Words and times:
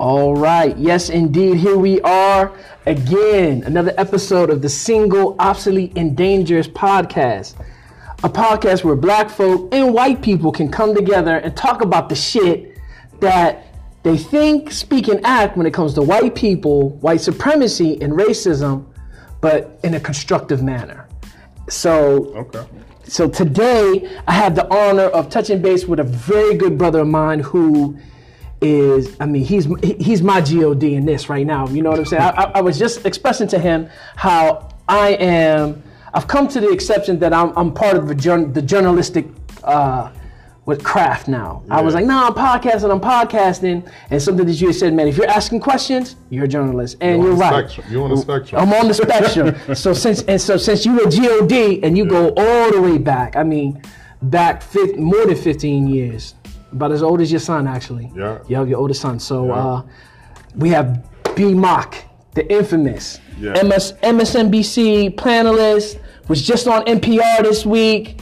All 0.00 0.34
right. 0.34 0.76
Yes, 0.78 1.10
indeed. 1.10 1.58
Here 1.58 1.78
we 1.78 2.00
are 2.00 2.52
again. 2.86 3.62
Another 3.62 3.94
episode 3.96 4.50
of 4.50 4.62
the 4.62 4.68
Single, 4.68 5.36
Obsolete, 5.38 5.92
and 5.94 6.16
Dangerous 6.16 6.66
podcast. 6.66 7.54
A 8.22 8.28
podcast 8.28 8.84
where 8.84 8.96
black 8.96 9.30
folk 9.30 9.72
and 9.74 9.94
white 9.94 10.20
people 10.20 10.52
can 10.52 10.70
come 10.70 10.94
together 10.94 11.36
and 11.36 11.56
talk 11.56 11.80
about 11.80 12.08
the 12.10 12.14
shit 12.14 12.76
that 13.20 13.66
they 14.02 14.16
think, 14.18 14.70
speak, 14.72 15.08
and 15.08 15.24
act 15.24 15.56
when 15.56 15.66
it 15.66 15.72
comes 15.72 15.94
to 15.94 16.02
white 16.02 16.34
people, 16.34 16.90
white 16.98 17.20
supremacy, 17.20 18.00
and 18.02 18.12
racism, 18.12 18.86
but 19.40 19.78
in 19.84 19.94
a 19.94 20.00
constructive 20.00 20.62
manner. 20.62 21.06
So, 21.68 22.34
Okay. 22.36 22.64
so 23.04 23.28
today 23.28 24.10
I 24.28 24.32
have 24.32 24.54
the 24.54 24.70
honor 24.74 25.04
of 25.04 25.30
touching 25.30 25.62
base 25.62 25.86
with 25.86 26.00
a 26.00 26.04
very 26.04 26.56
good 26.56 26.76
brother 26.76 27.00
of 27.00 27.08
mine 27.08 27.40
who 27.40 27.96
is, 28.60 29.16
I 29.18 29.24
mean, 29.26 29.44
he's 29.44 29.66
he's 29.82 30.20
my 30.20 30.42
God 30.42 30.82
in 30.82 31.06
this 31.06 31.30
right 31.30 31.46
now. 31.46 31.66
You 31.68 31.80
know 31.82 31.88
what 31.90 31.98
I'm 32.00 32.04
saying? 32.04 32.22
I, 32.22 32.28
I, 32.30 32.44
I 32.56 32.60
was 32.60 32.78
just 32.78 33.06
expressing 33.06 33.48
to 33.48 33.58
him 33.58 33.88
how 34.16 34.68
I 34.86 35.10
am. 35.14 35.82
I've 36.14 36.26
come 36.26 36.48
to 36.48 36.60
the 36.60 36.70
exception 36.70 37.18
that 37.20 37.32
I'm, 37.32 37.52
I'm 37.56 37.72
part 37.72 37.96
of 37.96 38.08
the, 38.08 38.14
the 38.52 38.62
journalistic 38.62 39.26
uh, 39.62 40.10
with 40.66 40.82
craft 40.84 41.28
now. 41.28 41.62
I 41.70 41.80
was 41.82 41.94
like, 41.94 42.04
no, 42.04 42.26
I'm 42.26 42.32
podcasting, 42.34 42.90
I'm 42.90 43.00
podcasting, 43.00 43.90
and 44.10 44.22
something 44.22 44.46
that 44.46 44.52
you 44.60 44.72
said, 44.72 44.92
man, 44.94 45.08
if 45.08 45.16
you're 45.16 45.28
asking 45.28 45.60
questions, 45.60 46.16
you're 46.28 46.44
a 46.44 46.48
journalist, 46.48 46.96
and 47.00 47.20
You're 47.22 47.30
you're, 47.32 47.38
right. 47.38 47.68
spectrum. 47.70 47.86
You're 47.92 48.04
on 48.04 48.10
the 48.10 48.16
spectrum. 48.16 48.60
I'm 48.62 48.72
on 48.72 48.88
the 48.88 48.94
spectrum. 48.94 49.56
so 49.74 49.92
since 49.92 50.22
and 50.22 50.40
so 50.40 50.56
since 50.56 50.84
you 50.84 50.92
were 50.94 51.06
God 51.10 51.84
and 51.84 51.96
you 51.96 52.04
go 52.06 52.32
all 52.36 52.70
the 52.72 52.80
way 52.80 52.98
back, 52.98 53.36
I 53.36 53.42
mean, 53.42 53.82
back 54.22 54.62
fif- 54.62 54.96
more 54.96 55.26
than 55.26 55.36
15 55.36 55.88
years, 55.88 56.34
about 56.72 56.92
as 56.92 57.02
old 57.02 57.20
as 57.20 57.30
your 57.32 57.40
son 57.40 57.66
actually. 57.66 58.12
Yeah. 58.14 58.38
Yeah, 58.48 58.64
your 58.64 58.78
oldest 58.78 59.00
son. 59.00 59.18
So 59.18 59.46
Yeah. 59.46 59.52
uh, 59.54 59.82
we 60.56 60.68
have 60.70 61.04
B 61.34 61.54
Mock, 61.54 61.96
the 62.34 62.50
infamous 62.52 63.18
Yeah. 63.40 63.62
MS, 63.62 63.94
MSNBC 64.02 65.14
panelist, 65.16 65.98
was 66.28 66.42
just 66.46 66.66
on 66.68 66.84
NPR 66.84 67.42
this 67.42 67.64
week. 67.64 68.20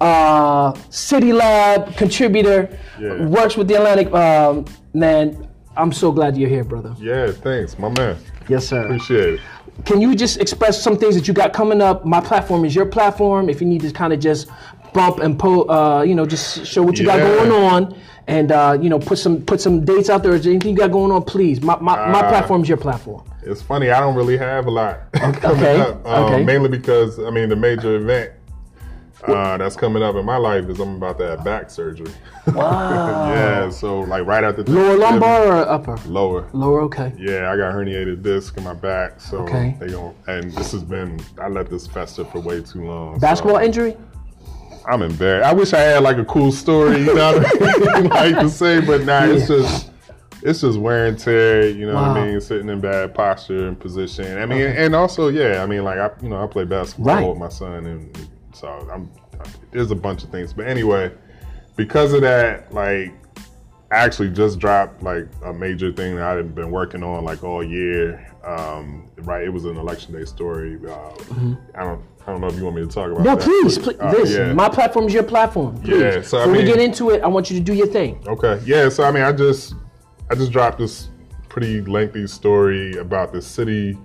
Uh, 0.00 0.74
City 0.90 1.32
Lab 1.32 1.96
contributor, 1.96 2.68
Yeah. 3.00 3.24
works 3.26 3.56
with 3.56 3.68
the 3.68 3.74
Atlantic. 3.76 4.12
Um, 4.12 4.64
man, 4.92 5.46
I'm 5.76 5.92
so 5.92 6.10
glad 6.12 6.36
you're 6.36 6.50
here, 6.50 6.64
brother. 6.64 6.94
Yeah, 7.00 7.30
thanks, 7.30 7.78
my 7.78 7.88
man. 7.90 8.16
Yes, 8.48 8.66
sir. 8.66 8.82
Appreciate 8.84 9.34
it. 9.34 9.40
Can 9.84 10.00
you 10.00 10.14
just 10.14 10.38
express 10.40 10.82
some 10.82 10.96
things 10.96 11.14
that 11.14 11.28
you 11.28 11.34
got 11.34 11.52
coming 11.52 11.80
up? 11.80 12.04
My 12.04 12.20
platform 12.20 12.64
is 12.64 12.74
your 12.74 12.86
platform. 12.86 13.48
If 13.48 13.60
you 13.60 13.66
need 13.66 13.82
to 13.82 13.90
kind 13.90 14.12
of 14.12 14.20
just 14.20 14.48
bump 14.92 15.18
and 15.20 15.38
po, 15.38 15.62
uh, 15.62 16.02
you 16.02 16.14
know, 16.14 16.26
just 16.26 16.66
show 16.66 16.82
what 16.82 16.98
you 16.98 17.04
got 17.06 17.18
going 17.20 17.52
on, 17.52 17.94
and 18.28 18.50
uh, 18.52 18.76
you 18.80 18.88
know, 18.88 18.98
put 18.98 19.18
some 19.18 19.42
put 19.42 19.60
some 19.60 19.84
dates 19.84 20.10
out 20.10 20.22
there. 20.22 20.34
Is 20.34 20.44
there 20.44 20.52
anything 20.52 20.72
you 20.72 20.78
got 20.78 20.92
going 20.92 21.12
on? 21.12 21.22
Please, 21.24 21.62
my 21.62 21.76
my, 21.80 21.94
my 22.10 22.20
Uh, 22.20 22.28
platform 22.28 22.62
is 22.62 22.68
your 22.68 22.78
platform. 22.78 23.22
It's 23.42 23.62
funny, 23.62 23.90
I 23.90 24.00
don't 24.00 24.16
really 24.16 24.36
have 24.36 24.66
a 24.66 24.70
lot 24.70 25.00
coming 25.12 25.36
okay, 25.44 25.80
up. 25.80 26.04
Um, 26.04 26.24
okay. 26.24 26.44
Mainly 26.44 26.68
because, 26.68 27.20
I 27.20 27.30
mean, 27.30 27.48
the 27.48 27.54
major 27.54 27.94
event 27.94 28.32
uh, 29.28 29.56
that's 29.56 29.76
coming 29.76 30.02
up 30.02 30.16
in 30.16 30.24
my 30.24 30.36
life 30.36 30.64
is 30.68 30.80
I'm 30.80 30.96
about 30.96 31.18
to 31.18 31.26
have 31.28 31.44
back 31.44 31.70
surgery. 31.70 32.10
Wow. 32.52 33.32
yeah, 33.32 33.70
so 33.70 34.00
like 34.02 34.24
right 34.24 34.44
after 34.44 34.62
the. 34.62 34.70
Lower 34.70 34.96
lumbar 34.96 35.46
or 35.46 35.68
upper? 35.68 35.96
Lower. 36.06 36.48
Lower. 36.52 36.80
Okay. 36.82 37.12
Yeah, 37.18 37.50
I 37.50 37.56
got 37.56 37.74
herniated 37.74 38.22
disc 38.22 38.56
in 38.56 38.62
my 38.62 38.72
back, 38.74 39.20
so 39.20 39.38
Okay. 39.38 39.76
they 39.80 39.88
gon' 39.88 40.14
and 40.28 40.52
this 40.52 40.70
has 40.70 40.84
been 40.84 41.18
I 41.40 41.48
let 41.48 41.68
this 41.68 41.88
fester 41.88 42.24
for 42.24 42.38
way 42.40 42.62
too 42.62 42.84
long. 42.84 43.18
Basketball 43.18 43.56
so 43.56 43.62
injury? 43.62 43.96
I'm 44.88 45.02
embarrassed. 45.02 45.48
I 45.48 45.52
wish 45.52 45.72
I 45.72 45.80
had 45.80 46.02
like 46.02 46.18
a 46.18 46.24
cool 46.24 46.52
story, 46.52 46.98
you 47.00 47.14
know 47.14 47.32
what 47.38 47.62
I 47.62 48.00
mean? 48.00 48.08
like 48.10 48.38
to 48.40 48.48
say, 48.48 48.80
but 48.80 49.04
nah, 49.04 49.24
it's 49.24 49.48
just 49.48 49.90
it's 50.42 50.60
just 50.60 50.78
wear 50.78 51.06
and 51.06 51.18
tear, 51.18 51.68
you 51.68 51.86
know 51.86 51.94
what 51.94 52.04
I 52.04 52.26
mean, 52.26 52.40
sitting 52.40 52.68
in 52.68 52.80
bad 52.80 53.14
posture 53.14 53.66
and 53.68 53.78
position. 53.78 54.38
I 54.38 54.46
mean, 54.46 54.60
and 54.62 54.94
also, 54.94 55.28
yeah, 55.28 55.62
I 55.62 55.66
mean, 55.66 55.82
like 55.82 55.98
I, 55.98 56.10
you 56.22 56.28
know, 56.28 56.42
I 56.42 56.46
play 56.46 56.64
basketball 56.64 57.14
Right. 57.16 57.28
with 57.28 57.38
my 57.38 57.48
son, 57.48 57.86
and 57.86 58.28
so 58.52 58.68
I'm. 58.92 59.10
There's 59.72 59.90
a 59.90 59.96
bunch 59.96 60.24
of 60.24 60.30
things, 60.30 60.52
but 60.52 60.66
anyway, 60.66 61.12
because 61.76 62.12
of 62.14 62.22
that, 62.22 62.72
like, 62.72 63.12
I 63.90 63.96
actually 63.96 64.30
just 64.30 64.58
dropped 64.58 65.02
like 65.02 65.26
a 65.44 65.52
major 65.52 65.92
thing 65.92 66.16
that 66.16 66.24
I 66.24 66.34
had 66.36 66.54
been 66.54 66.70
working 66.70 67.02
on 67.02 67.24
like 67.24 67.44
all 67.44 67.62
year. 67.62 68.32
Um, 68.44 69.08
right, 69.18 69.44
it 69.44 69.50
was 69.50 69.64
an 69.64 69.76
election 69.76 70.12
day 70.14 70.24
story. 70.24 70.78
Uh, 70.88 71.10
I 71.74 71.84
don't, 71.84 72.02
I 72.26 72.32
don't 72.32 72.40
know 72.40 72.48
if 72.48 72.56
you 72.56 72.64
want 72.64 72.76
me 72.76 72.82
to 72.82 72.88
talk 72.88 73.10
about. 73.10 73.18
Mm-hmm. 73.18 73.24
No, 73.24 73.36
that, 73.36 73.44
please, 73.44 73.78
but, 73.78 73.98
please. 73.98 74.00
uh, 74.00 74.10
listen, 74.18 74.46
yeah. 74.48 74.52
my 74.52 74.68
platform 74.68 75.06
is 75.06 75.14
your 75.14 75.22
platform. 75.22 75.80
Please. 75.80 76.00
Yeah, 76.00 76.22
so 76.22 76.38
I 76.38 76.46
Before 76.46 76.56
we 76.60 76.64
get 76.64 76.80
into 76.80 77.10
it, 77.10 77.22
I 77.22 77.28
want 77.28 77.50
you 77.50 77.56
to 77.58 77.62
do 77.62 77.72
your 77.72 77.86
thing. 77.86 78.20
Okay. 78.26 78.60
Yeah. 78.64 78.88
So 78.88 79.04
I 79.04 79.10
mean, 79.12 79.22
I 79.22 79.32
just 79.32 79.74
I 80.30 80.34
just 80.34 80.50
dropped 80.50 80.78
this 80.78 81.08
pretty 81.48 81.80
lengthy 81.82 82.26
story 82.26 82.96
about 82.96 83.32
this 83.32 83.46
city 83.46 83.96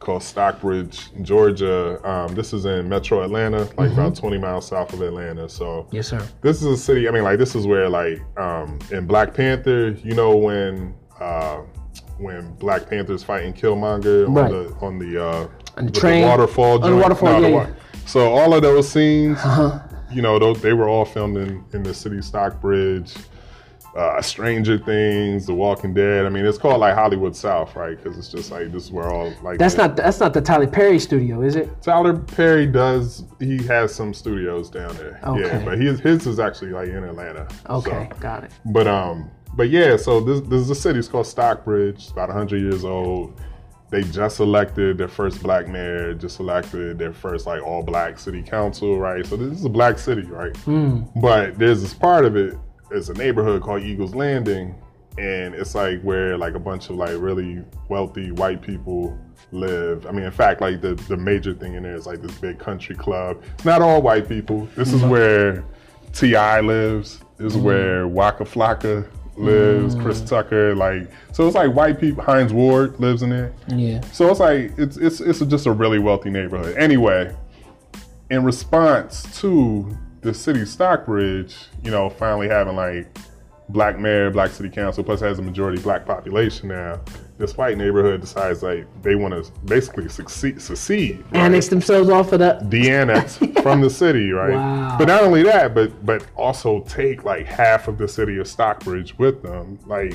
called 0.00 0.22
Stockbridge, 0.22 1.10
Georgia. 1.22 2.00
Um, 2.08 2.34
this 2.34 2.52
is 2.52 2.64
in 2.64 2.88
Metro 2.88 3.22
Atlanta, 3.22 3.68
like 3.76 3.92
about 3.92 4.16
20 4.16 4.38
miles 4.38 4.66
south 4.66 4.92
of 4.92 5.02
Atlanta. 5.02 5.48
So 5.48 5.86
Yes, 5.92 6.08
sir. 6.08 6.26
this 6.40 6.62
is 6.62 6.66
a 6.66 6.76
city. 6.76 7.06
I 7.08 7.10
mean, 7.12 7.22
like 7.22 7.38
this 7.38 7.54
is 7.54 7.66
where 7.66 7.88
like 7.88 8.20
um, 8.38 8.78
in 8.90 9.06
Black 9.06 9.32
Panther, 9.34 9.90
you 10.02 10.14
know 10.14 10.36
when. 10.36 10.94
Uh, 11.20 11.60
when 12.16 12.52
Black 12.56 12.88
Panther's 12.88 13.22
fighting 13.24 13.52
Killmonger 13.54 14.26
on 14.26 14.34
Right. 14.34 14.50
the 14.50 14.74
on 14.82 14.98
the 14.98 15.22
uh, 15.24 15.48
On 15.76 15.86
the 15.86 15.92
train? 15.92 16.24
waterfall, 16.26 16.74
On 16.74 16.80
the 16.82 16.88
joint. 16.88 17.02
waterfall, 17.02 17.40
the 17.40 17.48
yeah, 17.48 17.54
wa- 17.54 17.62
yeah. 17.62 17.74
So 18.06 18.32
all 18.34 18.52
of 18.54 18.62
those 18.62 18.88
scenes, 18.88 19.38
Uh-huh. 19.38 19.78
you 20.10 20.22
know, 20.22 20.38
those, 20.38 20.60
they 20.60 20.72
were 20.72 20.88
all 20.88 21.04
filmed 21.04 21.36
in, 21.36 21.64
in 21.72 21.82
the 21.82 21.94
city 21.94 22.20
Stockbridge, 22.22 23.14
uh, 23.96 24.20
Stranger 24.22 24.78
Things, 24.78 25.46
The 25.46 25.54
Walking 25.54 25.92
Dead. 25.94 26.24
I 26.24 26.28
mean, 26.28 26.44
it's 26.46 26.58
called 26.58 26.80
like 26.80 26.94
Hollywood 26.94 27.34
South, 27.34 27.74
right? 27.74 27.96
Because 28.00 28.16
it's 28.18 28.28
just 28.28 28.50
like 28.52 28.70
this 28.72 28.84
is 28.84 28.92
where 28.92 29.08
all 29.10 29.32
like 29.42 29.58
That's 29.58 29.74
the- 29.74 29.86
not 29.88 29.96
that's 29.96 30.20
not 30.20 30.32
the 30.32 30.40
Tyler 30.40 30.66
Perry 30.68 30.98
studio, 31.00 31.42
is 31.42 31.56
it? 31.56 31.82
Tyler 31.82 32.16
Perry 32.16 32.66
does. 32.66 33.24
He 33.40 33.62
has 33.64 33.92
some 33.94 34.14
studios 34.14 34.70
down 34.70 34.96
there. 34.96 35.18
Okay. 35.26 35.40
Yeah, 35.42 35.64
but 35.64 35.78
his 35.80 35.98
his 36.00 36.26
is 36.26 36.38
actually 36.38 36.70
like 36.70 36.88
in 36.88 37.02
Atlanta. 37.04 37.48
Okay, 37.68 38.08
So- 38.12 38.16
got 38.20 38.44
it. 38.44 38.52
but 38.66 38.86
um, 38.86 39.28
but 39.56 39.70
yeah, 39.70 39.96
so 39.96 40.20
this 40.20 40.40
this 40.42 40.60
is 40.60 40.70
a 40.70 40.74
city. 40.76 40.98
It's 41.00 41.08
called 41.08 41.26
Stockbridge. 41.26 41.96
It's 41.96 42.10
about 42.10 42.30
hundred 42.30 42.60
years 42.60 42.84
old. 42.84 43.40
They 43.90 44.02
just 44.04 44.38
elected 44.38 44.98
their 44.98 45.08
first 45.08 45.42
black 45.42 45.68
mayor. 45.68 46.14
Just 46.14 46.38
elected 46.38 46.98
their 46.98 47.12
first 47.12 47.46
like 47.46 47.62
all 47.62 47.82
black 47.82 48.18
city 48.18 48.42
council. 48.42 48.98
Right. 48.98 49.26
So 49.26 49.36
this 49.36 49.58
is 49.58 49.64
a 49.64 49.68
black 49.68 49.98
city, 49.98 50.22
right? 50.22 50.56
Hmm. 50.58 51.02
But 51.16 51.58
there's 51.58 51.82
this 51.82 51.92
part 51.92 52.24
of 52.24 52.36
it. 52.36 52.56
It's 52.92 53.08
a 53.08 53.14
neighborhood 53.14 53.62
called 53.62 53.82
Eagles 53.82 54.14
Landing, 54.14 54.74
and 55.18 55.54
it's 55.54 55.74
like 55.74 56.00
where 56.02 56.36
like 56.38 56.54
a 56.54 56.58
bunch 56.58 56.88
of 56.88 56.96
like 56.96 57.16
really 57.18 57.64
wealthy 57.88 58.30
white 58.30 58.62
people 58.62 59.18
live. 59.52 60.06
I 60.06 60.12
mean, 60.12 60.24
in 60.24 60.30
fact, 60.30 60.60
like 60.60 60.80
the 60.80 60.94
the 60.94 61.16
major 61.16 61.52
thing 61.52 61.74
in 61.74 61.82
there 61.82 61.96
is 61.96 62.06
like 62.06 62.22
this 62.22 62.36
big 62.38 62.58
country 62.58 62.94
club. 62.94 63.42
It's 63.54 63.64
not 63.64 63.82
all 63.82 64.02
white 64.02 64.28
people. 64.28 64.68
This 64.76 64.92
is 64.92 65.02
where 65.02 65.64
T.I. 66.12 66.60
lives. 66.60 67.20
This 67.36 67.52
is 67.52 67.56
mm-hmm. 67.56 67.66
where 67.66 68.08
Waka 68.08 68.44
Flocka 68.44 69.08
lives. 69.36 69.94
Chris 69.94 70.20
mm. 70.20 70.28
Tucker, 70.28 70.74
like 70.74 71.10
so, 71.32 71.46
it's 71.46 71.56
like 71.56 71.74
white 71.74 72.00
people. 72.00 72.22
Hines 72.22 72.52
Ward 72.52 72.98
lives 73.00 73.22
in 73.22 73.30
there. 73.30 73.52
Yeah. 73.68 74.00
So 74.12 74.30
it's 74.30 74.40
like 74.40 74.72
it's 74.78 74.96
it's 74.96 75.20
it's 75.20 75.40
just 75.40 75.66
a 75.66 75.72
really 75.72 75.98
wealthy 75.98 76.30
neighborhood. 76.30 76.76
Anyway, 76.76 77.34
in 78.30 78.44
response 78.44 79.40
to 79.40 79.96
the 80.20 80.34
city 80.34 80.64
Stockbridge, 80.64 81.56
you 81.82 81.90
know, 81.90 82.10
finally 82.10 82.48
having 82.48 82.76
like 82.76 83.06
black 83.68 83.98
mayor, 83.98 84.30
black 84.30 84.50
city 84.50 84.68
council, 84.68 85.02
plus 85.04 85.20
has 85.20 85.38
a 85.38 85.42
majority 85.42 85.80
black 85.82 86.06
population 86.06 86.68
now. 86.68 87.00
This 87.40 87.56
white 87.56 87.78
neighborhood 87.78 88.20
decides 88.20 88.62
like 88.62 88.86
they 89.00 89.14
want 89.14 89.32
to 89.32 89.50
basically 89.62 90.10
succeed, 90.10 90.60
secede, 90.60 91.24
right? 91.30 91.36
Annex 91.36 91.68
themselves 91.68 92.10
off 92.10 92.34
of 92.34 92.38
that. 92.40 92.68
de-annex 92.68 93.38
from 93.62 93.80
the 93.80 93.88
city, 93.88 94.30
right? 94.30 94.52
Wow. 94.52 94.96
But 94.98 95.08
not 95.08 95.22
only 95.22 95.42
that, 95.44 95.74
but 95.74 96.04
but 96.04 96.26
also 96.36 96.80
take 96.80 97.24
like 97.24 97.46
half 97.46 97.88
of 97.88 97.96
the 97.96 98.06
city 98.06 98.36
of 98.36 98.46
Stockbridge 98.46 99.16
with 99.16 99.42
them, 99.42 99.78
like 99.86 100.12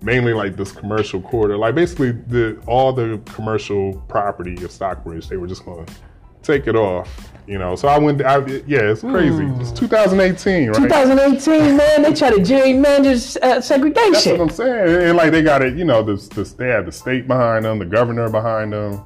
mainly 0.00 0.32
like 0.32 0.56
this 0.56 0.72
commercial 0.72 1.20
quarter, 1.20 1.58
like 1.58 1.74
basically 1.74 2.12
the 2.12 2.58
all 2.66 2.94
the 2.94 3.20
commercial 3.26 4.02
property 4.08 4.64
of 4.64 4.70
Stockbridge, 4.70 5.28
they 5.28 5.36
were 5.36 5.46
just 5.46 5.66
going 5.66 5.84
to 5.84 5.94
take 6.42 6.66
it 6.66 6.76
off, 6.76 7.30
you 7.46 7.58
know. 7.58 7.76
So 7.76 7.88
I 7.88 7.98
went, 7.98 8.22
I, 8.22 8.38
yeah, 8.66 8.90
it's 8.90 9.00
crazy. 9.00 9.44
Hmm. 9.44 9.60
It's 9.60 9.72
2018, 9.72 10.68
right? 10.68 10.76
2018, 10.76 11.76
man, 11.76 12.02
they 12.02 12.14
try 12.14 12.30
to 12.30 12.36
gerrymander 12.36 13.36
uh, 13.42 13.60
segregation. 13.60 14.12
That's 14.12 14.26
what 14.26 14.40
I'm 14.40 14.50
saying. 14.50 15.08
And 15.08 15.16
like 15.16 15.32
they 15.32 15.42
got 15.42 15.62
it, 15.62 15.76
you 15.76 15.84
know, 15.84 16.02
this, 16.02 16.28
this 16.28 16.52
they 16.52 16.68
had 16.68 16.86
the 16.86 16.92
state 16.92 17.26
behind 17.26 17.64
them, 17.64 17.78
the 17.78 17.84
governor 17.84 18.28
behind 18.30 18.72
them. 18.72 19.04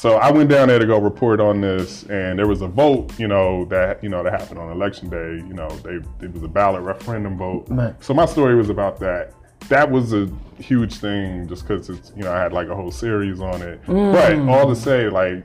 So 0.00 0.14
I 0.14 0.30
went 0.30 0.48
down 0.48 0.68
there 0.68 0.78
to 0.78 0.86
go 0.86 0.98
report 0.98 1.40
on 1.40 1.60
this, 1.60 2.04
and 2.04 2.38
there 2.38 2.46
was 2.46 2.62
a 2.62 2.68
vote, 2.68 3.12
you 3.18 3.28
know, 3.28 3.66
that 3.66 4.02
you 4.02 4.08
know 4.08 4.22
that 4.22 4.32
happened 4.32 4.58
on 4.58 4.72
election 4.72 5.10
day. 5.10 5.44
You 5.46 5.52
know, 5.52 5.68
they 5.80 5.96
it 6.24 6.32
was 6.32 6.42
a 6.42 6.48
ballot 6.48 6.82
referendum 6.82 7.36
vote. 7.36 7.66
Right. 7.68 7.94
So 8.02 8.14
my 8.14 8.24
story 8.24 8.54
was 8.54 8.70
about 8.70 8.98
that. 9.00 9.34
That 9.68 9.90
was 9.90 10.14
a 10.14 10.30
huge 10.58 10.94
thing, 10.94 11.46
just 11.48 11.68
because 11.68 11.90
it's 11.90 12.12
you 12.16 12.22
know 12.22 12.32
I 12.32 12.40
had 12.40 12.54
like 12.54 12.68
a 12.68 12.74
whole 12.74 12.90
series 12.90 13.40
on 13.40 13.60
it. 13.60 13.84
Mm. 13.84 14.12
But 14.12 14.50
all 14.50 14.66
to 14.68 14.74
say, 14.74 15.10
like 15.10 15.44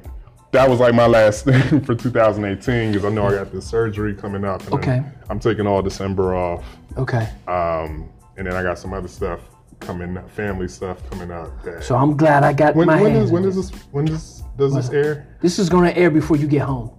that 0.55 0.69
was 0.69 0.79
like 0.79 0.93
my 0.95 1.05
last 1.05 1.45
thing 1.45 1.81
for 1.81 1.93
2018 1.95 2.91
because 2.93 3.05
I 3.05 3.09
know 3.09 3.27
I 3.27 3.31
got 3.35 3.51
this 3.51 3.65
surgery 3.65 4.13
coming 4.15 4.43
up. 4.45 4.63
And 4.63 4.73
Okay. 4.73 5.03
I'm 5.29 5.39
taking 5.39 5.67
all 5.67 5.81
December 5.81 6.35
off, 6.35 6.63
Okay. 6.97 7.27
um, 7.47 8.09
and 8.37 8.47
then 8.47 8.53
I 8.53 8.63
got 8.63 8.79
some 8.79 8.93
other 8.93 9.07
stuff 9.07 9.39
coming, 9.79 10.17
family 10.29 10.67
stuff 10.67 10.97
coming 11.09 11.31
up. 11.31 11.51
So 11.81 11.95
I'm 11.95 12.15
glad 12.17 12.43
I 12.43 12.53
got 12.53 12.75
when 12.75 12.87
my 12.87 13.01
when 13.01 13.11
hands 13.13 13.25
is 13.25 13.31
when 13.31 13.43
on 13.43 13.49
is 13.49 13.55
this 13.55 13.81
when 13.91 14.05
does 14.05 14.43
does 14.57 14.73
this 14.73 14.89
air? 14.89 15.27
This 15.41 15.59
is 15.59 15.69
going 15.69 15.83
to 15.93 15.97
air 15.97 16.09
before 16.09 16.37
you 16.37 16.47
get 16.47 16.61
home. 16.61 16.91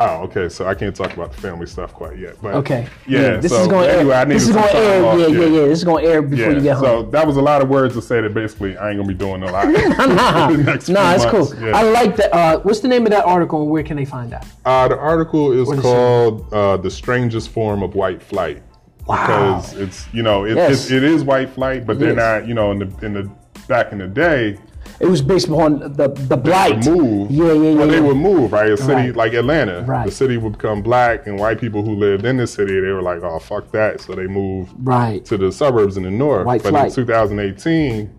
Oh, 0.00 0.22
okay. 0.22 0.48
So 0.48 0.64
I 0.66 0.74
can't 0.74 0.94
talk 0.94 1.12
about 1.12 1.32
the 1.32 1.40
family 1.40 1.66
stuff 1.66 1.92
quite 1.92 2.18
yet. 2.18 2.36
But 2.40 2.54
Okay. 2.54 2.86
Yeah. 3.08 3.38
This 3.38 3.50
so 3.50 3.62
is 3.62 3.66
going 3.66 3.88
to 3.88 3.94
anyway, 3.96 4.14
I 4.14 4.20
air. 4.20 4.26
This 4.26 4.48
is 4.48 4.54
going 4.54 4.76
air. 4.76 5.04
off, 5.04 5.18
Yeah, 5.18 5.26
yeah, 5.26 5.44
yeah. 5.46 5.64
This 5.66 5.78
is 5.78 5.84
going 5.84 6.04
to 6.04 6.10
air 6.10 6.22
before 6.22 6.50
you 6.52 6.56
Yeah, 6.58 6.74
get 6.74 6.78
so 6.78 7.02
that 7.10 7.26
was 7.26 7.36
a 7.36 7.42
lot 7.42 7.62
of 7.62 7.68
words 7.68 7.94
to 7.94 8.02
say 8.02 8.20
that 8.20 8.32
basically 8.32 8.76
I 8.76 8.90
ain't 8.90 8.98
gonna 8.98 9.08
be 9.08 9.14
doing 9.14 9.42
a 9.42 9.50
lot. 9.50 9.66
Nah, 10.08 10.48
nah, 10.88 11.14
it's 11.14 11.24
cool. 11.26 11.52
Yeah. 11.60 11.76
I 11.76 11.82
like 11.82 12.14
that. 12.16 12.32
Uh, 12.32 12.60
what's 12.60 12.78
the 12.80 12.88
name 12.88 13.04
of 13.06 13.10
that 13.10 13.24
article 13.24 13.62
and 13.62 13.70
where 13.70 13.82
can 13.82 13.96
they 13.96 14.04
find 14.04 14.30
that? 14.30 14.46
Uh, 14.64 14.86
the 14.88 14.96
article 14.98 15.50
is 15.52 15.68
is 15.68 15.78
it? 15.78 15.82
called 15.82 16.52
uh, 16.52 16.76
"The 16.76 16.90
Strangest 16.90 17.50
Form 17.50 17.82
of 17.82 17.94
White 17.96 18.22
Flight" 18.22 18.62
Wow. 19.06 19.26
because 19.26 19.74
it's 19.74 20.06
you 20.12 20.22
know 20.22 20.44
it, 20.44 20.54
Yes. 20.56 20.72
it's, 20.84 20.90
it 20.92 21.02
is 21.02 21.24
white 21.24 21.50
flight, 21.50 21.86
but 21.86 21.98
they're 21.98 22.14
Yes. 22.14 22.42
not 22.42 22.46
you 22.48 22.54
know 22.54 22.70
in 22.70 22.78
the 22.78 23.06
in 23.06 23.14
the 23.14 23.30
back 23.66 23.90
in 23.92 23.98
the 23.98 24.06
day 24.06 24.58
It 25.00 25.06
was 25.06 25.22
based 25.22 25.46
upon 25.48 25.78
the 25.78 26.08
the 26.08 26.36
blight. 26.36 26.84
move. 26.86 27.30
Yeah, 27.30 27.46
yeah, 27.46 27.52
yeah. 27.52 27.74
Well, 27.78 27.86
they 27.88 28.00
would 28.00 28.16
move, 28.16 28.52
right? 28.52 28.70
A 28.72 28.76
city 28.76 28.92
Right. 28.92 29.16
like 29.16 29.32
Atlanta, 29.32 29.84
Right. 29.86 30.06
the 30.06 30.10
city 30.12 30.36
would 30.36 30.52
become 30.58 30.82
black, 30.82 31.26
and 31.26 31.38
white 31.38 31.60
people 31.60 31.82
who 31.84 31.94
lived 31.94 32.24
in 32.24 32.36
the 32.36 32.46
city, 32.46 32.80
they 32.80 32.90
were 32.90 33.02
like, 33.02 33.22
"Oh, 33.22 33.38
fuck 33.38 33.70
that!" 33.72 34.00
So 34.00 34.14
they 34.14 34.26
moved 34.26 34.72
Right. 34.82 35.24
to 35.26 35.36
the 35.36 35.52
suburbs 35.52 35.96
in 35.96 36.02
the 36.02 36.10
north. 36.10 36.46
White 36.46 36.62
but 36.64 36.70
flight. 36.70 36.86
in 36.88 36.92
2018, 36.94 38.10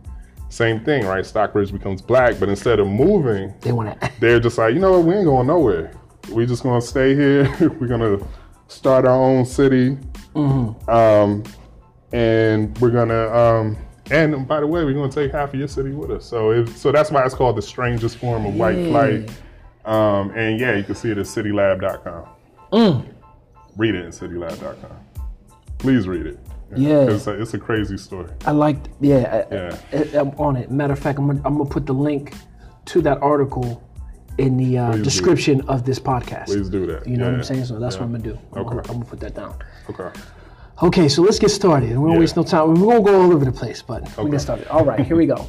same 0.47 0.79
thing, 0.79 1.05
right? 1.05 1.25
Stockbridge 1.25 1.71
becomes 1.73 2.01
black, 2.01 2.35
but 2.39 2.47
instead 2.49 2.79
of 2.79 2.87
moving, 2.87 3.53
They 3.61 3.71
want 3.73 3.99
to. 3.99 4.09
they're 4.21 4.39
just 4.39 4.57
like, 4.57 4.73
you 4.73 4.79
know 4.79 4.93
what, 4.93 5.03
we 5.03 5.15
ain't 5.15 5.25
going 5.25 5.47
nowhere. 5.47 5.91
We 6.31 6.45
just 6.45 6.63
gonna 6.63 6.81
stay 6.81 7.13
here. 7.13 7.49
We're 7.79 7.87
gonna 7.87 8.19
start 8.67 9.05
our 9.05 9.15
own 9.21 9.45
city, 9.45 9.97
Mm-hmm. 10.35 10.89
um, 10.89 11.43
and 12.13 12.77
we're 12.79 12.91
gonna. 12.91 13.27
Um, 13.31 13.77
and 14.11 14.47
by 14.47 14.59
the 14.59 14.67
way, 14.67 14.83
we're 14.83 14.93
gonna 14.93 15.11
take 15.11 15.31
half 15.31 15.53
of 15.53 15.59
your 15.59 15.67
city 15.67 15.91
with 15.91 16.11
us. 16.11 16.25
So, 16.25 16.51
it, 16.51 16.69
so 16.69 16.91
that's 16.91 17.11
why 17.11 17.23
it's 17.25 17.35
called 17.35 17.55
the 17.57 17.61
strangest 17.61 18.17
form 18.17 18.45
of 18.45 18.55
white 18.55 18.77
Yeah. 18.77 18.89
flight. 18.89 19.31
Um, 19.85 20.31
and 20.31 20.59
yeah, 20.59 20.75
you 20.75 20.83
can 20.83 20.95
see 20.95 21.09
it 21.11 21.17
at 21.17 21.25
citylab.com. 21.25 22.25
Mm. 22.73 23.05
Read 23.77 23.95
it 23.95 24.05
at 24.05 24.11
citylab.com. 24.13 24.91
Please 25.77 26.07
read 26.07 26.25
it. 26.25 26.39
Yeah. 26.75 27.09
it's 27.09 27.25
a, 27.27 27.41
it's 27.41 27.53
a 27.55 27.57
crazy 27.57 27.97
story. 27.97 28.29
I 28.45 28.51
liked. 28.51 28.89
Yeah. 28.99 29.45
I- 29.49 29.53
Yeah. 29.55 29.77
I, 29.93 30.17
am 30.19 30.29
on 30.37 30.55
it. 30.57 30.69
Matter 30.69 30.93
of 30.93 30.99
fact, 30.99 31.17
I'm 31.17 31.27
gonna, 31.27 31.41
I'm 31.45 31.57
gonna 31.57 31.69
put 31.69 31.85
the 31.85 31.93
link 31.93 32.33
to 32.85 33.01
that 33.01 33.19
article 33.21 33.83
in 34.37 34.55
the 34.57 34.77
uh, 34.77 34.91
description 34.97 35.61
of 35.67 35.83
this 35.85 35.99
podcast. 35.99 36.45
Please 36.45 36.69
do 36.69 36.85
that. 36.85 37.07
You 37.07 37.17
know 37.17 37.25
what 37.25 37.33
I'm 37.35 37.43
saying? 37.43 37.65
So 37.65 37.79
that's 37.79 37.95
Yeah. 37.95 38.01
what 38.01 38.05
I'm 38.07 38.11
gonna 38.13 38.23
do. 38.23 38.39
I'm, 38.53 38.59
Okay. 38.61 38.69
gonna, 38.69 38.81
I'm 38.81 38.93
gonna 38.99 39.05
put 39.05 39.19
that 39.21 39.35
down. 39.35 39.55
Okay. 39.89 40.09
Okay, 40.81 41.09
so 41.09 41.21
let's 41.21 41.39
get 41.39 41.49
started. 41.49 41.89
We 41.91 41.97
won't 41.97 42.13
Yeah. 42.13 42.19
waste 42.19 42.37
no 42.37 42.43
time. 42.43 42.73
We 42.73 42.81
won't 42.81 43.03
go 43.05 43.21
all 43.21 43.33
over 43.33 43.43
the 43.43 43.51
place, 43.51 43.81
but 43.81 44.03
we 44.17 44.23
Okay. 44.23 44.31
get 44.31 44.41
started. 44.41 44.67
All 44.69 44.85
right, 44.85 45.01
here 45.05 45.17
we 45.17 45.25
go. 45.25 45.45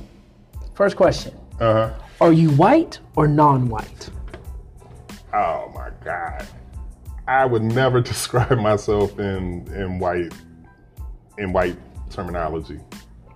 First 0.75 0.97
question: 0.97 1.33
Uh 1.61 1.73
huh. 1.73 1.91
Are 2.21 2.33
you 2.33 2.51
white 2.51 2.99
or 3.17 3.29
non-white? 3.29 4.11
Oh 5.33 5.71
my 5.75 5.91
God. 6.05 6.47
I 7.29 7.45
would 7.47 7.63
never 7.63 8.01
describe 8.13 8.59
myself 8.59 9.19
in 9.19 9.67
in 9.75 9.99
white 10.01 10.33
in 11.39 11.53
white 11.53 11.77
terminology. 12.11 12.81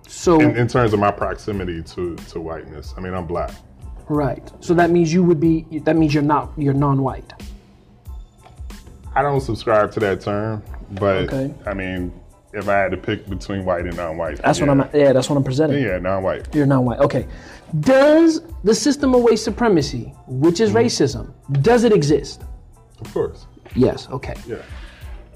So 0.07 0.39
In, 0.39 0.55
in 0.57 0.67
terms 0.67 0.93
of 0.93 0.99
my 0.99 1.11
proximity 1.11 1.81
to, 1.83 2.15
to 2.15 2.39
whiteness. 2.41 2.93
I 2.97 3.01
mean 3.01 3.13
I'm 3.13 3.25
black. 3.25 3.51
right. 4.09 4.51
So 4.59 4.73
that 4.75 4.91
means 4.91 5.13
you 5.13 5.23
would 5.23 5.39
be. 5.39 5.65
That 5.85 5.95
means 5.95 6.13
you're 6.13 6.23
not. 6.35 6.51
You're 6.57 6.73
non-white. 6.73 7.31
I 9.15 9.21
don't 9.21 9.39
subscribe 9.41 9.91
to 9.93 9.99
that 10.01 10.19
term, 10.21 10.61
but 10.91 11.33
Okay. 11.33 11.53
I 11.65 11.73
mean, 11.73 12.11
if 12.53 12.69
I 12.69 12.77
had 12.77 12.91
to 12.91 12.97
pick 12.97 13.27
between 13.29 13.65
white 13.65 13.85
and 13.85 13.95
non-white, 13.97 14.41
That's 14.41 14.59
yeah. 14.59 14.65
what 14.65 14.79
I'm. 14.93 14.99
Yeah, 14.99 15.11
that's 15.13 15.29
what 15.29 15.35
I'm 15.35 15.43
presenting. 15.43 15.83
Yeah, 15.83 15.99
non-white. 15.99 16.53
You're 16.55 16.65
non-white. 16.65 16.99
Okay. 16.99 17.27
Does 17.81 18.41
the 18.63 18.73
system 18.73 19.13
of 19.13 19.23
white 19.23 19.39
supremacy, 19.39 20.13
which 20.27 20.59
is 20.59 20.69
mm-hmm. 20.69 20.79
racism, 20.79 21.33
does 21.61 21.83
it 21.83 21.91
exist? 21.91 22.43
Of 23.01 23.13
course. 23.13 23.47
Yes. 23.75 24.07
Okay. 24.09 24.35
Yeah. 24.47 24.61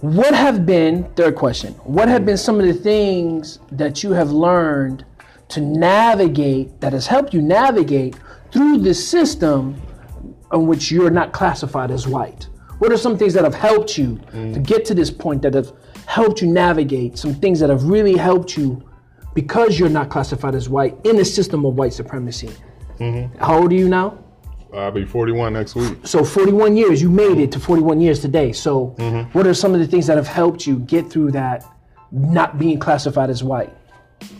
What 0.02 0.34
have 0.34 0.66
been, 0.66 1.04
third 1.16 1.36
question, 1.36 1.74
what 1.84 2.08
have 2.08 2.26
been 2.26 2.38
some 2.38 2.58
of 2.58 2.66
the 2.66 2.74
things 2.74 3.60
that 3.72 4.02
you 4.02 4.12
have 4.12 4.32
learned 4.32 5.04
to 5.50 5.60
navigate, 5.60 6.80
that 6.80 6.94
has 6.94 7.06
helped 7.06 7.34
you 7.34 7.42
navigate 7.42 8.16
through 8.52 8.78
this 8.78 9.06
system 9.06 9.82
in 10.54 10.68
which 10.68 10.90
you're 10.90 11.10
not 11.10 11.34
classified 11.34 11.92
as 11.92 12.08
white? 12.08 12.48
What 12.80 12.92
are 12.92 12.98
some 12.98 13.18
things 13.18 13.34
that 13.34 13.44
have 13.44 13.54
helped 13.54 13.98
you 13.98 14.16
mm. 14.32 14.54
to 14.54 14.60
get 14.60 14.86
to 14.86 14.94
this 14.94 15.12
point 15.12 15.42
that 15.44 15.54
have 15.54 15.74
helped 16.08 16.42
you 16.42 16.48
navigate, 16.48 17.18
some 17.18 17.34
things 17.36 17.60
that 17.60 17.70
have 17.70 17.84
really 17.84 18.16
helped 18.16 18.58
you 18.58 18.84
because 19.34 19.78
you're 19.78 19.90
not 19.90 20.10
classified 20.10 20.56
as 20.56 20.70
white 20.70 20.98
in 21.06 21.18
the 21.18 21.26
system 21.26 21.66
of 21.66 21.76
white 21.76 21.94
supremacy? 21.94 22.50
Mm-hmm. 23.00 23.38
How 23.38 23.62
old 23.62 23.72
are 23.72 23.76
you 23.76 23.90
now? 23.90 24.18
I'll 24.74 24.92
be 24.92 25.04
41 25.04 25.54
next 25.54 25.76
week. 25.76 25.98
So 26.04 26.24
41 26.24 26.78
years, 26.78 27.02
you 27.02 27.10
made 27.10 27.38
it 27.38 27.52
to 27.54 27.60
41 27.60 28.00
years 28.02 28.20
today. 28.20 28.52
So 28.52 28.96
mm-hmm. 28.98 29.30
what 29.38 29.46
are 29.46 29.54
some 29.54 29.74
of 29.74 29.80
the 29.80 29.88
things 29.88 30.08
that 30.08 30.18
have 30.18 30.28
helped 30.28 30.66
you 30.66 30.80
get 30.80 31.10
through 31.10 31.32
that 31.32 31.66
not 32.12 32.58
being 32.58 32.80
classified 32.80 33.30
as 33.30 33.44
white 33.44 33.76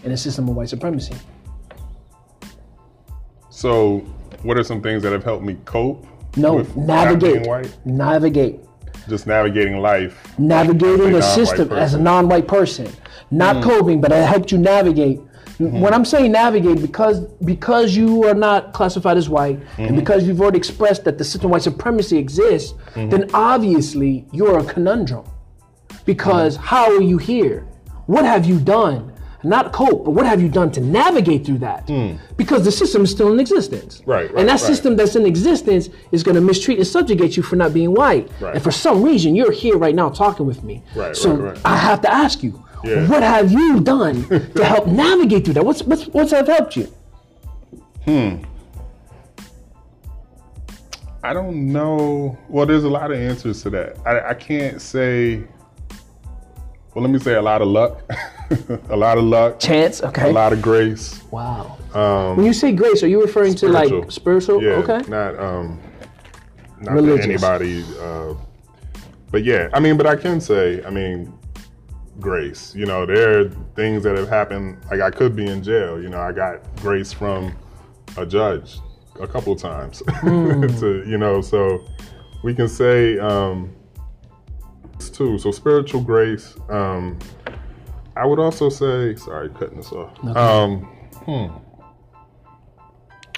in 0.04 0.12
a 0.12 0.18
system 0.18 0.48
of 0.48 0.56
white 0.56 0.70
supremacy? 0.70 1.16
So, 3.50 4.00
what 4.44 4.58
are 4.58 4.64
some 4.64 4.82
things 4.82 5.04
that 5.04 5.12
have 5.12 5.24
helped 5.24 5.44
me 5.44 5.58
cope? 5.66 6.06
No, 6.38 6.62
navigate. 6.76 7.48
Navigate. 7.86 8.60
Just 9.08 9.28
navigating 9.28 9.80
life. 9.80 10.38
Navigating 10.38 11.10
a 11.10 11.14
the 11.14 11.22
system 11.22 11.72
as 11.72 11.94
a 11.96 12.00
non-white 12.00 12.48
person. 12.48 12.92
Not 13.32 13.58
mm. 13.58 13.64
coping, 13.64 14.02
but 14.02 14.12
it 14.12 14.26
helped 14.28 14.52
you 14.52 14.58
navigate. 14.58 15.20
Mm-hmm. 15.60 15.82
When 15.82 15.94
I'm 15.94 16.06
saying 16.06 16.32
navigate, 16.32 16.82
because 16.82 17.20
because 17.44 17.94
you 17.94 18.24
are 18.24 18.34
not 18.34 18.72
classified 18.72 19.18
as 19.18 19.28
white, 19.28 19.58
and 19.58 19.66
mm-hmm. 19.66 19.96
because 19.96 20.26
you've 20.26 20.40
already 20.40 20.58
expressed 20.58 21.04
that 21.04 21.18
the 21.18 21.24
system 21.26 21.52
white 21.52 21.64
supremacy 21.64 22.18
exists, 22.18 22.72
mm-hmm. 22.72 23.10
then 23.10 23.30
obviously 23.34 24.26
you're 24.32 24.60
a 24.60 24.64
conundrum. 24.64 25.26
Because 26.06 26.56
how 26.56 26.86
are 26.96 27.02
you 27.02 27.18
here? 27.18 27.68
What 28.06 28.24
have 28.24 28.46
you 28.46 28.58
done? 28.60 29.14
Not 29.44 29.72
cope, 29.72 30.04
but 30.04 30.12
what 30.12 30.26
have 30.26 30.42
you 30.42 30.50
done 30.50 30.70
to 30.72 30.82
navigate 30.82 31.46
through 31.46 31.60
that? 31.60 31.88
Because 32.36 32.66
the 32.66 32.72
system 32.72 33.04
is 33.04 33.12
still 33.12 33.32
in 33.32 33.40
existence. 33.40 34.02
Right, 34.06 34.30
right, 34.30 34.40
and 34.40 34.50
that 34.50 34.54
right. 34.54 34.60
system 34.60 34.96
that's 34.98 35.16
in 35.16 35.26
existence 35.26 35.90
is 36.12 36.24
going 36.24 36.36
to 36.36 36.42
mistreat 36.42 36.78
and 36.78 36.88
subjugate 36.88 37.38
you 37.38 37.44
for 37.44 37.56
not 37.56 37.74
being 37.74 37.94
white. 37.94 38.30
Right. 38.42 38.56
And 38.56 38.64
for 38.64 38.72
some 38.72 39.02
reason, 39.02 39.36
you're 39.36 39.52
here 39.52 39.78
right 39.78 39.96
now 39.96 40.10
talking 40.10 40.46
with 40.46 40.64
me. 40.64 40.84
Right, 40.94 41.16
so 41.16 41.34
right, 41.34 41.54
right. 41.54 41.62
I 41.66 41.78
have 41.78 42.02
to 42.02 42.14
ask 42.14 42.44
you, 42.44 42.64
Yeah. 42.84 43.08
what 43.08 43.24
have 43.24 43.52
you 43.52 43.80
done 43.80 44.28
to 44.56 44.64
help 44.66 44.88
navigate 44.88 45.46
through 45.46 45.54
that? 45.56 45.66
What's 45.66 45.84
what's 45.84 46.08
what's 46.08 46.32
have 46.32 46.48
helped 46.48 46.76
you? 46.76 46.92
Hmm. 48.06 48.44
I 51.24 51.34
don't 51.34 51.72
know. 51.72 52.38
Well, 52.48 52.66
there's 52.66 52.86
a 52.86 52.90
lot 52.90 53.12
of 53.12 53.18
answers 53.18 53.62
to 53.64 53.70
that. 53.72 53.98
I, 54.06 54.30
I 54.30 54.34
can't 54.34 54.82
say. 54.82 55.44
Well, 56.94 57.04
let 57.04 57.10
me 57.12 57.20
say 57.20 57.36
a 57.36 57.42
lot 57.42 57.62
of 57.62 57.68
luck, 57.68 58.02
a 58.90 58.96
lot 58.96 59.18
of 59.18 59.24
luck, 59.24 59.60
Chance, 59.60 60.02
okay. 60.04 60.30
a 60.30 60.34
lot 60.34 60.54
of 60.54 60.62
grace. 60.62 61.22
Wow. 61.32 61.78
when 62.36 62.46
you 62.46 62.54
say 62.54 62.72
grace, 62.72 63.04
are 63.04 63.08
you 63.08 63.22
referring 63.22 63.56
to 63.56 63.68
like 63.70 64.12
spiritual? 64.12 64.62
Yeah, 64.62 64.72
Okay. 64.84 65.10
not 65.10 65.40
um, 65.40 65.80
not 66.82 66.96
Religious. 66.96 67.26
anybody. 67.26 67.84
Uh, 68.00 68.34
but 69.32 69.44
yeah, 69.44 69.70
I 69.74 69.80
mean, 69.80 69.98
but 69.98 70.08
I 70.08 70.16
can 70.16 70.42
say, 70.42 70.84
I 70.84 70.90
mean, 70.90 71.32
grace. 72.20 72.74
You 72.76 72.86
know, 72.86 73.06
there 73.06 73.40
are 73.40 73.50
things 73.76 74.04
that 74.04 74.18
have 74.18 74.30
happened. 74.30 74.78
Like 74.90 75.02
I 75.02 75.12
could 75.12 75.36
be 75.36 75.46
in 75.46 75.64
jail. 75.64 76.02
You 76.02 76.10
know, 76.10 76.20
I 76.20 76.32
got 76.32 76.64
grace 76.78 77.14
from 77.14 77.56
a 78.18 78.26
judge 78.26 78.80
a 79.20 79.28
couple 79.28 79.54
of 79.54 79.60
times. 79.60 80.02
to 80.22 81.04
you 81.06 81.18
know, 81.18 81.42
so 81.42 81.86
we 82.44 82.54
can 82.56 82.68
say 82.68 83.20
um, 83.20 83.76
it's 84.96 85.10
too. 85.10 85.38
So 85.38 85.52
spiritual 85.52 86.02
grace. 86.02 86.56
Um, 86.70 87.18
I 88.20 88.26
would 88.26 88.40
also 88.40 88.70
say, 88.70 89.16
sorry, 89.16 89.50
cutting 89.50 89.78
this 89.78 89.92
off. 89.92 90.12
Um, 90.36 90.82
hmm. 91.26 91.48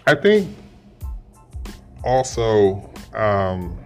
I 0.07 0.15
think 0.15 0.57
also, 2.03 2.89
um, 3.13 3.77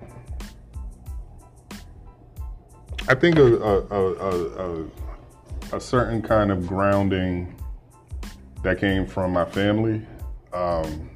I 3.08 3.16
think 3.16 3.38
a, 3.38 3.44
a, 3.44 3.80
a, 3.88 4.14
a, 4.14 4.84
a, 4.84 4.86
a 5.74 5.80
certain 5.80 6.22
kind 6.22 6.52
of 6.52 6.66
grounding 6.66 7.54
that 8.64 8.80
came 8.80 9.06
from 9.06 9.34
my 9.34 9.46
family 9.46 10.02
um, 10.56 11.10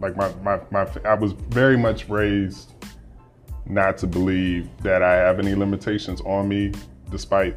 Like 0.00 0.16
my, 0.16 0.32
my, 0.42 0.60
my 0.70 0.86
I 1.04 1.14
was 1.14 1.32
very 1.32 1.76
much 1.76 2.08
raised 2.08 2.72
not 3.66 3.98
to 3.98 4.06
believe 4.06 4.68
that 4.82 5.02
I 5.02 5.14
have 5.14 5.38
any 5.38 5.54
limitations 5.54 6.20
on 6.22 6.48
me, 6.48 6.72
despite 7.10 7.56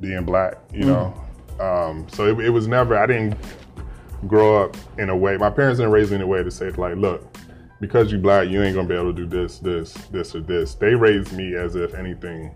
being 0.00 0.24
black. 0.24 0.58
You 0.72 0.84
know, 0.84 1.24
um, 1.60 2.06
so 2.12 2.26
it, 2.26 2.46
it 2.46 2.50
was 2.50 2.66
never. 2.66 2.96
I 2.96 3.06
didn't 3.06 3.36
grow 4.26 4.64
up 4.64 4.76
in 4.98 5.10
a 5.10 5.16
way. 5.16 5.36
My 5.36 5.50
parents 5.50 5.78
didn't 5.78 5.92
raise 5.92 6.10
me 6.10 6.16
in 6.16 6.22
a 6.22 6.26
way 6.26 6.42
to 6.42 6.50
say 6.50 6.70
like, 6.70 6.96
look, 6.96 7.26
because 7.80 8.12
you 8.12 8.18
black, 8.18 8.48
you 8.48 8.62
ain't 8.62 8.74
gonna 8.76 8.88
be 8.88 8.94
able 8.94 9.14
to 9.14 9.26
do 9.26 9.26
this, 9.26 9.58
this, 9.58 9.94
this, 10.10 10.34
or 10.34 10.40
this. 10.40 10.74
They 10.74 10.94
raised 10.94 11.32
me 11.32 11.54
as 11.54 11.76
if 11.76 11.94
anything 11.94 12.54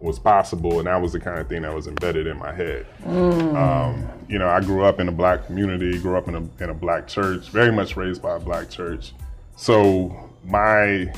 was 0.00 0.18
possible, 0.18 0.78
and 0.78 0.86
that 0.86 1.00
was 1.00 1.12
the 1.12 1.20
kind 1.20 1.38
of 1.38 1.48
thing 1.48 1.62
that 1.62 1.74
was 1.74 1.86
embedded 1.86 2.26
in 2.26 2.38
my 2.38 2.52
head. 2.52 2.86
Um, 3.06 4.08
you 4.28 4.38
know, 4.38 4.48
I 4.48 4.60
grew 4.60 4.84
up 4.84 5.00
in 5.00 5.08
a 5.08 5.12
black 5.12 5.46
community, 5.46 5.98
grew 5.98 6.16
up 6.16 6.28
in 6.28 6.34
a 6.34 6.62
in 6.62 6.70
a 6.70 6.74
black 6.74 7.06
church, 7.06 7.48
very 7.50 7.72
much 7.72 7.96
raised 7.96 8.22
by 8.22 8.36
a 8.36 8.40
black 8.40 8.68
church. 8.70 9.12
So 9.56 10.30
my 10.44 11.12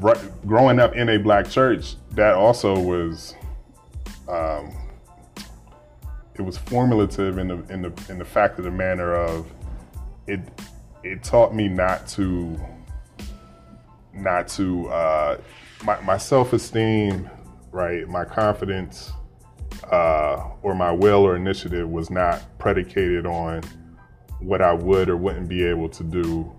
ru- 0.00 0.32
growing 0.46 0.78
up 0.78 0.94
in 0.94 1.08
a 1.08 1.18
black 1.18 1.48
church, 1.48 1.96
that 2.12 2.34
also 2.34 2.78
was 2.78 3.34
um, 4.28 4.72
it 6.34 6.42
was 6.42 6.56
formulative 6.58 7.38
in 7.38 7.48
the 7.48 7.72
in 7.72 7.82
the 7.82 7.92
in 8.08 8.18
the 8.18 8.24
fact 8.24 8.58
of 8.58 8.64
the 8.64 8.70
manner 8.70 9.14
of 9.14 9.50
it 10.26 10.40
it 11.02 11.22
taught 11.22 11.54
me 11.54 11.68
not 11.68 12.06
to 12.08 12.58
not 14.12 14.48
to 14.48 14.88
uh, 14.88 15.38
my, 15.84 16.00
my 16.00 16.16
self-esteem 16.16 17.28
right 17.72 18.08
my 18.08 18.24
confidence 18.24 19.12
uh, 19.90 20.50
or 20.62 20.74
my 20.74 20.90
will 20.90 21.26
or 21.26 21.36
initiative 21.36 21.88
was 21.88 22.10
not 22.10 22.42
predicated 22.58 23.26
on 23.26 23.62
what 24.40 24.62
I 24.62 24.72
would 24.72 25.08
or 25.08 25.16
wouldn't 25.16 25.48
be 25.48 25.64
able 25.64 25.88
to 25.90 26.04
do 26.04 26.52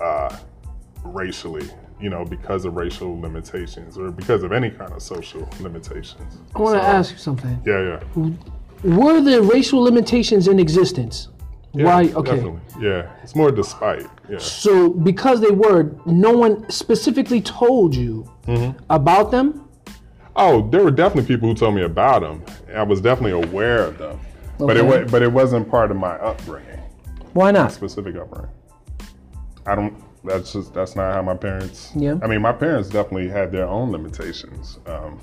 uh, 0.00 0.36
racially 1.04 1.68
you 2.00 2.10
know 2.10 2.24
because 2.24 2.64
of 2.64 2.74
racial 2.74 3.20
limitations 3.20 3.98
or 3.98 4.10
because 4.10 4.42
of 4.42 4.52
any 4.52 4.70
kind 4.70 4.92
of 4.92 5.02
social 5.02 5.48
limitations 5.60 6.38
I 6.54 6.58
want 6.60 6.76
to 6.78 6.82
So, 6.84 6.86
ask 6.98 7.12
you 7.12 7.18
something. 7.18 7.60
yeah 7.66 7.98
yeah 8.16 8.30
Were 8.84 9.20
there 9.20 9.42
racial 9.42 9.80
limitations 9.80 10.48
in 10.48 10.58
existence? 10.58 11.28
Yeah, 11.74 11.84
Why? 11.84 12.02
Okay. 12.20 12.34
Definitely. 12.36 12.60
Yeah. 12.80 13.10
It's 13.22 13.36
more 13.36 13.52
despite. 13.52 14.06
Yeah. 14.28 14.38
So 14.38 14.88
because 14.90 15.40
they 15.40 15.52
were, 15.52 15.94
no 16.06 16.32
one 16.36 16.68
specifically 16.70 17.40
told 17.42 17.94
you 17.94 18.28
Mm-hmm. 18.46 18.76
about 18.88 19.30
them. 19.30 19.68
Oh, 20.34 20.68
there 20.70 20.82
were 20.82 20.90
definitely 20.90 21.28
people 21.32 21.48
who 21.48 21.54
told 21.54 21.74
me 21.76 21.82
about 21.82 22.22
them. 22.22 22.42
I 22.74 22.82
was 22.82 23.00
definitely 23.00 23.36
aware 23.48 23.84
of 23.84 23.98
them. 23.98 24.18
But 24.58 24.76
it 24.76 24.80
Okay. 24.84 25.02
was, 25.02 25.10
but 25.12 25.22
it 25.22 25.30
wasn't 25.30 25.68
part 25.70 25.90
of 25.92 25.96
my 25.96 26.14
upbringing, 26.30 26.80
Why 27.34 27.50
not? 27.52 27.70
specific 27.72 28.16
upbringing. 28.16 28.50
I 29.66 29.74
don't 29.76 29.94
that's 30.24 30.52
just 30.52 30.74
that's 30.74 30.96
not 30.96 31.14
how 31.14 31.22
my 31.22 31.34
parents 31.34 31.92
Yeah. 31.96 32.16
I 32.22 32.26
mean 32.26 32.42
my 32.42 32.52
parents 32.52 32.88
definitely 32.88 33.28
had 33.28 33.50
their 33.52 33.66
own 33.66 33.90
limitations 33.90 34.78
um, 34.86 35.20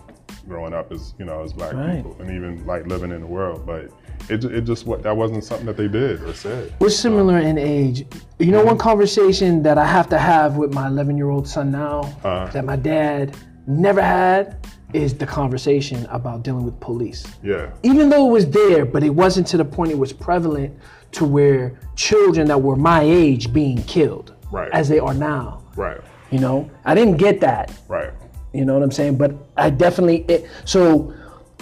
growing 0.48 0.74
up 0.74 0.92
as 0.92 1.14
you 1.20 1.26
know 1.26 1.44
as 1.44 1.54
black 1.54 1.74
Right. 1.74 1.98
people 1.98 2.16
and 2.20 2.30
even 2.32 2.66
like 2.66 2.88
living 2.88 3.12
in 3.12 3.22
the 3.22 3.28
world 3.28 3.66
but 3.66 3.90
it, 4.30 4.44
it 4.46 4.62
just 4.62 4.86
what 4.88 5.04
that 5.04 5.16
wasn't 5.16 5.44
something 5.44 5.68
that 5.68 5.78
they 5.78 5.88
did 5.88 6.22
or 6.24 6.34
said 6.34 6.74
We're 6.80 6.90
similar 6.90 7.38
in 7.38 7.58
age. 7.58 8.06
You 8.40 8.52
know, 8.52 8.64
one 8.66 8.78
conversation 8.78 9.62
that 9.64 9.78
I 9.78 9.86
have 9.86 10.10
to 10.10 10.18
have 10.18 10.58
with 10.58 10.74
my 10.74 10.88
11 10.88 11.18
year 11.18 11.30
old 11.30 11.48
son 11.48 11.72
now 11.72 12.00
Uh-huh. 12.24 12.50
that 12.54 12.66
my 12.66 12.76
dad 12.76 13.38
never 13.68 14.02
had 14.02 14.56
is 14.94 15.14
the 15.14 15.26
conversation 15.26 16.06
about 16.10 16.44
dealing 16.44 16.64
with 16.66 16.80
police. 16.80 17.26
yeah 17.44 17.70
Even 17.84 18.10
though 18.10 18.28
it 18.28 18.32
was 18.32 18.50
there, 18.50 18.86
but 18.86 19.04
it 19.04 19.14
wasn't 19.14 19.46
to 19.48 19.58
the 19.58 19.66
point 19.66 19.92
it 19.92 19.98
was 20.00 20.14
prevalent 20.14 20.74
to 21.12 21.26
where 21.26 21.78
children 21.96 22.48
that 22.48 22.60
were 22.62 22.76
my 22.78 23.02
age 23.04 23.52
being 23.54 23.84
killed 23.84 24.34
Right. 24.52 24.72
as 24.72 24.88
they 24.90 25.00
are 25.00 25.14
now. 25.14 25.62
right 25.76 26.00
You 26.32 26.40
know, 26.40 26.70
I 26.86 26.96
didn't 26.96 27.18
get 27.18 27.40
that. 27.42 27.72
right 27.88 28.12
You 28.54 28.66
know 28.66 28.74
what 28.74 28.84
I'm 28.84 28.92
saying? 28.92 29.18
But 29.18 29.32
I 29.58 29.70
definitely. 29.70 30.26
It, 30.28 30.50
so 30.66 31.14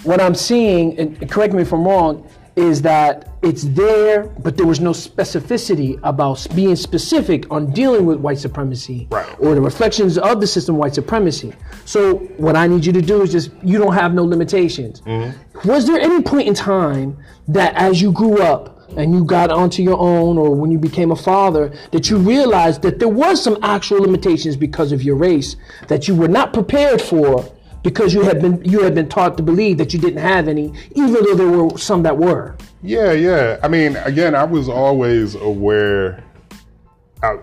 what 0.04 0.20
I'm 0.20 0.34
seeing, 0.34 0.98
and 0.98 1.30
correct 1.30 1.52
me 1.54 1.62
if 1.62 1.72
I'm 1.72 1.84
wrong, 1.84 2.28
is 2.56 2.80
that 2.82 3.28
it's 3.42 3.64
there, 3.64 4.24
but 4.44 4.56
there 4.56 4.66
was 4.66 4.80
no 4.80 4.92
specificity 4.92 5.98
about 6.02 6.46
being 6.54 6.74
specific 6.76 7.44
on 7.50 7.70
dealing 7.72 8.06
with 8.06 8.18
white 8.18 8.38
supremacy 8.38 9.06
Right. 9.10 9.28
or 9.38 9.54
the 9.54 9.60
reflections 9.60 10.16
of 10.16 10.40
the 10.40 10.46
system 10.46 10.76
white 10.76 10.94
supremacy. 10.94 11.52
So 11.84 12.14
what 12.38 12.56
I 12.56 12.66
need 12.66 12.86
you 12.86 12.92
to 12.92 13.02
do 13.02 13.20
is 13.22 13.30
just 13.32 13.50
you 13.62 13.76
don't 13.78 13.92
have 13.94 14.14
no 14.14 14.24
limitations. 14.24 15.00
Mm-hmm. 15.02 15.68
Was 15.68 15.86
there 15.86 15.98
any 16.00 16.22
point 16.22 16.48
in 16.48 16.54
time 16.54 17.18
that 17.48 17.74
as 17.74 18.00
you 18.00 18.10
grew 18.12 18.40
up 18.42 18.75
and 18.96 19.12
you 19.12 19.24
got 19.24 19.50
onto 19.50 19.82
your 19.82 19.98
own 19.98 20.38
or 20.38 20.54
when 20.54 20.70
you 20.70 20.78
became 20.78 21.10
a 21.10 21.16
father 21.16 21.72
that 21.92 22.08
you 22.08 22.16
realized 22.16 22.82
that 22.82 22.98
there 22.98 23.08
was 23.08 23.42
some 23.42 23.58
actual 23.62 24.00
limitations 24.00 24.56
because 24.56 24.92
of 24.92 25.02
your 25.02 25.16
race 25.16 25.56
that 25.88 26.06
you 26.08 26.14
were 26.14 26.28
not 26.28 26.52
prepared 26.52 27.00
for 27.00 27.44
because 27.82 28.14
you 28.14 28.22
had 28.22 28.40
been 28.40 28.62
you 28.64 28.82
had 28.82 28.94
been 28.94 29.08
taught 29.08 29.36
to 29.36 29.42
believe 29.42 29.78
that 29.78 29.92
you 29.92 29.98
didn't 29.98 30.22
have 30.22 30.48
any 30.48 30.72
even 30.92 31.12
though 31.12 31.34
there 31.34 31.48
were 31.48 31.76
some 31.78 32.02
that 32.02 32.16
were 32.16 32.56
Yeah, 32.82 33.12
yeah. 33.12 33.58
I 33.62 33.68
mean, 33.68 33.96
again, 33.96 34.34
I 34.34 34.44
was 34.44 34.68
always 34.68 35.34
aware, 35.34 36.22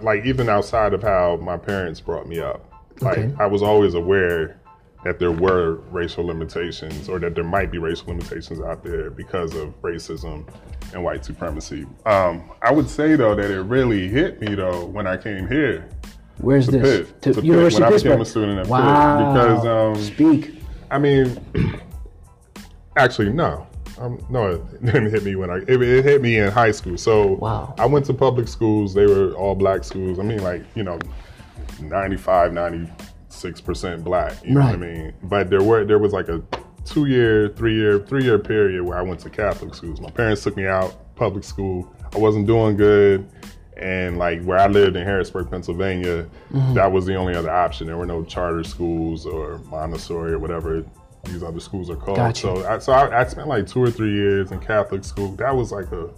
like 0.02 0.26
even 0.26 0.48
outside 0.48 0.94
of 0.94 1.02
how 1.02 1.38
my 1.38 1.58
parents 1.58 2.00
brought 2.00 2.28
me 2.28 2.40
up. 2.40 2.66
Like 3.02 3.18
Okay. 3.18 3.34
I 3.40 3.48
was 3.48 3.62
always 3.62 3.94
aware 3.96 4.60
that 5.04 5.20
there 5.20 5.32
were 5.32 5.76
racial 5.92 6.26
limitations, 6.26 7.10
or 7.10 7.20
that 7.20 7.36
there 7.36 7.44
might 7.44 7.72
be 7.72 7.78
racial 7.78 8.08
limitations 8.08 8.62
out 8.62 8.84
there 8.84 9.10
because 9.10 9.54
of 9.56 9.80
racism 9.82 10.48
and 10.94 11.04
white 11.04 11.26
supremacy. 11.26 11.86
Um, 12.06 12.52
I 12.62 12.72
would 12.72 12.90
say 12.90 13.16
though 13.16 13.36
that 13.36 13.52
it 13.52 13.62
really 13.62 14.08
hit 14.08 14.42
me 14.42 14.56
though 14.56 14.86
when 14.86 15.08
I 15.08 15.18
came 15.18 15.48
here 15.48 15.90
where's 16.38 16.68
this 16.68 17.08
Pitt, 17.08 17.22
to 17.22 17.30
to 17.30 17.36
Pitt, 17.36 17.46
University 17.46 17.84
when 17.84 17.94
I 17.94 17.96
became 17.96 18.22
a 18.22 18.26
student 18.26 18.60
at 18.60 18.66
Pitt, 18.66 18.72
wow 18.72 19.34
because, 19.34 19.66
um, 19.66 20.04
speak 20.04 20.64
I 20.94 21.00
mean, 21.00 21.40
actually, 22.96 23.34
no. 23.34 23.68
Um, 23.98 24.24
no, 24.30 24.52
it 24.52 24.86
didn't 24.86 25.10
hit 25.10 25.24
me 25.24 25.36
when 25.36 25.50
I. 25.50 25.58
It, 25.68 25.82
it 25.82 26.06
hit 26.06 26.22
me 26.22 26.38
in 26.38 26.52
high 26.52 26.72
school. 26.72 26.98
So 26.98 27.34
Wow. 27.34 27.74
I 27.80 27.86
went 27.88 28.06
to 28.06 28.14
public 28.14 28.48
schools. 28.48 28.94
They 28.94 29.08
were 29.08 29.34
all 29.34 29.56
black 29.56 29.84
schools. 29.84 30.20
I 30.20 30.24
mean, 30.24 30.44
like 30.44 30.64
you 30.76 30.84
know, 30.84 31.00
95, 31.82 32.54
96 33.44 33.62
percent 33.62 34.04
black. 34.04 34.44
You 34.44 34.52
know 34.56 34.62
what 34.62 34.74
I 34.74 34.78
mean? 34.78 35.14
But 35.24 35.50
there 35.50 35.62
were 35.64 35.86
there 35.86 36.00
was 36.00 36.14
like 36.14 36.30
a 36.30 36.42
two 36.86 37.06
year, 37.06 37.50
three 37.50 37.76
year, 37.76 38.00
three 38.00 38.24
year 38.24 38.40
period 38.40 38.84
where 38.84 38.98
I 38.98 39.02
went 39.02 39.20
to 39.22 39.30
Catholic 39.30 39.74
schools. 39.76 40.02
My 40.02 40.10
parents 40.10 40.44
took 40.44 40.56
me 40.58 40.68
out 40.68 41.16
public 41.16 41.44
school. 41.44 41.94
I 42.14 42.18
wasn't 42.18 42.48
doing 42.48 42.76
good. 42.78 43.28
And 43.78 44.18
like 44.18 44.42
where 44.44 44.60
I 44.60 44.68
lived 44.68 44.96
in 44.96 45.04
Harrisburg, 45.04 45.50
Pennsylvania, 45.50 46.28
Mm-hmm. 46.52 46.76
that 46.76 46.92
was 46.92 47.06
the 47.08 47.16
only 47.16 47.34
other 47.36 47.50
option. 47.50 47.88
There 47.88 47.98
were 47.98 48.06
no 48.06 48.24
charter 48.24 48.64
schools 48.64 49.26
or 49.26 49.58
Montessori 49.70 50.34
or 50.34 50.40
whatever 50.40 50.86
these 51.24 51.42
other 51.42 51.60
schools 51.60 51.90
are 51.90 51.96
called. 51.96 52.18
Gotcha. 52.18 52.42
So, 52.42 52.68
I, 52.68 52.78
so 52.78 52.92
I, 52.94 53.22
I 53.22 53.26
spent 53.26 53.48
like 53.48 53.66
two 53.66 53.82
or 53.82 53.90
three 53.90 54.14
years 54.14 54.52
in 54.52 54.60
Catholic 54.60 55.04
school. 55.04 55.30
That 55.38 55.56
was 55.56 55.72
like 55.72 55.92
a 55.92 56.10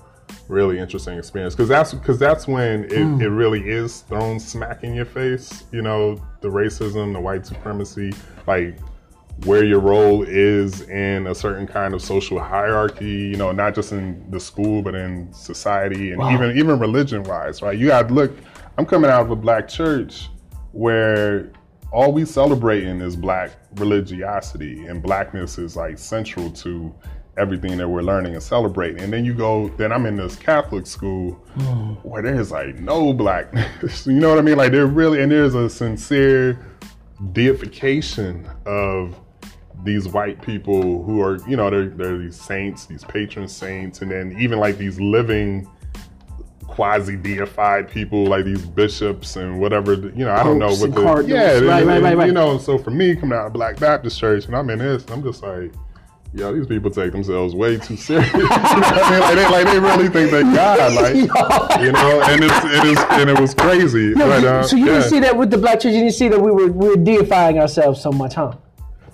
really 0.48 0.78
interesting 0.80 1.18
experience 1.18 1.56
because 1.56 1.70
that's 1.70 1.94
because 1.94 2.20
that's 2.20 2.48
when 2.48 2.84
it, 2.86 3.04
Hmm. 3.04 3.22
it 3.22 3.26
really 3.28 3.68
is 3.68 4.02
thrown 4.02 4.40
smack 4.40 4.84
in 4.84 4.94
your 4.94 5.06
face. 5.06 5.64
You 5.72 5.82
know, 5.82 6.16
the 6.42 6.50
racism, 6.50 7.14
the 7.14 7.20
white 7.20 7.46
supremacy, 7.46 8.14
like 8.48 8.78
where 9.44 9.66
your 9.66 9.80
role 9.82 10.24
is 10.24 10.82
in 10.84 11.28
a 11.28 11.36
certain 11.36 11.68
kind 11.68 11.94
of 11.94 12.02
social 12.02 12.40
hierarchy, 12.40 13.06
you 13.06 13.36
know, 13.36 13.52
not 13.52 13.76
just 13.76 13.92
in 13.92 14.26
the 14.32 14.40
school, 14.40 14.82
but 14.82 14.96
in 14.96 15.32
society 15.34 16.12
and 16.12 16.20
Wow. 16.22 16.32
even 16.34 16.58
even 16.58 16.80
religion 16.80 17.24
wise, 17.24 17.62
right? 17.62 17.78
You 17.78 17.88
got 17.88 18.12
look. 18.12 18.32
I'm 18.78 18.86
coming 18.86 19.10
out 19.10 19.22
of 19.22 19.32
a 19.32 19.36
black 19.36 19.68
church 19.68 20.30
where 20.74 21.50
all 21.92 22.12
we 22.12 22.26
celebrating 22.26 23.00
is 23.02 23.16
black 23.16 23.52
religiosity, 23.76 24.86
and 24.86 25.02
blackness 25.02 25.58
is 25.58 25.76
like 25.76 25.98
central 25.98 26.50
to 26.52 26.94
everything 27.38 27.78
that 27.78 27.88
we're 27.88 28.02
learning 28.02 28.34
and 28.34 28.44
celebrating. 28.44 29.02
And 29.02 29.12
then 29.12 29.26
you 29.26 29.34
go, 29.34 29.70
then 29.78 29.92
I'm 29.92 30.06
in 30.06 30.16
this 30.16 30.36
Catholic 30.36 30.88
school 30.88 31.40
mm. 31.56 31.98
where 32.04 32.22
there's 32.22 32.52
like 32.52 32.76
no 32.80 33.14
blackness. 33.14 34.08
you 34.08 34.14
know 34.14 34.30
what 34.30 34.38
I 34.38 34.42
mean? 34.42 34.58
Like 34.58 34.72
there 34.72 34.88
really, 34.88 35.22
and 35.22 35.32
there's 35.32 35.56
a 35.56 35.70
sincere 35.70 36.66
deification 37.34 38.50
of 38.66 39.20
these 39.84 40.08
white 40.08 40.42
people 40.42 41.04
who 41.04 41.22
are, 41.22 41.38
you 41.48 41.58
know, 41.58 41.70
they're, 41.70 41.90
they're 41.90 42.18
these 42.18 42.40
saints, 42.40 42.86
these 42.86 43.04
patron 43.04 43.48
saints, 43.48 44.02
and 44.02 44.10
then 44.10 44.36
even 44.40 44.60
like 44.60 44.78
these 44.78 45.00
living 45.00 45.70
quasi 46.68 47.16
deified 47.16 47.90
people 47.90 48.26
like 48.26 48.44
these 48.44 48.66
bishops 48.66 49.36
and 49.36 49.62
whatever 49.62 49.94
you 49.94 50.26
know 50.26 50.34
I 50.34 50.44
don't 50.44 50.58
know 50.58 50.74
what 50.74 50.94
the 50.94 51.02
cardinals. 51.02 51.30
yeah 51.30 51.54
Right, 51.60 51.86
right, 51.86 52.02
right, 52.02 52.18
right. 52.18 52.28
you 52.28 52.34
know 52.34 52.58
so 52.58 52.78
for 52.78 52.90
me 52.90 53.16
coming 53.16 53.38
out 53.38 53.48
of 53.48 53.54
Black 53.54 53.80
Baptist 53.80 54.20
Church 54.20 54.48
and 54.48 54.56
I'm 54.56 54.70
in 54.70 54.80
this 54.80 55.06
I'm 55.10 55.24
just 55.24 55.44
like 55.44 55.72
yo 56.36 56.54
these 56.54 56.68
people 56.68 56.92
take 56.92 57.14
themselves 57.14 57.56
way 57.56 57.78
too 57.78 57.96
serious 57.96 58.32
you 58.34 58.40
know 58.40 58.48
I 58.52 59.10
mean 59.10 59.22
like 59.22 59.36
they, 59.36 59.50
like 59.50 59.68
they 59.68 59.80
really 59.80 60.10
think 60.10 60.32
they 60.32 60.44
God 60.44 60.94
like 60.94 61.16
you 61.82 61.92
know 61.94 62.22
and 62.24 62.44
it's 62.44 62.66
it 62.66 62.84
is 62.86 62.98
and 63.12 63.30
it 63.30 63.40
was 63.40 63.54
crazy 63.54 64.14
but, 64.14 64.44
uh, 64.44 64.64
so 64.64 64.76
you 64.76 64.86
yeah. 64.86 64.94
didn't 64.94 65.10
see 65.10 65.20
that 65.22 65.38
with 65.38 65.50
the 65.50 65.58
black 65.58 65.80
church 65.80 65.94
you 65.94 66.02
didn't 66.02 66.14
see 66.14 66.28
that 66.28 66.40
we 66.40 66.52
were 66.52 66.68
we 66.68 66.90
were 66.90 66.98
deifying 66.98 67.58
ourselves 67.58 68.02
so 68.02 68.12
much 68.12 68.34
huh 68.34 68.54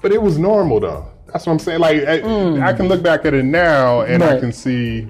But 0.02 0.12
it 0.12 0.22
was 0.22 0.40
normal 0.40 0.80
though. 0.80 1.12
That's 1.28 1.46
what 1.46 1.54
I'm 1.54 1.60
saying. 1.60 1.80
Like 1.80 2.04
I, 2.08 2.70
I 2.70 2.74
can 2.74 2.88
look 2.88 3.02
back 3.02 3.26
at 3.26 3.34
it 3.34 3.46
now 3.46 4.02
and 4.02 4.24
I 4.24 4.40
can 4.40 4.52
see. 4.52 5.08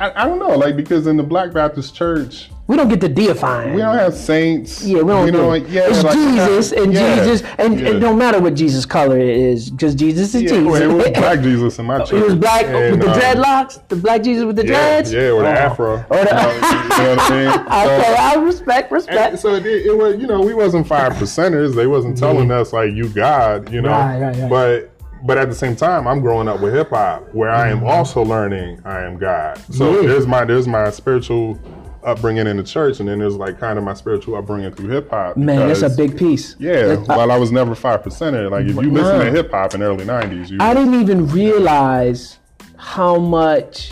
I, 0.00 0.22
I 0.22 0.26
don't 0.26 0.38
know, 0.38 0.56
like 0.56 0.76
because 0.76 1.06
in 1.06 1.16
the 1.16 1.22
Black 1.22 1.52
Baptist 1.52 1.94
Church, 1.94 2.50
We 2.68 2.76
don't 2.76 2.88
get 2.88 3.00
to 3.02 3.08
deify 3.08 3.66
him. 3.66 3.74
We 3.74 3.80
don't 3.80 3.96
have 3.96 4.12
saints. 4.14 4.82
Yeah, 4.84 5.02
we 5.02 5.12
don't. 5.12 5.32
do 5.32 5.52
it. 5.52 5.68
yeah, 5.68 5.82
it's 5.88 6.02
like, 6.02 6.14
Jesus 6.14 6.72
and 6.72 6.92
yeah, 6.92 7.14
Jesus, 7.24 7.42
and 7.58 7.78
yeah. 7.78 7.90
it 7.90 8.00
don't 8.00 8.18
matter 8.18 8.40
what 8.40 8.54
Jesus' 8.54 8.84
color 8.84 9.16
it 9.16 9.28
is, 9.28 9.70
because 9.70 9.94
Jesus 9.94 10.34
is 10.34 10.42
Yeah, 10.42 10.48
Jesus. 10.48 10.64
well, 10.66 10.82
it 10.82 10.92
was 10.92 11.08
black 11.16 11.40
Jesus 11.42 11.78
in 11.78 11.84
my 11.86 11.98
church. 11.98 12.10
He 12.10 12.16
was 12.22 12.34
black 12.34 12.64
And, 12.66 12.90
with 12.98 13.00
the 13.02 13.12
um, 13.12 13.18
dreadlocks, 13.20 13.86
the 13.86 13.94
black 13.94 14.22
Jesus 14.24 14.44
with 14.44 14.56
the 14.56 14.64
dreads. 14.64 15.12
yeah, 15.12 15.30
or 15.30 15.42
the 15.42 15.48
Oh. 15.48 15.52
afro. 15.52 15.92
Or 15.94 16.02
the- 16.08 16.18
you, 16.18 16.24
know, 16.24 17.14
what 17.14 17.30
I 17.30 17.30
mean? 17.30 17.50
So- 17.66 17.86
Okay, 17.86 18.16
I 18.18 18.34
respect, 18.36 18.90
respect. 18.90 19.38
So 19.38 19.54
it, 19.54 19.64
it 19.66 19.96
was, 19.96 20.16
you 20.16 20.26
know, 20.26 20.40
we 20.40 20.52
wasn't 20.52 20.88
five 20.88 21.12
percenters. 21.22 21.74
They 21.76 21.86
wasn't 21.86 22.18
telling 22.18 22.50
us 22.50 22.72
like 22.72 22.92
you 22.92 23.08
God, 23.10 23.70
you 23.72 23.80
know. 23.80 23.90
Right, 23.90 24.18
right, 24.20 24.36
right. 24.36 24.50
But 24.50 24.90
but 25.24 25.38
at 25.38 25.48
the 25.48 25.54
same 25.54 25.74
time, 25.74 26.06
I'm 26.06 26.20
growing 26.20 26.46
up 26.46 26.60
with 26.60 26.74
hip 26.74 26.90
hop, 26.90 27.32
where 27.32 27.50
I 27.50 27.68
am 27.70 27.82
also 27.84 28.22
learning 28.22 28.80
I 28.84 29.02
am 29.02 29.18
God. 29.18 29.58
So 29.72 29.84
Mm-hmm. 29.86 30.02
Yeah. 30.02 30.08
there's 30.08 30.26
my 30.26 30.44
there's 30.44 30.66
my 30.68 30.90
spiritual 30.90 31.58
upbringing 32.06 32.46
in 32.46 32.56
the 32.56 32.62
church, 32.62 33.00
and 33.00 33.08
then 33.08 33.18
there's 33.18 33.36
like 33.36 33.58
kind 33.58 33.78
of 33.78 33.84
my 33.84 33.94
spiritual 33.94 34.36
upbringing 34.36 34.72
through 34.72 34.88
hip 34.88 35.10
hop. 35.10 35.36
Man, 35.36 35.68
that's 35.68 35.82
a 35.82 35.90
big 35.90 36.16
piece. 36.16 36.56
Yeah, 36.58 36.94
That- 36.94 37.08
while 37.08 37.30
I 37.32 37.36
was 37.36 37.52
never 37.52 37.74
five 37.74 38.02
percenter, 38.02 38.50
like 38.50 38.66
if 38.66 38.76
you 38.76 38.90
listen 38.90 39.18
Nah. 39.18 39.24
to 39.24 39.30
hip 39.30 39.50
hop 39.50 39.74
in 39.74 39.80
the 39.80 39.86
early 39.86 40.04
'90s, 40.04 40.50
you 40.50 40.58
I 40.60 40.72
didn't 40.72 40.94
even 41.00 41.26
realize 41.28 42.38
how 42.76 43.18
much 43.18 43.90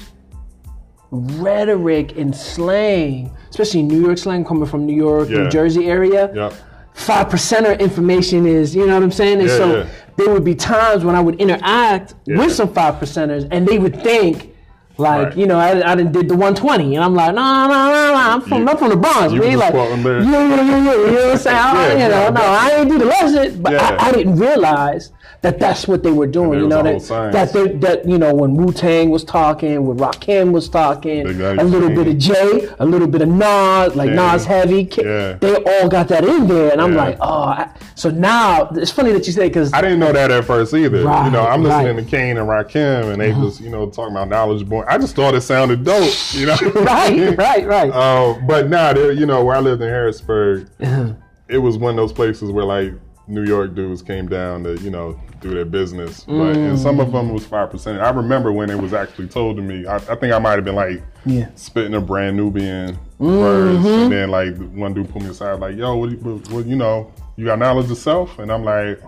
rhetoric 1.11 2.16
and 2.18 2.35
slang, 2.35 3.30
especially 3.50 3.83
New 3.83 4.00
York 4.04 4.18
slang 4.18 4.44
coming 4.44 4.66
from 4.66 4.87
New 4.87 4.94
York, 4.97 5.28
Yeah. 5.28 5.38
New 5.44 5.49
Jersey 5.50 5.87
area. 5.88 6.30
Yep. 6.35 6.52
Five 6.94 7.28
percenter 7.28 7.78
information 7.78 8.47
is, 8.47 8.75
you 8.75 8.87
know 8.87 8.94
what 8.94 9.02
I'm 9.02 9.11
saying? 9.11 9.40
And 9.40 9.49
Yeah, 9.49 9.56
so 9.56 9.76
yeah. 9.78 9.87
there 10.16 10.30
would 10.30 10.44
be 10.44 10.54
times 10.54 11.04
when 11.04 11.14
I 11.16 11.21
would 11.21 11.37
interact 11.40 12.14
with 12.26 12.52
some 12.52 12.68
five 12.73 12.94
percenters 12.94 13.47
and 13.50 13.66
they 13.66 13.78
would 13.78 14.00
think, 14.02 14.53
like, 14.96 15.28
Right. 15.28 15.36
you 15.36 15.46
know, 15.46 15.58
I, 15.58 15.92
I 15.92 15.94
done 15.94 16.12
did 16.12 16.28
the 16.28 16.34
120, 16.36 16.94
and 16.94 17.04
I'm 17.04 17.14
like, 17.14 17.34
no, 17.34 17.42
no, 17.42 17.66
no, 17.68 17.92
no, 17.92 18.14
I'm 18.14 18.40
from, 18.42 18.62
You- 18.62 18.68
I'm 18.68 18.76
from 18.76 18.88
the 18.90 18.96
Bronx. 18.96 19.32
you 19.32 19.40
We 19.40 19.56
like, 19.56 19.74
yeah, 19.74 19.84
yeah, 19.84 20.00
yeah, 20.00 20.22
yeah, 20.22 20.76
you 20.76 20.84
know 20.84 21.22
what 21.24 21.30
I'm 21.32 21.38
saying? 21.38 21.56
I- 21.60 21.74
Yeah, 21.74 21.92
you 21.92 21.98
know, 21.98 22.08
yeah, 22.08 22.30
no, 22.30 22.42
I 22.42 22.70
ain't 22.78 22.88
do 22.90 22.98
the 22.98 23.04
left 23.06 23.34
shit, 23.34 23.62
but 23.62 23.72
Yeah. 23.72 23.96
I, 24.00 24.08
I 24.08 24.12
didn't 24.12 24.36
realize 24.36 25.10
that 25.44 25.60
that's 25.60 25.86
what 25.86 26.02
they 26.02 26.10
were 26.10 26.26
doing. 26.26 26.58
You 26.58 26.66
know 26.68 26.82
that 26.82 27.02
that 27.32 27.52
they, 27.52 27.68
that 27.84 28.08
you 28.08 28.16
know 28.16 28.34
when 28.34 28.54
Wu 28.56 28.72
Tang 28.72 29.10
was 29.10 29.22
talking, 29.24 29.86
when 29.86 29.98
Rakim 29.98 30.52
was 30.52 30.70
talking, 30.70 31.26
a 31.28 31.62
little 31.62 31.90
bit 31.90 32.08
of 32.08 32.16
Jay, 32.18 32.66
a 32.78 32.86
little 32.86 33.06
bit 33.06 33.20
of 33.20 33.28
Nas, 33.28 33.94
like 33.94 34.08
Yeah. 34.08 34.32
Nas 34.32 34.46
Heavy. 34.46 34.88
Yeah. 34.96 35.34
They 35.34 35.54
all 35.64 35.88
got 35.90 36.08
that 36.08 36.24
in 36.24 36.48
there, 36.48 36.72
and 36.72 36.80
I'm 36.80 36.94
like, 36.94 37.18
oh. 37.20 37.44
I, 37.44 37.70
so 37.94 38.10
now 38.10 38.70
it's 38.72 38.90
funny 38.90 39.12
that 39.12 39.26
you 39.26 39.32
say 39.34 39.48
because 39.48 39.72
I 39.74 39.82
didn't 39.82 39.98
know 40.00 40.12
that 40.12 40.30
at 40.30 40.44
first 40.46 40.72
either. 40.74 41.04
Right, 41.04 41.26
you 41.26 41.30
know, 41.30 41.42
I'm 41.46 41.62
listening 41.62 41.86
right. 41.86 41.90
Uh-huh. 41.98 42.00
to 42.04 42.10
Kane 42.10 42.38
and 42.38 42.48
Rakim, 42.48 43.12
and 43.12 43.20
they 43.20 43.32
just, 43.32 43.60
you 43.60 43.68
know, 43.70 43.88
talking 43.90 44.12
about 44.14 44.28
knowledge 44.30 44.66
born. 44.66 44.86
I 44.88 44.96
just 44.96 45.14
thought 45.14 45.34
it 45.34 45.42
sounded 45.42 45.84
dope. 45.84 46.12
You 46.32 46.46
know, 46.46 46.56
right, 46.74 47.36
right, 47.38 47.66
right. 47.66 47.90
Uh, 47.92 48.34
but 48.48 48.70
nah, 48.70 48.94
there, 48.94 49.12
you 49.12 49.26
know, 49.26 49.44
where 49.44 49.56
I 49.56 49.60
lived 49.60 49.82
in 49.82 49.88
Harrisburg, 49.88 50.68
Uh-huh. 50.80 51.12
it 51.48 51.58
was 51.58 51.76
one 51.76 51.90
of 51.90 51.96
those 51.96 52.12
places 52.14 52.50
where 52.50 52.64
like 52.64 52.94
New 53.26 53.44
York 53.44 53.74
dudes 53.74 54.02
came 54.02 54.28
down 54.28 54.64
to, 54.64 54.76
you 54.80 54.90
know, 54.90 55.18
do 55.40 55.50
their 55.54 55.64
business. 55.64 56.24
But 56.24 56.56
and 56.56 56.78
some 56.78 57.00
of 57.00 57.10
them 57.12 57.32
was 57.32 57.46
five 57.46 57.70
percent. 57.70 58.00
I 58.00 58.10
remember 58.10 58.52
when 58.52 58.70
it 58.70 58.78
was 58.78 58.92
actually 58.92 59.28
told 59.28 59.56
to 59.56 59.62
me. 59.62 59.86
I, 59.86 59.96
I 59.96 60.14
think 60.16 60.32
I 60.32 60.38
might 60.38 60.56
have 60.56 60.64
been 60.64 60.74
like 60.74 61.02
Yeah. 61.24 61.48
spitting 61.54 61.94
a 61.94 62.00
Brand 62.00 62.36
Nubian 62.36 62.98
Mm-hmm. 63.20 63.38
verse, 63.38 63.86
and 63.86 64.12
then 64.12 64.30
like 64.30 64.56
one 64.72 64.92
dude 64.92 65.08
pulled 65.08 65.24
me 65.24 65.30
aside, 65.30 65.60
like, 65.60 65.76
"Yo, 65.76 65.94
what, 65.96 66.10
what, 66.22 66.50
what 66.50 66.66
you 66.66 66.76
know? 66.76 67.10
You 67.36 67.44
got 67.46 67.58
knowledge 67.58 67.90
of 67.90 67.96
self?" 67.98 68.38
And 68.38 68.50
I'm 68.52 68.64
like. 68.64 69.00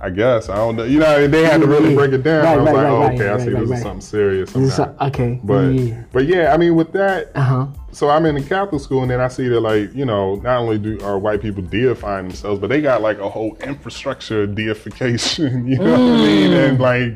I 0.00 0.10
guess 0.10 0.48
I 0.48 0.54
don't 0.56 0.76
know. 0.76 0.84
You 0.84 1.00
know, 1.00 1.26
they 1.26 1.42
had 1.44 1.60
to 1.60 1.66
really 1.66 1.90
Yeah. 1.90 1.96
break 1.96 2.12
it 2.12 2.22
down. 2.22 2.44
Right, 2.44 2.52
I 2.52 2.56
was 2.56 2.66
right, 2.66 2.74
like, 2.74 2.84
right, 2.84 2.90
oh, 2.92 3.14
okay, 3.14 3.28
I 3.30 3.38
see 3.44 3.50
this 3.50 3.70
is 3.70 3.82
something 3.82 4.00
serious. 4.00 4.54
I'm 4.54 4.64
It's 4.64 4.78
not- 4.78 4.94
a- 5.00 5.06
okay, 5.06 5.40
But 5.42 5.60
yeah. 5.74 6.02
but 6.12 6.26
yeah, 6.26 6.54
I 6.54 6.56
mean, 6.56 6.76
with 6.76 6.92
that, 6.92 7.32
Uh 7.34 7.40
huh. 7.40 7.66
so 7.90 8.08
I'm 8.08 8.24
in 8.26 8.36
the 8.36 8.42
Catholic 8.42 8.80
school, 8.80 9.02
and 9.02 9.10
then 9.10 9.20
I 9.20 9.26
see 9.26 9.48
that 9.48 9.60
like 9.60 9.92
you 9.94 10.04
know, 10.04 10.36
not 10.36 10.58
only 10.58 10.78
do 10.78 11.00
are 11.02 11.18
white 11.18 11.42
people 11.42 11.64
deifying 11.64 12.28
themselves, 12.28 12.60
but 12.60 12.68
they 12.70 12.80
got 12.80 13.02
like 13.02 13.18
a 13.18 13.28
whole 13.28 13.56
infrastructure 13.66 14.46
deification. 14.46 15.66
You 15.68 15.78
know 15.78 15.90
what 15.90 16.00
I 16.00 16.16
mean? 16.26 16.50
Mm. 16.52 16.68
And 16.68 16.80
like, 16.80 17.12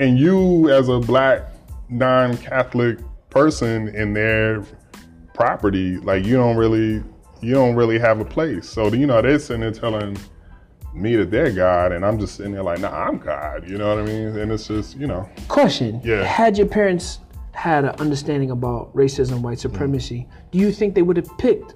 and 0.00 0.18
you 0.18 0.70
as 0.70 0.88
a 0.88 0.98
black 0.98 1.42
non-Catholic 1.88 2.98
person 3.30 3.88
in 3.88 4.12
their 4.14 4.62
property, 5.34 5.98
like 5.98 6.24
you 6.24 6.34
don't 6.36 6.56
really 6.56 7.02
you 7.40 7.54
don't 7.54 7.76
really 7.76 7.98
have 8.00 8.18
a 8.20 8.24
place. 8.24 8.68
So 8.68 8.92
you 8.92 9.06
know, 9.06 9.22
they're 9.22 9.38
sitting 9.38 9.60
there 9.60 9.70
telling 9.70 10.16
me 11.00 11.16
that 11.16 11.30
they're 11.30 11.50
God, 11.52 11.92
and 11.92 12.04
I'm 12.04 12.18
just 12.18 12.36
sitting 12.36 12.52
there 12.52 12.62
like, 12.62 12.80
nah, 12.80 12.90
I'm 12.90 13.18
God. 13.18 13.68
You 13.68 13.78
know 13.78 13.88
what 13.88 13.98
I 13.98 14.06
mean? 14.06 14.36
And 14.38 14.52
it's 14.52 14.66
just 14.68 14.96
you 14.96 15.06
know, 15.06 15.28
Question. 15.48 16.00
Yeah. 16.04 16.24
Had 16.24 16.58
your 16.58 16.66
parents 16.66 17.20
had 17.52 17.84
an 17.84 17.90
understanding 17.98 18.50
about 18.50 18.94
racism, 18.94 19.40
white 19.40 19.58
supremacy, 19.58 20.28
do 20.52 20.58
you 20.58 20.70
think 20.72 20.94
they 20.94 21.02
would 21.02 21.16
have 21.16 21.38
picked 21.38 21.74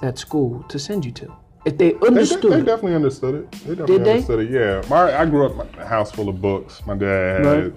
that 0.00 0.18
school 0.18 0.64
to 0.68 0.78
send 0.78 1.04
you 1.04 1.12
to? 1.12 1.32
If 1.66 1.76
they 1.76 1.92
They, 1.92 1.98
they, 1.98 2.06
understood. 2.06 2.52
they 2.52 2.58
definitely 2.62 2.94
understood 2.94 3.34
it. 3.34 3.52
They 3.52 3.74
definitely 3.74 3.96
Did 3.98 4.04
they? 4.06 4.10
understood 4.12 4.40
it. 4.40 4.50
Yeah, 4.50 4.82
my 4.88 5.16
I 5.20 5.26
grew 5.26 5.46
up 5.46 5.74
in 5.74 5.80
a 5.80 5.86
house 5.86 6.10
full 6.10 6.28
of 6.28 6.40
books. 6.40 6.82
My 6.86 6.96
dad 6.96 7.44
had 7.44 7.64
Right. 7.64 7.72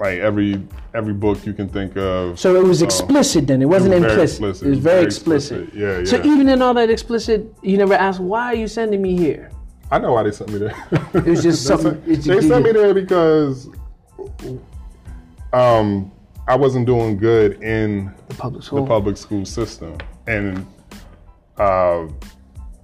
like 0.00 0.18
every 0.18 0.60
every 0.92 1.14
book 1.14 1.46
you 1.46 1.52
can 1.52 1.68
think 1.68 1.96
of. 1.96 2.38
So 2.38 2.56
it 2.56 2.64
was 2.64 2.82
um, 2.82 2.86
explicit 2.86 3.46
then. 3.46 3.62
It 3.62 3.66
wasn't 3.66 3.94
was 3.94 4.00
very 4.00 4.12
implicit. 4.12 4.34
explicit. 4.38 4.66
It 4.66 4.70
was 4.70 4.78
very 4.80 5.04
explicit. 5.04 5.74
Yeah, 5.74 6.04
So 6.04 6.16
even 6.24 6.48
in 6.48 6.60
all 6.62 6.74
that 6.74 6.90
explicit, 6.90 7.54
you 7.62 7.76
never 7.78 7.94
asked, 7.94 8.18
why 8.20 8.46
are 8.46 8.54
you 8.56 8.66
sending 8.66 9.00
me 9.00 9.16
here? 9.16 9.50
I 9.90 9.98
know 9.98 10.12
why 10.12 10.22
they 10.22 10.30
sent 10.30 10.52
me 10.52 10.58
there. 10.58 10.74
It 11.14 11.24
was 11.26 11.42
just 11.42 11.62
they 11.68 11.76
something- 11.76 11.92
Sent, 12.04 12.08
it's- 12.08 12.24
they 12.26 12.40
sent 12.48 12.64
me 12.64 12.72
there 12.72 12.94
because 12.94 13.68
um 15.52 16.10
I 16.48 16.56
wasn't 16.56 16.86
doing 16.86 17.16
good 17.16 17.62
in 17.62 18.12
The 18.28 18.34
public 18.34 18.62
school. 18.64 18.82
the 18.82 18.88
public 18.88 19.16
school 19.16 19.44
system, 19.44 19.96
and 20.26 20.66
uh, 21.58 22.06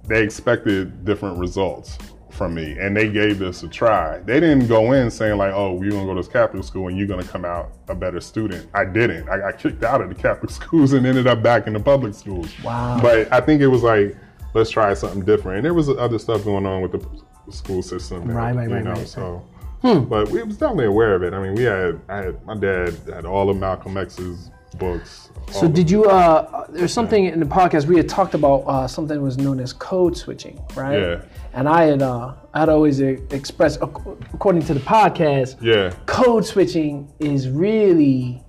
they 0.07 0.23
expected 0.23 1.03
different 1.03 1.37
results 1.37 1.97
from 2.29 2.53
me, 2.53 2.77
and 2.79 2.95
they 2.95 3.09
gave 3.09 3.39
this 3.39 3.63
a 3.63 3.67
try. 3.67 4.19
They 4.19 4.39
didn't 4.39 4.67
go 4.67 4.93
in 4.93 5.11
saying 5.11 5.37
like, 5.37 5.51
"Oh, 5.53 5.81
you're 5.81 5.91
gonna 5.91 6.05
go 6.05 6.13
to 6.13 6.21
this 6.21 6.29
Catholic 6.31 6.63
school 6.63 6.87
and 6.87 6.97
you're 6.97 7.07
gonna 7.07 7.23
come 7.25 7.43
out 7.43 7.71
a 7.89 7.95
better 7.95 8.21
student." 8.21 8.69
I 8.73 8.85
didn't. 8.85 9.27
I 9.27 9.37
got 9.39 9.57
kicked 9.59 9.83
out 9.83 9.99
of 10.01 10.07
the 10.09 10.15
Catholic 10.15 10.51
schools 10.61 10.93
and 10.93 11.05
ended 11.05 11.27
up 11.27 11.41
back 11.43 11.67
in 11.67 11.73
the 11.73 11.79
public 11.79 12.13
schools. 12.13 12.49
Wow. 12.63 12.99
But 13.01 13.33
I 13.33 13.41
think 13.41 13.61
it 13.61 13.67
was 13.67 13.83
like, 13.83 14.15
let's 14.57 14.69
try 14.69 14.93
something 14.93 15.23
different. 15.23 15.57
And 15.57 15.65
there 15.65 15.73
was 15.73 15.89
other 15.89 16.19
stuff 16.19 16.43
going 16.43 16.65
on 16.65 16.81
with 16.81 16.91
the 16.93 17.51
school 17.51 17.81
system. 17.81 18.23
and, 18.23 18.35
Right, 18.35 18.55
right, 18.55 18.67
you 18.69 18.75
right, 18.75 18.83
know, 18.83 18.91
right. 18.93 19.07
So. 19.07 19.43
But 19.83 20.29
we 20.29 20.43
was 20.43 20.57
definitely 20.57 20.85
aware 20.87 21.15
of 21.15 21.23
it. 21.23 21.33
I 21.33 21.41
mean, 21.41 21.55
we 21.55 21.63
had, 21.63 22.01
I 22.09 22.17
had, 22.17 22.45
my 22.45 22.55
dad 22.55 22.95
had 23.13 23.25
all 23.25 23.49
of 23.49 23.57
Malcolm 23.57 23.95
X's 23.95 24.51
books. 24.79 25.29
So 25.51 25.67
did 25.67 25.89
you? 25.89 26.05
Uh, 26.05 26.65
there's 26.69 26.91
something 26.91 27.25
in 27.25 27.39
the 27.39 27.45
podcast 27.45 27.85
we 27.85 27.95
had 27.95 28.09
talked 28.09 28.33
about 28.33 28.63
uh, 28.67 28.85
something 28.87 29.21
was 29.21 29.37
known 29.37 29.59
as 29.61 29.71
code 29.71 30.17
switching, 30.17 30.59
right? 30.75 30.99
Yeah. 30.99 31.21
And 31.53 31.69
I 31.69 31.83
had 31.85 32.01
uh, 32.01 32.33
I'd 32.53 32.67
always 32.67 32.99
expressed, 32.99 33.79
according 33.81 34.63
to 34.63 34.73
the 34.73 34.81
podcast, 34.81 35.61
Yeah. 35.61 35.93
code 36.05 36.45
switching 36.45 37.07
is 37.19 37.47
really 37.49 38.43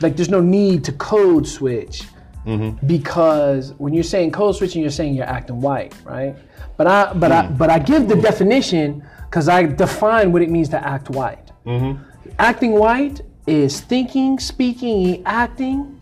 like 0.00 0.16
there's 0.16 0.28
no 0.30 0.40
need 0.40 0.82
to 0.84 0.92
code 0.92 1.46
switch 1.46 2.02
Mm-hmm. 2.46 2.86
because 2.86 3.72
when 3.78 3.94
you're 3.94 4.04
saying 4.04 4.32
code 4.32 4.54
switching, 4.54 4.82
you're 4.82 4.90
saying 4.90 5.14
you're 5.14 5.24
acting 5.24 5.60
white, 5.62 5.94
right? 6.04 6.36
But 6.76 6.86
I 6.86 7.12
but 7.14 7.32
I 7.32 7.42
Mm. 7.46 7.58
but 7.58 7.70
I 7.70 7.78
give 7.78 8.06
the 8.08 8.16
definition 8.16 9.02
because 9.24 9.48
I 9.48 9.64
define 9.64 10.30
what 10.32 10.42
it 10.42 10.50
means 10.50 10.68
to 10.70 10.86
act 10.86 11.08
white. 11.10 11.50
Mm-hmm. 11.66 12.02
Acting 12.38 12.72
white 12.72 13.22
is 13.46 13.80
thinking, 13.80 14.38
speaking, 14.38 15.16
and 15.16 15.26
acting 15.26 16.00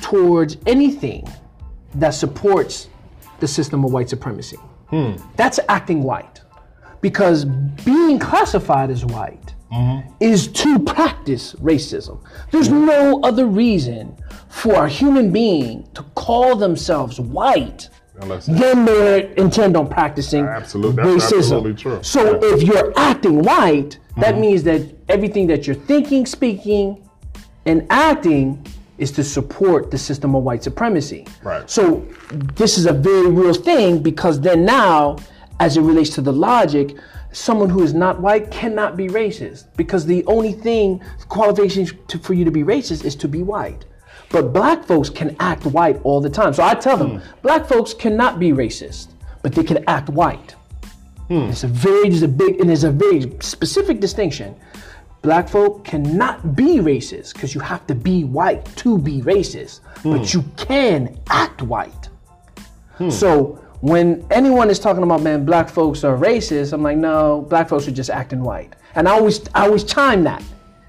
towards 0.00 0.56
anything 0.66 1.26
that 1.94 2.10
supports 2.10 2.88
the 3.40 3.48
system 3.48 3.84
of 3.84 3.92
white 3.92 4.08
supremacy. 4.08 4.58
That's 5.36 5.58
acting 5.68 6.02
white. 6.02 6.40
Because 7.00 7.44
being 7.44 8.18
classified 8.18 8.90
as 8.90 9.04
white 9.04 9.53
Mm-hmm. 9.74 10.08
is 10.20 10.46
to 10.48 10.78
practice 10.78 11.54
racism. 11.54 12.22
There's 12.52 12.68
mm-hmm. 12.68 12.86
no 12.86 13.20
other 13.22 13.46
reason 13.46 14.16
for 14.48 14.84
a 14.84 14.88
human 14.88 15.32
being 15.32 15.88
to 15.94 16.02
call 16.14 16.54
themselves 16.54 17.18
white 17.18 17.88
then 18.46 18.84
they 18.84 19.34
intend 19.36 19.76
on 19.76 19.88
practicing 19.88 20.46
Absolute- 20.46 20.96
that's 20.96 21.08
racism. 21.08 21.38
absolutely 21.38 21.74
true. 21.74 21.98
So 22.02 22.40
Yeah. 22.40 22.54
if 22.54 22.62
you're 22.62 22.92
acting 22.96 23.42
white, 23.42 23.98
that 24.16 24.32
mm-hmm. 24.32 24.40
means 24.40 24.62
that 24.64 24.82
everything 25.08 25.46
that 25.48 25.66
you're 25.66 25.76
thinking, 25.76 26.26
speaking, 26.26 27.02
and 27.66 27.86
acting 27.90 28.64
is 28.98 29.10
to 29.12 29.24
support 29.24 29.90
the 29.90 29.98
system 29.98 30.36
of 30.36 30.44
white 30.44 30.62
supremacy. 30.62 31.26
Right. 31.42 31.68
So 31.68 32.06
this 32.54 32.78
is 32.78 32.86
a 32.86 32.92
very 32.92 33.28
real 33.28 33.54
thing 33.54 34.00
because 34.00 34.40
then 34.40 34.64
now, 34.64 35.16
as 35.58 35.76
it 35.76 35.80
relates 35.80 36.10
to 36.10 36.20
the 36.20 36.32
logic, 36.32 36.94
someone 37.34 37.68
who 37.68 37.82
is 37.82 37.92
not 37.92 38.20
white 38.20 38.50
cannot 38.50 38.96
be 38.96 39.08
racist 39.08 39.66
because 39.76 40.06
the 40.06 40.24
only 40.26 40.52
thing 40.52 41.02
qualification 41.28 41.86
to, 42.06 42.18
for 42.18 42.32
you 42.32 42.44
to 42.44 42.50
be 42.50 42.62
racist 42.62 43.04
is 43.04 43.16
to 43.16 43.28
be 43.28 43.42
white. 43.42 43.84
But 44.30 44.52
black 44.52 44.84
folks 44.84 45.10
can 45.10 45.36
act 45.40 45.66
white 45.66 46.00
all 46.04 46.20
the 46.20 46.30
time. 46.30 46.54
So 46.54 46.62
I 46.62 46.74
tell 46.74 46.96
them, 46.96 47.18
hmm. 47.18 47.40
black 47.42 47.66
folks 47.66 47.92
cannot 47.92 48.38
be 48.38 48.52
racist, 48.52 49.08
but 49.42 49.52
they 49.54 49.64
can 49.64 49.84
act 49.88 50.08
white. 50.08 50.52
Hmm. 51.28 51.50
It's 51.50 51.64
a 51.64 51.68
very, 51.68 52.08
there's 52.08 52.22
a 52.22 52.28
big, 52.28 52.60
and 52.60 52.68
there's 52.68 52.84
a 52.84 52.90
very 52.90 53.32
specific 53.40 54.00
distinction. 54.00 54.54
black 55.22 55.48
folk 55.48 55.84
cannot 55.84 56.54
be 56.54 56.78
racist 56.78 57.32
because 57.32 57.54
you 57.54 57.60
have 57.60 57.86
to 57.86 57.94
be 57.94 58.24
white 58.24 58.64
to 58.76 58.98
be 58.98 59.22
racist, 59.22 59.80
but 60.02 60.18
hmm. 60.18 60.38
you 60.38 60.44
can 60.56 61.18
act 61.28 61.62
white. 61.62 62.08
So 63.10 63.63
when 63.84 64.26
anyone 64.30 64.70
is 64.70 64.78
talking 64.78 65.02
about 65.02 65.20
man, 65.20 65.44
black 65.44 65.68
folks 65.68 66.04
are 66.04 66.16
racist, 66.16 66.72
I'm 66.72 66.82
like, 66.82 66.96
no, 66.96 67.42
black 67.50 67.68
folks 67.68 67.86
are 67.86 67.90
just 67.90 68.08
acting 68.08 68.42
white. 68.42 68.72
And 68.94 69.06
I 69.06 69.12
always 69.12 69.42
I 69.54 69.66
always 69.66 69.84
chime 69.84 70.24
that. 70.24 70.42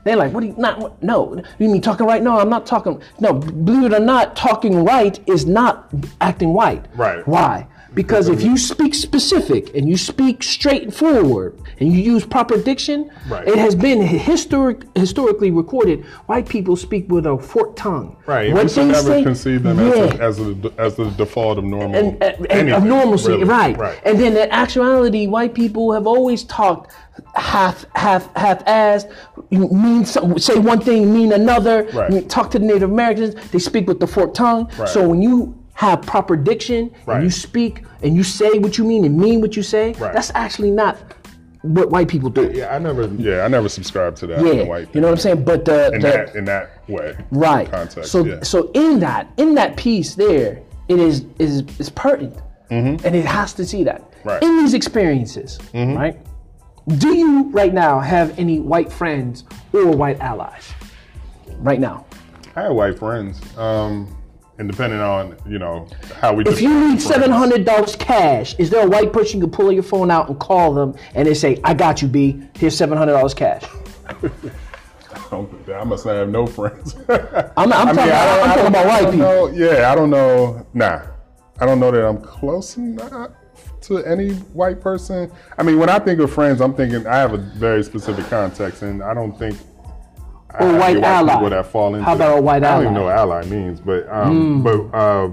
They're 0.05 0.15
like, 0.15 0.31
what 0.31 0.39
do 0.39 0.47
you 0.47 0.55
not 0.57 0.79
what- 0.79 1.03
no, 1.03 1.41
you 1.59 1.67
mean 1.67 1.81
talking 1.81 2.05
right? 2.05 2.23
No, 2.23 2.39
I'm 2.39 2.47
not 2.49 2.65
talking 2.65 3.01
no, 3.19 3.33
believe 3.33 3.91
it 3.91 3.93
or 3.93 3.99
not, 3.99 4.37
talking 4.37 4.85
right 4.85 5.19
is 5.27 5.45
not 5.45 5.89
acting 6.21 6.53
white. 6.53 6.85
Right. 6.95 7.27
Why? 7.27 7.67
Because 7.95 8.27
if 8.27 8.41
you 8.41 8.57
speak 8.57 8.93
specific 8.93 9.73
and 9.73 9.87
you 9.87 9.95
speak 9.95 10.43
straightforward 10.43 11.57
and 11.79 11.91
you 11.91 11.99
use 12.01 12.25
proper 12.25 12.57
diction, 12.61 13.09
Right. 13.29 13.47
it 13.47 13.57
has 13.57 13.73
been 13.73 14.01
historic, 14.01 14.83
historically 14.95 15.49
recorded. 15.49 16.03
White 16.27 16.47
people 16.49 16.75
speak 16.75 17.09
with 17.09 17.25
a 17.25 17.37
forked 17.37 17.77
tongue. 17.77 18.17
Right. 18.25 18.53
What 18.53 18.63
we 18.63 18.69
should 18.69 18.83
they 18.83 18.91
never 18.91 19.07
say- 19.07 19.23
conceive 19.23 19.63
them 19.63 19.79
yeah 19.79 20.17
as, 20.19 20.39
a, 20.39 20.55
as, 20.77 20.95
the 20.95 21.05
default 21.17 21.57
of 21.57 21.63
normal. 21.63 21.95
and, 21.95 22.21
and- 22.21 22.35
and 22.35 22.51
anything, 22.51 22.73
of 22.73 22.83
normalcy, 22.83 23.29
really. 23.31 23.43
right. 23.45 23.77
Right. 23.77 23.99
And 24.05 24.19
then 24.19 24.33
in 24.35 24.51
actuality, 24.51 25.27
white 25.27 25.53
people 25.53 25.93
have 25.93 26.05
always 26.05 26.43
talked 26.43 26.93
half, 27.35 27.85
half, 27.95 28.33
half-assed. 28.35 29.11
You 29.49 29.69
Mean 29.69 30.05
some, 30.05 30.37
say 30.37 30.59
one 30.59 30.81
thing, 30.81 31.13
mean 31.13 31.31
another. 31.31 31.83
Right. 31.93 32.27
Talk 32.29 32.51
to 32.51 32.59
the 32.59 32.65
Native 32.65 32.91
Americans, 32.91 33.35
they 33.51 33.59
speak 33.59 33.87
with 33.87 33.99
the 34.01 34.07
forked 34.07 34.35
tongue. 34.35 34.69
Right. 34.77 34.89
So 34.89 35.07
when 35.07 35.21
you 35.21 35.55
have 35.75 36.01
proper 36.01 36.35
diction 36.35 36.91
Right. 37.05 37.15
and 37.15 37.23
you 37.23 37.29
speak 37.29 37.83
and 38.01 38.15
you 38.15 38.23
say 38.23 38.57
what 38.59 38.77
you 38.77 38.83
mean 38.83 39.05
and 39.05 39.17
mean 39.17 39.39
what 39.41 39.55
you 39.55 39.63
say, 39.63 39.93
Right. 39.93 40.13
that's 40.13 40.31
actually 40.33 40.71
not 40.71 40.97
what 41.61 41.89
white 41.89 42.07
people 42.07 42.29
do. 42.29 42.51
yeah, 42.53 42.73
I 42.75 42.79
never. 42.79 43.07
Yeah, 43.07 43.43
I 43.43 43.47
never 43.47 43.67
subscribed 43.69 44.17
to 44.17 44.27
that. 44.27 44.45
Yeah, 44.45 44.63
white 44.63 44.87
you 44.93 45.01
know 45.01 45.07
what 45.07 45.13
I'm 45.13 45.19
saying. 45.19 45.43
But 45.43 45.65
the, 45.65 45.87
in 45.93 46.01
the 46.01 46.07
that 46.07 46.35
in 46.35 46.45
that 46.45 46.87
way. 46.87 47.17
right 47.31 47.69
Context. 47.69 48.11
so 48.11 48.23
yeah. 48.25 48.41
so 48.43 48.69
in 48.73 48.99
that 48.99 49.27
in 49.37 49.55
that 49.55 49.75
piece 49.75 50.15
there 50.15 50.61
it 50.87 50.99
is 50.99 51.25
is 51.39 51.63
is 51.79 51.89
pertinent 51.89 52.39
and 52.69 53.15
it 53.15 53.25
has 53.25 53.53
to 53.53 53.65
see 53.65 53.83
that 53.83 54.01
Mm-hmm. 54.01 54.29
Right. 54.29 54.41
Mm-hmm. 54.41 54.57
in 54.57 54.63
these 54.63 54.73
experiences 54.75 55.59
right 55.73 56.17
do 56.99 57.15
you 57.15 57.49
right 57.51 57.73
now 57.73 57.99
have 57.99 58.37
any 58.39 58.59
white 58.59 58.91
friends 58.91 59.43
or 59.73 59.87
white 59.91 60.19
allies 60.19 60.71
right 61.59 61.79
now 61.79 62.05
I 62.55 62.61
have 62.63 62.73
white 62.73 62.97
friends. 62.99 63.41
Um, 63.57 64.15
and 64.57 64.69
depending 64.71 64.99
on 64.99 65.35
you 65.47 65.59
know 65.59 65.87
how 66.21 66.33
we. 66.33 66.43
if 66.45 66.61
you 66.61 66.89
need 66.89 67.01
seven 67.01 67.31
hundred 67.31 67.65
dollars 67.65 67.95
cash, 67.95 68.55
is 68.57 68.69
there 68.69 68.85
a 68.85 68.89
white 68.89 69.11
person 69.11 69.39
you 69.39 69.47
can 69.47 69.51
pull 69.51 69.71
your 69.71 69.83
phone 69.83 70.09
out 70.09 70.29
and 70.29 70.39
call 70.39 70.73
them 70.73 70.95
and 71.13 71.27
they 71.27 71.33
say, 71.33 71.59
"I 71.63 71.73
got 71.73 72.01
you, 72.01 72.07
B. 72.07 72.41
Here's 72.55 72.75
seven 72.77 72.97
hundred 72.97 73.13
dollars 73.13 73.33
cash." 73.33 73.63
I 75.31 75.83
must 75.83 76.05
have 76.05 76.29
no 76.29 76.45
friends. 76.45 76.95
I'm, 77.09 77.71
I'm 77.73 77.95
talking, 77.95 77.99
I 77.99 78.25
don't- 78.25 78.43
I'm 78.43 78.51
I 78.51 78.55
talking 78.55 78.55
don't- 78.57 78.67
about 78.67 78.85
white 78.87 78.99
people. 79.11 79.17
know- 79.17 79.47
yeah, 79.47 79.91
I 79.91 79.95
don't 79.95 80.09
know. 80.09 80.65
Nah, 80.73 81.01
I 81.59 81.65
don't 81.65 81.79
know 81.79 81.91
that 81.91 82.05
I'm 82.07 82.21
close 82.21 82.77
enough 82.77 83.31
to 83.81 83.97
any 84.05 84.33
white 84.53 84.79
person. 84.81 85.31
I 85.57 85.63
mean, 85.63 85.77
when 85.79 85.89
I 85.89 85.99
think 85.99 86.19
of 86.19 86.31
friends, 86.31 86.61
I'm 86.61 86.73
thinking 86.73 87.05
I 87.07 87.15
have 87.17 87.33
a 87.33 87.37
very 87.37 87.83
specific 87.83 88.25
context, 88.27 88.81
and 88.83 89.03
I 89.03 89.13
don't 89.13 89.37
think. 89.37 89.57
I 90.59 90.63
Or 90.63 90.67
have 90.71 90.79
white 90.79 91.03
ally. 91.03 91.33
people 91.33 91.49
that 91.49 91.65
fall 91.67 91.93
into. 91.95 92.03
How 92.05 92.15
about 92.15 92.37
a 92.37 92.41
white 92.41 92.63
ally? 92.63 92.71
I 92.73 92.75
don't 92.75 92.83
even 92.83 92.93
know 92.95 93.03
what 93.05 93.17
ally 93.17 93.45
means, 93.45 93.79
but 93.81 94.07
um, 94.09 94.61
Hmm. 94.61 94.63
but 94.63 94.97
uh, 94.97 95.27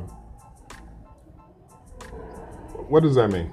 what 2.88 3.02
does 3.02 3.14
that 3.14 3.28
mean? 3.30 3.50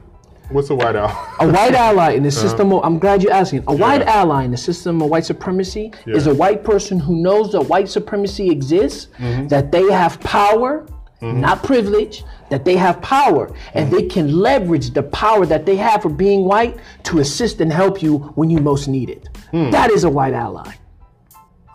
What's 0.49 0.69
a 0.71 0.75
white 0.75 0.95
ally? 0.95 1.13
A 1.39 1.47
white 1.47 1.73
ally 1.88 2.12
in 2.13 2.23
the 2.23 2.29
Uh-huh. 2.29 2.41
system 2.47 2.73
of, 2.73 2.84
I'm 2.84 2.97
glad 2.97 3.21
you're 3.21 3.32
asking. 3.34 3.63
A 3.67 3.75
white 3.75 4.01
ally 4.01 4.43
in 4.45 4.51
the 4.51 4.58
system 4.58 5.01
of 5.01 5.10
white 5.10 5.25
supremacy 5.25 5.91
is 6.08 6.25
a 6.27 6.34
white 6.34 6.63
person 6.63 6.99
who 6.99 7.15
knows 7.15 7.51
that 7.51 7.62
white 7.62 7.88
supremacy 7.88 8.49
exists, 8.49 9.08
Mm-hmm. 9.19 9.47
that 9.49 9.71
they 9.71 9.91
have 9.91 10.19
power, 10.21 10.86
not 11.21 11.62
privilege, 11.63 12.23
that 12.49 12.65
they 12.65 12.75
have 12.77 12.99
power, 13.01 13.51
and 13.75 13.86
Mm-hmm. 13.88 13.95
they 13.95 14.03
can 14.08 14.39
leverage 14.39 14.91
the 14.91 15.03
power 15.03 15.45
that 15.45 15.65
they 15.67 15.75
have 15.75 16.01
for 16.01 16.10
being 16.10 16.45
white 16.45 16.77
to 17.03 17.19
assist 17.19 17.62
and 17.62 17.71
help 17.71 18.01
you 18.01 18.17
when 18.36 18.49
you 18.49 18.60
most 18.60 18.88
need 18.88 19.10
it. 19.12 19.29
Hmm. 19.51 19.69
That 19.69 19.91
is 19.91 20.03
a 20.03 20.10
white 20.10 20.34
ally. 20.34 20.73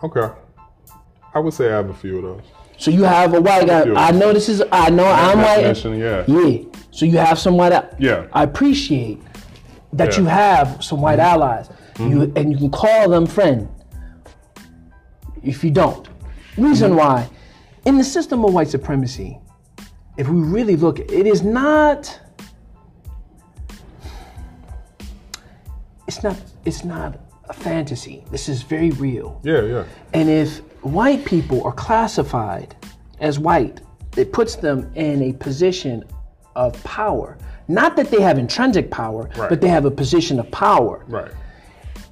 Okay, 0.05 0.33
I 1.33 1.39
would 1.39 1.53
say 1.53 1.69
I 1.71 1.75
have 1.75 1.89
a 1.89 1.93
few 1.93 2.17
of 2.17 2.23
those. 2.23 2.43
So 2.77 2.91
you 2.91 3.03
have 3.03 3.33
a 3.33 3.39
white 3.41 3.67
guy. 3.67 3.83
I 3.95 4.11
know 4.11 4.33
this 4.33 4.49
is. 4.49 4.61
I 4.71 4.89
know 4.89 5.05
I'm 5.05 5.39
white. 5.39 5.83
yeah. 5.85 6.23
Yeah. 6.27 6.63
So 6.91 7.05
you 7.05 7.17
have 7.17 7.39
some 7.39 7.55
white. 7.57 7.71
al- 7.71 7.89
Yeah. 7.99 8.27
I 8.33 8.43
appreciate 8.43 9.21
that 9.93 10.09
Yeah. 10.09 10.11
Mm-hmm. 10.11 10.21
you 10.23 10.27
have 10.27 10.83
some 10.83 10.99
white 11.01 11.19
allies. 11.19 11.69
You 11.99 12.31
and 12.35 12.51
you 12.51 12.57
can 12.57 12.71
call 12.71 13.09
them 13.09 13.25
friend. 13.25 13.69
If 15.43 15.63
you 15.63 15.71
don't, 15.71 16.07
reason 16.57 16.89
Mm-hmm. 16.91 16.99
why, 16.99 17.29
in 17.85 17.97
the 17.97 18.03
system 18.03 18.43
of 18.43 18.53
white 18.53 18.67
supremacy, 18.67 19.39
if 20.17 20.27
we 20.27 20.41
really 20.41 20.75
look, 20.75 20.99
it 20.99 21.25
is 21.27 21.43
not. 21.43 22.19
It's 26.07 26.21
not. 26.23 26.35
It's 26.65 26.83
not 26.83 27.19
a 27.49 27.53
fantasy. 27.53 28.23
This 28.31 28.49
is 28.49 28.61
very 28.61 28.91
real. 28.91 29.39
Yeah, 29.43 29.61
yeah. 29.61 29.83
And 30.13 30.29
if 30.29 30.59
white 30.83 31.25
people 31.25 31.63
are 31.63 31.73
classified 31.73 32.75
as 33.19 33.39
white, 33.39 33.81
it 34.17 34.31
puts 34.31 34.55
them 34.55 34.91
in 34.95 35.21
a 35.23 35.33
position 35.33 36.03
of 36.55 36.81
power. 36.83 37.37
Not 37.67 37.95
that 37.97 38.11
they 38.11 38.21
have 38.21 38.37
intrinsic 38.37 38.91
power, 38.91 39.29
Right. 39.35 39.49
but 39.49 39.61
they 39.61 39.67
have 39.67 39.85
a 39.85 39.91
position 39.91 40.39
of 40.39 40.49
power. 40.51 41.03
Right. 41.07 41.31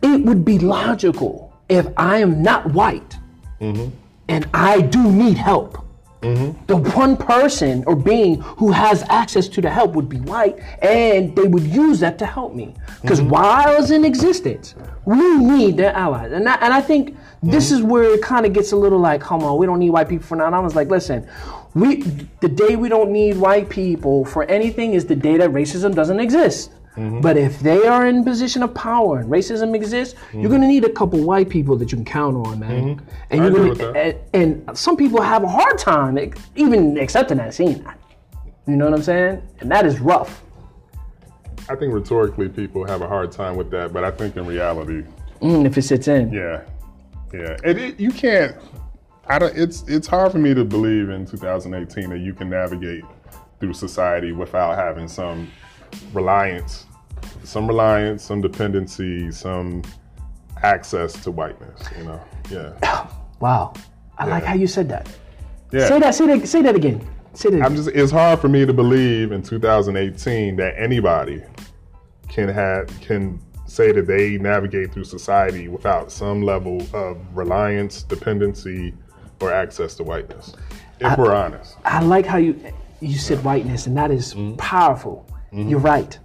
It 0.01 0.25
would 0.25 0.43
be 0.43 0.59
logical 0.59 1.53
if 1.69 1.87
I 1.97 2.17
am 2.17 2.41
not 2.41 2.73
white 2.73 3.17
mm-hmm. 3.61 3.89
and 4.27 4.49
I 4.53 4.81
do 4.81 5.11
need 5.11 5.37
help. 5.37 5.85
Mm-hmm. 6.23 6.65
The 6.67 6.77
one 6.77 7.17
person 7.17 7.83
or 7.86 7.95
being 7.95 8.41
who 8.41 8.71
has 8.71 9.03
access 9.09 9.47
to 9.49 9.62
the 9.62 9.69
help 9.69 9.93
would 9.93 10.09
be 10.09 10.19
white, 10.19 10.59
and 10.81 11.36
they 11.36 11.47
would 11.47 11.63
use 11.63 11.99
that 11.99 12.17
to 12.19 12.25
help 12.25 12.53
me. 12.53 12.73
Because 13.01 13.19
mm-hmm. 13.19 13.29
while 13.29 13.67
I 13.67 13.77
was 13.77 13.91
in 13.91 14.05
existence, 14.05 14.75
we 15.05 15.38
need 15.38 15.77
their 15.77 15.93
allies, 15.93 16.31
and 16.31 16.47
I, 16.47 16.55
and 16.55 16.73
I 16.73 16.81
think 16.81 17.17
this 17.41 17.67
mm-hmm. 17.67 17.75
is 17.75 17.83
where 17.83 18.03
it 18.03 18.21
kind 18.21 18.45
of 18.45 18.53
gets 18.53 18.71
a 18.71 18.77
little 18.77 18.99
like, 18.99 19.21
come 19.21 19.43
on, 19.43 19.57
we 19.57 19.65
don't 19.65 19.79
need 19.79 19.89
white 19.89 20.07
people 20.07 20.25
for 20.25 20.38
now. 20.38 20.45
And 20.45 20.55
I 20.55 20.59
was 20.59 20.75
like, 20.75 20.89
listen, 20.89 21.27
we 21.73 22.03
the 22.39 22.49
day 22.49 22.75
we 22.75 22.88
don't 22.88 23.12
need 23.12 23.38
white 23.38 23.69
people 23.69 24.25
for 24.25 24.43
anything 24.45 24.93
is 24.93 25.05
the 25.05 25.15
day 25.15 25.38
that 25.38 25.49
racism 25.51 25.93
doesn't 25.93 26.19
exist. 26.19 26.71
But 26.95 27.38
if 27.38 27.60
they 27.60 27.88
are 27.88 28.06
in 28.08 28.23
position 28.23 28.62
of 28.62 28.73
power 28.75 29.19
and 29.19 29.29
racism 29.29 29.75
exists, 29.75 30.15
you're 30.32 30.49
gonna 30.49 30.67
need 30.67 30.86
a 30.86 30.89
couple 30.91 31.19
white 31.23 31.49
people 31.49 31.75
that 31.77 31.91
you 31.91 31.97
can 31.97 32.06
count 32.06 32.36
on, 32.47 32.60
man. 32.60 33.01
And 33.32 33.41
I 33.41 33.47
you're 33.47 33.73
gonna 33.75 33.91
and, 33.93 34.17
and 34.67 34.77
some 34.77 34.95
people 34.95 35.21
have 35.21 35.43
a 35.43 35.47
hard 35.47 35.77
time 35.79 36.17
even 36.56 36.97
accepting 36.99 37.38
that, 37.38 37.53
scene. 37.53 37.84
You 38.67 38.75
know 38.75 38.86
what 38.86 38.93
I'm 38.93 39.01
saying? 39.03 39.41
And 39.60 39.71
that 39.71 39.86
is 39.86 39.99
rough. 39.99 40.41
I 41.69 41.75
think 41.75 41.93
rhetorically 41.93 42.49
people 42.49 42.86
have 42.86 43.01
a 43.01 43.08
hard 43.08 43.32
time 43.32 43.56
with 43.56 43.71
that, 43.71 43.91
but 43.93 44.03
I 44.03 44.12
think 44.12 44.36
in 44.38 44.45
reality, 44.45 45.03
Mm, 45.41 45.65
if 45.65 45.77
it 45.77 45.82
sits 45.82 46.08
in. 46.08 46.32
yeah, 46.32 46.62
yeah, 47.34 47.58
it, 47.65 47.77
it, 47.77 47.99
you 47.99 48.12
can't. 48.12 48.56
I 49.27 49.39
don't. 49.39 49.58
It's 49.58 49.84
it's 49.88 50.08
hard 50.08 50.32
for 50.32 50.38
me 50.38 50.53
to 50.53 50.63
believe 50.63 51.10
in 51.10 51.25
2018 51.25 52.10
that 52.12 52.19
you 52.19 52.34
can 52.34 52.49
navigate 52.49 53.03
through 53.60 53.73
society 53.73 54.32
without 54.32 54.75
having 54.77 55.08
some 55.08 55.49
reliance, 56.13 56.86
some 57.43 57.67
reliance, 57.67 58.23
some 58.23 58.41
dependency, 58.41 59.32
some 59.32 59.82
access 60.63 61.13
to 61.23 61.32
whiteness. 61.32 61.82
You 61.97 62.03
know, 62.06 62.21
yeah, 62.49 63.08
Wow. 63.39 63.73
I 64.17 64.25
like 64.27 64.43
how 64.43 64.53
you 64.53 64.67
said 64.67 64.88
that. 64.89 65.10
yeah. 65.71 65.88
Say 65.88 65.99
that. 65.99 66.15
Say 66.15 66.27
that. 66.27 66.47
Say 66.47 66.62
that 66.62 66.75
again. 66.75 67.06
Say 67.34 67.49
that. 67.49 67.63
I'm 67.63 67.75
just. 67.75 67.89
It's 67.89 68.12
hard 68.12 68.39
for 68.39 68.47
me 68.47 68.65
to 68.65 68.73
believe 68.73 69.32
in 69.32 69.41
2018 69.41 70.56
that 70.58 70.75
anybody 70.77 71.41
can 72.29 72.47
have 72.49 72.88
can 73.01 73.39
say 73.65 73.91
that 73.91 74.06
they 74.06 74.38
navigate 74.38 74.93
through 74.93 75.03
society 75.06 75.67
without 75.67 76.12
some 76.12 76.43
level 76.43 76.86
of 76.93 77.17
reliance, 77.36 78.03
dependency, 78.03 78.93
or 79.41 79.51
access 79.51 79.95
to 79.95 80.03
whiteness. 80.03 80.53
If 80.99 81.17
we're 81.17 81.34
honest, 81.34 81.75
I 81.84 82.01
like 82.01 82.25
how 82.27 82.38
you 82.38 82.56
you 83.01 83.17
said 83.17 83.43
whiteness, 83.43 83.88
and 83.88 83.97
that 83.97 84.12
is 84.12 84.36
Mm-hmm. 84.36 84.56
powerful. 84.58 85.27
You're 85.53 85.79
right. 85.79 86.17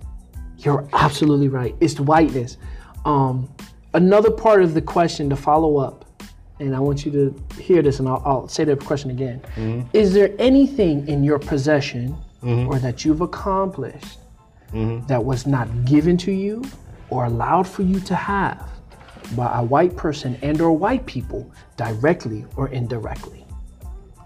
You're 0.59 0.89
absolutely 0.93 1.49
right. 1.49 1.75
It's 1.81 1.95
the 1.95 2.03
whiteness. 2.03 2.57
Um, 3.05 3.49
another 3.95 4.31
part 4.31 4.63
of 4.63 4.75
the 4.75 4.83
question 4.83 5.29
to 5.31 5.37
follow 5.37 5.77
up, 5.79 6.05
and 6.61 6.75
I 6.75 6.81
want 6.81 7.05
you 7.05 7.13
to 7.13 7.61
hear 7.61 7.83
this, 7.83 8.01
and 8.01 8.09
I'll, 8.09 8.23
I'll 8.25 8.49
say 8.49 8.65
the 8.65 8.75
question 8.77 9.11
again. 9.11 9.41
Mm-hmm. 9.57 9.89
Is 9.93 10.13
there 10.13 10.35
anything 10.39 11.07
in 11.09 11.23
your 11.23 11.39
possession 11.39 12.17
Mm-hmm. 12.43 12.69
or 12.69 12.79
that 12.79 13.05
you've 13.05 13.21
accomplished 13.21 14.21
that 15.09 15.25
was 15.25 15.45
not 15.45 15.67
given 15.85 16.17
to 16.19 16.31
you 16.31 16.63
or 17.11 17.25
allowed 17.25 17.67
for 17.67 17.83
you 17.83 17.99
to 17.99 18.15
have 18.15 18.69
by 19.35 19.59
a 19.59 19.65
white 19.65 19.97
person 19.97 20.39
and 20.41 20.61
or 20.61 20.71
white 20.71 21.05
people 21.05 21.51
directly 21.77 22.47
or 22.55 22.69
indirectly? 22.69 23.45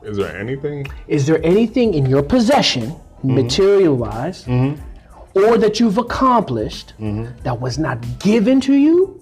is 0.02 0.18
there 0.18 0.36
anything? 0.36 0.86
Is 1.08 1.26
there 1.26 1.40
anything 1.42 1.94
in 1.94 2.04
your 2.04 2.22
possession, 2.22 2.94
material 3.22 3.96
wise, 3.96 4.44
or 5.34 5.58
that 5.58 5.80
you've 5.80 5.98
accomplished 5.98 6.92
that 6.98 7.60
was 7.60 7.78
not 7.78 7.98
given 8.20 8.60
to 8.62 8.74
you 8.74 9.18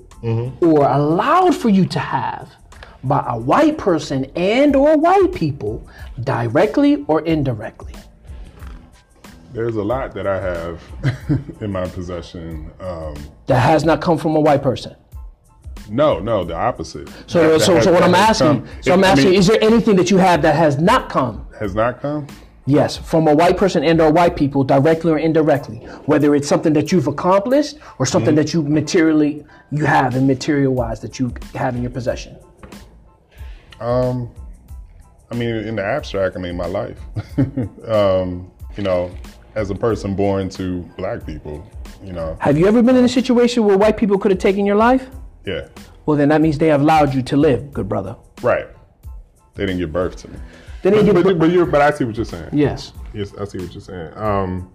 or 0.60 0.86
allowed 0.88 1.54
for 1.54 1.68
you 1.68 1.86
to 1.86 1.98
have 1.98 2.50
by 3.04 3.24
a 3.28 3.38
white 3.38 3.78
person 3.78 4.24
and 4.36 4.76
or 4.76 4.96
white 4.98 5.32
people 5.32 5.86
directly 6.22 7.04
or 7.08 7.22
indirectly? 7.22 7.94
There's 9.52 9.76
a 9.76 9.82
lot 9.82 10.14
that 10.14 10.26
I 10.26 10.40
have 10.40 10.82
in 11.60 11.72
my 11.72 11.86
possession. 11.86 12.70
Um, 12.80 13.14
That 13.46 13.58
has 13.60 13.84
not 13.84 14.00
come 14.00 14.16
from 14.18 14.36
a 14.36 14.40
white 14.40 14.62
person. 14.62 14.94
no, 15.88 16.20
no, 16.20 16.44
the 16.44 16.54
opposite. 16.54 17.08
So, 17.26 17.40
That- 17.40 17.48
that 17.58 17.60
so, 17.64 17.74
has- 17.74 17.84
so 17.84 17.92
what 17.92 18.02
I'm 18.04 18.14
asking, 18.14 18.46
come- 18.62 18.68
so 18.82 18.92
I'm 18.92 19.02
I 19.02 19.08
asking, 19.08 19.30
mean, 19.30 19.38
is 19.40 19.46
there 19.48 19.58
anything 19.60 19.96
that 19.96 20.08
you 20.10 20.18
have 20.18 20.42
that 20.42 20.54
has 20.54 20.78
not 20.78 21.08
come? 21.08 21.46
has 21.58 21.74
not 21.74 22.00
come. 22.00 22.28
Yes, 22.66 22.96
from 22.96 23.26
a 23.26 23.34
white 23.34 23.56
person 23.56 23.82
and 23.82 24.00
or 24.00 24.12
white 24.12 24.36
people, 24.36 24.62
directly 24.64 25.10
or 25.12 25.18
indirectly, 25.18 25.78
whether 26.06 26.34
it's 26.34 26.46
something 26.46 26.72
that 26.74 26.92
you've 26.92 27.06
accomplished 27.06 27.78
or 27.98 28.06
something 28.06 28.34
that 28.34 28.52
you 28.52 28.62
materially 28.62 29.44
you 29.70 29.84
have 29.86 30.14
in 30.14 30.26
material 30.26 30.74
wise 30.74 31.00
that 31.00 31.18
you 31.18 31.32
have 31.54 31.74
in 31.74 31.82
your 31.82 31.90
possession. 31.90 32.36
Um, 33.80 34.30
I 35.30 35.36
mean, 35.36 35.54
in 35.54 35.76
the 35.76 35.84
abstract, 35.84 36.36
I 36.36 36.40
mean, 36.40 36.56
my 36.56 36.66
life. 36.66 36.98
um, 37.88 38.50
you 38.76 38.82
know, 38.82 39.10
as 39.54 39.70
a 39.70 39.74
person 39.74 40.14
born 40.14 40.48
to 40.50 40.82
black 40.96 41.24
people, 41.24 41.64
you 42.04 42.12
know, 42.12 42.36
Have 42.40 42.58
you 42.58 42.66
ever 42.66 42.82
been 42.82 42.96
in 42.96 43.04
a 43.04 43.08
situation 43.08 43.64
where 43.64 43.76
white 43.78 43.96
people 43.96 44.18
could 44.18 44.30
have 44.30 44.40
taken 44.40 44.66
your 44.66 44.76
life? 44.76 45.08
yeah, 45.46 45.68
Well, 46.06 46.16
then 46.16 46.28
that 46.28 46.40
means 46.40 46.58
they 46.58 46.68
have 46.68 46.82
allowed 46.82 47.14
you 47.14 47.22
to 47.22 47.36
live, 47.36 47.72
good 47.72 47.88
brother. 47.88 48.16
right. 48.42 48.66
They 49.54 49.66
didn't 49.66 49.78
give 49.80 49.92
birth 49.92 50.16
to 50.16 50.28
me. 50.28 50.38
They 50.82 50.90
But, 50.90 51.04
give. 51.24 51.38
but, 51.38 51.50
you're, 51.50 51.66
but 51.66 51.80
I 51.82 51.90
see 51.90 52.04
what 52.04 52.16
you're 52.16 52.24
saying. 52.24 52.48
Yes. 52.52 52.92
Yes, 53.12 53.34
I 53.38 53.44
see 53.44 53.58
what 53.58 53.72
you're 53.72 53.82
saying. 53.82 54.16
Um, 54.16 54.70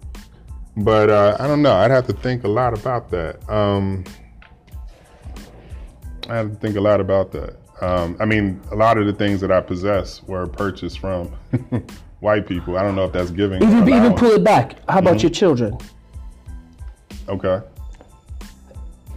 but 0.77 1.09
uh, 1.09 1.37
I 1.39 1.47
don't 1.47 1.61
know. 1.61 1.73
I'd 1.73 1.91
have 1.91 2.05
to 2.07 2.13
think 2.13 2.43
a 2.43 2.47
lot 2.47 2.77
about 2.77 3.09
that. 3.11 3.47
Um, 3.49 4.03
I 6.29 6.35
have 6.35 6.49
to 6.49 6.55
think 6.55 6.75
a 6.75 6.81
lot 6.81 6.99
about 6.99 7.31
that. 7.31 7.55
Um, 7.81 8.17
I 8.19 8.25
mean, 8.25 8.61
a 8.71 8.75
lot 8.75 8.97
of 8.97 9.05
the 9.05 9.13
things 9.13 9.41
that 9.41 9.51
I 9.51 9.61
possess 9.61 10.23
were 10.23 10.47
purchased 10.47 10.99
from 10.99 11.27
white 12.19 12.47
people. 12.47 12.77
I 12.77 12.83
don't 12.83 12.95
know 12.95 13.05
if 13.05 13.11
that's 13.11 13.31
giving. 13.31 13.61
Even 13.61 13.87
even 13.89 14.13
pull 14.13 14.31
it 14.31 14.43
back. 14.43 14.77
How 14.89 14.99
about 14.99 15.21
your 15.21 15.29
children? 15.29 15.77
Okay. 17.27 17.61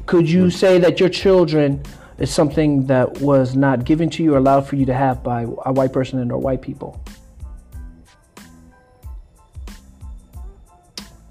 Could 0.07 0.29
you 0.29 0.51
say 0.51 0.79
that 0.79 0.99
your 1.01 1.09
children 1.11 1.83
is 2.19 2.33
something 2.33 2.87
that 2.87 3.21
was 3.21 3.55
not 3.57 3.85
given 3.85 4.11
to 4.11 4.23
you 4.23 4.35
or 4.35 4.39
allowed 4.39 4.67
for 4.67 4.77
you 4.77 4.85
to 4.87 4.95
have 4.95 5.23
by 5.23 5.43
a 5.43 5.73
white 5.73 5.93
person 5.93 6.19
and 6.19 6.33
or 6.33 6.39
white 6.39 6.63
people? 6.63 7.01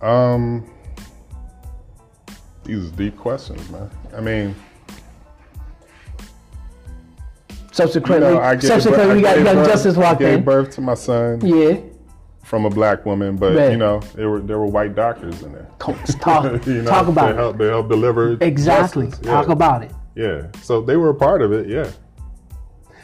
Um, 0.01 0.69
these 2.63 2.87
are 2.87 2.95
deep 2.95 3.17
questions, 3.17 3.69
man. 3.69 3.89
I 4.15 4.21
mean, 4.21 4.55
Subsequently, 7.71 8.27
you 8.29 8.33
know, 8.35 8.41
I 8.41 8.55
gave, 8.55 8.63
subsequently, 8.63 9.17
we 9.17 9.21
got 9.21 9.35
young 9.37 9.55
birth, 9.55 9.67
Justice 9.67 9.95
walked 9.97 10.19
gave 10.19 10.43
birth 10.43 10.71
to 10.71 10.81
my 10.81 10.95
son 10.95 11.39
Yeah. 11.45 11.75
from 12.43 12.65
a 12.65 12.71
black 12.71 13.05
woman, 13.05 13.35
but 13.35 13.55
Right. 13.55 13.71
you 13.71 13.77
know, 13.77 13.99
there 14.15 14.29
were 14.31 14.39
there 14.39 14.57
were 14.57 14.65
white 14.65 14.95
doctors 14.95 15.43
in 15.43 15.51
there. 15.53 15.67
Let's 15.87 16.15
talk, 16.15 16.43
you 16.65 16.81
know, 16.81 16.89
talk 16.89 17.07
about 17.07 17.25
they 17.25 17.31
it. 17.33 17.35
help, 17.37 17.57
they 17.59 17.67
help 17.67 17.87
deliver 17.89 18.35
Exactly. 18.41 19.07
justice. 19.07 19.27
Talk 19.27 19.45
yeah. 19.47 19.51
about 19.53 19.83
it. 19.83 19.91
Yeah. 20.17 20.47
So 20.63 20.81
they 20.81 20.97
were 20.97 21.09
a 21.09 21.15
part 21.15 21.41
of 21.41 21.53
it. 21.53 21.67
Yeah. 21.69 21.91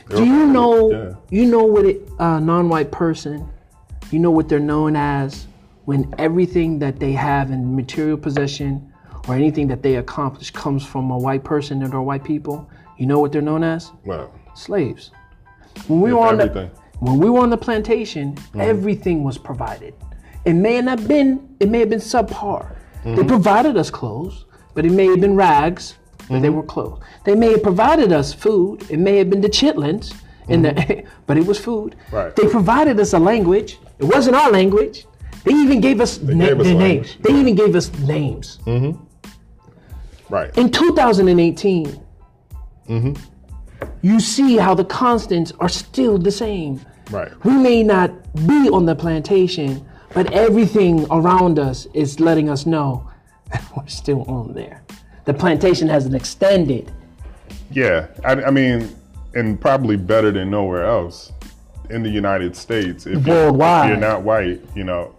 They 0.10 0.18
Do 0.18 0.26
you 0.26 0.48
know? 0.48 0.92
Yeah. 0.92 1.14
You 1.30 1.46
know 1.46 1.64
what 1.64 1.86
a 1.86 2.02
uh, 2.22 2.40
non-white 2.40 2.92
person? 2.92 3.48
You 4.12 4.20
know 4.20 4.32
what 4.32 4.50
they're 4.50 4.60
known 4.60 4.96
as 4.96 5.48
when 5.86 6.14
everything 6.18 6.80
that 6.80 7.00
they 7.00 7.12
have 7.14 7.52
in 7.52 7.76
material 7.76 8.18
possession 8.18 8.92
or 9.28 9.36
anything 9.36 9.68
that 9.68 9.82
they 9.84 9.96
accomplish 9.96 10.52
comes 10.52 10.86
from 10.86 11.12
a 11.12 11.18
white 11.18 11.44
person 11.44 11.84
and 11.84 11.94
or 11.94 12.02
white 12.02 12.24
people. 12.24 12.70
You 12.98 13.06
know 13.06 13.20
what 13.20 13.32
they're 13.32 13.42
known 13.42 13.64
as? 13.64 13.92
Well, 14.06 14.34
Slaves. 14.56 15.12
When 15.88 16.02
we 16.02 16.10
Yeah, 16.10 16.16
were 16.18 16.28
on 16.28 16.38
the 16.38 16.44
everything. 16.44 16.70
Mm-hmm. 16.70 17.06
when 17.06 17.20
we 17.20 17.30
were 17.30 17.40
on 17.40 17.50
the 17.50 17.58
plantation, 17.58 18.38
everything 18.56 19.24
was 19.24 19.38
provided. 19.38 19.94
It 20.46 20.54
may 20.54 20.82
not 20.82 21.00
have 21.00 21.08
been 21.08 21.56
it 21.60 21.70
may 21.70 21.80
have 21.80 21.90
been 21.90 22.00
subpar. 22.00 22.76
Mm-hmm. 23.04 23.16
They 23.16 23.24
provided 23.24 23.78
us 23.78 23.90
clothes, 23.90 24.46
but 24.74 24.86
it 24.86 24.92
may 24.92 25.06
have 25.08 25.22
been 25.22 25.36
rags, 25.36 25.96
but 26.30 26.42
they 26.42 26.48
Mm-hmm. 26.48 26.56
were 26.58 26.64
clothes. 26.64 27.00
They 27.26 27.36
may 27.36 27.52
have 27.52 27.64
provided 27.64 28.12
us 28.12 28.34
food. 28.34 28.86
It 28.90 28.98
may 29.00 29.18
have 29.18 29.30
been 29.30 29.42
the 29.42 29.50
chitlins, 29.50 30.14
in 30.48 30.62
the, 30.62 31.04
but 31.28 31.38
it 31.38 31.46
was 31.46 31.60
food. 31.60 31.96
Mm-hmm. 32.08 32.16
Right. 32.16 32.36
They 32.36 32.48
provided 32.48 33.00
us 33.00 33.14
a 33.14 33.20
language. 33.20 33.78
It 34.00 34.06
wasn't 34.06 34.36
our 34.36 34.52
language. 34.52 35.06
They 35.44 35.54
even 35.54 35.82
gave 35.82 36.00
us, 36.02 36.20
na- 36.22 36.46
gave 36.48 36.60
us 36.60 36.66
their 36.68 36.76
names. 36.76 37.18
They 37.22 37.34
even 37.40 37.56
gave 37.56 37.76
us 37.76 37.92
names. 38.00 38.60
right. 40.30 40.58
In 40.58 40.72
2018, 40.72 42.00
Mm-hmm. 42.90 43.14
you 44.02 44.20
see 44.20 44.58
how 44.58 44.74
the 44.76 44.84
constants 44.84 45.54
are 45.62 45.70
still 45.70 46.18
the 46.18 46.32
same. 46.32 46.82
Right. 47.12 47.32
We 47.46 47.54
may 47.54 47.82
not 47.82 48.12
be 48.46 48.68
on 48.70 48.86
the 48.86 48.94
plantation, 48.96 49.86
but 50.14 50.32
everything 50.34 51.06
around 51.10 51.60
us 51.60 51.88
is 51.94 52.20
letting 52.20 52.50
us 52.50 52.66
know 52.66 53.10
that 53.52 53.64
we're 53.78 53.88
still 53.88 54.24
on 54.24 54.54
there. 54.54 54.84
The 55.26 55.34
plantation 55.34 55.88
hasn't 55.88 56.16
extended. 56.16 56.92
Yeah. 57.72 58.08
I, 58.26 58.34
I 58.44 58.52
mean, 58.52 58.94
and 59.34 59.60
probably 59.60 59.96
better 59.96 60.32
than 60.32 60.50
nowhere 60.50 60.86
else 60.86 61.32
in 61.90 62.04
the 62.04 62.10
United 62.10 62.56
States. 62.56 63.06
If 63.06 63.26
you're- 63.26 63.42
Worldwide. 63.44 63.86
if 63.86 63.90
you're 63.90 64.08
not 64.08 64.22
white, 64.24 64.62
you 64.76 64.84
know, 64.84 65.16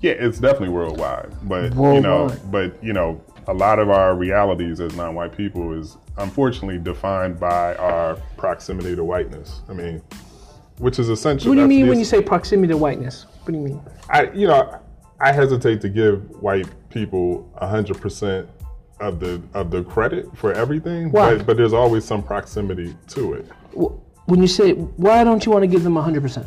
yeah, 0.00 0.12
it's 0.12 0.38
definitely 0.38 0.68
worldwide. 0.70 1.30
But 1.42 1.74
you 1.74 2.00
know, 2.00 2.34
but 2.50 2.72
you 2.82 2.92
know, 2.92 3.20
a 3.48 3.52
lot 3.54 3.78
of 3.78 3.90
our 3.90 4.14
realities 4.14 4.80
as 4.80 4.94
non-white 4.94 5.36
people 5.36 5.72
is 5.72 5.96
unfortunately 6.18 6.78
defined 6.78 7.40
by 7.40 7.74
our 7.76 8.16
proximity 8.36 8.94
to 8.94 9.02
whiteness. 9.02 9.60
I 9.68 9.72
mean, 9.72 10.00
which 10.78 10.98
is 11.00 11.08
essential. 11.08 11.48
What 11.50 11.56
do 11.56 11.62
you 11.62 11.66
mean 11.68 11.88
when 11.88 11.98
you 11.98 12.04
say 12.04 12.22
proximity 12.22 12.72
to 12.72 12.76
whiteness? 12.76 13.26
What 13.42 13.52
do 13.52 13.58
you 13.58 13.64
mean? 13.64 13.80
I, 14.08 14.30
you 14.30 14.46
know, 14.46 14.78
I 15.20 15.32
hesitate 15.32 15.80
to 15.80 15.88
give 15.88 16.30
white 16.42 16.68
people 16.90 17.50
hundred 17.60 18.00
percent 18.00 18.48
of 19.00 19.20
the 19.20 19.40
of 19.54 19.70
the 19.70 19.84
credit 19.84 20.36
for 20.36 20.52
everything, 20.52 21.10
Why? 21.10 21.36
but 21.36 21.46
but 21.46 21.56
there's 21.56 21.72
always 21.72 22.04
some 22.04 22.22
proximity 22.22 22.96
to 23.08 23.34
it. 23.34 23.46
When 24.26 24.40
you 24.40 24.48
say, 24.48 24.72
why 24.72 25.24
don't 25.24 25.44
you 25.46 25.52
want 25.52 25.62
to 25.62 25.66
give 25.66 25.82
them 25.82 25.94
100%? 25.94 26.46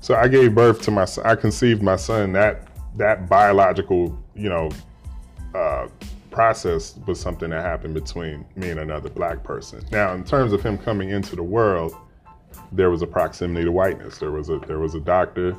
So 0.00 0.14
I 0.14 0.28
gave 0.28 0.54
birth 0.54 0.82
to 0.82 0.90
my 0.90 1.04
son. 1.04 1.26
I 1.26 1.34
conceived 1.34 1.82
my 1.82 1.96
son. 1.96 2.32
That 2.32 2.68
that 2.96 3.28
biological, 3.28 4.18
you 4.34 4.48
know, 4.48 4.70
uh, 5.54 5.88
process 6.30 6.96
was 7.06 7.20
something 7.20 7.50
that 7.50 7.62
happened 7.62 7.94
between 7.94 8.44
me 8.56 8.70
and 8.70 8.80
another 8.80 9.10
black 9.10 9.42
person. 9.42 9.84
Now, 9.90 10.14
in 10.14 10.24
terms 10.24 10.52
of 10.52 10.62
him 10.62 10.78
coming 10.78 11.10
into 11.10 11.36
the 11.36 11.42
world, 11.42 11.94
there 12.72 12.90
was 12.90 13.02
a 13.02 13.06
proximity 13.06 13.64
to 13.64 13.72
whiteness. 13.72 14.18
There 14.18 14.30
was 14.30 14.48
a 14.48 14.58
there 14.60 14.78
was 14.78 14.94
a 14.94 15.00
doctor. 15.00 15.56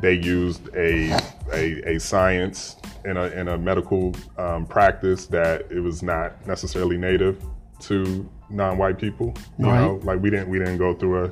They 0.00 0.14
used 0.14 0.68
a 0.76 1.10
a, 1.52 1.94
a 1.94 1.98
science 2.00 2.76
in 3.04 3.16
a 3.16 3.24
in 3.24 3.48
a 3.48 3.58
medical 3.58 4.14
um, 4.36 4.66
practice 4.66 5.26
that 5.26 5.66
it 5.70 5.80
was 5.80 6.02
not 6.02 6.46
necessarily 6.46 6.96
native 6.96 7.42
to 7.80 8.28
non-white 8.50 8.98
people. 8.98 9.34
You 9.58 9.66
Right. 9.66 9.80
know, 9.80 10.00
like 10.04 10.20
we 10.20 10.30
didn't 10.30 10.48
we 10.48 10.58
didn't 10.58 10.78
go 10.78 10.94
through 10.94 11.24
a 11.26 11.30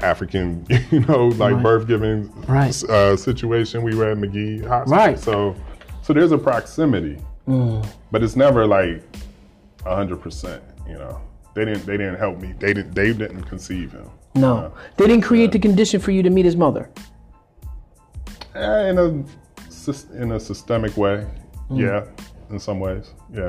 African, 0.00 0.66
you 0.90 1.00
know, 1.00 1.28
like 1.28 1.54
Right. 1.54 1.62
birth 1.62 1.86
giving 1.86 2.30
Right. 2.48 2.74
uh, 2.84 3.16
situation. 3.16 3.82
We 3.82 3.94
were 3.94 4.10
at 4.10 4.18
Magee 4.18 4.58
Hospital, 4.60 4.98
Right. 4.98 5.18
So, 5.18 5.54
so 6.02 6.12
there's 6.12 6.32
a 6.32 6.38
proximity, 6.38 7.18
Mm. 7.48 7.84
but 8.10 8.22
it's 8.22 8.34
never 8.36 8.66
like 8.66 9.02
hundred 9.84 10.20
percent. 10.20 10.62
You 10.88 10.94
know, 10.94 11.20
they 11.54 11.64
didn't 11.64 11.86
they 11.86 11.96
didn't 11.96 12.16
help 12.18 12.40
me. 12.40 12.54
They 12.58 12.72
didn't 12.74 12.94
they 12.94 13.12
didn't 13.12 13.42
conceive 13.44 13.92
him. 13.92 14.08
No. 14.34 14.72
They 14.96 15.06
didn't 15.06 15.24
create 15.24 15.52
the 15.52 15.58
condition 15.58 16.00
for 16.00 16.10
you 16.10 16.22
to 16.22 16.30
meet 16.30 16.44
his 16.44 16.56
mother. 16.56 16.88
Eh, 18.54 18.90
in 18.90 18.98
a 18.98 20.22
in 20.22 20.32
a 20.32 20.40
systemic 20.40 20.96
way, 20.96 21.26
Mm. 21.70 21.78
yeah, 21.80 22.04
in 22.50 22.58
some 22.58 22.78
ways, 22.80 23.10
yeah. 23.32 23.48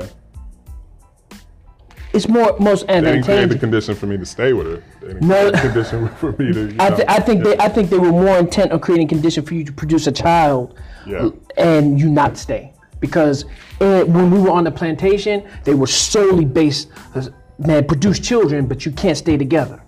It's 2.12 2.28
more 2.28 2.56
most 2.60 2.86
They 2.86 3.00
didn't 3.00 3.24
create 3.24 3.48
the 3.48 3.58
condition 3.58 3.94
for 3.96 4.06
me 4.06 4.16
to 4.16 4.24
stay 4.24 4.52
with 4.52 4.66
her. 4.68 4.82
They 5.00 5.14
didn't 5.14 5.26
No. 5.28 5.50
condition 5.50 6.08
for 6.20 6.30
me 6.32 6.52
to. 6.52 6.60
You 6.70 6.76
I, 6.78 6.90
th- 6.90 7.08
I 7.08 7.18
think 7.18 7.42
they 7.44 7.56
I 7.58 7.68
think 7.68 7.90
they 7.90 7.98
were 7.98 8.12
more 8.12 8.38
intent 8.38 8.70
on 8.72 8.78
creating 8.80 9.08
condition 9.08 9.44
for 9.44 9.54
you 9.54 9.64
to 9.64 9.72
produce 9.72 10.06
a 10.06 10.12
child 10.12 10.74
Yeah. 11.06 11.30
and 11.56 11.98
you 12.00 12.08
not 12.08 12.36
stay 12.38 12.72
because 13.00 13.44
uh, 13.80 14.04
when 14.04 14.30
we 14.30 14.38
were 14.38 14.50
on 14.50 14.64
the 14.64 14.70
plantation 14.70 15.42
they 15.64 15.74
were 15.74 15.88
solely 15.88 16.44
based 16.46 16.88
man 17.58 17.84
produce 17.86 18.18
children 18.20 18.66
but 18.66 18.86
you 18.86 18.92
can't 18.92 19.16
stay 19.18 19.36
together 19.36 19.82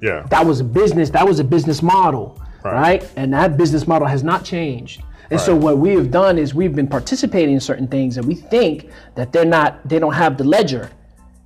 yeah, 0.00 0.24
that 0.30 0.44
was 0.46 0.60
a 0.60 0.64
business 0.64 1.10
that 1.10 1.26
was 1.26 1.38
a 1.40 1.44
business 1.44 1.82
model 1.82 2.40
Right. 2.66 3.02
right, 3.02 3.12
and 3.16 3.32
that 3.32 3.56
business 3.56 3.86
model 3.86 4.08
has 4.08 4.22
not 4.22 4.44
changed. 4.44 5.02
And 5.30 5.40
so 5.40 5.56
what 5.56 5.78
we 5.78 5.90
have 5.94 6.10
done 6.10 6.38
is 6.38 6.54
we've 6.54 6.74
been 6.74 6.86
participating 6.86 7.54
in 7.54 7.60
certain 7.60 7.88
things 7.88 8.16
and 8.16 8.26
we 8.26 8.36
think 8.36 8.90
that 9.16 9.32
they're 9.32 9.44
not 9.44 9.86
they 9.88 9.98
don't 9.98 10.12
have 10.12 10.38
the 10.38 10.44
ledger. 10.44 10.90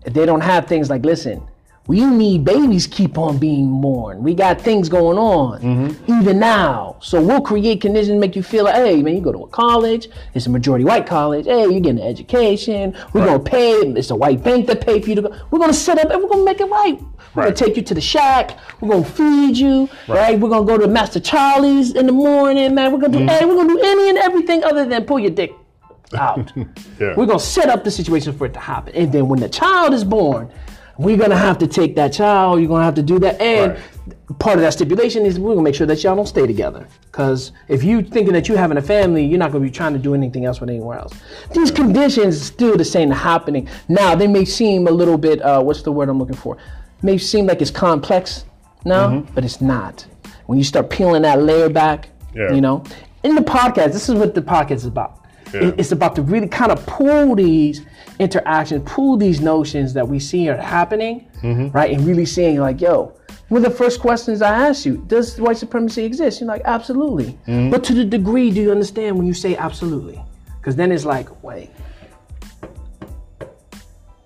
They 0.05 0.27
don't 0.27 0.43
have 0.43 0.67
things 0.67 0.91
like 0.91 1.05
listen 1.05 1.47
We 1.91 2.05
need 2.05 2.45
babies 2.45 2.87
keep 2.87 3.19
on 3.19 3.39
being 3.39 3.81
born. 3.81 4.23
We 4.23 4.33
got 4.33 4.61
things 4.61 4.89
going 4.89 5.19
on 5.19 5.61
Mm-hmm. 5.61 6.21
even 6.21 6.39
now. 6.39 6.97
So 7.01 7.21
we'll 7.21 7.41
create 7.41 7.81
conditions 7.81 8.11
to 8.15 8.21
make 8.21 8.37
you 8.37 8.45
feel 8.45 8.63
like, 8.67 8.77
hey, 8.77 9.03
man, 9.03 9.17
you 9.17 9.21
go 9.21 9.33
to 9.33 9.43
a 9.43 9.49
college, 9.49 10.07
it's 10.35 10.47
a 10.47 10.51
majority 10.51 10.85
white 10.85 11.05
college. 11.05 11.47
Hey, 11.47 11.63
you're 11.63 11.81
getting 11.81 11.99
an 12.01 12.07
education. 12.07 12.97
We're 13.13 13.27
gonna 13.27 13.41
pay. 13.41 13.73
It's 13.73 14.11
a 14.11 14.15
white 14.15 14.41
bank 14.45 14.69
that 14.69 14.81
pay 14.87 15.01
for 15.01 15.09
you 15.09 15.17
to 15.17 15.23
go. 15.23 15.37
We're 15.51 15.59
gonna 15.59 15.75
set 15.75 15.99
up 15.99 16.11
and 16.13 16.23
we're 16.23 16.29
gonna 16.29 16.45
make 16.45 16.61
it 16.61 16.67
right. 16.71 16.97
We're 17.35 17.43
gonna 17.43 17.57
take 17.57 17.75
you 17.77 17.83
to 17.83 17.95
the 17.95 18.01
shack. 18.01 18.57
We're 18.81 18.91
gonna 18.91 19.05
feed 19.05 19.57
you. 19.57 19.89
Right. 20.07 20.39
We're 20.39 20.49
gonna 20.49 20.67
go 20.67 20.79
to 20.79 20.87
Master 20.87 21.19
Charlie's 21.19 21.91
in 21.97 22.07
the 22.07 22.13
morning, 22.13 22.73
man. 22.73 22.93
We're 22.93 22.99
gonna 23.01 23.15
do. 23.19 23.25
Mm-hmm. 23.25 23.29
Hey, 23.31 23.45
we're 23.47 23.57
gonna 23.57 23.75
do 23.75 23.81
any 23.83 24.11
and 24.11 24.19
everything 24.19 24.63
other 24.63 24.85
than 24.85 25.05
pull 25.07 25.19
your 25.19 25.33
dick 25.33 25.53
out. 26.15 26.53
Yeah. 26.57 27.15
We're 27.17 27.27
gonna 27.27 27.41
set 27.41 27.69
up 27.69 27.83
the 27.83 27.91
situation 27.91 28.33
for 28.39 28.47
it 28.47 28.53
to 28.53 28.61
happen. 28.61 28.95
And 28.95 29.11
then 29.13 29.27
when 29.29 29.41
the 29.41 29.49
child 29.49 29.93
is 29.93 30.05
born, 30.05 30.53
we're 30.99 31.17
gonna 31.17 31.37
have 31.37 31.59
to 31.59 31.67
take 31.67 31.97
that 31.97 32.13
child, 32.13 32.61
you're 32.61 32.69
gonna 32.69 32.85
have 32.85 32.95
to 32.95 33.03
do 33.03 33.19
that. 33.21 33.41
And 33.41 33.73
Right. 33.73 34.39
part 34.39 34.57
of 34.57 34.63
that 34.63 34.73
stipulation 34.73 35.25
is 35.27 35.39
we're 35.39 35.51
gonna 35.55 35.63
make 35.63 35.75
sure 35.75 35.87
that 35.87 36.03
y'all 36.05 36.17
don't 36.17 36.29
stay 36.29 36.47
together. 36.47 36.87
Cause 37.13 37.53
if 37.69 37.83
you 37.83 38.03
thinking 38.03 38.33
that 38.35 38.49
you're 38.49 38.59
having 38.59 38.77
a 38.79 38.83
family, 38.83 39.25
you're 39.25 39.39
not 39.39 39.53
gonna 39.53 39.65
be 39.65 39.71
trying 39.71 39.93
to 39.95 39.99
do 39.99 40.15
anything 40.15 40.45
else 40.45 40.61
with 40.61 40.71
anywhere 40.71 40.99
else. 40.99 41.13
These 41.53 41.71
conditions 41.71 42.41
still 42.41 42.77
the 42.77 42.85
same 42.85 43.11
happening. 43.11 43.69
Now 43.89 44.15
they 44.15 44.27
may 44.27 44.45
seem 44.45 44.87
a 44.87 44.91
little 44.91 45.19
bit 45.19 45.41
uh, 45.43 45.63
what's 45.63 45.83
the 45.83 45.93
word 45.93 46.09
I'm 46.09 46.19
looking 46.19 46.37
for? 46.37 46.57
May 47.03 47.19
seem 47.19 47.47
like 47.47 47.63
it's 47.63 47.71
complex 47.71 48.45
now, 48.85 49.09
Mm-hmm. 49.09 49.35
but 49.35 49.45
it's 49.45 49.61
not. 49.61 50.07
When 50.47 50.59
you 50.59 50.65
start 50.65 50.91
peeling 50.91 51.23
that 51.23 51.43
layer 51.43 51.69
back, 51.69 52.09
Yeah. 52.35 52.53
you 52.53 52.61
know. 52.61 52.83
In 53.23 53.35
the 53.35 53.43
podcast, 53.43 53.93
this 53.93 54.09
is 54.09 54.15
what 54.15 54.35
the 54.35 54.43
podcast 54.43 54.73
is 54.73 54.87
about. 54.87 55.17
Yeah. 55.53 55.73
It's 55.77 55.93
about 55.93 56.15
to 56.17 56.23
really 56.23 56.47
kind 56.49 56.71
of 56.73 56.85
pull 56.87 57.35
these 57.35 57.83
interactions, 58.21 58.83
pull 58.87 59.17
these 59.17 59.41
notions 59.41 59.93
that 59.95 60.07
we 60.07 60.19
see 60.21 60.49
are 60.49 60.57
happening, 60.57 61.27
Mm-hmm. 61.43 61.69
right? 61.71 61.91
And 61.93 62.07
really 62.07 62.27
seeing 62.27 62.59
like, 62.61 62.81
yo, 62.83 63.15
one 63.49 63.65
of 63.65 63.71
the 63.73 63.77
first 63.77 63.99
questions 64.01 64.43
I 64.43 64.69
ask 64.69 64.85
you, 64.85 64.99
does 65.09 65.41
white 65.41 65.57
supremacy 65.57 66.05
exist? 66.05 66.41
You're 66.41 66.49
like, 66.49 66.63
absolutely. 66.67 67.39
Mm-hmm. 67.49 67.71
But 67.71 67.83
to 67.85 67.95
the 67.95 68.05
degree 68.05 68.51
do 68.51 68.61
you 68.61 68.71
understand 68.71 69.17
when 69.17 69.27
you 69.27 69.33
say 69.35 69.57
absolutely? 69.57 70.21
Because 70.59 70.77
then 70.77 70.93
it's 70.93 71.07
like, 71.07 71.43
wait, 71.43 71.71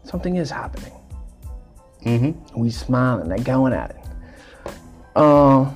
something 0.02 0.37
is 0.37 0.50
happening. 0.50 0.92
Mm-hmm. 2.04 2.61
We 2.61 2.70
smiling, 2.70 3.28
they're 3.28 3.38
going 3.38 3.72
at 3.72 3.90
it. 3.90 5.16
Um, 5.16 5.74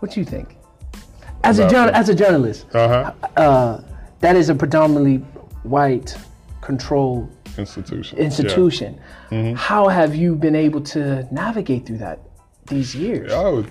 what 0.00 0.16
you 0.16 0.24
think? 0.24 0.56
As 1.42 1.58
a 1.58 1.68
journal, 1.70 1.94
as 1.94 2.08
a 2.10 2.14
journalist, 2.14 2.66
Uh 2.74 2.88
huh. 2.88 3.28
uh, 3.40 3.80
that 4.20 4.36
is 4.36 4.50
a 4.50 4.54
predominantly 4.54 5.24
white 5.70 6.16
controlled 6.60 7.30
Institution. 7.56 8.18
institution. 8.18 9.00
Mm-hmm. 9.30 9.54
How 9.56 9.88
have 9.88 10.14
you 10.14 10.36
been 10.36 10.54
able 10.54 10.80
to 10.82 11.26
navigate 11.32 11.86
through 11.86 11.98
that 11.98 12.20
these 12.66 12.94
years? 12.94 13.30
Yeah. 13.30 13.38
Oh, 13.38 13.64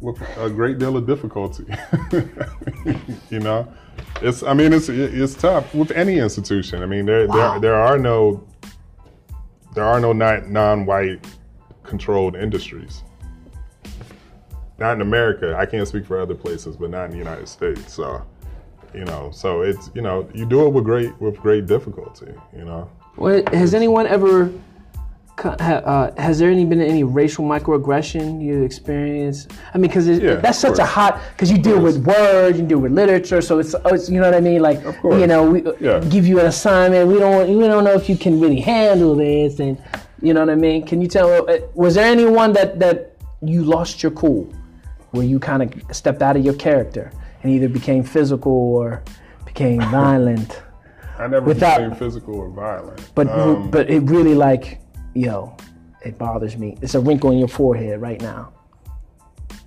with 0.00 0.20
a 0.38 0.48
great 0.48 0.78
deal 0.78 0.96
of 0.96 1.06
difficulty. 1.06 1.66
you 3.30 3.40
know, 3.40 3.70
it's. 4.22 4.42
I 4.42 4.54
mean, 4.54 4.72
it's 4.72 4.88
it's 4.88 5.34
tough 5.34 5.74
with 5.74 5.90
any 5.90 6.18
institution. 6.18 6.82
I 6.82 6.86
mean, 6.86 7.04
there 7.04 7.26
Wow. 7.26 7.52
there 7.58 7.60
there 7.60 7.74
are 7.74 7.98
no 7.98 8.46
there 9.74 9.84
are 9.84 10.00
no 10.00 10.12
non 10.12 10.52
non-white 10.52 11.26
controlled 11.82 12.36
industries. 12.36 13.02
Not 14.78 14.94
in 14.94 15.02
America. 15.02 15.54
I 15.58 15.66
can't 15.66 15.86
speak 15.86 16.06
for 16.06 16.18
other 16.20 16.34
places, 16.34 16.76
but 16.76 16.90
not 16.90 17.06
in 17.06 17.10
the 17.10 17.18
United 17.18 17.48
States. 17.48 17.92
So, 17.92 18.24
you 18.94 19.04
know, 19.04 19.30
so 19.32 19.62
it's 19.62 19.90
you 19.94 20.02
know 20.02 20.28
you 20.34 20.46
do 20.46 20.66
it 20.66 20.70
with 20.72 20.84
great 20.84 21.18
with 21.20 21.36
great 21.38 21.66
difficulty. 21.66 22.32
You 22.56 22.64
know. 22.64 22.90
Well, 23.16 23.42
has 23.52 23.74
anyone 23.74 24.06
ever? 24.06 24.52
Uh, 25.42 26.10
has 26.20 26.38
there 26.38 26.50
any 26.50 26.66
been 26.66 26.82
any 26.82 27.02
racial 27.02 27.46
microaggression 27.46 28.42
you 28.42 28.62
experienced? 28.62 29.50
I 29.72 29.78
mean, 29.78 29.88
because 29.88 30.06
Yeah, 30.06 30.34
that's 30.34 30.58
such 30.58 30.78
a 30.78 30.84
hot. 30.84 31.18
Because 31.32 31.50
you 31.50 31.56
deal 31.56 31.80
with 31.80 32.04
words, 32.04 32.58
you 32.58 32.66
deal 32.66 32.78
with 32.78 32.92
literature, 32.92 33.40
so 33.40 33.58
it's, 33.58 33.74
it's 33.86 34.10
you 34.10 34.20
know 34.20 34.26
what 34.26 34.34
I 34.34 34.40
mean. 34.40 34.60
Like, 34.60 34.82
you 35.02 35.26
know, 35.26 35.50
we 35.50 35.62
Yeah. 35.80 36.00
give 36.10 36.26
you 36.26 36.40
an 36.40 36.46
assignment. 36.46 37.08
We 37.08 37.18
don't 37.18 37.48
we 37.56 37.66
don't 37.66 37.84
know 37.84 37.94
if 37.94 38.06
you 38.10 38.16
can 38.18 38.38
really 38.38 38.60
handle 38.60 39.14
this, 39.14 39.60
and 39.60 39.78
you 40.20 40.34
know 40.34 40.40
what 40.40 40.50
I 40.50 40.56
mean. 40.56 40.84
Can 40.84 41.00
you 41.00 41.08
tell? 41.08 41.48
uh, 41.48 41.56
Was 41.74 41.94
there 41.94 42.04
anyone 42.04 42.52
that 42.52 42.78
that 42.80 43.16
you 43.40 43.64
lost 43.64 44.02
your 44.02 44.12
cool, 44.12 44.46
where 45.12 45.24
you 45.24 45.38
kind 45.38 45.62
of 45.62 45.72
stepped 45.96 46.20
out 46.20 46.36
of 46.36 46.44
your 46.44 46.54
character 46.54 47.10
and 47.42 47.52
either 47.52 47.68
became 47.68 48.02
physical 48.02 48.52
or 48.52 49.02
became 49.44 49.80
violent? 49.90 50.62
I 51.18 51.26
never 51.26 51.46
Without- 51.46 51.78
became 51.78 51.94
physical 51.96 52.34
or 52.36 52.48
violent. 52.48 53.10
But 53.14 53.28
Um, 53.30 53.70
but 53.70 53.90
it 53.90 54.00
really 54.04 54.34
like, 54.34 54.80
yo, 55.14 55.54
it 56.04 56.16
bothers 56.18 56.56
me. 56.56 56.76
It's 56.80 56.94
a 56.94 57.00
wrinkle 57.00 57.30
in 57.32 57.38
your 57.38 57.48
forehead 57.48 58.00
right 58.00 58.20
now. 58.22 58.50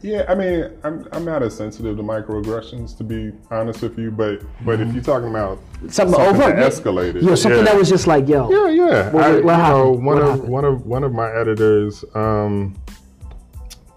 Yeah, 0.01 0.25
I 0.27 0.35
mean, 0.35 0.65
I'm 0.83 1.07
I'm 1.13 1.23
not 1.23 1.43
as 1.43 1.55
sensitive 1.55 1.95
to 1.95 2.03
microaggressions 2.03 2.97
to 2.97 3.03
be 3.05 3.31
honest 3.49 3.81
with 3.81 3.97
you, 3.97 4.11
but 4.11 4.41
but 4.65 4.81
if 4.81 4.93
you're 4.93 5.01
talking 5.03 5.29
about 5.29 5.59
Something, 5.87 6.15
something 6.15 6.21
over 6.21 6.39
that 6.55 6.71
escalated, 6.73 7.21
Yo, 7.21 7.35
something 7.35 7.59
yeah. 7.59 7.65
that 7.71 7.77
was 7.77 7.87
just 7.87 8.05
like, 8.05 8.27
yo. 8.27 8.49
yeah, 8.49 8.69
yeah. 8.69 9.09
What- 9.11 9.23
I, 9.23 9.31
what 9.39 9.39
you 9.39 9.45
know, 9.45 9.91
one 9.91 10.03
What 10.05 10.17
of 10.17 10.29
happened? 10.29 10.49
one 10.49 10.65
of 10.65 10.85
one 10.85 11.03
of 11.05 11.13
my 11.13 11.31
editors. 11.33 12.03
Um, 12.15 12.75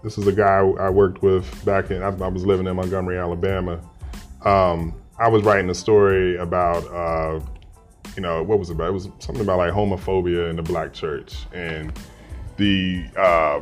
this 0.07 0.17
is 0.17 0.25
a 0.25 0.31
guy 0.31 0.59
I 0.59 0.89
worked 0.89 1.21
with 1.21 1.65
back 1.65 1.91
in. 1.91 2.01
I, 2.01 2.09
was 2.09 2.45
living 2.45 2.65
in 2.65 2.75
Montgomery, 2.77 3.17
Alabama. 3.17 3.81
Um, 4.45 4.95
I 5.19 5.27
was 5.27 5.43
writing 5.43 5.69
a 5.69 5.75
story 5.75 6.37
about, 6.37 6.85
uh, 6.87 7.41
you 8.15 8.21
know, 8.21 8.41
what 8.41 8.57
was 8.57 8.69
it 8.69 8.73
about? 8.75 8.87
It 8.87 8.93
was 8.93 9.09
something 9.19 9.41
about 9.41 9.57
like 9.57 9.73
homophobia 9.73 10.49
in 10.49 10.55
the 10.55 10.63
black 10.63 10.93
church 10.93 11.45
and 11.53 11.91
the 12.55 13.05
uh, 13.17 13.59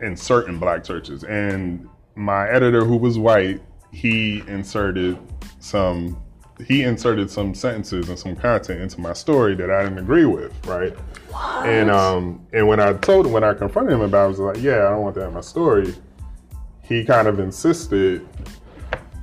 in 0.00 0.16
certain 0.16 0.58
black 0.58 0.82
churches. 0.82 1.22
And 1.22 1.88
my 2.16 2.48
editor, 2.50 2.84
who 2.84 2.96
was 2.96 3.16
white, 3.16 3.62
he 3.92 4.42
inserted 4.48 5.18
some 5.60 6.20
he 6.66 6.82
inserted 6.82 7.30
some 7.30 7.54
sentences 7.54 8.08
and 8.08 8.18
some 8.18 8.36
content 8.36 8.80
into 8.80 9.00
my 9.00 9.12
story 9.12 9.54
that 9.56 9.70
I 9.70 9.84
didn't 9.84 9.98
agree 9.98 10.26
with, 10.26 10.52
right? 10.66 10.92
What? 11.30 11.66
And 11.66 11.90
um 11.90 12.46
and 12.52 12.66
when 12.66 12.80
I 12.80 12.92
told 12.94 13.26
him 13.26 13.32
when 13.32 13.44
I 13.44 13.54
confronted 13.54 13.94
him 13.94 14.02
about 14.02 14.22
it, 14.22 14.24
I 14.24 14.26
was 14.28 14.38
like, 14.38 14.62
yeah, 14.62 14.86
I 14.86 14.90
don't 14.90 15.02
want 15.02 15.14
that 15.16 15.28
in 15.28 15.34
my 15.34 15.40
story. 15.40 15.94
He 16.82 17.04
kind 17.04 17.28
of 17.28 17.38
insisted 17.38 18.26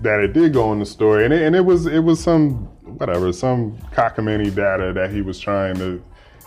that 0.02 0.19
it 0.19 0.34
did 0.34 0.54
go 0.54 0.71
in 0.73 0.80
the 0.80 0.86
story, 0.86 1.26
and 1.26 1.34
it, 1.34 1.41
and 1.41 1.56
it 1.56 1.65
was 1.65 1.86
it 1.86 2.00
was 2.00 2.21
some 2.21 2.54
whatever 2.97 3.32
some 3.34 3.78
cockamamie 3.93 4.54
data 4.54 4.93
that 4.93 5.12
he 5.12 5.21
was 5.21 5.39
trying 5.39 5.76
to 5.76 6.02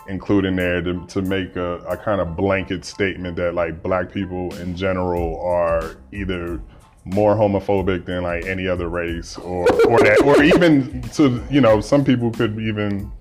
include 0.07 0.45
in 0.45 0.55
there 0.55 0.81
to, 0.81 1.05
to 1.07 1.21
make 1.21 1.55
a, 1.55 1.77
a 1.79 1.95
kind 1.95 2.19
of 2.19 2.35
blanket 2.35 2.83
statement 2.83 3.35
that 3.35 3.53
like 3.53 3.81
black 3.83 4.11
people 4.11 4.53
in 4.55 4.75
general 4.75 5.39
are 5.41 5.97
either 6.11 6.59
more 7.03 7.35
homophobic 7.35 8.05
than 8.05 8.23
like 8.23 8.45
any 8.45 8.67
other 8.67 8.87
race 8.87 9.37
or 9.37 9.63
or 9.87 9.99
that 9.99 10.21
or 10.23 10.43
even 10.43 11.01
to 11.01 11.43
you 11.49 11.59
know 11.59 11.81
some 11.81 12.05
people 12.05 12.29
could 12.29 12.59
even 12.59 13.11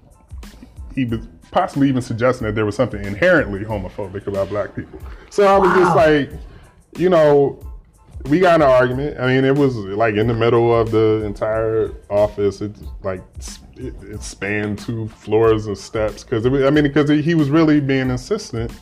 even 0.97 1.27
possibly 1.51 1.89
even 1.89 2.03
suggesting 2.03 2.47
that 2.47 2.55
there 2.55 2.67
was 2.67 2.77
something 2.77 3.05
inherently 3.05 3.65
homophobic 3.65 4.27
about 4.27 4.49
black 4.49 4.75
people. 4.75 5.01
So 5.31 5.47
I 5.47 5.59
was 5.59 5.73
just 5.75 5.97
like, 5.97 6.31
you 6.97 7.09
know, 7.09 7.61
we 8.27 8.41
got 8.41 8.57
an 8.57 8.69
argument. 8.69 9.19
I 9.19 9.27
mean, 9.27 9.45
it 9.45 9.57
was 9.57 9.77
like 9.77 10.15
in 10.15 10.27
the 10.27 10.35
middle 10.35 10.79
of 10.79 10.91
the 10.91 11.23
entire 11.25 11.93
office. 12.11 12.61
It 12.61 12.73
like 13.03 13.23
it, 13.77 13.95
it 14.03 14.23
spanned 14.23 14.79
two 14.79 15.09
floors 15.09 15.67
and 15.67 15.77
steps 15.77 16.23
because 16.23 16.47
I 16.47 16.71
mean, 16.71 16.85
because 16.85 17.09
he 17.09 17.35
was 17.35 17.51
really 17.51 17.81
being 17.81 18.11
insistent, 18.11 18.73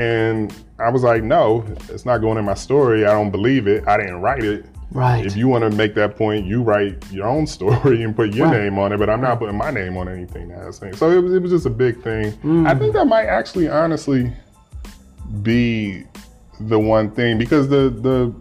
and 0.00 0.54
I 0.78 0.88
was 0.90 1.02
like, 1.02 1.22
no, 1.22 1.64
it's 1.90 2.06
not 2.06 2.18
going 2.18 2.38
in 2.38 2.44
my 2.46 2.54
story. 2.54 3.04
I 3.04 3.12
don't 3.12 3.30
believe 3.30 3.66
it. 3.68 3.86
I 3.86 3.98
didn't 3.98 4.22
write 4.22 4.42
it. 4.42 4.64
Right. 4.92 5.24
If 5.24 5.36
you 5.36 5.46
want 5.46 5.70
to 5.70 5.76
make 5.76 5.94
that 5.94 6.16
point, 6.16 6.46
you 6.46 6.62
write 6.62 7.04
your 7.12 7.26
own 7.26 7.46
story 7.56 8.02
and 8.02 8.16
put 8.16 8.34
your 8.34 8.46
Right. 8.46 8.62
name 8.62 8.78
on 8.78 8.92
it. 8.92 8.98
But 8.98 9.10
I'm 9.10 9.20
not 9.20 9.38
putting 9.38 9.56
my 9.56 9.70
name 9.70 9.96
on 9.98 10.08
anything 10.08 10.48
that 10.48 10.58
I'm 10.64 10.72
saying. 10.72 10.96
So 10.96 11.10
it 11.10 11.20
was, 11.20 11.34
it 11.34 11.42
was 11.42 11.50
just 11.52 11.66
a 11.66 11.70
big 11.70 12.02
thing. 12.02 12.32
Mm. 12.38 12.66
I 12.66 12.74
think 12.74 12.94
that 12.94 13.04
might 13.06 13.26
actually, 13.26 13.68
honestly, 13.68 14.32
be 15.42 16.04
the 16.60 16.78
one 16.78 17.10
thing 17.10 17.38
because 17.38 17.68
the 17.68 17.90
the 17.90 18.34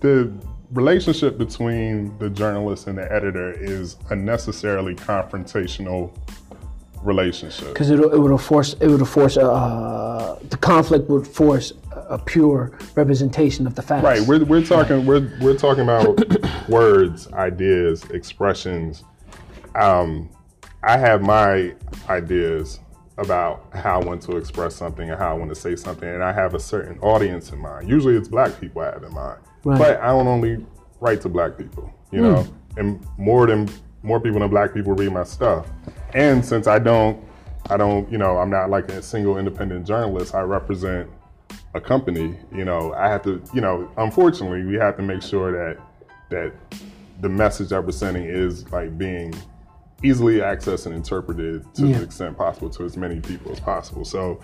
the 0.00 0.32
relationship 0.72 1.36
between 1.38 2.16
the 2.18 2.30
journalist 2.30 2.86
and 2.86 2.96
the 2.98 3.12
editor 3.12 3.52
is 3.52 3.96
unnecessarily 4.10 4.94
confrontational 4.94 6.14
relationship. 7.02 7.68
Because 7.68 7.90
it, 7.90 8.00
it 8.00 8.18
would 8.18 8.38
force 8.40 8.74
it 8.74 8.88
would 8.88 9.06
force 9.08 9.36
uh, 9.36 10.38
the 10.48 10.56
conflict 10.56 11.08
would 11.08 11.26
force 11.26 11.72
a 11.92 12.18
pure 12.18 12.72
representation 12.94 13.66
of 13.66 13.74
the 13.74 13.82
facts. 13.82 14.04
Right. 14.04 14.20
We're, 14.22 14.44
we're 14.44 14.64
talking 14.64 15.06
we're 15.06 15.30
we're 15.40 15.56
talking 15.56 15.82
about 15.82 16.18
words, 16.68 17.32
ideas, 17.32 18.04
expressions. 18.10 19.04
Um, 19.74 20.30
I 20.82 20.96
have 20.98 21.22
my 21.22 21.74
ideas 22.08 22.80
about 23.18 23.66
how 23.74 24.00
I 24.00 24.04
want 24.04 24.22
to 24.22 24.36
express 24.38 24.74
something 24.74 25.10
and 25.10 25.18
how 25.18 25.30
I 25.30 25.34
want 25.34 25.50
to 25.50 25.54
say 25.54 25.76
something, 25.76 26.08
and 26.08 26.22
I 26.24 26.32
have 26.32 26.54
a 26.54 26.60
certain 26.60 26.98
audience 27.00 27.52
in 27.52 27.58
mind. 27.58 27.88
Usually, 27.88 28.16
it's 28.16 28.28
black 28.28 28.58
people 28.60 28.82
I 28.82 28.86
have 28.86 29.02
in 29.02 29.12
mind, 29.12 29.38
Right. 29.62 29.78
but 29.78 30.00
I 30.00 30.06
don't 30.06 30.26
only 30.26 30.64
write 31.00 31.20
to 31.22 31.28
black 31.28 31.58
people. 31.58 31.92
You 32.10 32.22
know, 32.22 32.46
and 32.76 33.06
more 33.18 33.46
than 33.46 33.68
more 34.02 34.18
people 34.20 34.40
than 34.40 34.50
black 34.50 34.74
people 34.74 34.94
read 34.94 35.12
my 35.12 35.22
stuff. 35.24 35.66
And 36.14 36.44
since 36.44 36.66
I 36.66 36.78
don't 36.78 37.22
I 37.68 37.76
don't, 37.76 38.10
you 38.10 38.18
know, 38.18 38.38
I'm 38.38 38.50
not 38.50 38.70
like 38.70 38.90
a 38.90 39.02
single 39.02 39.38
independent 39.38 39.86
journalist. 39.86 40.34
I 40.34 40.40
represent 40.40 41.08
a 41.74 41.80
company. 41.80 42.36
You 42.52 42.64
know, 42.64 42.92
I 42.94 43.08
have 43.08 43.22
to, 43.22 43.42
you 43.54 43.60
know, 43.60 43.90
unfortunately, 43.96 44.64
we 44.64 44.74
have 44.76 44.96
to 44.96 45.02
make 45.02 45.22
sure 45.22 45.52
that 45.52 45.80
that 46.30 46.52
the 47.20 47.28
message 47.28 47.68
that 47.68 47.84
we're 47.84 47.92
sending 47.92 48.24
is 48.24 48.70
like 48.72 48.96
being 48.96 49.34
easily 50.02 50.36
accessed 50.36 50.86
and 50.86 50.94
interpreted 50.94 51.62
to 51.74 51.86
Yeah. 51.86 51.98
the 51.98 52.04
extent 52.04 52.36
possible 52.36 52.70
to 52.70 52.84
as 52.84 52.96
many 52.96 53.20
people 53.20 53.52
as 53.52 53.60
possible. 53.60 54.04
So, 54.04 54.40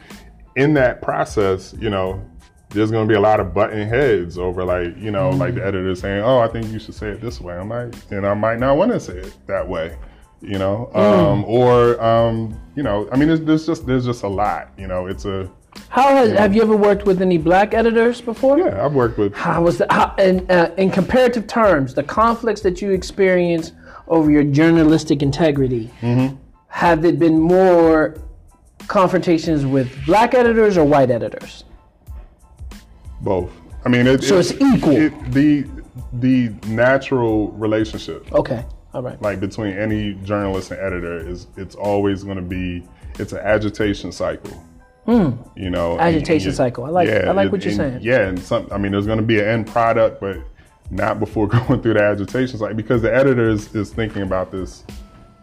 in 0.57 0.75
that 0.75 1.01
process, 1.01 1.75
you 1.79 1.89
know, 1.91 2.23
there's 2.71 2.91
going 2.91 3.07
to 3.07 3.11
be 3.11 3.17
a 3.17 3.21
lot 3.21 3.41
of 3.41 3.55
button 3.55 3.89
heads 3.89 4.39
over 4.39 4.65
like, 4.65 4.97
you 4.99 5.11
know, 5.11 5.31
like 5.31 5.55
the 5.55 5.61
mm. 5.61 5.67
editor 5.67 5.95
saying, 5.95 6.23
"Oh, 6.23 6.39
I 6.41 6.49
think 6.49 6.67
you 6.69 6.79
should 6.79 6.95
say 6.95 7.09
it 7.11 7.21
this 7.21 7.41
way." 7.41 7.55
I 7.55 7.63
might, 7.63 7.95
and 8.11 8.27
I 8.27 8.35
might 8.35 8.59
not 8.59 8.77
want 8.77 8.93
to 8.93 9.01
say 9.01 9.19
it 9.19 9.35
that 9.47 9.67
way. 9.67 9.97
You 10.43 10.59
know, 10.59 10.91
um, 10.95 11.45
or 11.47 12.01
um, 12.03 12.61
you 12.77 12.83
know, 12.83 13.09
I 13.11 13.17
mean, 13.17 13.29
there's, 13.29 13.41
there's 13.41 13.67
just 13.67 13.87
there's 13.87 14.05
just 14.05 14.23
a 14.23 14.29
lot. 14.29 14.71
You 14.79 14.87
know, 14.87 15.07
it's 15.07 15.25
a 15.25 15.51
How 15.89 16.15
has 16.17 16.31
have 16.33 16.55
you 16.55 16.63
ever 16.63 16.77
worked 16.77 17.07
with 17.07 17.23
any 17.23 17.39
black 17.39 17.73
editors 17.75 18.21
before? 18.21 18.59
yeah. 18.59 18.85
I've 18.85 18.93
worked 18.95 19.19
with 19.19 19.35
How 19.35 19.63
was 19.63 19.79
the, 19.79 19.87
how, 19.91 20.15
in, 20.19 20.49
uh, 20.51 20.75
in 20.77 20.91
comparative 20.91 21.47
terms, 21.47 21.95
the 21.95 22.03
conflicts 22.03 22.61
that 22.63 22.83
you 22.83 22.91
experience 22.93 23.73
over 24.09 24.31
your 24.31 24.45
journalistic 24.45 25.23
integrity, 25.23 25.91
Mm-hmm. 26.03 26.37
have 26.69 27.05
it 27.07 27.19
been 27.19 27.41
more 27.41 28.15
confrontations 28.89 29.65
with 29.67 29.89
black 30.07 30.35
editors 30.35 30.77
or 30.77 30.85
white 30.85 31.11
editors? 31.11 31.65
both. 33.23 33.51
I 33.85 33.89
mean, 33.89 34.07
it, 34.07 34.23
So 34.23 34.37
it- 34.37 34.51
it's 34.51 34.53
equal. 34.61 34.97
It, 34.97 35.13
the 35.33 35.65
the 36.21 36.51
natural 36.69 37.49
relationship 37.53 38.31
Okay, 38.33 38.65
all 38.97 39.03
right. 39.03 39.21
like 39.21 39.41
between 39.41 39.77
any 39.77 40.15
journalist 40.25 40.71
and 40.71 40.81
editor 40.81 41.19
is 41.29 41.47
it's 41.57 41.75
always 41.75 42.25
going 42.25 42.37
to 42.37 42.43
be 42.43 42.83
it's 43.19 43.33
an 43.33 43.39
agitation 43.41 44.11
cycle. 44.11 44.53
Hmm. 45.05 45.33
You 45.55 45.71
know, 45.71 45.93
and- 45.93 46.01
and. 46.01 46.17
Agitation 46.17 46.49
you- 46.51 46.57
cycle. 46.57 46.85
I 46.85 46.89
like- 46.89 47.09
I 47.09 47.31
like 47.33 47.53
what 47.53 47.63
you're 47.63 47.71
and- 47.73 47.93
saying. 47.93 47.99
Yeah, 48.03 48.27
and 48.29 48.39
some 48.39 48.67
I 48.73 48.79
mean, 48.79 48.93
there's 48.93 49.07
going 49.07 49.19
to 49.21 49.25
be 49.25 49.39
an 49.39 49.47
end 49.47 49.67
product, 49.69 50.21
but 50.21 50.39
not 50.91 51.21
before 51.21 51.47
going 51.59 51.81
through 51.83 51.95
the 51.95 52.03
agitation 52.03 52.59
cycle 52.59 52.75
because 52.75 53.03
the 53.03 53.15
editor 53.15 53.49
is, 53.51 53.73
is 53.75 53.93
thinking 53.93 54.23
about 54.23 54.51
this 54.51 54.83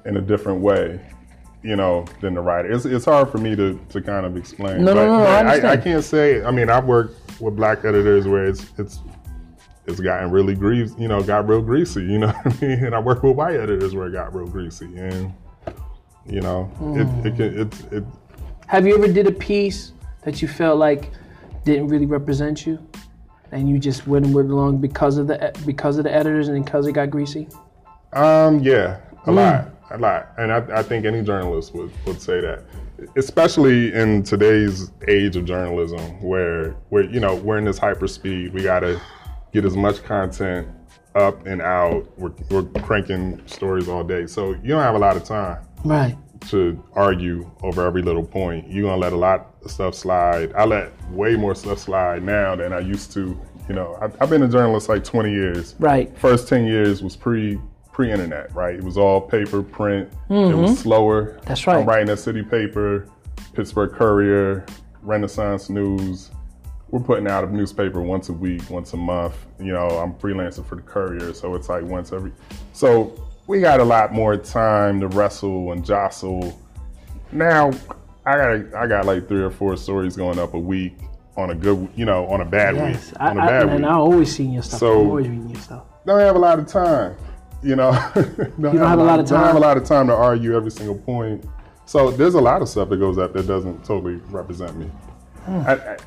in 0.06 0.18
a 0.18 0.22
different 0.22 0.62
way. 0.62 1.00
You 1.66 1.78
know, 1.78 2.04
than 2.20 2.34
the 2.34 2.42
writer. 2.42 2.70
It's, 2.70 2.84
it's 2.84 3.06
hard 3.06 3.30
for 3.30 3.38
me 3.38 3.56
to, 3.56 3.80
to 3.88 4.02
kind 4.02 4.26
of 4.26 4.36
explain. 4.36 4.84
No, 4.84 4.94
no, 4.94 4.96
but, 4.96 5.06
no, 5.06 5.18
no, 5.20 5.24
but 5.24 5.30
I 5.30 5.36
I, 5.36 5.40
understand. 5.40 5.84
can't 5.84 6.04
say. 6.04 6.44
I 6.44 6.52
mean, 6.52 6.70
I've 6.70 6.84
worked 6.84 7.40
with 7.40 7.56
black 7.56 7.86
editors 7.86 8.28
where 8.28 8.44
it's 8.44 8.66
it's 8.78 9.00
it's 9.86 10.00
gotten 10.00 10.32
really 10.32 10.56
greasy, 10.56 10.96
you 10.98 11.08
know, 11.08 11.22
got 11.22 11.48
real 11.48 11.62
greasy, 11.62 12.04
you 12.04 12.20
know 12.20 12.28
what 12.44 12.64
I 12.64 12.66
mean? 12.66 12.86
And 12.86 12.96
I 12.96 13.00
work 13.00 13.24
with 13.24 13.36
white 13.36 13.56
editors 13.56 13.96
where 13.96 14.08
it 14.08 14.12
got 14.12 14.34
real 14.34 14.48
greasy. 14.48 14.86
And, 14.98 15.34
you 16.26 16.42
know, 16.42 16.72
it, 16.96 17.28
it 17.28 17.36
can, 17.36 17.60
it's, 17.62 17.82
it, 17.92 18.04
Have 18.68 18.88
you 18.88 18.96
ever 18.96 19.12
did 19.12 19.28
a 19.28 19.32
piece 19.32 19.92
that 20.24 20.42
you 20.42 20.48
felt 20.48 20.78
like 20.78 21.12
didn't 21.66 21.88
really 21.88 22.06
represent 22.06 22.66
you, 22.66 22.80
and 23.52 23.70
you 23.70 23.78
just 23.78 24.08
went 24.08 24.26
and 24.26 24.34
went 24.34 24.50
along 24.50 24.78
because 24.78 25.18
of 25.18 25.28
the 25.28 25.54
because 25.66 25.98
of 25.98 26.06
the 26.06 26.14
editors 26.14 26.48
and 26.48 26.64
because 26.64 26.88
it 26.88 26.94
got 26.94 27.10
greasy? 27.10 27.48
um, 28.14 28.60
yeah, 28.60 29.00
a 29.26 29.32
lot, 29.32 29.70
a 29.92 29.98
lot. 29.98 30.32
And 30.38 30.52
I, 30.52 30.80
I 30.80 30.84
think 30.84 31.06
any 31.06 31.22
journalist 31.24 31.74
would, 31.74 31.92
would 32.06 32.22
say 32.22 32.42
that, 32.42 32.64
especially 33.16 33.94
in 33.94 34.24
today's 34.24 34.92
age 35.08 35.36
of 35.36 35.46
journalism 35.46 36.22
where, 36.22 36.72
where, 36.90 37.04
you 37.04 37.20
know, 37.20 37.36
we're 37.36 37.58
in 37.58 37.66
this 37.66 37.78
hyper 37.78 38.08
speed. 38.08 38.54
We 38.54 38.64
got 38.64 38.82
to 38.82 39.02
get 39.54 39.66
as 39.66 39.78
much 39.78 40.04
content 40.04 40.68
up 41.16 41.46
and 41.46 41.62
out. 41.62 42.08
We're, 42.18 42.34
we're 42.50 42.64
cranking 42.82 43.42
stories 43.46 43.88
all 43.88 44.04
day. 44.04 44.26
So 44.26 44.54
you 44.54 44.70
don't 44.70 44.82
have 44.82 44.96
a 44.96 45.00
lot 45.00 45.16
of 45.16 45.24
time. 45.24 45.60
Right. 45.86 46.18
to 46.50 46.82
argue 46.94 47.50
over 47.62 47.86
every 47.86 48.02
little 48.02 48.24
point. 48.24 48.70
You're 48.70 48.90
gonna 48.90 49.02
let 49.02 49.14
a 49.14 49.18
lot 49.18 49.54
of 49.64 49.72
stuff 49.72 49.96
slide. 49.96 50.54
I 50.54 50.66
let 50.66 50.92
way 51.12 51.36
more 51.36 51.56
stuff 51.56 51.80
slide 51.80 52.24
now 52.24 52.56
than 52.56 52.74
I 52.74 52.80
used 52.80 53.12
to. 53.14 53.40
You 53.68 53.76
know, 53.76 53.98
I, 54.02 54.06
I've 54.22 54.30
been 54.30 54.44
a 54.44 54.48
journalist 54.48 54.90
like 54.90 55.04
20 55.04 55.32
years. 55.32 55.76
Right. 55.80 56.18
First 56.18 56.48
10 56.48 56.66
years 56.66 57.04
was 57.04 57.16
pre 57.16 57.60
pre 57.92 58.12
internet, 58.12 58.54
right? 58.56 58.76
It 58.76 58.84
was 58.84 58.98
all 58.98 59.22
paper, 59.22 59.62
print. 59.62 60.10
Mm. 60.30 60.52
It 60.52 60.56
was 60.56 60.80
slower. 60.80 61.26
Mm-hmm. 61.26 61.46
That's 61.46 61.68
right. 61.68 61.78
I'm 61.78 61.86
writing 61.86 62.10
a 62.10 62.18
city 62.18 62.42
paper, 62.44 63.08
Pittsburgh 63.54 63.92
Courier, 63.92 64.66
Renaissance 65.02 65.70
News. 65.70 66.32
We're 66.94 67.00
putting 67.00 67.28
out 67.28 67.44
a 67.44 67.52
newspaper 67.52 68.04
once 68.04 68.30
a 68.30 68.34
week, 68.34 68.70
once 68.70 68.94
a 68.94 68.98
month. 68.98 69.34
You 69.60 69.74
know, 69.74 69.88
I'm 69.88 70.14
freelancing 70.14 70.64
for 70.64 70.76
the 70.76 70.84
Courier, 70.84 71.34
so 71.34 71.56
it's 71.56 71.68
like 71.68 71.84
once 71.84 72.14
every. 72.14 72.32
So 72.74 73.20
we 73.48 73.62
got 73.62 73.80
a 73.80 73.84
lot 73.84 74.14
more 74.14 74.38
time 74.38 75.00
to 75.00 75.08
wrestle 75.08 75.72
and 75.72 75.84
jostle. 75.84 76.56
Now, 77.32 77.72
I 78.28 78.36
got 78.36 78.76
I 78.76 78.86
got 78.86 79.06
like 79.08 79.28
three 79.28 79.42
or 79.42 79.50
four 79.50 79.76
stories 79.76 80.16
going 80.16 80.38
up 80.38 80.54
a 80.54 80.60
week 80.60 80.94
on 81.36 81.50
a 81.50 81.56
good, 81.56 81.90
you 81.96 82.06
know, 82.06 82.28
on 82.28 82.42
a 82.42 82.46
bad 82.46 82.76
Yes. 82.76 83.08
week. 83.08 83.16
I, 83.20 83.30
on 83.32 83.40
a 83.40 83.42
I, 83.42 83.48
bad 83.48 83.62
and 83.70 83.76
week. 83.78 83.86
I 83.86 83.94
always 83.96 84.36
seen 84.36 84.54
your 84.54 84.62
stuff. 84.62 84.80
So- 84.82 85.02
I'm 85.02 85.08
always 85.10 85.28
reading 85.28 85.50
your 85.50 85.62
stuff. 85.62 85.86
don't 86.06 86.20
have 86.20 86.36
a 86.36 86.40
lot 86.40 86.60
of 86.60 86.68
time. 86.68 87.16
You 87.64 87.76
know, 87.76 87.92
don't 88.14 88.62
don't 88.62 88.78
have 88.78 89.00
a 89.00 89.04
lot 89.04 89.20
of 89.20 89.26
time. 89.26 89.40
Don't 89.40 89.48
have 89.48 89.56
a 89.56 89.60
lot 89.60 89.78
of 89.78 89.84
time 89.84 90.06
to 90.06 90.14
argue 90.14 90.56
every 90.56 90.70
single 90.70 91.00
point. 91.00 91.44
So 91.88 92.12
there's 92.12 92.36
a 92.36 92.42
lot 92.42 92.62
of 92.62 92.70
stuff 92.70 92.90
that 92.90 92.98
goes 92.98 93.18
up 93.18 93.34
that 93.34 93.48
doesn't 93.48 93.84
totally 93.84 94.18
represent 94.30 94.78
me. 94.78 94.86
Hmm. 95.46 95.62
I, 95.66 95.74
I, 95.74 95.98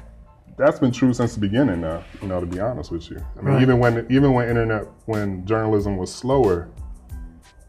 that's 0.57 0.79
been 0.79 0.91
true 0.93 1.13
since 1.13 1.35
the 1.35 1.41
beginning. 1.41 1.83
Now, 1.83 2.03
you 2.23 2.29
know, 2.29 2.41
to 2.41 2.47
be 2.47 2.61
honest 2.61 2.91
with 2.91 3.11
you, 3.11 3.19
I 3.39 3.43
mean, 3.43 3.55
Right. 3.55 3.63
even 3.63 3.79
when 3.79 4.07
even 4.09 4.33
when 4.33 4.49
internet, 4.49 4.87
when 5.05 5.45
journalism 5.47 5.97
was 5.97 6.13
slower, 6.15 6.69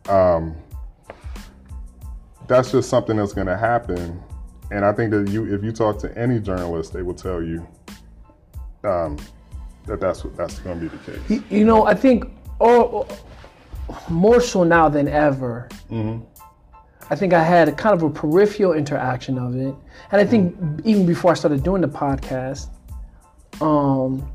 um, 0.10 0.56
that's 2.48 2.72
just 2.72 2.90
something 2.90 3.18
that's 3.18 3.34
going 3.34 3.48
to 3.48 3.58
happen. 3.58 4.22
And 4.72 4.86
I 4.86 4.92
think 4.94 5.12
that 5.12 5.30
you, 5.30 5.54
if 5.54 5.64
you 5.64 5.72
talk 5.72 5.98
to 6.00 6.18
any 6.18 6.40
journalist, 6.40 6.94
they 6.94 7.02
will 7.02 7.14
tell 7.14 7.42
you 7.42 7.66
um, 8.84 9.18
that 9.86 10.00
that's 10.00 10.24
what 10.24 10.36
that's 10.38 10.60
going 10.60 10.80
to 10.80 10.90
be 10.90 10.98
the 10.98 11.12
case. 11.12 11.44
You 11.50 11.66
know, 11.66 11.86
I 11.86 11.94
think 11.94 12.26
oh, 12.62 13.08
more 14.10 14.40
so 14.42 14.64
now 14.64 14.90
than 14.90 15.08
ever. 15.08 15.70
I 17.10 17.16
think 17.16 17.32
I 17.32 17.42
had 17.42 17.70
a 17.70 17.72
kind 17.72 17.96
of 17.96 18.04
a 18.04 18.10
peripheral 18.10 18.74
interaction 18.74 19.38
of 19.38 19.56
it, 19.56 19.74
and 20.12 20.22
I 20.22 20.26
think 20.26 20.58
even 20.84 21.06
before 21.06 21.32
I 21.32 21.36
started 21.36 21.64
doing 21.64 21.82
the 21.82 21.88
podcast, 21.88 22.68
um, 23.62 24.30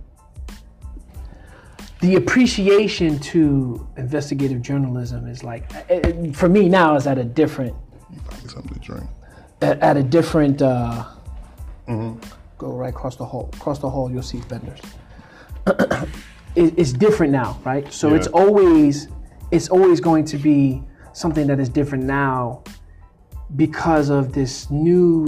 the 2.00 2.16
appreciation 2.16 3.18
to 3.20 3.86
investigative 3.96 4.60
journalism 4.62 5.28
is 5.28 5.44
like, 5.44 5.70
it- 5.88 6.34
for 6.36 6.48
me 6.48 6.68
now, 6.68 6.96
is 6.96 7.06
at 7.06 7.18
a 7.18 7.24
different 7.24 7.74
Something 8.48 8.74
to 8.74 8.80
drink. 8.80 9.04
at, 9.60 9.78
at 9.80 9.96
a 9.96 10.02
different. 10.02 10.60
Uh, 10.62 11.04
Go 12.58 12.72
right 12.72 12.90
across 12.90 13.16
the 13.16 13.24
hall. 13.24 13.50
Across 13.54 13.80
the 13.80 13.90
hall, 13.90 14.10
you'll 14.10 14.22
see 14.22 14.38
vendors. 14.40 14.80
it, 16.54 16.74
it's 16.76 16.92
different 16.92 17.32
now, 17.32 17.58
right? 17.64 17.92
So 17.92 18.14
it's 18.14 18.28
always 18.28 19.08
it's 19.50 19.68
always 19.68 20.00
going 20.00 20.24
to 20.26 20.38
be 20.38 20.82
something 21.12 21.46
that 21.48 21.58
is 21.60 21.68
different 21.68 22.04
now 22.04 22.62
because 23.56 24.08
of 24.10 24.32
this 24.32 24.70
new 24.70 25.26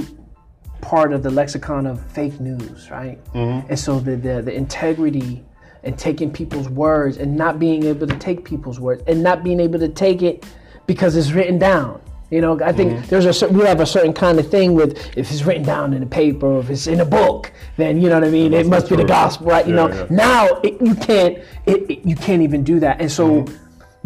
part 0.85 1.13
of 1.15 1.23
the 1.23 1.31
lexicon 1.31 1.87
of 1.87 2.05
fake 2.13 2.39
news, 2.41 2.91
right? 2.91 3.19
And 3.35 3.79
so 3.79 3.99
the, 3.99 4.17
the 4.17 4.43
the 4.43 4.55
integrity 4.55 5.43
and 5.83 5.99
taking 5.99 6.31
people's 6.31 6.69
words 6.69 7.17
and 7.17 7.37
not 7.37 7.59
being 7.59 7.85
able 7.85 8.07
to 8.07 8.17
take 8.19 8.45
people's 8.45 8.79
words 8.79 9.03
and 9.07 9.23
not 9.23 9.43
being 9.43 9.61
able 9.61 9.79
to 9.79 9.89
take 9.89 10.21
it 10.23 10.45
because 10.87 11.17
it's 11.17 11.33
written 11.33 11.59
down. 11.59 12.01
You 12.31 12.41
know, 12.41 12.59
I 12.63 12.73
think 12.73 13.07
there's 13.07 13.43
a 13.43 13.49
we 13.49 13.65
have 13.65 13.81
a 13.81 13.87
certain 13.87 14.13
kind 14.13 14.39
of 14.39 14.51
thing 14.51 14.75
with 14.75 14.91
if 15.17 15.31
it's 15.31 15.45
written 15.45 15.63
down 15.63 15.93
in 15.95 16.03
a 16.03 16.07
paper 16.07 16.47
or 16.47 16.61
if 16.61 16.69
it's 16.71 16.87
in 16.87 17.01
a 17.01 17.05
book, 17.05 17.51
then 17.77 18.01
you 18.01 18.09
know 18.09 18.17
what 18.21 18.25
I 18.29 18.31
mean. 18.31 18.53
It 18.55 18.67
must 18.67 18.89
be 18.91 18.97
the 18.97 19.05
gospel, 19.05 19.47
right? 19.47 19.67
You 19.67 19.75
Yeah, 19.75 19.87
know, 19.87 19.95
yeah. 19.95 20.07
now 20.11 20.47
it, 20.63 20.75
you 20.83 20.95
can't 20.95 21.39
it, 21.67 21.91
it- 21.91 22.05
you 22.11 22.17
can't 22.17 22.43
even 22.43 22.63
do 22.65 22.79
that 22.81 23.01
and 23.01 23.11
so 23.11 23.45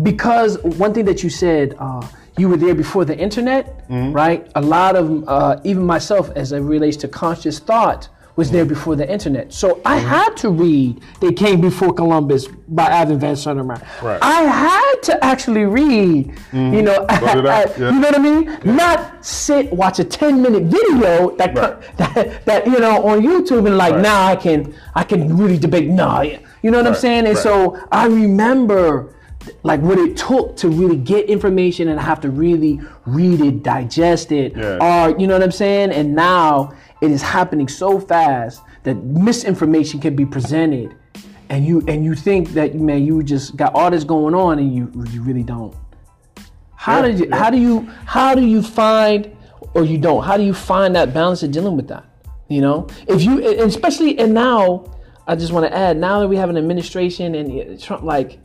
because 0.02 0.58
one 0.62 0.92
thing 0.94 1.04
that 1.06 1.22
you 1.24 1.30
said 1.30 1.74
uh, 1.78 2.06
you 2.38 2.48
were 2.48 2.56
there 2.56 2.74
before 2.74 3.04
the 3.04 3.16
internet 3.18 3.64
right? 3.90 4.50
A 4.54 4.60
lot 4.60 4.96
of 4.96 5.06
uh, 5.28 5.60
even 5.64 5.84
myself 5.84 6.30
as 6.36 6.52
it 6.52 6.60
relates 6.60 6.96
to 6.98 7.08
conscious 7.08 7.58
thought 7.58 8.08
was 8.36 8.52
there 8.52 8.64
before 8.64 8.94
the 8.94 9.08
internet. 9.16 9.52
So 9.52 9.80
i 9.84 9.96
had 9.96 10.36
to 10.42 10.48
read 10.50 11.02
they 11.20 11.32
came 11.32 11.60
before 11.60 11.92
columbus 11.92 12.46
by 12.68 12.86
Ivan 13.00 13.18
Van 13.18 13.34
Sertima. 13.34 13.76
Right. 14.00 14.20
i 14.22 14.42
had 14.42 14.94
to 15.08 15.24
actually 15.24 15.64
read 15.64 16.32
you 16.52 16.82
know 16.82 17.04
I, 17.08 17.64
yeah. 17.76 17.90
you 17.92 17.98
know 18.00 18.08
what 18.10 18.14
i 18.14 18.22
mean? 18.30 18.42
Not 18.64 19.24
sit 19.26 19.72
watch 19.72 19.98
a 19.98 20.04
10 20.04 20.40
minute 20.40 20.64
video 20.76 21.34
that, 21.36 21.50
Right. 21.56 21.96
that 21.96 22.44
that 22.44 22.66
you 22.66 22.78
know 22.78 23.04
on 23.08 23.22
youtube 23.22 23.66
and 23.66 23.76
like 23.76 23.94
Right. 23.94 24.02
now 24.02 24.20
i 24.26 24.36
can 24.36 24.72
i 24.94 25.02
can 25.02 25.36
really 25.36 25.58
debate 25.58 25.88
nah, 25.88 26.20
you 26.62 26.70
know 26.70 26.78
what 26.78 26.86
i'm 26.86 26.94
saying? 26.94 27.26
And 27.26 27.36
so 27.38 27.52
I 27.90 28.06
remember 28.06 29.14
like 29.62 29.80
what 29.80 29.98
it 29.98 30.16
took 30.16 30.56
to 30.58 30.68
really 30.68 30.96
get 30.96 31.28
information 31.28 31.88
and 31.88 32.00
have 32.00 32.20
to 32.20 32.30
really 32.30 32.80
read 33.06 33.40
it, 33.40 33.62
digest 33.62 34.32
it, 34.32 34.56
Yeah. 34.56 34.78
or 34.80 35.18
you 35.18 35.26
know 35.26 35.34
what 35.34 35.42
I'm 35.42 35.50
saying? 35.52 35.90
And 35.92 36.14
now 36.14 36.72
it 37.00 37.10
is 37.10 37.22
happening 37.22 37.68
so 37.68 37.98
fast 38.00 38.62
that 38.84 38.94
misinformation 38.96 40.00
can 40.00 40.14
be 40.16 40.24
presented 40.26 40.94
and 41.50 41.64
you 41.64 41.82
and 41.88 42.04
you 42.04 42.14
think 42.14 42.50
that 42.50 42.74
man 42.74 43.04
you 43.04 43.22
just 43.22 43.56
got 43.56 43.74
all 43.74 43.90
this 43.90 44.04
going 44.04 44.34
on 44.34 44.58
and 44.58 44.74
you 44.74 44.90
you 45.12 45.22
really 45.22 45.42
don't. 45.42 45.74
How 46.74 46.96
Yeah, 47.00 47.08
did 47.08 47.18
you 47.20 47.26
yeah. 47.28 47.36
how 47.36 47.50
do 47.50 47.58
you 47.58 47.80
how 48.04 48.34
do 48.34 48.44
you 48.46 48.62
find 48.62 49.34
or 49.74 49.84
you 49.84 49.98
don't? 49.98 50.22
How 50.24 50.36
do 50.36 50.42
you 50.42 50.54
find 50.54 50.94
that 50.96 51.12
balance 51.12 51.42
of 51.42 51.50
dealing 51.50 51.76
with 51.76 51.88
that? 51.88 52.04
You 52.48 52.62
know, 52.62 52.86
if 53.06 53.22
you, 53.22 53.46
especially, 53.60 54.18
and 54.18 54.32
now, 54.32 54.86
I 55.26 55.36
just 55.36 55.52
want 55.52 55.66
to 55.66 55.76
add, 55.76 55.98
now 55.98 56.20
that 56.20 56.28
we 56.28 56.36
have 56.36 56.48
an 56.48 56.56
administration 56.56 57.34
and 57.34 57.46
uh, 57.50 57.78
Trump, 57.78 58.04
like, 58.04 58.38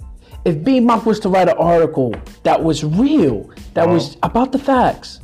if 0.45 0.63
B 0.63 0.79
Mock 0.79 1.05
was 1.05 1.19
to 1.21 1.29
write 1.29 1.49
an 1.49 1.57
article 1.57 2.13
that 2.43 2.61
was 2.61 2.83
real, 2.83 3.49
that 3.73 3.87
was 3.87 4.15
uh-huh. 4.15 4.19
about 4.23 4.51
the 4.51 4.59
facts, 4.59 5.21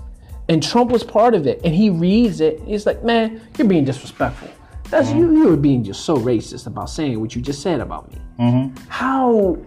and 0.47 0.63
Trump 0.63 0.91
was 0.91 1.03
part 1.03 1.34
of 1.34 1.45
it, 1.47 1.61
and 1.63 1.76
he 1.76 1.89
reads 1.89 2.41
it, 2.41 2.61
he's 2.61 2.86
like, 2.86 3.03
man, 3.03 3.41
you're 3.57 3.67
being 3.67 3.86
disrespectful. 3.86 4.49
That's 4.89 5.09
uh-huh. 5.09 5.20
you. 5.20 5.38
You 5.38 5.49
were 5.49 5.57
being 5.57 5.84
just 5.84 6.05
so 6.05 6.17
racist 6.17 6.67
about 6.67 6.89
saying 6.89 7.20
what 7.20 7.36
you 7.36 7.41
just 7.41 7.61
said 7.61 7.80
about 7.80 8.11
me. 8.11 8.22
Mm-hmm. 8.39 8.84
How 8.88 9.57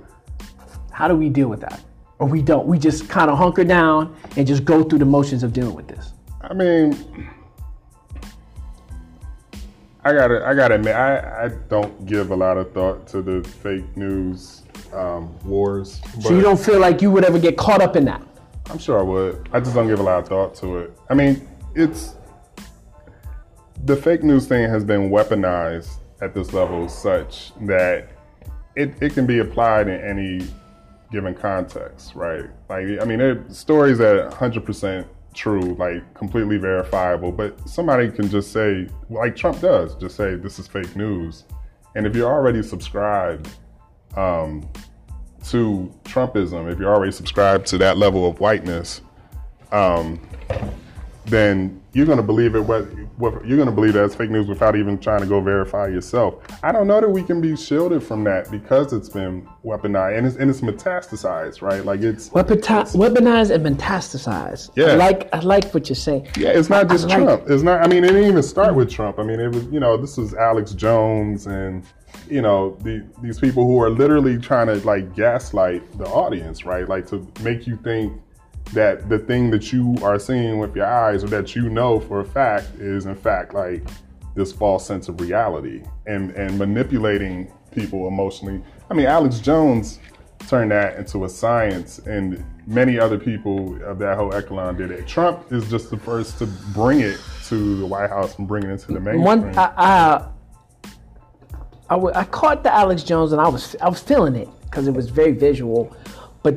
how 0.91 1.09
do 1.09 1.15
we 1.15 1.29
deal 1.29 1.49
with 1.49 1.61
that? 1.61 1.81
Or 2.19 2.27
we 2.27 2.43
don't. 2.43 2.67
We 2.67 2.79
just 2.79 3.09
kind 3.09 3.31
of 3.31 3.39
hunker 3.39 3.65
down 3.65 4.17
and 4.37 4.47
just 4.47 4.65
go 4.65 4.83
through 4.83 4.99
the 4.99 5.05
motions 5.05 5.43
of 5.43 5.53
dealing 5.53 5.75
with 5.75 5.89
this. 5.89 6.13
I 6.41 6.55
mean, 6.55 6.97
I 10.05 10.13
gotta, 10.13 10.45
I 10.45 10.55
gotta 10.55 10.75
admit, 10.75 10.97
I, 10.97 11.45
I 11.45 11.49
don't 11.69 12.07
give 12.07 12.33
a 12.33 12.37
lot 12.37 12.57
of 12.57 12.73
thought 12.73 13.07
to 13.09 13.23
the 13.23 13.43
fake 13.49 13.97
news 13.97 14.62
um, 14.93 15.39
wars. 15.45 16.01
But 16.17 16.25
So 16.25 16.35
you 16.35 16.43
don't 16.43 16.61
feel 16.61 16.79
like 16.79 17.03
you 17.03 17.11
would 17.11 17.25
ever 17.25 17.39
get 17.39 17.57
caught 17.57 17.81
up 17.81 17.97
in 17.97 18.05
that. 18.07 18.23
I'm 18.71 18.79
sure 18.79 18.99
I 18.99 19.03
would. 19.03 19.49
I 19.53 19.61
just 19.61 19.75
don't 19.75 19.89
give 19.89 20.01
a 20.01 20.03
lot 20.03 20.21
of 20.21 20.29
thought 20.29 20.55
to 20.57 20.79
it. 20.79 20.99
I 21.11 21.15
mean, 21.15 21.47
it's 21.75 22.15
the 23.85 23.97
fake 23.97 24.23
news 24.23 24.47
thing 24.47 24.69
has 24.69 24.85
been 24.85 25.11
weaponized 25.11 25.91
at 26.21 26.35
this 26.35 26.53
level 26.53 26.89
such 26.89 27.53
that 27.63 28.09
it, 28.77 28.95
it 29.03 29.13
can 29.13 29.27
be 29.27 29.41
applied 29.41 29.89
in 29.89 30.01
any 30.01 30.47
given 31.11 31.35
context, 31.35 32.15
right? 32.15 32.47
Like, 32.69 32.87
I 33.01 33.05
mean, 33.05 33.19
there 33.19 33.45
stories 33.51 33.99
that 33.99 34.17
are 34.17 34.31
100% 34.31 35.07
true, 35.35 35.75
like 35.75 36.15
completely 36.15 36.57
verifiable, 36.57 37.33
but 37.33 37.69
somebody 37.69 38.11
can 38.11 38.29
just 38.29 38.53
say, 38.53 38.87
like 39.11 39.37
Trump 39.37 39.61
does, 39.61 39.95
just 39.97 40.17
say 40.17 40.37
this 40.37 40.59
is 40.59 40.67
fake 40.67 40.95
news. 40.97 41.45
And 41.95 42.07
if 42.07 42.17
you're 42.17 42.33
already 42.33 42.63
subscribed 42.63 43.49
um, 44.17 44.69
to 45.49 45.93
Trumpism, 46.05 46.71
if 46.73 46.79
you're 46.79 46.95
already 46.95 47.13
subscribed 47.13 47.67
to 47.67 47.79
that 47.79 47.99
level 47.99 48.29
of 48.29 48.39
whiteness, 48.41 49.01
um, 49.73 50.21
then 51.27 51.81
you're 51.93 52.07
going 52.07 52.17
to 52.19 52.23
believe 52.23 52.55
it. 52.55 52.61
What, 52.61 52.83
what 53.19 53.47
you're 53.47 53.57
going 53.57 53.69
to 53.69 53.75
believe 53.75 53.93
that 53.93 54.05
it's 54.05 54.15
fake 54.15 54.31
news 54.31 54.49
without 54.49 54.75
even 54.77 54.99
trying 54.99 55.21
to 55.21 55.27
go 55.27 55.41
verify 55.41 55.87
yourself. 55.87 56.43
I 56.63 56.73
don't 56.73 56.87
know 56.87 57.01
that 57.01 57.09
we 57.09 57.23
can 57.23 57.41
be 57.41 57.55
shielded 57.57 58.03
from 58.03 58.25
that 58.25 58.51
because 58.51 58.93
it's 58.93 59.09
been 59.09 59.47
weaponized 59.65 60.19
and 60.19 60.27
it's, 60.27 60.37
and 60.37 60.51
it's 60.51 60.61
metastasized, 60.63 61.63
right? 61.63 61.85
Like 61.85 62.01
it's 62.01 62.31
Weaponi- 62.31 62.97
weaponize 62.97 63.51
and 63.51 63.65
metastasize. 63.65 64.71
I 64.71 64.73
Yeah. 64.81 64.93
like 64.95 65.29
I 65.35 65.41
like 65.41 65.73
what 65.73 65.89
you're 65.89 65.97
saying. 65.97 66.29
Yeah, 66.37 66.51
it's 66.51 66.69
not 66.71 66.89
just 66.89 67.05
I 67.05 67.17
like- 67.19 67.25
Trump. 67.27 67.43
It's 67.51 67.63
not. 67.63 67.83
I 67.85 67.89
mean, 67.89 68.05
it 68.05 68.09
didn't 68.09 68.29
even 68.29 68.43
start 68.43 68.75
with 68.75 68.91
Trump. 68.91 69.19
I 69.19 69.23
mean, 69.23 69.39
it 69.41 69.49
was. 69.55 69.65
You 69.67 69.81
know, 69.81 69.97
this 69.97 70.17
was 70.17 70.35
Alex 70.35 70.73
Jones 70.73 71.47
and 71.47 71.85
you 72.33 72.43
know 72.43 72.77
the, 72.81 73.05
these 73.21 73.39
people 73.39 73.67
who 73.67 73.81
are 73.81 73.91
literally 73.91 74.39
trying 74.39 74.69
to 74.69 74.77
like 74.87 75.15
gaslight 75.15 75.83
the 75.99 76.07
audience, 76.07 76.65
right? 76.65 76.89
Like 76.89 77.07
to 77.09 77.27
make 77.43 77.67
you 77.67 77.77
think 77.77 78.21
that 78.73 79.09
the 79.09 79.19
thing 79.19 79.51
that 79.51 79.73
you 79.73 79.97
are 80.03 80.19
seeing 80.19 80.59
with 80.59 80.75
your 80.75 80.87
eyes 80.87 81.23
or 81.23 81.29
that 81.29 81.55
you 81.55 81.69
know 81.69 82.01
for 82.01 82.21
a 82.21 82.25
fact 82.25 82.69
is 82.79 83.07
in 83.07 83.15
fact 83.15 83.53
like 83.53 83.87
this 84.35 84.53
false 84.53 84.87
sense 84.87 85.09
of 85.09 85.21
reality 85.21 85.83
and 86.07 86.31
and 86.33 86.59
manipulating 86.59 87.53
people 87.73 88.09
emotionally. 88.09 88.63
I 88.91 88.95
mean, 88.95 89.07
Alex 89.07 89.39
Jones 89.41 89.99
turned 90.49 90.71
that 90.71 90.97
into 90.97 91.25
a 91.25 91.29
science, 91.29 91.99
and 92.01 92.45
many 92.67 92.99
other 92.99 93.19
people 93.19 93.83
of 93.85 93.99
that 93.99 94.17
whole 94.17 94.35
echelon 94.35 94.77
did 94.77 94.91
it. 94.91 95.07
Trump 95.07 95.53
is 95.53 95.69
just 95.69 95.91
the 95.91 95.97
first 95.97 96.39
to 96.39 96.47
bring 96.47 97.01
it 97.01 97.19
to 97.49 97.77
the 97.77 97.87
White 97.87 98.11
House 98.11 98.39
and 98.39 98.49
bring 98.49 98.65
it 98.65 98.71
into 98.71 98.89
the 98.89 99.01
mainstream. 99.01 99.23
One 99.23 99.59
I 99.59 99.73
I, 99.77 100.29
I, 101.93 101.97
w- 101.97 102.15
I 102.15 102.25
caught 102.25 102.63
the 102.63 102.73
Alex 102.75 103.03
Jones 103.03 103.33
and 103.33 103.41
I 103.41 103.49
was 103.49 103.77
I 103.83 103.89
was 103.89 104.01
feeling 104.01 104.35
it 104.35 104.49
because 104.65 104.89
it 104.89 104.95
was 104.95 105.11
very 105.11 105.33
visual, 105.33 105.95
but 106.43 106.55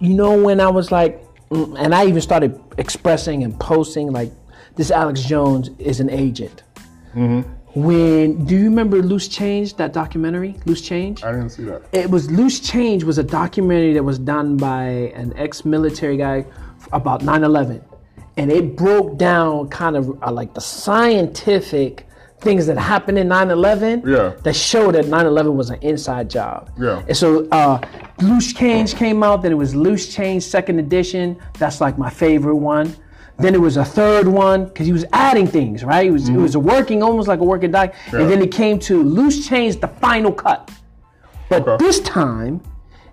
you 0.00 0.14
know 0.14 0.32
when 0.42 0.58
I 0.60 0.70
was 0.70 0.90
like, 0.90 1.22
mm, 1.50 1.76
and 1.78 1.94
I 1.94 2.06
even 2.06 2.22
started 2.22 2.58
expressing 2.78 3.44
and 3.44 3.52
posting 3.60 4.10
like, 4.10 4.32
this 4.76 4.90
Alex 4.90 5.20
Jones 5.22 5.68
is 5.78 6.00
an 6.00 6.08
agent. 6.08 6.62
When 7.74 8.44
do 8.46 8.56
you 8.56 8.64
remember 8.64 8.96
Loose 9.02 9.28
Change 9.28 9.74
that 9.76 9.92
documentary 9.92 10.56
Loose 10.64 10.80
Change? 10.80 11.22
I 11.22 11.32
didn't 11.32 11.50
see 11.50 11.64
that. 11.64 11.82
it 11.92 12.10
was 12.10 12.30
Loose 12.30 12.58
Change 12.60 13.04
was 13.04 13.18
a 13.18 13.22
documentary 13.22 13.92
that 13.92 14.02
was 14.02 14.18
done 14.18 14.56
by 14.56 14.84
an 15.22 15.32
ex-military 15.36 16.16
guy 16.16 16.46
about 16.92 17.20
9/11, 17.20 17.82
and 18.38 18.50
it 18.50 18.76
broke 18.76 19.18
down 19.18 19.68
kind 19.68 19.94
of 19.96 20.04
uh, 20.22 20.32
like 20.32 20.54
the 20.54 20.60
scientific 20.60 22.06
things 22.40 22.66
that 22.66 22.78
happened 22.78 23.18
in 23.18 23.28
9/11 23.28 24.02
Yeah. 24.06 24.32
that 24.42 24.54
showed 24.56 24.94
that 24.94 25.06
9/11 25.06 25.54
was 25.54 25.70
an 25.70 25.78
inside 25.82 26.30
job. 26.30 26.70
Yeah. 26.78 27.02
And 27.06 27.16
so 27.16 27.46
uh, 27.52 27.80
Loose 28.20 28.52
Change 28.52 28.94
came 28.96 29.22
out. 29.22 29.42
Then 29.42 29.52
it 29.52 29.56
was 29.58 29.74
Loose 29.74 30.12
Change 30.14 30.42
Second 30.42 30.78
Edition. 30.78 31.36
That's 31.58 31.80
like 31.80 31.98
my 31.98 32.10
favorite 32.10 32.56
one. 32.56 32.94
Then 33.38 33.54
it 33.54 33.60
was 33.60 33.76
a 33.78 33.84
third 33.84 34.26
one 34.28 34.66
because 34.66 34.86
he 34.86 34.92
was 34.92 35.04
adding 35.12 35.46
things, 35.46 35.82
right? 35.84 36.06
It 36.06 36.10
was 36.10 36.28
it 36.28 36.36
was 36.36 36.54
a 36.54 36.58
working 36.60 37.02
almost 37.02 37.28
like 37.28 37.40
a 37.40 37.44
working 37.44 37.70
doc. 37.70 37.92
Mm-hmm. 37.92 38.16
Yeah. 38.16 38.22
And 38.22 38.30
then 38.30 38.42
it 38.42 38.52
came 38.52 38.78
to 38.80 39.02
Loose 39.02 39.46
Change, 39.48 39.80
the 39.80 39.88
final 39.88 40.32
cut. 40.32 40.70
But 41.48 41.66
Okay. 41.66 41.84
this 41.84 42.00
time, 42.00 42.60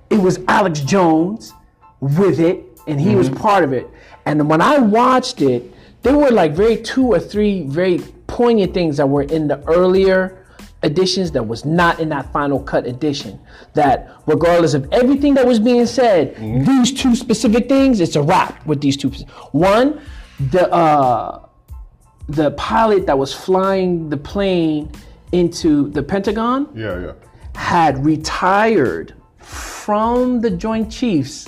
it 0.09 0.19
was 0.19 0.39
Alex 0.47 0.80
Jones 0.82 1.53
with 1.99 2.39
it, 2.39 2.63
and 2.88 2.99
he 2.99 3.09
Mm-hmm. 3.09 3.17
was 3.17 3.30
part 3.30 3.63
of 3.63 3.73
it. 3.73 3.89
And 4.25 4.49
when 4.49 4.61
I 4.61 4.78
watched 4.80 5.41
it, 5.41 5.73
there 6.08 6.18
were 6.18 6.32
like 6.32 6.53
very 6.53 6.78
two 6.78 7.08
or 7.08 7.20
three 7.20 7.64
very 7.68 7.99
poignant 8.28 8.74
things 8.74 8.95
that 8.97 9.08
were 9.08 9.24
in 9.24 9.47
the 9.49 9.62
earlier 9.68 10.45
editions 10.84 11.32
that 11.32 11.45
was 11.45 11.66
not 11.66 11.99
in 11.99 12.08
that 12.10 12.32
final 12.32 12.60
cut 12.62 12.86
edition. 12.86 13.38
That 13.74 14.10
regardless 14.26 14.74
of 14.74 14.88
everything 14.93 15.34
that 15.34 15.45
was 15.45 15.60
being 15.60 15.86
said, 15.86 16.36
Mm-hmm. 16.36 16.64
these 16.64 16.93
two 16.93 17.14
specific 17.16 17.68
things, 17.68 17.99
it's 17.99 18.16
a 18.16 18.22
wrap 18.22 18.66
with 18.66 18.80
these 18.80 18.95
two. 18.95 19.10
One, 19.51 19.99
the 20.39 20.72
uh, 20.72 21.45
the 22.30 22.51
pilot 22.51 23.05
that 23.08 23.18
was 23.18 23.34
flying 23.34 24.10
the 24.10 24.18
plane 24.18 24.89
into 25.34 25.89
the 25.89 26.03
Pentagon 26.03 26.70
Yeah, 26.74 26.99
yeah. 27.05 27.12
had 27.55 28.05
retired 28.05 29.14
from 29.39 30.39
the 30.41 30.51
Joint 30.51 30.89
Chiefs 30.91 31.47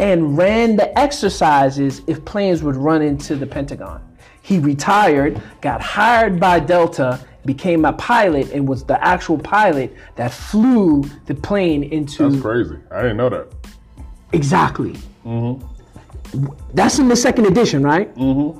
and 0.00 0.36
ran 0.36 0.76
the 0.76 0.98
exercises 0.98 2.00
if 2.06 2.24
planes 2.24 2.62
would 2.62 2.74
run 2.76 3.02
into 3.02 3.36
the 3.36 3.46
Pentagon. 3.46 4.02
He 4.42 4.58
retired, 4.58 5.40
got 5.60 5.82
hired 5.82 6.40
by 6.40 6.58
Delta, 6.58 7.20
became 7.44 7.84
a 7.84 7.92
pilot, 7.92 8.50
and 8.52 8.66
was 8.66 8.82
the 8.82 9.02
actual 9.04 9.38
pilot 9.38 9.94
that 10.16 10.32
flew 10.32 11.04
the 11.26 11.34
plane 11.34 11.84
into. 11.84 12.28
That's 12.28 12.40
crazy. 12.42 12.76
I 12.90 13.02
didn't 13.02 13.18
know 13.18 13.28
that. 13.28 13.48
Exactly. 14.32 14.94
Mhm. 15.24 15.62
That's 16.74 16.98
in 16.98 17.08
the 17.08 17.16
second 17.16 17.46
edition, 17.46 17.82
right? 17.82 18.14
Mm-hmm. 18.16 18.58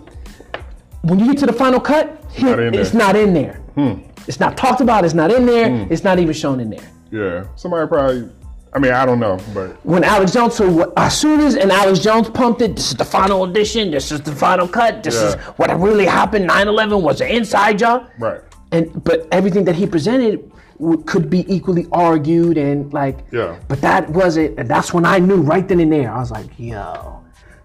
When 1.08 1.18
you 1.18 1.26
get 1.26 1.38
to 1.38 1.46
the 1.46 1.52
final 1.52 1.80
cut, 1.80 2.22
not 2.40 2.60
in 2.60 2.74
it's 2.74 2.92
not 2.92 3.16
in 3.16 3.32
there. 3.32 3.54
Hmm. 3.74 4.00
It's 4.26 4.38
not 4.40 4.56
talked 4.56 4.80
about. 4.82 5.04
It's 5.04 5.14
not 5.14 5.30
in 5.32 5.46
there. 5.46 5.86
It's 5.90 6.04
not 6.04 6.18
even 6.18 6.34
shown 6.34 6.60
in 6.60 6.68
there. 6.68 6.90
Yeah. 7.10 7.46
Somebody 7.56 7.88
probably. 7.88 8.28
I 8.72 8.78
mean, 8.78 8.92
I 8.92 9.04
don't 9.04 9.18
know, 9.18 9.38
but 9.52 9.84
when 9.84 10.04
Alex 10.04 10.32
Jones, 10.32 10.54
so 10.54 10.92
as 10.96 11.18
soon 11.18 11.40
as 11.40 11.56
and 11.56 11.72
Alex 11.72 11.98
Jones 11.98 12.30
pumped 12.30 12.62
it, 12.62 12.76
this 12.76 12.90
is 12.90 12.94
the 12.96 13.04
final 13.04 13.44
edition, 13.44 13.90
this 13.90 14.12
is 14.12 14.20
the 14.20 14.32
final 14.32 14.68
cut, 14.68 15.02
this 15.02 15.16
is 15.16 15.34
what 15.56 15.68
really 15.80 16.06
happened. 16.06 16.48
9/11 16.48 17.02
was 17.02 17.20
an 17.20 17.28
inside 17.28 17.78
job, 17.78 18.08
right. 18.20 18.40
and 18.70 19.02
but 19.02 19.26
everything 19.32 19.64
that 19.64 19.74
he 19.74 19.86
presented 19.88 20.52
w- 20.78 21.02
could 21.02 21.28
be 21.28 21.44
equally 21.52 21.86
argued 21.90 22.56
and 22.58 22.92
like, 22.92 23.18
Yeah. 23.32 23.56
But 23.66 23.80
that 23.80 24.08
wasn't, 24.10 24.56
and 24.58 24.68
that's 24.68 24.94
when 24.94 25.04
I 25.04 25.18
knew 25.18 25.40
right 25.42 25.66
then 25.66 25.80
and 25.80 25.92
there. 25.92 26.12
I 26.12 26.18
was 26.20 26.30
like, 26.30 26.46
yo. 26.56 27.16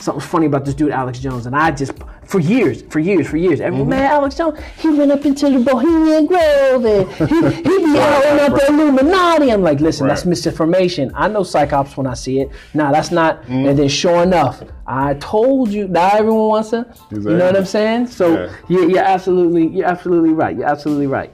Something's 0.06 0.30
funny 0.30 0.46
about 0.46 0.66
this 0.66 0.76
dude, 0.76 0.92
Alex 0.92 1.18
Jones, 1.18 1.48
and 1.48 1.56
I 1.56 1.72
just, 1.72 1.94
for 2.26 2.40
years, 2.40 2.84
for 2.84 3.00
years, 3.00 3.28
for 3.28 3.38
years, 3.38 3.60
everyone, 3.60 3.90
man, 3.90 4.04
Alex 4.04 4.36
Jones, 4.36 4.60
he 4.78 4.90
went 4.90 5.12
up 5.12 5.26
into 5.26 5.50
the 5.50 5.58
Bohemian 5.58 6.28
Grove, 6.28 6.86
and 6.86 7.12
he, 7.12 7.26
he 7.26 7.64
be 7.86 8.00
out 8.00 8.24
right, 8.24 8.40
up 8.42 8.52
right. 8.52 8.68
the 8.68 8.68
Illuminati. 8.68 9.52
I'm 9.52 9.64
like, 9.64 9.80
listen, 9.80 10.08
that's 10.08 10.24
misinformation. 10.24 11.12
I 11.16 11.28
know 11.28 11.42
psyops 11.42 11.98
when 11.98 12.06
I 12.06 12.14
see 12.14 12.40
it. 12.42 12.52
Nah, 12.76 12.92
that's 12.92 13.10
not. 13.10 13.42
Mm. 13.46 13.70
And 13.70 13.80
then 13.80 13.88
sure 13.90 14.22
enough, 14.22 14.62
I 14.86 15.16
told 15.16 15.70
you. 15.70 15.88
Now 15.88 16.10
everyone 16.10 16.50
wants 16.50 16.70
to. 16.70 16.86
You 17.10 17.20
know 17.22 17.46
what 17.48 17.58
I'm 17.58 17.66
saying? 17.66 18.06
So 18.06 18.34
Yeah. 18.36 18.56
you're, 18.70 18.88
you're 18.92 19.04
absolutely, 19.04 19.68
you're 19.70 19.88
absolutely 19.88 20.34
right. 20.34 20.56
You're 20.56 20.68
absolutely 20.70 21.08
right. 21.08 21.34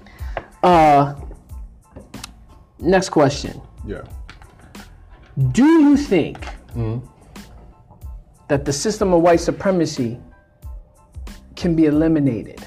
Uh, 0.64 1.16
next 2.80 3.10
question. 3.10 3.60
Yeah. 3.86 4.04
Do 5.52 5.66
you 5.66 5.98
think 5.98 6.46
Mm-hmm. 6.76 7.06
That 8.52 8.66
the 8.66 8.74
system 8.74 9.14
of 9.14 9.22
white 9.22 9.40
supremacy 9.40 10.20
can 11.56 11.74
be 11.74 11.86
eliminated? 11.86 12.62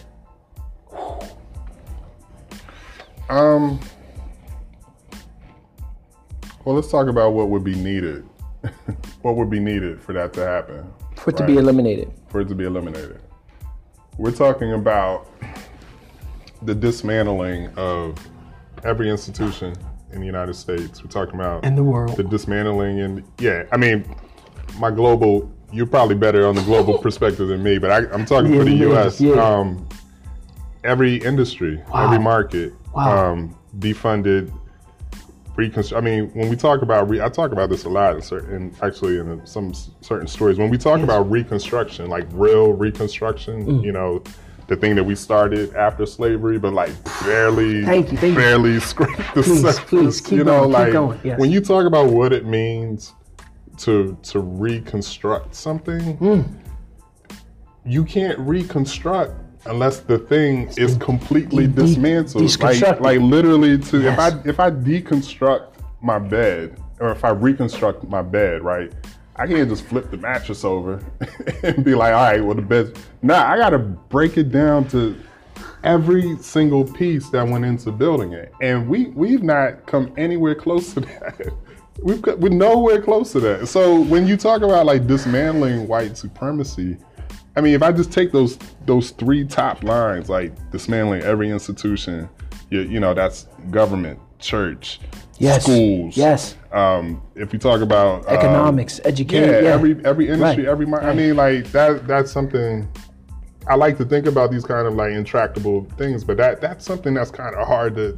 Um. 3.28 3.78
Well, 6.64 6.74
let's 6.74 6.91
talk 6.91 7.09
about 7.09 7.35
what 7.35 7.51
would 7.51 7.64
be 7.64 7.74
needed. 7.74 8.26
what 9.20 9.37
would 9.37 9.51
be 9.51 9.61
needed 9.61 10.01
for 10.01 10.14
that 10.14 10.32
to 10.32 10.41
happen? 10.41 10.91
For 11.16 11.28
it 11.28 11.37
to 11.37 11.47
be 11.47 11.59
eliminated? 11.59 12.11
for 12.30 12.41
it 12.41 12.49
to 12.49 12.55
be 12.55 12.64
eliminated. 12.64 13.20
we're 14.16 14.32
talking 14.32 14.72
about 14.72 15.28
the 16.62 16.74
dismantling 16.74 17.68
of 17.76 18.16
every 18.85 19.11
institution 19.11 19.74
in 20.12 20.20
the 20.20 20.26
United 20.26 20.55
States. 20.55 21.05
We're 21.05 21.11
talking 21.11 21.35
about 21.35 21.62
In 21.62 21.76
the 21.76 21.85
world. 21.85 22.16
the 22.16 22.24
dismantling 22.24 23.01
and 23.01 23.22
yeah, 23.39 23.64
I 23.70 23.76
mean, 23.76 24.07
my 24.78 24.91
global. 24.91 25.53
You're 25.75 25.87
probably 25.87 26.14
better 26.14 26.47
on 26.47 26.55
the 26.55 26.62
global 26.62 26.99
perspective 27.07 27.49
than 27.49 27.62
me, 27.62 27.79
but 27.79 27.91
I, 27.91 28.09
I'm 28.12 28.25
talking 28.25 28.53
Yeah, 28.53 28.59
for 28.61 28.64
the 28.64 28.75
U.S. 28.77 29.20
yeah. 29.20 29.33
Um, 29.35 29.89
every 30.85 31.16
industry, 31.16 31.83
Wow. 31.93 32.05
every 32.07 32.18
market, 32.22 32.72
Wow. 32.95 33.33
um, 33.33 33.57
defunded. 33.81 34.53
Reconstru- 35.57 35.97
I 35.97 36.01
mean, 36.01 36.31
when 36.35 36.49
we 36.49 36.57
talk 36.57 36.83
about, 36.83 37.09
re- 37.09 37.20
I 37.20 37.29
talk 37.29 37.53
about 37.53 37.70
this 37.70 37.85
a 37.85 37.89
lot 37.89 38.14
in 38.16 38.22
certain, 38.22 38.72
actually 38.83 39.18
in 39.18 39.45
some 39.47 39.72
certain 40.01 40.27
stories. 40.27 40.59
When 40.59 40.68
we 40.70 40.79
talk 40.79 41.01
about 41.01 41.31
reconstruction, 41.31 42.09
like 42.09 42.27
real 42.33 42.72
reconstruction, 42.72 43.64
Mm. 43.66 43.85
you 43.85 43.93
know, 43.93 44.22
the 44.66 44.75
thing 44.77 44.95
that 44.97 45.05
we 45.05 45.14
started 45.14 45.75
after 45.75 46.07
slavery, 46.07 46.59
but 46.59 46.72
like 46.72 46.91
barely, 47.25 47.85
Thank 47.85 48.11
you, 48.12 48.18
thank 48.18 48.33
you. 48.35 48.41
barely 48.41 48.81
scraped 48.93 49.16
the 49.35 49.43
Please, 49.43 49.61
surface. 49.61 49.81
please, 49.89 50.20
keep 50.20 50.39
you 50.39 50.45
know, 50.45 50.61
going, 50.61 50.70
keep 50.70 50.79
like 50.79 50.93
going, 50.93 51.20
yes. 51.22 51.39
when 51.39 51.51
you 51.53 51.61
talk 51.61 51.85
about 51.87 52.07
what 52.11 52.33
it 52.33 52.47
means 52.47 53.12
to 53.79 54.16
to 54.25 54.41
reconstruct 54.41 55.55
something, 55.55 56.16
Hmm. 56.16 56.41
you 57.85 58.05
can't 58.05 58.39
reconstruct 58.39 59.33
unless 59.66 60.01
the 60.01 60.18
thing 60.18 60.68
is 60.77 60.97
completely 60.97 61.66
de- 61.66 61.72
dismantled. 61.83 62.61
Like, 62.61 63.01
like 63.01 63.20
literally 63.20 63.79
to 63.79 64.01
Yes. 64.01 64.12
if 64.12 64.18
I 64.18 64.49
if 64.49 64.61
I 64.61 64.70
deconstruct 64.70 65.66
my 66.03 66.18
bed 66.18 66.79
or 67.01 67.11
if 67.11 67.25
I 67.25 67.31
reconstruct 67.31 68.05
my 68.09 68.22
bed, 68.22 68.62
right? 68.62 68.93
I 69.37 69.47
can't 69.49 69.68
just 69.68 69.83
flip 69.85 70.11
the 70.12 70.16
mattress 70.16 70.64
over 70.64 71.01
and 71.64 71.85
be 71.85 71.95
like, 71.97 72.14
all 72.14 72.22
right, 72.22 72.45
well 72.45 72.55
the 72.55 72.62
bed. 72.62 72.97
Nah, 73.22 73.51
I 73.51 73.57
gotta 73.57 73.79
break 73.79 74.37
it 74.39 74.51
down 74.53 74.87
to 74.89 75.16
every 75.83 76.37
single 76.39 76.85
piece 76.85 77.29
that 77.31 77.47
went 77.47 77.64
into 77.64 77.91
building 77.91 78.33
it, 78.33 78.53
and 78.62 78.89
we 78.89 79.07
we've 79.09 79.43
not 79.43 79.87
come 79.87 80.12
anywhere 80.16 80.55
close 80.55 80.95
to 80.95 81.01
that. 81.01 81.49
We've 82.03 82.20
got, 82.20 82.38
we're 82.40 82.49
nowhere 82.51 83.01
close 83.01 83.32
to 83.32 83.40
that. 83.40 83.68
So 83.68 84.01
when 84.01 84.26
you 84.26 84.36
talk 84.36 84.62
about 84.62 84.84
like 84.86 85.07
dismantling 85.07 85.86
white 85.88 86.16
supremacy, 86.18 86.97
I 87.57 87.61
mean, 87.61 87.74
if 87.74 87.82
I 87.82 87.92
just 87.92 88.12
take 88.12 88.32
those 88.32 88.59
those 88.84 89.11
three 89.11 89.45
top 89.45 89.84
lines, 89.84 90.28
like 90.28 90.53
dismantling 90.72 91.22
every 91.22 91.51
institution, 91.51 92.28
you, 92.70 92.80
you 92.80 93.01
know, 93.01 93.14
that's 93.14 93.47
government, 93.70 94.18
church, 94.38 95.01
Yes. 95.38 95.62
schools. 95.64 96.16
Yes. 96.16 96.57
Um, 96.72 97.22
if 97.34 97.53
you 97.53 97.59
talk 97.59 97.80
about 97.80 98.28
um, 98.28 98.36
Economics, 98.36 99.01
yeah, 99.03 99.09
education. 99.09 99.64
Yeah, 99.64 99.70
every 99.70 100.05
every 100.05 100.28
industry, 100.28 100.64
Right, 100.64 100.70
every 100.72 100.86
mar- 100.86 101.03
I 101.05 101.14
mean, 101.14 101.36
like 101.36 101.70
that. 101.72 102.07
That's 102.07 102.30
something. 102.30 102.88
I 103.66 103.76
like 103.76 103.97
to 103.99 104.05
think 104.05 104.26
about 104.26 104.51
these 104.51 104.64
kind 104.64 104.86
of 104.86 104.95
like 104.95 105.12
intractable 105.12 105.86
things, 105.97 106.22
but 106.24 106.36
that 106.38 106.61
that's 106.61 106.84
something 106.84 107.14
that's 107.14 107.30
kind 107.30 107.55
of 107.55 107.66
hard 107.66 107.95
to. 107.97 108.16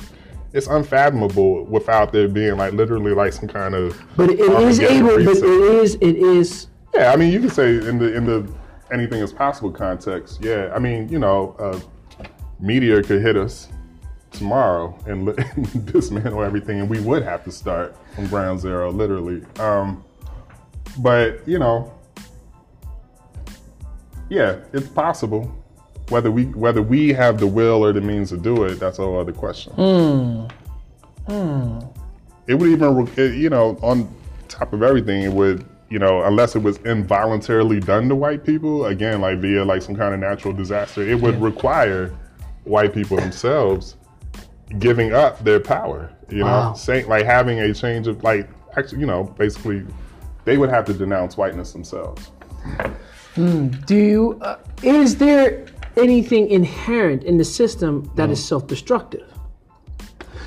It's 0.56 0.68
unfathomable 0.68 1.64
without 1.66 2.12
there 2.12 2.28
being 2.28 2.56
like 2.56 2.72
literally 2.72 3.12
like 3.12 3.34
some 3.34 3.46
kind 3.46 3.74
of. 3.74 4.02
But 4.16 4.30
it 4.30 4.40
is 4.40 4.80
able. 4.80 5.22
But 5.22 5.36
it 5.36 5.44
is. 5.44 5.94
It 5.96 6.16
is. 6.16 6.68
Yeah, 6.94 7.12
I 7.12 7.16
mean, 7.16 7.30
you 7.30 7.40
can 7.40 7.50
say 7.50 7.76
in 7.76 7.98
the 7.98 8.16
in 8.16 8.24
the 8.24 8.50
anything 8.90 9.20
is 9.20 9.34
possible 9.34 9.70
context. 9.70 10.42
Yeah, 10.42 10.72
I 10.74 10.78
mean, 10.78 11.10
you 11.10 11.18
know, 11.18 11.54
uh, 11.58 11.78
meteor 12.58 13.02
could 13.02 13.20
hit 13.20 13.36
us 13.36 13.68
tomorrow 14.30 14.98
and, 15.06 15.26
li- 15.26 15.34
and 15.36 15.86
dismantle 15.92 16.42
everything, 16.42 16.80
and 16.80 16.88
we 16.88 17.00
would 17.00 17.22
have 17.22 17.44
to 17.44 17.52
start 17.52 17.94
from 18.14 18.26
ground 18.28 18.58
zero, 18.58 18.90
literally. 18.90 19.44
Um, 19.58 20.02
but 20.98 21.46
you 21.46 21.58
know, 21.58 21.92
yeah, 24.30 24.60
it's 24.72 24.88
possible. 24.88 25.54
Whether 26.08 26.30
we 26.30 26.44
whether 26.46 26.82
we 26.82 27.08
have 27.12 27.38
the 27.38 27.46
will 27.46 27.84
or 27.84 27.92
the 27.92 28.00
means 28.00 28.30
to 28.30 28.36
do 28.36 28.64
it, 28.64 28.78
that's 28.78 28.98
a 28.98 29.02
whole 29.02 29.18
other 29.18 29.32
question. 29.32 29.72
Hmm. 29.72 30.46
Hmm. 31.32 31.80
It 32.46 32.54
would 32.54 32.70
even, 32.70 33.08
it- 33.16 33.34
you 33.34 33.50
know, 33.50 33.76
on 33.82 34.08
top 34.48 34.72
of 34.72 34.82
everything, 34.84 35.22
it 35.24 35.32
would, 35.32 35.64
you 35.90 35.98
know, 35.98 36.22
unless 36.22 36.54
it 36.54 36.62
was 36.62 36.78
involuntarily 36.84 37.80
done 37.80 38.08
to 38.08 38.14
white 38.14 38.44
people, 38.44 38.86
again, 38.86 39.20
like 39.20 39.38
via 39.40 39.64
like 39.64 39.82
some 39.82 39.96
kind 39.96 40.14
of 40.14 40.20
natural 40.20 40.54
disaster, 40.54 41.02
it 41.02 41.20
would 41.20 41.40
require 41.42 42.12
white 42.62 42.94
people 42.94 43.16
themselves 43.16 43.96
giving 44.78 45.12
up 45.12 45.42
their 45.42 45.58
power. 45.58 46.12
You 46.28 46.44
Wow. 46.44 46.70
know, 46.70 46.74
saying 46.76 47.08
like 47.08 47.24
having 47.24 47.58
a 47.60 47.74
change 47.74 48.06
of 48.06 48.22
like, 48.22 48.48
actually, 48.76 49.00
you 49.00 49.06
know, 49.06 49.24
basically, 49.24 49.82
they 50.44 50.56
would 50.56 50.70
have 50.70 50.84
to 50.84 50.92
denounce 50.94 51.36
whiteness 51.36 51.72
themselves. 51.72 52.30
Hmm. 53.34 53.68
Do 53.86 53.96
you? 53.96 54.38
Uh, 54.40 54.56
is 54.84 55.16
there 55.16 55.66
anything 55.96 56.48
inherent 56.50 57.24
in 57.24 57.38
the 57.38 57.44
system 57.44 58.10
that 58.16 58.30
is 58.30 58.44
self-destructive? 58.44 59.32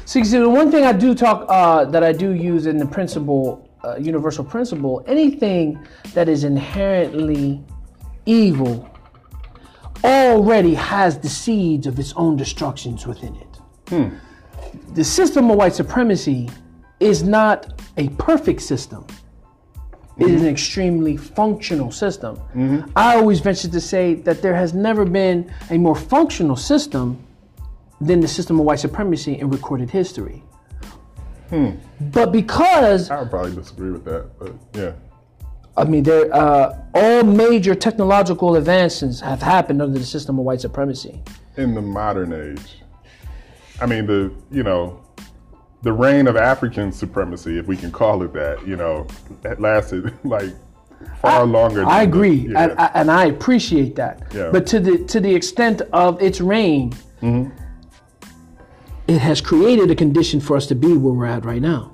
See, 0.05 0.23
see, 0.23 0.39
the 0.39 0.49
one 0.49 0.71
thing 0.71 0.85
I 0.85 0.93
do 0.93 1.13
talk 1.13 1.45
uh, 1.49 1.85
that 1.85 2.03
I 2.03 2.11
do 2.11 2.31
use 2.31 2.65
in 2.65 2.77
the 2.77 2.85
principle, 2.85 3.69
uh, 3.83 3.97
universal 3.97 4.43
principle, 4.43 5.03
anything 5.07 5.79
that 6.13 6.27
is 6.27 6.43
inherently 6.43 7.63
evil 8.25 8.89
already 10.03 10.73
has 10.73 11.19
the 11.19 11.29
seeds 11.29 11.85
of 11.85 11.99
its 11.99 12.13
own 12.13 12.35
destructions 12.37 13.05
within 13.05 13.35
it. 13.35 13.59
The 14.95 15.03
system 15.03 15.49
of 15.51 15.57
white 15.57 15.73
supremacy 15.73 16.49
is 16.99 17.23
not 17.23 17.81
a 17.97 18.09
perfect 18.09 18.61
system. 18.61 19.05
It 20.19 20.27
is 20.27 20.31
an 20.31 20.37
mm-hmm. 20.39 20.47
extremely 20.47 21.17
functional 21.17 21.91
system. 21.91 22.35
Mm-hmm. 22.35 22.91
I 22.95 23.15
always 23.15 23.39
venture 23.39 23.69
to 23.69 23.81
say 23.81 24.15
that 24.15 24.41
there 24.41 24.55
has 24.55 24.73
never 24.73 25.05
been 25.05 25.51
a 25.69 25.77
more 25.77 25.95
functional 25.95 26.55
system 26.55 27.25
than 28.01 28.19
the 28.19 28.27
system 28.27 28.59
of 28.59 28.65
white 28.65 28.79
supremacy 28.79 29.39
in 29.39 29.49
recorded 29.49 29.89
history. 29.89 30.43
Hmm. 31.49 31.71
But 31.99 32.31
because 32.31 33.09
I 33.09 33.21
would 33.21 33.29
probably 33.29 33.55
disagree 33.55 33.91
with 33.91 34.05
that, 34.05 34.29
but 34.37 34.53
yeah. 34.73 34.91
I 35.75 35.85
mean, 35.85 36.03
there 36.03 36.33
uh, 36.33 36.77
all 36.93 37.23
major 37.23 37.73
technological 37.73 38.55
advances 38.55 39.19
have 39.21 39.41
happened 39.41 39.81
under 39.81 39.97
the 39.97 40.05
system 40.05 40.37
of 40.37 40.45
white 40.45 40.61
supremacy. 40.61 41.21
in 41.57 41.73
the 41.73 41.81
modern 41.81 42.33
age. 42.33 42.81
I 43.81 43.85
mean, 43.85 44.05
the 44.05 44.31
you 44.51 44.63
know, 44.63 44.98
the 45.81 45.93
reign 45.93 46.27
of 46.27 46.35
African 46.35 46.91
supremacy, 46.91 47.57
if 47.57 47.67
we 47.67 47.77
can 47.77 47.91
call 47.91 48.21
it 48.23 48.33
that, 48.33 48.67
you 48.67 48.75
know, 48.75 49.07
that 49.41 49.61
lasted 49.61 50.13
like 50.25 50.53
far 51.21 51.45
longer. 51.45 51.85
I 51.85 52.01
than 52.01 52.11
the- 52.11 52.17
agree, 52.17 52.35
yeah. 52.51 52.59
and, 52.63 52.79
I- 52.79 52.91
and 52.95 53.11
I 53.11 53.25
appreciate 53.25 53.95
that. 53.95 54.23
Yeah. 54.33 54.49
But 54.51 54.67
to 54.67 54.79
the 54.79 54.97
to 55.05 55.19
the 55.19 55.33
extent 55.33 55.81
of 55.93 56.21
its 56.21 56.41
reign, 56.41 56.93
Mm-hmm. 57.21 57.49
it 59.07 59.17
has 59.19 59.41
created 59.41 59.91
a 59.91 59.95
condition 59.95 60.39
for 60.39 60.55
us 60.55 60.67
to 60.67 60.75
be 60.75 60.95
where 60.95 61.13
we're 61.13 61.25
at 61.25 61.43
right 61.45 61.61
now. 61.61 61.93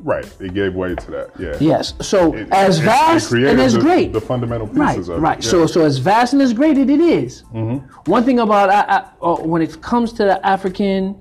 right, 0.00 0.24
it 0.40 0.54
gave 0.54 0.74
way 0.74 0.94
to 0.94 1.10
that. 1.10 1.30
Yeah. 1.38 1.56
Yes. 1.60 1.94
So 2.00 2.32
It- 2.34 2.48
as 2.52 2.78
it- 2.78 2.82
it 2.82 2.84
vast 2.84 3.28
created 3.30 3.50
and 3.50 3.60
as 3.60 3.74
the, 3.74 3.80
great, 3.80 4.12
the 4.12 4.20
fundamental 4.20 4.68
right, 4.68 4.90
pieces 4.96 5.08
of 5.08 5.20
right. 5.20 5.38
it. 5.38 5.42
So 5.44 5.60
yeah. 5.60 5.66
so 5.66 5.84
as 5.84 5.98
vast 5.98 6.32
and 6.34 6.40
as 6.42 6.52
great 6.52 6.78
as 6.78 6.88
it 6.88 7.00
is, 7.00 7.42
Mm-hmm. 7.54 8.10
one 8.10 8.22
thing 8.24 8.38
about 8.38 8.68
uh, 8.70 8.84
uh, 8.88 9.24
uh, 9.26 9.36
when 9.42 9.60
it 9.62 9.80
comes 9.80 10.12
to 10.14 10.22
the 10.24 10.46
African 10.46 11.16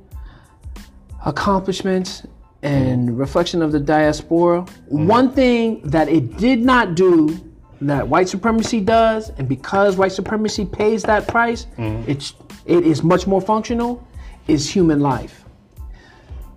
accomplishments 1.26 2.24
and 2.64 3.08
Mm-hmm. 3.10 3.18
reflection 3.18 3.62
of 3.62 3.72
the 3.72 3.80
diaspora, 3.80 4.62
one 4.88 5.32
thing 5.32 5.82
that 5.84 6.10
it 6.10 6.38
did 6.38 6.64
not 6.66 6.96
do 6.96 7.40
that 7.82 8.08
white 8.08 8.28
supremacy 8.28 8.82
does, 8.82 9.30
and 9.38 9.48
because 9.48 9.96
white 9.96 10.12
supremacy 10.12 10.66
pays 10.66 11.04
that 11.04 11.28
price, 11.28 11.68
Mm-hmm. 11.78 12.10
it's 12.10 12.34
it 12.66 12.86
is 12.86 13.04
much 13.04 13.28
more 13.28 13.40
functional, 13.40 14.06
is 14.48 14.70
human 14.70 15.00
life. 15.00 15.46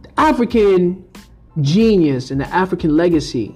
The 0.02 0.10
African 0.20 1.04
genius 1.60 2.30
and 2.30 2.40
the 2.40 2.48
African 2.48 2.96
legacy 2.96 3.54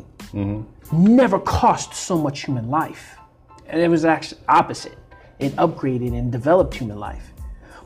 never 0.92 1.38
cost 1.40 1.94
so 1.94 2.16
much 2.18 2.44
human 2.44 2.68
life. 2.68 3.16
And 3.68 3.80
it 3.80 3.88
was 3.88 4.04
actually 4.04 4.40
opposite. 4.48 4.98
It 5.40 5.52
upgraded 5.56 6.16
and 6.16 6.30
developed 6.30 6.74
human 6.74 6.98
life. 7.00 7.32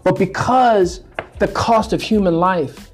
But 0.03 0.19
because 0.19 1.03
the 1.39 1.49
cost 1.49 1.93
of 1.93 2.03
human 2.03 2.35
life 2.41 2.91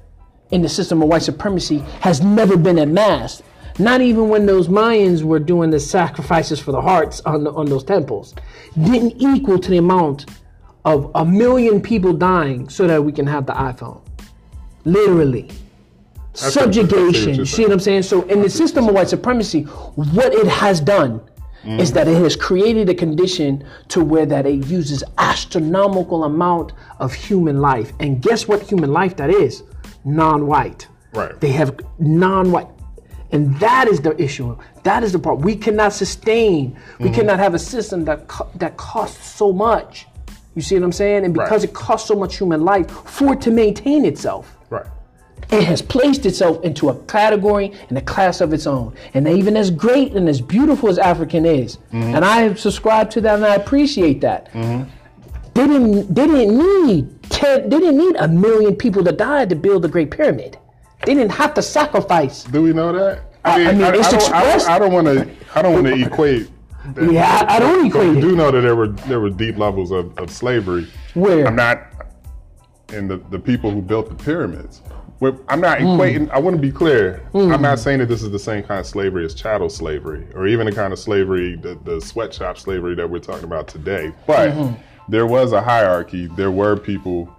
in 0.55 0.61
the 0.61 0.69
system 0.69 1.01
of 1.01 1.09
white 1.09 1.21
supremacy 1.21 1.79
has 1.99 2.21
never 2.21 2.55
been 2.55 2.79
amassed, 2.79 3.43
not 3.77 3.99
even 3.99 4.29
when 4.29 4.45
those 4.45 4.69
Mayans 4.69 5.21
were 5.21 5.37
doing 5.37 5.69
the 5.69 5.79
sacrifices 5.79 6.61
for 6.61 6.71
the 6.71 6.81
hearts 6.81 7.19
on, 7.21 7.43
the, 7.43 7.51
on 7.51 7.65
those 7.65 7.83
temples, 7.83 8.33
didn't 8.81 9.21
equal 9.21 9.59
to 9.59 9.69
the 9.69 9.77
amount 9.77 10.25
of 10.85 11.11
a 11.15 11.25
million 11.25 11.81
people 11.81 12.13
dying 12.13 12.69
so 12.69 12.87
that 12.87 13.03
we 13.03 13.11
can 13.11 13.27
have 13.27 13.45
the 13.45 13.53
iPhone. 13.53 14.01
Literally 14.85 15.43
what 15.43 16.53
subjugation. 16.53 17.35
You 17.35 17.45
see 17.45 17.63
what 17.63 17.73
I'm 17.73 17.79
saying? 17.79 18.03
So 18.03 18.21
in 18.23 18.41
the 18.41 18.49
system 18.49 18.87
of 18.87 18.95
white 18.95 19.09
supremacy, 19.09 19.63
what 19.63 20.33
it 20.33 20.47
has 20.47 20.79
done 20.79 21.21
is 21.65 21.91
that 21.93 22.07
it 22.07 22.15
has 22.15 22.35
created 22.35 22.89
a 22.89 22.93
condition 22.93 23.65
to 23.89 24.03
where 24.03 24.27
that 24.27 24.45
it 24.45 24.67
uses 24.67 25.03
astronomical 25.17 26.25
amount 26.25 26.73
of 26.99 27.11
human 27.11 27.59
life. 27.59 27.91
And 27.99 28.21
guess 28.21 28.47
what 28.47 28.61
human 28.61 28.93
life 28.93 29.15
that 29.17 29.31
is? 29.31 29.63
Non-white. 30.05 30.87
Right. 31.13 31.39
They 31.41 31.51
have 31.51 31.79
non-white. 31.99 32.67
And 33.31 33.55
that 33.59 33.87
is 33.87 33.99
the 34.01 34.19
issue. 34.21 34.55
That 34.83 35.03
is 35.03 35.11
the 35.11 35.19
part. 35.19 35.39
We 35.39 35.55
cannot 35.55 35.93
sustain. 35.93 36.77
We 36.99 37.05
Mm-hmm. 37.07 37.15
cannot 37.15 37.39
have 37.39 37.53
a 37.53 37.59
system 37.59 38.05
that 38.05 38.27
co- 38.27 38.47
that 38.55 38.77
costs 38.77 39.27
so 39.31 39.51
much. 39.51 40.07
You 40.55 40.61
see 40.61 40.75
what 40.75 40.83
I'm 40.85 40.91
saying? 40.91 41.25
And 41.25 41.33
because 41.33 41.63
Right. 41.63 41.69
it 41.69 41.73
costs 41.73 42.07
so 42.07 42.15
much 42.15 42.37
human 42.37 42.63
life 42.63 42.89
for 42.89 43.33
it 43.33 43.41
to 43.41 43.51
maintain 43.51 44.05
itself, 44.05 44.57
Right. 44.69 44.85
it 45.51 45.63
has 45.63 45.81
placed 45.81 46.25
itself 46.25 46.63
into 46.63 46.89
a 46.89 46.95
category 47.07 47.73
and 47.89 47.97
a 47.97 48.01
class 48.01 48.39
of 48.41 48.53
its 48.53 48.65
own. 48.67 48.93
And 49.13 49.27
even 49.27 49.57
as 49.57 49.69
great 49.71 50.13
and 50.13 50.29
as 50.29 50.39
beautiful 50.39 50.87
as 50.87 50.97
African 50.97 51.45
is, 51.45 51.77
Mm-hmm. 51.91 52.15
and 52.15 52.23
I 52.23 52.53
subscribe 52.53 53.09
to 53.11 53.21
that 53.21 53.35
and 53.35 53.45
I 53.45 53.55
appreciate 53.55 54.21
that. 54.21 54.49
They 55.55 55.67
didn't 55.67 56.13
they 56.13 56.27
didn't 56.27 56.57
need 56.85 57.23
ten, 57.31 57.69
they 57.69 57.79
didn't 57.79 57.97
need 57.97 58.15
a 58.17 58.27
million 58.27 58.75
people 58.75 59.03
to 59.05 59.11
die 59.11 59.45
to 59.45 59.55
build 59.55 59.81
the 59.83 59.87
Great 59.87 60.11
Pyramid. 60.11 60.57
They 61.05 61.13
didn't 61.13 61.31
have 61.31 61.53
to 61.55 61.61
sacrifice. 61.61 62.43
Do 62.43 62.61
we 62.61 62.73
know 62.73 62.91
that? 62.91 63.21
I 63.45 63.71
mean, 63.71 63.81
it's 63.81 64.09
don't, 64.11 64.21
I 64.33 64.53
expressed- 64.53 64.67
don't, 64.67 64.75
I 64.75 64.79
don't 64.79 64.91
want 64.93 65.07
to. 65.07 65.29
I 65.57 65.61
don't 65.61 65.73
want 65.73 65.87
to 65.87 65.93
equate. 66.05 66.49
that. 66.95 67.11
Yeah, 67.11 67.45
I, 67.47 67.55
I 67.55 67.59
don't 67.59 67.83
we 67.83 67.87
equate 67.87 68.17
it. 68.17 68.21
do 68.21 68.35
know 68.35 68.51
that 68.51 68.61
there 68.61 68.75
were 68.75 68.89
there 68.89 69.19
were 69.21 69.29
deep 69.29 69.57
levels 69.57 69.91
of, 69.91 70.17
of 70.19 70.29
slavery. 70.29 70.87
Where? 71.13 71.47
I'm 71.47 71.55
not 71.55 71.87
in 72.91 73.07
the, 73.07 73.17
the 73.31 73.39
people 73.39 73.71
who 73.71 73.81
built 73.81 74.09
the 74.09 74.15
pyramids. 74.15 74.81
I'm 75.47 75.61
not 75.61 75.79
Hmm. 75.79 75.85
equating. 75.87 76.29
I 76.31 76.37
want 76.39 76.55
to 76.57 76.61
be 76.61 76.71
clear. 76.71 77.27
I'm 77.33 77.61
not 77.61 77.79
saying 77.79 77.99
that 77.99 78.07
this 78.07 78.21
is 78.21 78.29
the 78.31 78.37
same 78.37 78.61
kind 78.63 78.79
of 78.81 78.85
slavery 78.85 79.25
as 79.25 79.33
chattel 79.33 79.69
slavery, 79.69 80.27
or 80.35 80.45
even 80.47 80.65
the 80.67 80.71
kind 80.73 80.91
of 80.91 80.99
slavery, 80.99 81.55
the, 81.55 81.79
the 81.85 82.01
sweatshop 82.01 82.57
slavery 82.59 82.93
that 82.95 83.09
we're 83.09 83.19
talking 83.19 83.45
about 83.45 83.67
today. 83.69 84.11
But 84.27 84.49
Mm-hmm. 84.49 84.81
There 85.09 85.25
was 85.25 85.51
a 85.51 85.61
hierarchy. 85.61 86.27
There 86.27 86.51
were 86.51 86.75
people 86.75 87.33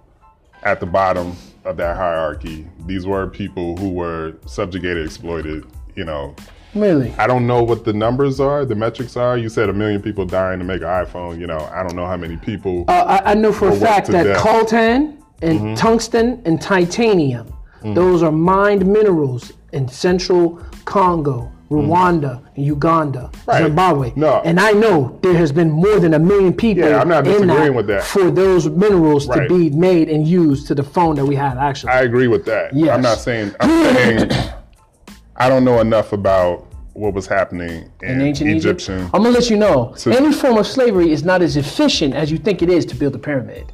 at 0.63 0.79
the 0.79 0.85
bottom 0.85 1.35
of 1.65 1.77
that 1.77 1.97
hierarchy. 1.97 2.67
These 2.85 3.05
were 3.05 3.27
people 3.27 3.77
who 3.77 3.89
were 3.89 4.35
subjugated, 4.45 5.05
exploited. 5.05 5.65
You 5.95 6.05
know, 6.05 6.35
Really? 6.75 7.13
I 7.17 7.27
don't 7.27 7.47
know 7.47 7.63
what 7.63 7.85
the 7.85 7.93
numbers 7.93 8.39
are, 8.39 8.65
the 8.65 8.75
metrics 8.75 9.17
are. 9.17 9.37
You 9.37 9.49
said 9.49 9.69
a 9.69 9.73
million 9.73 10.01
people 10.01 10.25
dying 10.25 10.59
to 10.59 10.65
make 10.65 10.81
an 10.81 10.87
iPhone. 10.87 11.39
You 11.39 11.47
know, 11.47 11.59
I 11.73 11.81
don't 11.83 11.95
know 11.95 12.05
how 12.05 12.17
many 12.17 12.37
people. 12.37 12.85
Uh, 12.87 13.21
I, 13.25 13.31
I 13.31 13.33
know 13.33 13.51
for 13.51 13.69
a 13.69 13.75
fact 13.75 14.07
that 14.07 14.23
death. 14.23 14.43
coltan 14.43 15.21
and 15.41 15.77
tungsten 15.77 16.41
and 16.45 16.61
titanium, 16.61 17.53
those 17.83 18.23
are 18.23 18.31
mined 18.31 18.85
minerals 18.85 19.53
in 19.73 19.87
central 19.87 20.61
Congo, 20.85 21.51
Rwanda, 21.69 22.41
and 22.55 22.65
Uganda, 22.65 23.29
Right. 23.45 23.63
Zimbabwe. 23.63 24.13
No. 24.15 24.41
And 24.45 24.57
I 24.59 24.71
know 24.71 25.19
there 25.21 25.33
has 25.33 25.51
been 25.51 25.69
more 25.69 25.99
than 25.99 26.13
a 26.13 26.19
million 26.19 26.53
people 26.53 26.87
Yeah, 26.87 27.01
I'm 27.01 27.09
not 27.09 27.27
in 27.27 27.33
disagreeing 27.47 27.75
with 27.75 27.87
that. 27.87 28.03
for 28.03 28.31
those 28.31 28.69
minerals 28.69 29.27
to 29.27 29.45
be 29.49 29.69
made 29.71 30.07
and 30.09 30.25
used 30.25 30.67
to 30.67 30.75
the 30.75 30.83
phone 30.83 31.15
that 31.15 31.25
we 31.25 31.35
had 31.35 31.57
actually. 31.57 31.91
I 31.91 32.01
agree 32.03 32.27
with 32.27 32.45
that. 32.45 32.73
Yes. 32.73 32.89
I'm 32.95 33.01
not 33.01 33.17
saying. 33.19 33.53
I'm 33.59 33.69
saying 33.95 34.29
I 35.35 35.49
don't 35.49 35.65
know 35.65 35.81
enough 35.81 36.13
about 36.13 36.65
what 36.93 37.13
was 37.13 37.27
happening 37.27 37.91
in, 38.01 38.09
in 38.09 38.21
ancient 38.21 38.49
Egypt. 38.49 38.89
I'm 38.89 39.09
gonna 39.11 39.29
let 39.29 39.49
you 39.49 39.57
know. 39.57 39.93
So- 39.97 40.11
any 40.11 40.31
form 40.31 40.57
of 40.57 40.65
slavery 40.65 41.11
is 41.11 41.23
not 41.23 41.41
as 41.41 41.57
efficient 41.57 42.15
as 42.15 42.31
you 42.31 42.37
think 42.37 42.61
it 42.61 42.69
is 42.69 42.85
to 42.85 42.95
build 42.95 43.13
a 43.13 43.19
pyramid. 43.19 43.71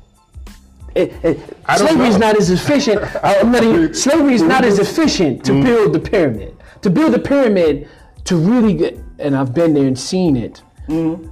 It, 0.95 1.13
it, 1.23 1.39
slavery 1.77 2.07
is 2.07 2.17
not 2.17 2.35
as 2.37 2.49
efficient. 2.49 3.01
uh, 3.23 3.43
even- 3.63 3.93
slavery 3.93 4.33
is 4.33 4.41
not 4.41 4.65
as 4.65 4.79
efficient 4.79 5.45
to 5.45 5.51
Mm-hmm. 5.53 5.63
build 5.63 5.93
the 5.93 5.99
pyramid. 5.99 6.55
To 6.83 6.89
build 6.89 7.13
a 7.15 7.19
pyramid, 7.19 7.89
to 8.25 8.35
really 8.35 8.73
get, 8.73 8.97
and 9.19 9.35
I've 9.35 9.53
been 9.53 9.73
there 9.73 9.85
and 9.87 9.97
seen 9.97 10.35
it. 10.35 10.61
Mm-hmm. 10.87 11.29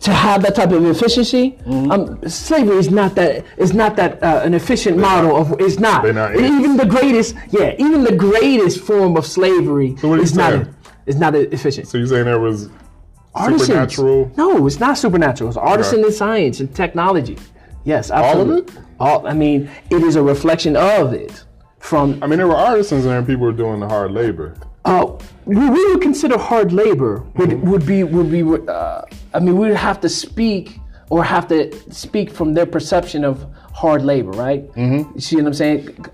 To 0.00 0.12
have 0.12 0.42
that 0.42 0.54
type 0.56 0.70
of 0.72 0.84
efficiency, 0.84 1.56
um, 1.66 2.20
slavery 2.28 2.76
is 2.76 2.90
not 2.90 3.14
that. 3.14 3.44
It's 3.56 3.72
not 3.72 3.96
that 3.96 4.22
uh, 4.22 4.42
an 4.44 4.52
efficient 4.52 4.98
model 4.98 5.36
of. 5.36 5.60
It's 5.60 5.78
not. 5.78 6.04
Not- 6.12 6.34
Even 6.36 6.76
the 6.76 6.84
greatest, 6.84 7.36
yeah, 7.50 7.74
even 7.78 8.02
the 8.02 8.14
greatest 8.14 8.80
form 8.80 9.16
of 9.16 9.24
slavery 9.24 9.96
you 10.02 10.14
is 10.14 10.34
not. 10.36 10.52
saying? 10.52 10.74
Is 11.06 11.16
not 11.16 11.34
efficient. 11.34 11.86
So 11.88 11.98
you're 11.98 12.06
saying 12.06 12.24
there 12.24 12.40
was 12.40 12.70
Artisans. 13.34 13.66
supernatural? 13.66 14.32
No, 14.36 14.66
it's 14.66 14.80
not 14.80 14.96
supernatural. 14.98 15.50
It's 15.50 15.56
artisan 15.58 16.04
in 16.04 16.12
science 16.12 16.60
and 16.60 16.74
technology. 16.74 17.38
Yes, 17.84 18.10
all 18.10 18.22
of 18.24 18.48
absolutely. 18.50 18.74
it? 18.74 18.86
All, 19.00 19.26
I 19.26 19.34
mean, 19.34 19.70
it 19.90 20.02
is 20.02 20.16
a 20.16 20.22
reflection 20.22 20.76
of 20.76 21.12
it. 21.12 21.44
From 21.78 22.22
I 22.22 22.26
mean, 22.26 22.38
there 22.38 22.48
were 22.48 22.56
artisans 22.56 23.04
there, 23.04 23.18
and 23.18 23.26
people 23.26 23.44
were 23.44 23.52
doing 23.52 23.80
the 23.80 23.88
hard 23.88 24.12
labor. 24.12 24.56
Uh, 24.84 25.04
what 25.44 25.72
we 25.72 25.86
would 25.92 26.02
consider 26.02 26.38
hard 26.38 26.72
labor 26.72 27.24
would 27.36 27.50
Mm-hmm. 27.50 27.70
would 27.70 27.86
be 27.86 28.04
would 28.04 28.30
be. 28.30 28.42
Uh, 28.70 29.02
I 29.32 29.38
mean, 29.40 29.56
we 29.58 29.68
would 29.68 29.76
have 29.76 30.00
to 30.00 30.08
speak 30.08 30.78
or 31.10 31.22
have 31.24 31.46
to 31.48 31.72
speak 31.92 32.30
from 32.30 32.54
their 32.54 32.66
perception 32.66 33.24
of 33.24 33.46
hard 33.72 34.02
labor, 34.04 34.30
right? 34.32 34.70
Mm-hmm. 34.72 35.12
You 35.14 35.20
see 35.20 35.36
what 35.36 35.46
I'm 35.46 35.54
saying? 35.54 36.06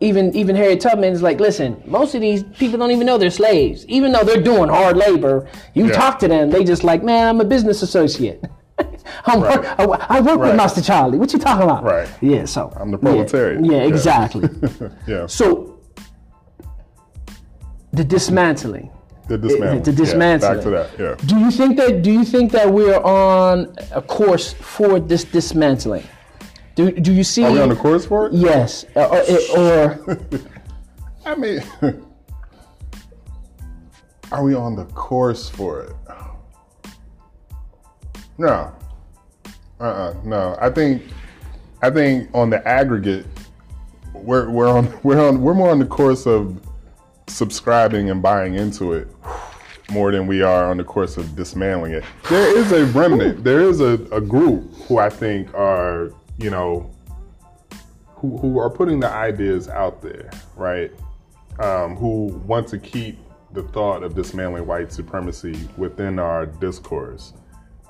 Even 0.00 0.34
even 0.34 0.56
Harriet 0.56 0.80
Tubman 0.80 1.12
is 1.12 1.22
like, 1.22 1.38
listen, 1.40 1.80
most 1.86 2.14
of 2.14 2.20
these 2.20 2.42
people 2.58 2.78
don't 2.78 2.90
even 2.90 3.06
know 3.06 3.18
they're 3.18 3.30
slaves, 3.30 3.86
even 3.86 4.10
though 4.12 4.24
they're 4.24 4.42
doing 4.42 4.68
hard 4.68 4.96
labor. 4.96 5.48
You 5.74 5.86
Yeah. 5.86 5.92
talk 5.92 6.18
to 6.20 6.28
them, 6.28 6.50
they 6.50 6.64
just 6.64 6.82
like, 6.84 7.02
man, 7.04 7.28
I'm 7.28 7.40
a 7.40 7.44
business 7.44 7.82
associate. 7.82 8.44
I'm 9.26 9.40
work, 9.40 9.64
I, 9.78 9.84
I 9.84 10.20
work 10.20 10.40
with 10.40 10.56
Master 10.56 10.82
Charlie. 10.82 11.18
What 11.18 11.32
you 11.32 11.38
talking 11.38 11.62
about? 11.62 11.84
Right. 11.84 12.08
Yeah. 12.20 12.44
So 12.46 12.72
I'm 12.76 12.90
the 12.90 12.98
proletariat. 12.98 13.64
Yeah 13.64 13.72
Yeah. 13.78 13.82
exactly. 13.84 14.48
Yeah, 15.06 15.26
so 15.26 15.71
the 17.92 18.04
dismantling. 18.04 18.90
the 19.28 19.38
dismantling. 19.38 19.82
the 19.82 19.92
Yeah, 19.92 20.54
back 20.54 20.62
to 20.62 20.70
that. 20.70 20.90
Yeah. 20.98 21.14
Do 21.26 21.38
you 21.38 21.50
think 21.50 21.76
that? 21.76 22.02
Do 22.02 22.10
you 22.10 22.24
think 22.24 22.52
that 22.52 22.72
we're 22.72 23.00
on 23.00 23.74
a 23.92 24.02
course 24.02 24.52
for 24.52 24.98
this 24.98 25.24
dismantling? 25.24 26.04
Do, 26.74 26.90
do 26.90 27.12
you 27.12 27.24
see? 27.24 27.44
Are 27.44 27.52
we 27.52 27.60
on 27.60 27.68
the 27.68 27.76
course 27.76 28.06
for 28.06 28.26
it? 28.26 28.32
Yes, 28.32 28.86
uh, 28.96 29.00
uh, 29.00 29.24
or, 29.56 29.58
or, 29.58 30.16
or 30.32 30.40
I 31.26 31.34
mean, 31.34 31.62
are 34.32 34.42
we 34.42 34.54
on 34.54 34.74
the 34.76 34.86
course 34.86 35.50
for 35.50 35.82
it? 35.82 35.92
No. 38.38 38.74
Uh-uh. 39.78 40.14
No. 40.24 40.56
I 40.60 40.70
think 40.70 41.02
I 41.82 41.90
think 41.90 42.30
on 42.34 42.48
the 42.50 42.66
aggregate, 42.66 43.26
we're 44.14 44.48
we're 44.48 44.68
on 44.68 44.98
we're 45.02 45.20
on 45.20 45.42
we're 45.42 45.54
more 45.54 45.70
on 45.70 45.78
the 45.78 45.86
course 45.86 46.26
of 46.26 46.60
subscribing 47.32 48.10
and 48.10 48.22
buying 48.22 48.54
into 48.54 48.92
it 48.92 49.08
more 49.90 50.12
than 50.12 50.26
we 50.26 50.42
are 50.42 50.70
on 50.70 50.76
the 50.76 50.84
course 50.84 51.16
of 51.16 51.34
dismantling 51.36 51.92
it. 51.92 52.04
There 52.28 52.56
is 52.56 52.72
a 52.72 52.86
remnant. 52.86 53.44
There 53.44 53.60
is 53.60 53.80
a, 53.80 53.94
a 54.10 54.20
group 54.20 54.72
who 54.86 54.98
I 54.98 55.10
think 55.10 55.52
are, 55.54 56.12
you 56.38 56.50
know, 56.50 56.90
who, 58.08 58.38
who 58.38 58.58
are 58.58 58.70
putting 58.70 59.00
the 59.00 59.10
ideas 59.10 59.68
out 59.68 60.00
there, 60.00 60.30
right? 60.56 60.92
Um, 61.58 61.96
who 61.96 62.26
want 62.46 62.68
to 62.68 62.78
keep 62.78 63.18
the 63.52 63.62
thought 63.64 64.02
of 64.02 64.14
dismantling 64.14 64.66
white 64.66 64.92
supremacy 64.92 65.68
within 65.76 66.18
our 66.18 66.46
discourse. 66.46 67.34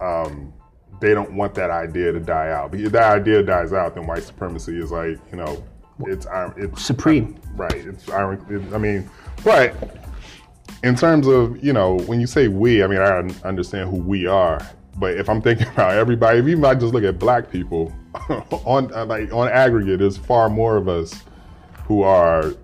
Um, 0.01 0.53
they 1.01 1.15
don't 1.15 1.33
want 1.33 1.55
that 1.55 1.71
idea 1.71 2.13
to 2.13 2.21
die 2.21 2.51
out. 2.51 2.73
Because 2.73 2.87
if 2.87 2.93
that 2.93 3.21
idea 3.21 3.43
dies 3.43 3.73
out, 3.73 3.95
then 3.95 4.07
white 4.07 4.25
supremacy 4.25 4.79
is 4.79 4.91
like, 4.91 5.19
you 5.31 5.37
know, 5.37 5.63
it's 6.09 6.27
it's 6.57 6.83
supreme. 6.83 7.41
right. 7.55 7.75
It's 7.75 8.09
iron. 8.09 8.45
It, 8.49 8.75
I 8.75 8.79
mean, 8.79 9.09
but 9.45 9.75
in 10.83 10.97
terms 10.97 11.27
of 11.27 11.63
you 11.63 11.73
know, 11.73 11.99
when 12.01 12.21
you 12.21 12.27
say 12.27 12.49
we, 12.49 12.83
I 12.83 12.87
mean, 12.87 13.01
I 13.01 13.19
understand 13.47 13.91
who 13.91 13.97
we 13.97 14.27
are. 14.27 14.61
But 14.99 15.17
if 15.17 15.29
I'm 15.29 15.41
thinking 15.41 15.67
about 15.75 15.97
everybody, 15.97 16.39
if 16.39 16.49
even 16.49 16.65
I 16.65 16.75
just 16.75 16.93
look 16.93 17.05
at 17.05 17.19
black 17.19 17.51
people, 17.51 17.93
on 18.65 18.93
uh, 18.95 19.07
like 19.07 19.33
on 19.33 19.49
aggregate, 19.49 20.01
there's 20.01 20.17
far 20.17 20.49
more 20.49 20.77
of 20.77 20.89
us 20.89 21.23
who 21.87 22.03
are 22.03 22.55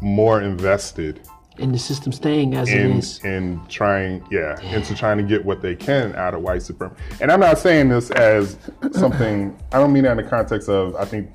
more 0.00 0.42
invested 0.42 1.20
in 1.58 1.72
the 1.72 1.78
system 1.78 2.12
staying 2.12 2.54
as 2.54 2.68
it 2.68 2.80
in 2.80 2.92
is. 2.92 3.18
in 3.24 3.60
trying 3.68 4.24
yeah 4.30 4.60
into 4.60 4.94
trying 4.94 5.18
to 5.18 5.24
get 5.24 5.44
what 5.44 5.60
they 5.60 5.74
can 5.74 6.14
out 6.14 6.34
of 6.34 6.40
white 6.40 6.62
supremacy 6.62 7.02
and 7.20 7.32
i'm 7.32 7.40
not 7.40 7.58
saying 7.58 7.88
this 7.88 8.10
as 8.12 8.56
something 8.92 9.56
i 9.72 9.78
don't 9.78 9.92
mean 9.92 10.04
that 10.04 10.12
in 10.12 10.16
the 10.18 10.22
context 10.22 10.68
of 10.68 10.94
i 10.96 11.04
think 11.04 11.28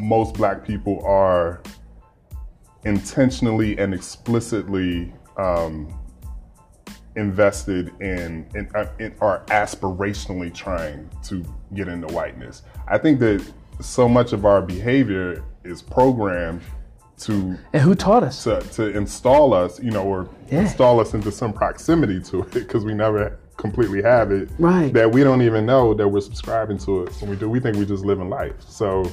most 0.00 0.34
black 0.34 0.64
people 0.64 1.04
are 1.04 1.60
intentionally 2.84 3.78
and 3.78 3.92
explicitly 3.92 5.12
um, 5.36 5.92
invested 7.16 7.88
in, 8.00 8.46
in, 8.54 8.70
uh, 8.74 8.86
in 8.98 9.14
are 9.20 9.44
aspirationally 9.46 10.52
trying 10.54 11.08
to 11.24 11.44
get 11.74 11.88
into 11.88 12.06
whiteness 12.14 12.62
i 12.88 12.96
think 12.96 13.18
that 13.18 13.44
so 13.80 14.08
much 14.08 14.32
of 14.32 14.44
our 14.44 14.62
behavior 14.62 15.44
is 15.64 15.82
programmed 15.82 16.62
to 17.18 17.56
And 17.72 17.82
who 17.82 17.94
taught 17.94 18.22
us? 18.22 18.44
to, 18.44 18.60
to 18.72 18.96
install 18.96 19.52
us, 19.52 19.78
you 19.82 19.90
know, 19.90 20.04
or 20.04 20.26
Yeah. 20.50 20.60
install 20.62 21.00
us 21.00 21.12
into 21.12 21.30
some 21.30 21.52
proximity 21.52 22.18
to 22.22 22.40
it 22.42 22.52
because 22.52 22.82
we 22.84 22.94
never 22.94 23.38
completely 23.58 24.00
have 24.02 24.32
it. 24.32 24.48
Right. 24.58 24.90
That 24.94 25.12
we 25.12 25.22
don't 25.22 25.42
even 25.42 25.66
know 25.66 25.92
that 25.92 26.08
we're 26.08 26.22
subscribing 26.22 26.78
to 26.78 27.02
it 27.04 27.12
when 27.20 27.28
we 27.30 27.36
do. 27.36 27.50
We 27.50 27.60
think 27.60 27.76
we 27.76 27.84
just 27.84 28.06
live 28.06 28.20
in 28.20 28.30
life. 28.30 28.54
So, 28.60 29.04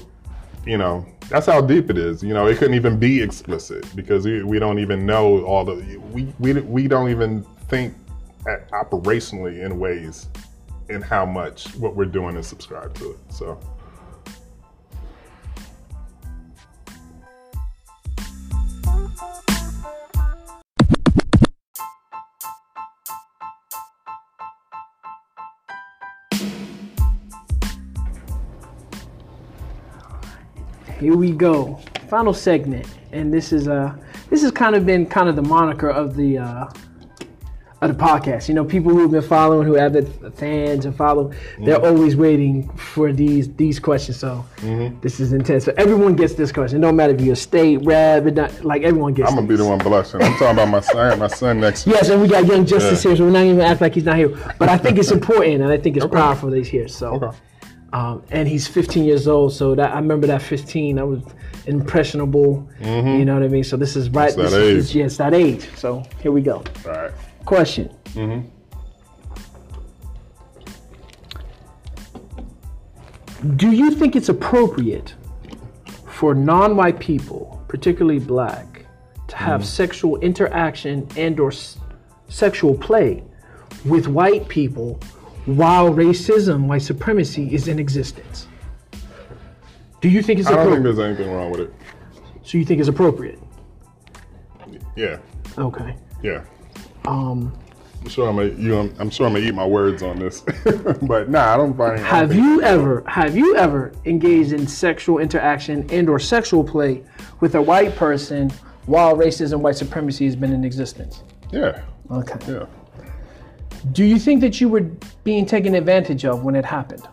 you 0.68 0.78
know, 0.78 1.05
that's 1.30 1.45
how 1.45 1.61
deep 1.61 1.89
it 1.89 1.97
is. 1.97 2.24
You 2.24 2.34
know, 2.34 2.47
it 2.47 2.57
couldn't 2.57 2.76
even 2.76 2.99
be 2.99 3.22
explicit 3.22 3.86
because 3.95 4.26
we, 4.26 4.43
we 4.43 4.59
don't 4.59 4.80
even 4.80 5.05
know 5.05 5.43
all 5.43 5.63
the 5.63 5.76
we 6.11 6.34
we 6.39 6.53
we 6.53 6.88
don't 6.88 7.09
even 7.09 7.43
think 7.68 7.93
at 8.47 8.70
operationally 8.72 9.65
in 9.65 9.80
ways 9.80 10.28
in 10.89 11.01
how 11.01 11.26
much 11.26 11.74
what 11.76 11.95
we're 11.95 12.05
doing 12.05 12.36
is 12.36 12.47
subscribed 12.47 12.95
to 12.97 13.11
it. 13.11 13.18
So. 13.30 13.59
Here 31.00 31.16
we 31.16 31.32
go. 31.32 31.80
Final 32.10 32.34
segment, 32.34 32.88
and 33.12 33.34
this 33.34 33.52
is 33.52 33.68
uh 33.68 33.95
this 34.30 34.41
has 34.41 34.52
kind 34.52 34.76
of 34.76 34.86
been 34.86 35.06
kind 35.06 35.28
of 35.30 35.36
the 35.36 35.41
moniker 35.41 35.89
of 35.89 36.16
the 36.16 36.38
uh 36.38 36.68
of 37.82 37.95
the 37.95 38.04
podcast. 38.04 38.48
You 38.48 38.56
know, 38.56 38.66
people 38.66 38.91
who've 38.91 39.12
been 39.12 39.22
following, 39.22 39.68
who 39.68 39.74
have 39.76 39.93
the 39.93 40.04
fans 40.38 40.86
and 40.86 40.95
follow, 40.95 41.32
they're 41.60 41.80
always 41.86 42.16
waiting 42.16 42.68
for 42.78 43.12
these 43.12 43.54
these 43.56 43.78
questions. 43.80 44.18
So 44.18 44.45
this 45.02 45.20
is 45.20 45.34
intense. 45.34 45.66
So 45.66 45.74
everyone 45.78 46.16
gets 46.16 46.34
this 46.34 46.52
question. 46.54 46.80
No 46.82 46.91
matter 46.93 47.14
if 47.14 47.22
you're 47.22 47.34
a 47.34 47.36
state 47.36 47.78
rep, 47.86 48.24
not, 48.34 48.64
like 48.64 48.84
everyone 48.84 49.14
gets. 49.14 49.30
I'm 49.30 49.36
gonna 49.36 49.48
be 49.48 49.58
the 49.58 49.66
one 49.66 49.80
blushing. 49.80 50.22
I'm 50.24 50.32
talking 50.34 50.48
about 50.52 50.70
my 50.70 50.80
son. 50.80 51.20
My 51.20 51.28
son 51.28 51.60
next. 51.60 51.84
to 51.84 51.89
me. 51.89 51.95
Yes, 51.95 52.10
and 52.10 52.22
we 52.22 52.28
got 52.30 52.45
Young 52.48 52.66
Justice 52.66 53.04
Yeah. 53.04 53.10
here, 53.12 53.18
so 53.18 53.26
we're 53.26 53.32
not 53.32 53.43
even 53.43 53.62
act 53.62 53.82
like 53.82 53.93
he's 53.95 54.06
not 54.06 54.16
here. 54.18 54.30
But 54.58 54.70
I 54.70 54.78
think 54.78 54.98
it's 54.98 55.12
important, 55.20 55.62
and 55.62 55.66
I 55.72 55.78
think 55.78 55.98
it's 55.98 56.06
Okay. 56.06 56.16
powerful 56.16 56.50
that 56.50 56.58
he's 56.58 56.70
here. 56.70 56.88
So, 56.88 57.16
Okay. 57.16 57.38
Um, 57.94 58.24
and 58.30 58.48
he's 58.48 58.68
15 58.68 59.06
years 59.06 59.28
old, 59.28 59.54
so 59.54 59.76
that 59.76 59.92
I 59.94 60.00
remember 60.00 60.28
that 60.28 60.42
15. 60.42 61.00
I 61.00 61.04
was 61.04 61.22
impressionable. 61.66 62.68
Mm-hmm. 62.80 63.20
You 63.20 63.26
know 63.26 63.34
what 63.36 63.44
I 63.44 63.48
mean? 63.48 63.64
So 63.64 63.78
this 63.78 63.96
is 63.96 64.10
right. 64.10 64.28
It's 64.28 64.36
that 64.36 64.44
this 64.44 64.54
is- 64.54 64.90
age. 64.90 64.96
yeah, 64.96 65.06
it's 65.06 65.18
that 65.18 65.34
age. 65.34 65.70
So 65.76 66.04
here 66.22 66.32
we 66.32 66.42
go. 66.42 66.64
All 66.86 66.92
right. 66.92 67.12
Question. 67.46 67.90
Mm-hmm. 68.14 68.48
Do 73.56 73.72
you 73.72 73.92
think 73.92 74.16
it's 74.16 74.30
appropriate 74.30 75.16
for 76.08 76.34
non-white 76.34 77.00
people, 77.00 77.64
particularly 77.68 78.20
black, 78.20 78.86
to 79.28 79.36
have 79.36 79.62
mm-hmm. 79.62 79.68
sexual 79.68 80.18
interaction 80.20 81.08
and/or 81.16 81.52
s- 81.52 81.78
sexual 82.28 82.76
play 82.76 83.24
with 83.86 84.08
white 84.08 84.48
people 84.50 85.00
while 85.48 85.89
racism, 85.93 86.68
white 86.68 86.82
supremacy 86.82 87.54
is 87.54 87.68
in 87.68 87.80
existence? 87.80 88.48
Do 90.02 90.10
you 90.10 90.22
think 90.22 90.39
it's 90.39 90.50
appropriate? 90.50 90.80
I 90.80 90.84
don't 90.84 90.84
think 90.84 90.86
appropriate? 90.86 90.95
there's 90.95 91.20
anything 91.20 91.34
wrong 91.36 91.52
with 91.52 91.62
it. 91.62 91.74
So 92.43 92.58
you 92.58 92.66
think 92.66 92.80
it's 92.80 92.89
appropriate? 92.89 93.39
Yeah. 94.95 95.20
Okay. 95.58 95.95
Yeah. 96.22 96.43
Um, 97.06 97.58
I'm 98.02 98.10
sure 98.10 98.30
I'm 98.30 98.36
gonna, 98.36 98.50
you 98.50 98.70
know, 98.70 98.91
I'm 99.00 99.10
sure 99.10 99.26
I'm 99.28 99.34
gonna 99.34 99.45
eat 99.45 99.54
my 99.56 99.66
words 99.66 100.04
on 100.04 100.20
this, 100.20 100.41
but 101.02 101.30
nah, 101.30 101.54
I 101.54 101.58
don't 101.58 101.76
find. 101.76 101.93
I 101.93 101.95
don't 101.95 102.06
Have 102.06 102.30
think- 102.30 102.41
you 102.41 102.62
ever 102.62 103.04
have 103.08 103.36
you 103.36 103.56
ever 103.56 103.91
engaged 104.06 104.52
in 104.54 104.68
sexual 104.68 105.20
interaction 105.20 105.88
and 105.91 106.10
or 106.10 106.20
sexual 106.20 106.64
play 106.64 107.04
with 107.39 107.56
a 107.56 107.62
white 107.62 107.95
person 107.95 108.50
while 108.86 109.16
racism 109.16 109.60
white 109.62 109.76
supremacy 109.76 110.26
has 110.26 110.36
been 110.36 110.52
in 110.54 110.64
existence? 110.64 111.24
Yeah. 111.52 111.82
Okay. 112.12 112.38
Yeah. 112.52 112.66
Do 113.91 114.03
you 114.03 114.17
think 114.19 114.41
that 114.41 114.59
you 114.59 114.69
were 114.69 114.82
being 115.23 115.45
taken 115.45 115.75
advantage 115.75 116.25
of 116.25 116.43
when 116.43 116.55
it 116.55 116.65
happened? 116.65 117.07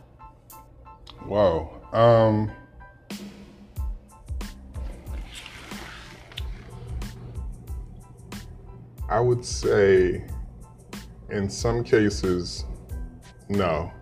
Wow. 1.26 1.70
Um. 1.92 2.50
I 9.08 9.20
would 9.20 9.44
say, 9.44 10.24
in 11.30 11.48
some 11.48 11.84
cases, 11.84 12.64
no, 13.48 13.92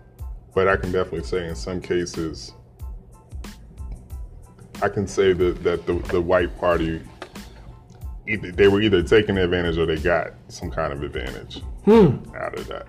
but 0.55 0.67
I 0.67 0.75
can 0.75 0.91
definitely 0.91 1.23
say 1.23 1.47
in 1.47 1.55
some 1.55 1.81
cases, 1.81 2.53
I 4.81 4.89
can 4.89 5.07
say 5.07 5.33
that 5.33 5.63
that 5.63 5.85
the, 5.85 5.93
the 5.93 6.21
white 6.21 6.57
party, 6.57 7.01
either, 8.27 8.51
they 8.51 8.67
were 8.67 8.81
either 8.81 9.03
taking 9.03 9.37
advantage 9.37 9.77
or 9.77 9.85
they 9.85 9.97
got 9.97 10.33
some 10.47 10.71
kind 10.71 10.93
of 10.93 11.03
advantage 11.03 11.61
Hmm. 11.85 12.17
out 12.35 12.57
of 12.57 12.67
that 12.67 12.87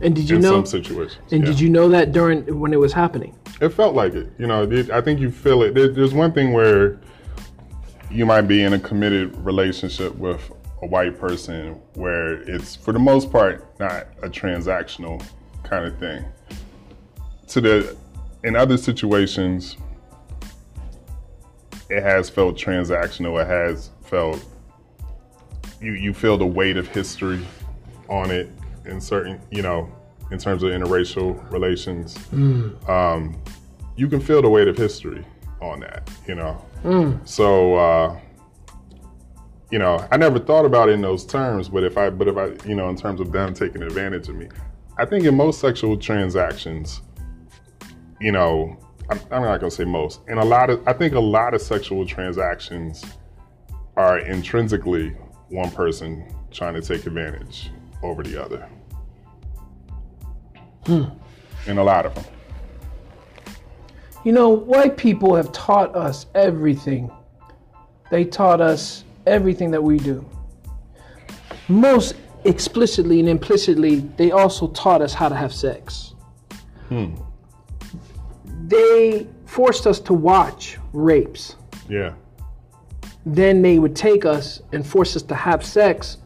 And 0.00 0.14
did 0.14 0.30
you 0.30 0.36
in 0.36 0.42
know 0.42 0.52
some 0.52 0.66
situations. 0.66 1.32
and 1.32 1.42
yeah. 1.42 1.50
did 1.50 1.60
you 1.60 1.68
know 1.68 1.88
that 1.88 2.12
during 2.12 2.58
when 2.60 2.72
it 2.72 2.78
was 2.78 2.92
happening? 2.92 3.34
It 3.60 3.70
felt 3.70 3.94
like 3.94 4.14
it. 4.14 4.32
You 4.38 4.46
know, 4.46 4.62
it, 4.62 4.90
I 4.90 5.00
think 5.02 5.20
you 5.20 5.30
feel 5.30 5.62
it. 5.62 5.74
There, 5.74 5.88
there's 5.88 6.14
one 6.14 6.32
thing 6.32 6.52
where 6.52 6.98
you 8.10 8.24
might 8.24 8.42
be 8.42 8.62
in 8.62 8.72
a 8.72 8.78
committed 8.78 9.36
relationship 9.44 10.14
with 10.16 10.50
a 10.82 10.86
white 10.86 11.18
person 11.18 11.78
where 11.94 12.40
it's, 12.48 12.74
for 12.74 12.92
the 12.92 12.98
most 12.98 13.30
part, 13.30 13.78
not 13.78 14.06
a 14.22 14.28
transactional 14.30 15.22
kind 15.62 15.84
of 15.84 15.98
thing. 15.98 16.24
To 17.48 17.60
the, 17.60 17.96
in 18.44 18.56
other 18.56 18.78
situations, 18.78 19.76
it 21.90 22.02
has 22.02 22.30
felt 22.30 22.56
transactional. 22.56 23.40
It 23.42 23.46
has 23.46 23.90
felt, 24.04 24.42
you, 25.80 25.92
you 25.92 26.12
feel 26.12 26.36
the 26.36 26.46
weight 26.46 26.76
of 26.76 26.88
history 26.88 27.40
on 28.08 28.30
it 28.30 28.50
in 28.84 29.00
certain, 29.00 29.40
you 29.50 29.62
know, 29.62 29.90
in 30.30 30.38
terms 30.38 30.62
of 30.62 30.70
interracial 30.70 31.50
relations. 31.50 32.16
Um, 32.88 33.40
you 33.96 34.08
can 34.08 34.20
feel 34.20 34.42
the 34.42 34.48
weight 34.48 34.68
of 34.68 34.76
history 34.76 35.24
on 35.60 35.80
that, 35.80 36.10
you 36.26 36.34
know. 36.34 36.64
So, 37.24 37.74
uh, 37.74 38.18
you 39.70 39.78
know, 39.78 40.06
I 40.10 40.16
never 40.16 40.38
thought 40.38 40.64
about 40.64 40.88
it 40.88 40.92
in 40.92 41.00
those 41.00 41.24
terms, 41.24 41.68
but 41.68 41.84
if 41.84 41.96
I, 41.96 42.10
but 42.10 42.28
if 42.28 42.36
I, 42.36 42.46
you 42.68 42.74
know, 42.74 42.88
in 42.88 42.96
terms 42.96 43.20
of 43.20 43.30
them 43.32 43.54
taking 43.54 43.82
advantage 43.82 44.28
of 44.28 44.36
me, 44.36 44.48
I 44.98 45.04
think 45.04 45.24
in 45.24 45.36
most 45.36 45.60
sexual 45.60 45.96
transactions, 45.96 47.02
you 48.20 48.32
know, 48.32 48.76
I'm, 49.08 49.20
I'm 49.30 49.42
not 49.42 49.60
gonna 49.60 49.70
say 49.70 49.84
most, 49.84 50.20
and 50.28 50.38
a 50.38 50.44
lot 50.44 50.70
of, 50.70 50.86
I 50.86 50.92
think 50.92 51.14
a 51.14 51.20
lot 51.20 51.54
of 51.54 51.62
sexual 51.62 52.06
transactions 52.06 53.04
are 53.96 54.18
intrinsically 54.18 55.16
one 55.50 55.70
person 55.70 56.24
trying 56.50 56.74
to 56.74 56.80
take 56.80 57.06
advantage 57.06 57.70
over 58.02 58.22
the 58.22 58.42
other. 58.42 58.68
Hmm. 60.86 61.04
In 61.66 61.78
a 61.78 61.84
lot 61.84 62.06
of 62.06 62.14
them. 62.14 62.24
You 64.24 64.32
know, 64.32 64.48
white 64.48 64.96
people 64.96 65.34
have 65.34 65.52
taught 65.52 65.94
us 65.94 66.26
everything. 66.34 67.10
They 68.10 68.24
taught 68.24 68.60
us 68.60 69.04
everything 69.26 69.70
that 69.70 69.82
we 69.82 69.98
do. 69.98 70.28
Most 71.68 72.16
explicitly 72.44 73.20
and 73.20 73.28
implicitly, 73.28 74.00
they 74.16 74.30
also 74.30 74.68
taught 74.68 75.02
us 75.02 75.14
how 75.14 75.28
to 75.28 75.34
have 75.34 75.52
sex. 75.52 76.14
Hmm. 76.88 77.14
They 78.66 79.26
forced 79.46 79.86
us 79.86 80.00
to 80.00 80.14
watch 80.14 80.78
rapes. 80.92 81.56
Yeah. 81.88 82.14
Then 83.26 83.62
they 83.62 83.78
would 83.78 83.94
take 83.94 84.24
us 84.24 84.62
and 84.72 84.86
force 84.86 85.14
us 85.16 85.22
to 85.24 85.34
have 85.34 85.64
sex 85.64 86.16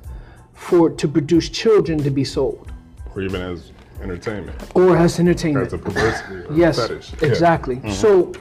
for 0.52 0.90
to 0.90 1.08
produce 1.08 1.48
children 1.48 1.98
to 2.02 2.10
be 2.10 2.24
sold 2.24 2.70
or 3.14 3.22
even 3.22 3.40
as 3.40 3.72
entertainment. 4.00 4.56
or 4.74 4.96
as 4.96 5.18
entertainment. 5.18 5.70
That's 5.70 5.82
a 5.82 5.84
perversity. 5.84 6.54
Yes, 6.54 6.78
fetish. 6.78 7.10
Yeah. 7.10 7.16
Mm-hmm. 7.16 7.24
exactly. 7.26 7.92
So 7.92 8.32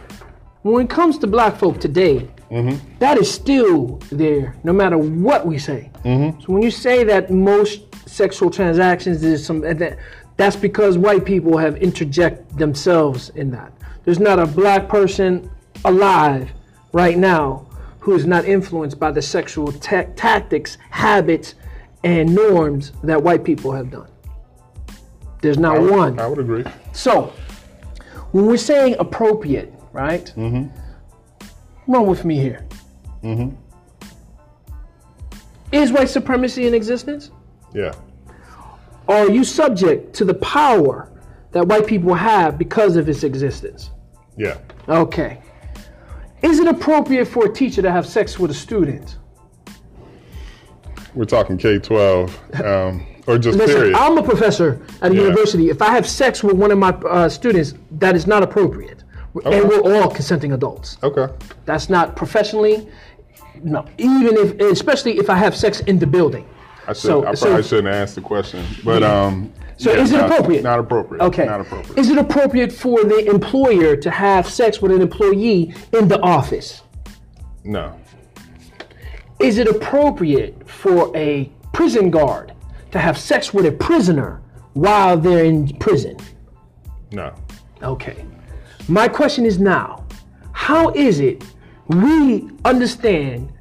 when 0.61 0.85
it 0.85 0.89
comes 0.89 1.17
to 1.19 1.27
black 1.27 1.57
folk 1.57 1.79
today, 1.79 2.29
Mm-hmm. 2.51 2.77
that 2.99 3.17
is 3.17 3.33
still 3.33 3.99
there, 4.11 4.55
no 4.63 4.71
matter 4.71 4.95
what 4.95 5.43
we 5.47 5.57
say. 5.57 5.89
Mm-hmm. 6.05 6.39
So 6.41 6.53
when 6.53 6.61
you 6.61 6.69
say 6.69 7.03
that 7.03 7.31
most 7.31 7.81
sexual 8.07 8.51
transactions 8.51 9.23
is 9.23 9.43
some 9.43 9.61
that 9.61 9.97
that's 10.37 10.55
because 10.55 10.99
white 10.99 11.25
people 11.25 11.57
have 11.57 11.77
interject 11.77 12.55
themselves 12.55 13.29
in 13.29 13.49
that. 13.51 13.73
There's 14.03 14.19
not 14.19 14.37
a 14.37 14.45
black 14.45 14.87
person 14.87 15.49
alive 15.83 16.51
right 16.91 17.17
now 17.17 17.65
who 18.03 18.13
is 18.13 18.25
not 18.25 18.43
influenced 18.43 18.99
by 18.99 19.09
the 19.09 19.21
sexual 19.21 19.71
ta- 19.71 20.03
tactics, 20.17 20.77
habits, 20.89 21.55
and 22.03 22.35
norms 22.35 22.91
that 23.01 23.23
white 23.23 23.45
people 23.45 23.71
have 23.71 23.89
done. 23.89 24.09
There's 25.41 25.57
not 25.57 25.77
I 25.77 25.79
would, 25.79 25.91
one. 25.91 26.19
I 26.19 26.27
would 26.27 26.39
agree. 26.39 26.65
So, 26.91 27.31
when 28.33 28.45
we're 28.45 28.57
saying 28.57 28.97
appropriate, 28.99 29.73
right? 29.93 30.25
Mm-hmm. 30.35 30.67
Run 31.89 32.05
with 32.05 32.25
me 32.25 32.35
here. 32.35 32.67
Mm-hmm. 33.23 33.55
Is 35.71 35.93
white 35.93 36.09
supremacy 36.09 36.67
in 36.67 36.73
existence? 36.73 37.31
Yeah. 37.73 37.93
Are 39.07 39.29
you 39.29 39.45
subject 39.45 40.13
to 40.15 40.25
the 40.25 40.33
power 40.33 41.09
that 41.51 41.65
white 41.65 41.87
people 41.87 42.13
have 42.13 42.57
because 42.57 42.97
of 42.97 43.07
its 43.07 43.23
existence? 43.23 43.91
Yeah. 44.35 44.57
Okay. 44.89 45.41
Is 46.43 46.59
it 46.59 46.67
appropriate 46.67 47.25
for 47.25 47.45
a 47.45 47.49
teacher 47.51 47.81
to 47.81 47.91
have 47.91 48.05
sex 48.05 48.37
with 48.37 48.51
a 48.51 48.53
student? 48.53 49.17
We're 51.15 51.25
talking 51.25 51.57
K 51.57 51.79
12 51.79 52.61
um, 52.63 53.05
or 53.27 53.37
just 53.37 53.57
Listen, 53.57 53.75
period. 53.77 53.95
I'm 53.95 54.17
a 54.17 54.23
professor 54.23 54.81
at 55.01 55.11
a 55.11 55.15
Yeah. 55.15 55.21
university. 55.21 55.69
If 55.69 55.81
I 55.81 55.91
have 55.91 56.07
sex 56.07 56.43
with 56.43 56.55
one 56.57 56.71
of 56.71 56.77
my 56.77 56.89
uh, 56.89 57.29
students, 57.29 57.75
that 57.91 58.15
is 58.15 58.27
not 58.27 58.43
appropriate. 58.43 59.03
Okay. 59.37 59.59
And 59.59 59.67
we're 59.69 59.81
all 59.81 60.09
consenting 60.09 60.51
adults. 60.51 60.97
okay. 61.01 61.27
That's 61.65 61.89
not 61.89 62.15
professionally. 62.15 62.87
No, 63.63 63.85
even 63.97 64.35
if, 64.37 64.59
especially 64.59 65.17
if 65.17 65.29
I 65.29 65.35
have 65.35 65.55
sex 65.55 65.79
in 65.81 65.97
the 65.97 66.05
building. 66.07 66.45
I, 66.87 66.93
should, 66.93 66.97
So- 66.97 67.25
I 67.25 67.33
so- 67.35 67.45
probably 67.45 67.63
shouldn't 67.63 67.87
ask 67.87 68.15
the 68.15 68.21
question, 68.21 68.65
but 68.83 69.01
um. 69.03 69.51
So 69.77 69.91
yeah, 69.91 70.01
is 70.01 70.11
it 70.11 70.17
not- 70.17 70.31
appropriate? 70.31 70.63
Not 70.63 70.79
appropriate. 70.79 71.21
Okay. 71.23 71.45
Not 71.45 71.61
appropriate. 71.61 71.97
Is 71.97 72.09
it 72.09 72.17
appropriate 72.17 72.71
for 72.71 73.03
the 73.03 73.25
employer 73.27 73.95
to 73.95 74.11
have 74.11 74.47
sex 74.47 74.81
with 74.81 74.91
an 74.91 75.01
employee 75.01 75.73
in 75.93 76.07
the 76.07 76.19
office? 76.21 76.81
no. 77.63 77.99
Is 79.39 79.57
it 79.57 79.67
appropriate 79.67 80.69
for 80.69 81.11
a 81.17 81.51
prison 81.73 82.09
guard 82.09 82.53
to 82.91 82.99
have 82.99 83.17
sex 83.17 83.53
with 83.53 83.65
a 83.65 83.71
prisoner 83.71 84.41
while 84.73 85.17
they're 85.17 85.43
in 85.43 85.67
prison? 85.79 86.15
No. 87.11 87.33
Okay. 87.81 88.25
My 88.87 89.07
question 89.09 89.45
is 89.45 89.59
now 89.59 90.05
How 90.53 90.91
is 90.91 91.19
it 91.19 91.43
we 91.87 92.51
understand 92.63 93.51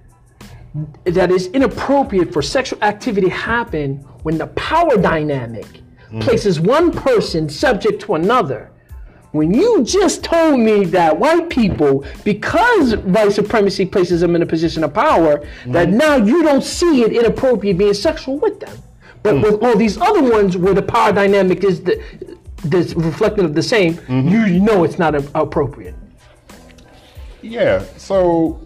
that 1.05 1.33
it's 1.33 1.47
inappropriate 1.47 2.33
for 2.33 2.43
sexual 2.43 2.83
activity 2.83 3.29
happen 3.29 3.97
when 4.23 4.39
the 4.39 4.47
power 4.49 4.97
dynamic 4.97 5.67
Mm. 6.13 6.21
places 6.21 6.61
one 6.61 6.93
person 6.93 7.49
subject 7.49 8.03
to 8.03 8.15
another? 8.15 8.71
When 9.31 9.55
you 9.55 9.83
just 9.83 10.23
told 10.23 10.61
me 10.61 10.85
that 10.87 11.19
white 11.19 11.49
people, 11.49 12.05
because 12.23 12.97
white 12.99 13.33
supremacy 13.33 13.87
places 13.87 14.21
them 14.21 14.37
in 14.37 14.43
a 14.43 14.47
position 14.47 14.85
of 14.85 14.93
power, 14.93 15.41
that 15.69 15.89
mm. 15.89 15.95
now 15.95 16.17
you 16.17 16.43
don't 16.43 16.63
see 16.63 17.03
it 17.03 17.13
inappropriate 17.13 17.79
being 17.79 17.95
sexual 17.95 18.39
with 18.39 18.61
them. 18.61 18.77
But 19.23 19.37
mm. 19.37 19.43
with 19.43 19.63
all 19.63 19.77
these 19.77 19.97
other 19.97 20.23
ones 20.23 20.59
where 20.59 20.75
the 20.75 20.83
power 20.83 21.13
dynamic 21.13 21.65
is 21.65 21.83
the, 21.83 22.03
that's 22.65 22.93
reflective 22.93 23.47
of 23.47 23.55
the 23.55 23.63
same, 23.63 23.95
mm-hmm. 23.95 24.29
you 24.29 24.61
know 24.61 24.85
it's 24.85 24.99
not 24.99 25.15
a- 25.15 25.31
appropriate. 25.35 25.95
Yeah, 27.41 27.85
so 27.97 28.61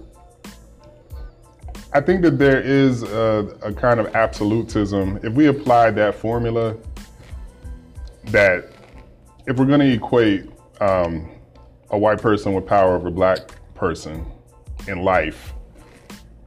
I 1.92 2.00
think 2.00 2.22
that 2.22 2.38
there 2.38 2.60
is 2.60 3.04
a, 3.04 3.56
a 3.62 3.72
kind 3.72 4.00
of 4.00 4.14
absolutism. 4.16 5.20
If 5.22 5.32
we 5.32 5.46
apply 5.46 5.92
that 5.92 6.16
formula, 6.16 6.76
that 8.26 8.72
if 9.46 9.56
we're 9.56 9.66
going 9.66 9.80
to 9.80 9.92
equate 9.92 10.50
um, 10.80 11.28
a 11.90 11.98
white 11.98 12.20
person 12.20 12.52
with 12.52 12.66
power 12.66 12.96
over 12.96 13.08
a 13.08 13.12
black 13.12 13.40
person 13.74 14.26
in 14.88 15.02
life, 15.02 15.54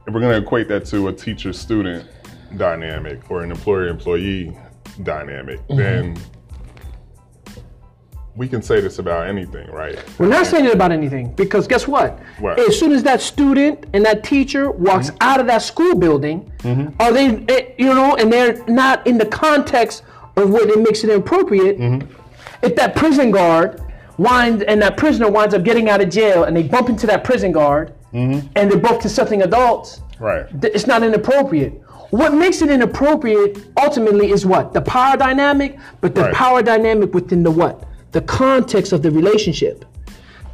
if 0.06 0.14
we're 0.14 0.20
going 0.20 0.32
to 0.38 0.44
equate 0.44 0.68
that 0.68 0.84
to 0.86 1.08
a 1.08 1.12
teacher 1.12 1.52
student 1.52 2.08
dynamic 2.56 3.30
or 3.30 3.42
an 3.42 3.50
employer 3.50 3.88
employee 3.88 4.56
dynamic, 5.02 5.60
then 5.68 6.16
we 8.36 8.48
can 8.48 8.62
say 8.62 8.80
this 8.80 8.98
about 8.98 9.26
anything, 9.26 9.68
right? 9.70 10.02
We're 10.18 10.28
not 10.28 10.46
saying 10.46 10.64
it 10.64 10.74
about 10.74 10.92
anything 10.92 11.32
because 11.34 11.66
guess 11.66 11.86
what? 11.86 12.18
What? 12.38 12.58
As 12.58 12.78
soon 12.78 12.92
as 12.92 13.02
that 13.02 13.20
student 13.20 13.86
and 13.92 14.04
that 14.04 14.24
teacher 14.24 14.70
walks 14.70 15.10
out 15.20 15.40
of 15.40 15.46
that 15.46 15.62
school 15.62 15.94
building, 15.94 16.50
are 17.00 17.12
they, 17.12 17.44
eh, 17.48 17.72
you 17.78 17.86
know, 17.86 18.16
and 18.16 18.32
they're 18.32 18.64
not 18.66 19.06
in 19.06 19.18
the 19.18 19.26
context 19.26 20.04
what 20.46 20.68
it 20.68 20.78
makes 20.78 21.04
it 21.04 21.10
inappropriate. 21.10 21.78
Mm-hmm. 21.78 22.08
If 22.62 22.76
that 22.76 22.94
prison 22.94 23.30
guard 23.30 23.80
winds 24.18 24.62
and 24.64 24.82
that 24.82 24.96
prisoner 24.96 25.30
winds 25.30 25.54
up 25.54 25.62
getting 25.64 25.88
out 25.88 26.00
of 26.00 26.10
jail 26.10 26.44
and 26.44 26.56
they 26.56 26.62
bump 26.62 26.88
into 26.88 27.06
that 27.06 27.24
prison 27.24 27.52
guard 27.52 27.94
mm-hmm. 28.12 28.46
and 28.56 28.70
they're 28.70 28.78
both 28.78 29.00
consenting 29.00 29.42
adults, 29.42 30.00
Right. 30.18 30.46
th- 30.60 30.74
it's 30.74 30.86
not 30.86 31.02
inappropriate. 31.02 31.80
What 32.10 32.34
makes 32.34 32.60
it 32.60 32.70
inappropriate 32.70 33.58
ultimately 33.78 34.30
is 34.30 34.44
what? 34.44 34.74
The 34.74 34.82
power 34.82 35.16
dynamic, 35.16 35.78
but 36.00 36.14
the 36.14 36.22
Right. 36.22 36.34
power 36.34 36.62
dynamic 36.62 37.14
within 37.14 37.42
the 37.42 37.50
what? 37.50 37.84
The 38.12 38.20
context 38.20 38.92
of 38.92 39.02
the 39.02 39.10
relationship. 39.10 39.84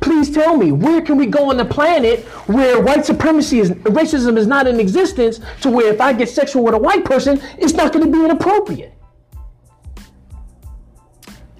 Please 0.00 0.30
tell 0.30 0.56
me, 0.56 0.70
where 0.70 1.00
can 1.00 1.16
we 1.16 1.26
go 1.26 1.50
on 1.50 1.56
the 1.56 1.64
planet 1.64 2.20
where 2.46 2.80
white 2.80 3.04
supremacy 3.06 3.58
is 3.60 3.70
racism 3.70 4.36
is 4.36 4.46
not 4.46 4.68
in 4.68 4.78
existence 4.78 5.40
to 5.62 5.70
where 5.70 5.92
if 5.92 6.00
I 6.00 6.12
get 6.12 6.28
sexual 6.28 6.62
with 6.62 6.74
a 6.74 6.78
white 6.78 7.04
person, 7.04 7.40
it's 7.58 7.72
not 7.72 7.92
going 7.92 8.04
to 8.04 8.12
be 8.12 8.22
inappropriate? 8.22 8.92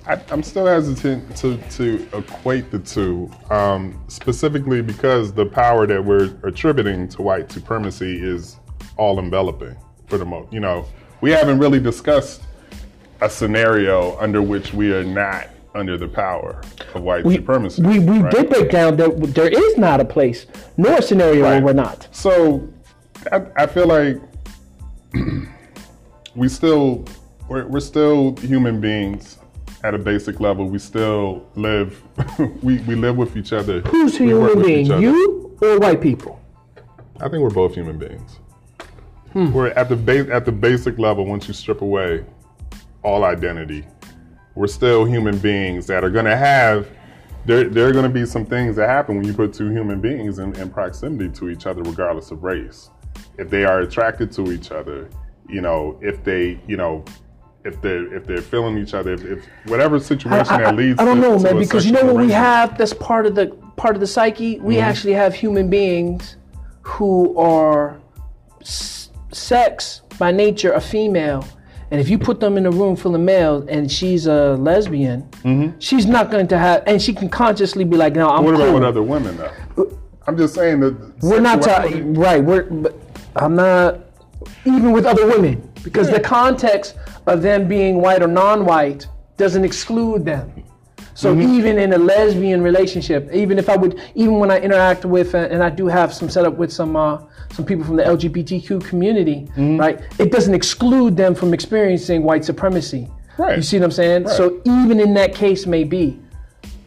I, 0.06 0.20
I'm 0.30 0.42
still 0.42 0.66
hesitant 0.66 1.36
to, 1.38 1.56
to 1.56 2.08
equate 2.16 2.70
the 2.70 2.78
two, 2.78 3.30
um, 3.50 4.00
specifically 4.06 4.80
because 4.80 5.32
the 5.32 5.46
power 5.46 5.86
that 5.86 6.04
we're 6.04 6.36
attributing 6.44 7.08
to 7.08 7.22
white 7.22 7.50
supremacy 7.50 8.16
is 8.22 8.58
all 8.96 9.18
enveloping 9.18 9.76
for 10.06 10.16
the 10.16 10.24
most. 10.24 10.52
You 10.52 10.60
know, 10.60 10.86
we 11.20 11.32
haven't 11.32 11.58
really 11.58 11.80
discussed 11.80 12.42
a 13.20 13.28
scenario 13.28 14.16
under 14.18 14.42
which 14.42 14.72
we 14.72 14.92
are 14.92 15.02
not 15.02 15.48
under 15.74 15.98
the 15.98 16.08
power 16.08 16.62
of 16.94 17.02
white 17.02 17.26
supremacy. 17.26 17.82
We, 17.82 17.98
we 17.98 18.20
right? 18.20 18.32
did 18.32 18.48
break 18.48 18.70
down 18.70 18.96
that 18.96 19.34
there 19.34 19.48
is 19.48 19.76
not 19.76 20.00
a 20.00 20.04
place 20.04 20.46
nor 20.76 20.98
a 20.98 21.02
scenario 21.02 21.42
where 21.42 21.62
we're 21.62 21.72
not. 21.72 22.08
So 22.12 22.72
I, 23.32 23.42
I 23.56 23.66
feel 23.66 23.86
like 23.86 24.20
we 26.34 26.48
still 26.48 27.04
we're, 27.48 27.66
we're 27.66 27.80
still 27.80 28.36
human 28.36 28.80
beings 28.80 29.38
at 29.86 29.94
a 29.94 29.98
basic 29.98 30.40
level. 30.40 30.68
We 30.68 30.78
still 30.78 31.48
live 31.54 32.02
we, 32.62 32.78
we 32.80 32.96
live 32.96 33.16
with 33.16 33.36
each 33.36 33.52
other. 33.52 33.80
Who's 33.82 34.18
We 34.18 34.26
human 34.26 34.62
being, 34.62 34.86
you 34.86 35.56
or 35.62 35.78
white 35.78 36.00
people? 36.00 36.40
I 37.20 37.28
think 37.28 37.42
we're 37.42 37.50
both 37.50 37.74
human 37.74 37.98
beings. 37.98 38.40
Hmm. 39.32 39.52
We're 39.52 39.68
at 39.68 39.88
the 39.88 39.96
base 39.96 40.28
at 40.30 40.44
the 40.44 40.52
basic 40.52 40.98
level. 40.98 41.24
Once 41.24 41.46
you 41.46 41.54
strip 41.54 41.82
away 41.82 42.24
all 43.04 43.24
identity, 43.24 43.86
we're 44.56 44.66
still 44.66 45.04
human 45.04 45.38
beings 45.38 45.86
that 45.86 46.02
are 46.02 46.10
going 46.10 46.24
to 46.24 46.36
have. 46.36 46.88
There, 47.44 47.68
there 47.68 47.86
are 47.86 47.92
going 47.92 48.02
to 48.02 48.10
be 48.10 48.26
some 48.26 48.44
things 48.44 48.74
that 48.74 48.88
happen 48.88 49.16
when 49.16 49.24
you 49.24 49.32
put 49.32 49.54
two 49.54 49.70
human 49.70 50.00
beings 50.00 50.40
in, 50.40 50.56
in 50.56 50.68
proximity 50.68 51.30
to 51.38 51.48
each 51.48 51.66
other, 51.66 51.80
regardless 51.82 52.32
of 52.32 52.42
race. 52.42 52.90
If 53.38 53.50
they 53.50 53.64
are 53.64 53.82
attracted 53.82 54.32
to 54.32 54.50
each 54.50 54.72
other, 54.72 55.08
you 55.48 55.60
know, 55.60 55.96
if 56.02 56.24
they, 56.24 56.60
you 56.66 56.76
know, 56.76 57.04
if 57.66 57.80
they're 57.82 58.14
if 58.14 58.26
they're 58.26 58.40
feeling 58.52 58.78
each 58.78 58.94
other, 58.94 59.12
if, 59.12 59.24
if 59.24 59.44
whatever 59.66 59.98
situation 59.98 60.54
I, 60.54 60.56
I- 60.56 60.62
that 60.64 60.76
leads. 60.76 61.00
I 61.00 61.04
don't 61.04 61.16
to, 61.16 61.22
know, 61.22 61.36
to 61.38 61.44
man, 61.44 61.58
because 61.58 61.84
you 61.86 61.92
know 61.92 62.04
what 62.04 62.16
we 62.16 62.30
have 62.32 62.76
that's 62.78 62.94
part 62.94 63.26
of 63.26 63.34
the 63.34 63.46
part 63.76 63.94
of 63.96 64.00
the 64.00 64.06
psyche. 64.06 64.58
We 64.60 64.74
Mm-hmm. 64.76 64.82
actually 64.88 65.12
have 65.14 65.34
human 65.34 65.68
beings 65.70 66.36
who 66.82 67.36
are 67.38 67.98
s- 68.60 69.10
sex 69.32 70.02
by 70.18 70.30
nature 70.32 70.72
a 70.72 70.80
female, 70.80 71.44
and 71.90 72.00
if 72.00 72.08
you 72.08 72.18
put 72.18 72.40
them 72.40 72.56
in 72.56 72.64
a 72.66 72.70
room 72.70 72.96
full 72.96 73.14
of 73.14 73.20
males 73.20 73.66
and 73.68 73.90
she's 73.90 74.26
a 74.26 74.54
lesbian, 74.56 75.28
she's 75.78 76.06
not 76.06 76.30
going 76.30 76.48
to 76.48 76.58
have, 76.58 76.82
and 76.86 77.00
she 77.02 77.12
can 77.12 77.28
consciously 77.28 77.84
be 77.84 77.96
like, 77.96 78.14
"No, 78.14 78.28
I'm 78.30 78.36
Mm-hmm. 78.38 78.44
What 78.46 78.54
about 78.54 78.64
cool." 78.66 78.74
with 78.74 78.84
other 78.84 79.02
women 79.02 79.36
though? 79.36 79.98
I'm 80.28 80.36
just 80.36 80.54
saying 80.54 80.80
that 80.80 80.94
We're 81.22 81.40
not 81.40 81.62
talking 81.62 82.14
right. 82.14 82.42
We're 82.42 82.64
but 82.64 82.94
I'm 83.36 83.54
not 83.54 84.00
even 84.64 84.92
with 84.92 85.06
other 85.06 85.26
women 85.26 85.62
because 85.86 86.10
the 86.10 86.18
context 86.20 86.96
of 87.26 87.42
them 87.42 87.68
being 87.68 87.94
white 88.04 88.20
or 88.22 88.26
non-white 88.26 89.06
doesn't 89.36 89.64
exclude 89.64 90.24
them. 90.24 90.46
So 91.14 91.32
Mm-hmm. 91.34 91.54
even 91.56 91.78
in 91.78 91.92
a 91.92 91.98
lesbian 92.12 92.60
relationship, 92.70 93.30
even 93.32 93.56
if 93.58 93.68
I 93.70 93.76
would, 93.76 93.94
even 94.16 94.34
when 94.40 94.50
I 94.50 94.58
interact 94.58 95.04
with, 95.04 95.34
uh, 95.34 95.38
and 95.52 95.62
I 95.62 95.70
do 95.70 95.86
have 95.86 96.12
some 96.12 96.28
setup 96.28 96.54
with 96.62 96.72
some 96.72 96.96
uh, 96.96 97.18
some 97.52 97.64
people 97.64 97.84
from 97.84 97.96
the 97.96 98.02
LGBTQ 98.02 98.84
community, 98.84 99.38
Mm-hmm. 99.56 99.76
right? 99.84 99.96
It 100.18 100.30
doesn't 100.32 100.54
exclude 100.62 101.16
them 101.16 101.34
from 101.34 101.54
experiencing 101.54 102.22
white 102.24 102.44
supremacy. 102.44 103.08
Right. 103.38 103.56
You 103.56 103.62
see 103.62 103.78
what 103.78 103.84
I'm 103.86 103.92
saying? 103.92 104.28
So 104.28 104.60
even 104.64 104.98
in 105.00 105.14
that 105.14 105.34
case, 105.34 105.66
maybe, 105.66 106.18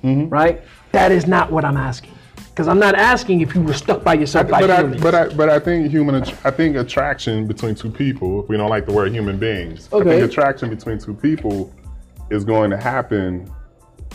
Mm-hmm. 0.03 0.27
right? 0.29 0.61
That 0.91 1.11
is 1.11 1.25
not 1.25 1.51
what 1.51 1.63
I'm 1.65 1.77
asking. 1.77 2.13
Because 2.59 2.67
I'm 2.67 2.77
not 2.79 2.95
asking 2.95 3.39
if 3.39 3.55
you 3.55 3.61
were 3.61 3.73
stuck 3.73 4.03
by 4.03 4.15
yourself 4.15 4.49
but 4.49 4.69
I, 4.69 4.81
humans. 4.81 5.01
but 5.01 5.15
I, 5.15 5.29
but 5.29 5.47
I 5.47 5.59
think 5.59 5.89
human, 5.89 6.15
I 6.43 6.51
think 6.51 6.75
attraction 6.75 7.47
between 7.47 7.73
two 7.73 7.89
people. 7.89 8.43
If 8.43 8.49
we 8.49 8.57
don't 8.57 8.69
like 8.69 8.85
the 8.85 8.91
word 8.91 9.13
human 9.13 9.37
beings. 9.37 9.87
I 9.93 9.95
Okay. 9.95 10.09
think 10.19 10.29
attraction 10.29 10.69
between 10.69 10.99
two 10.99 11.13
people 11.13 11.73
is 12.29 12.43
going 12.43 12.69
to 12.71 12.75
happen 12.75 13.49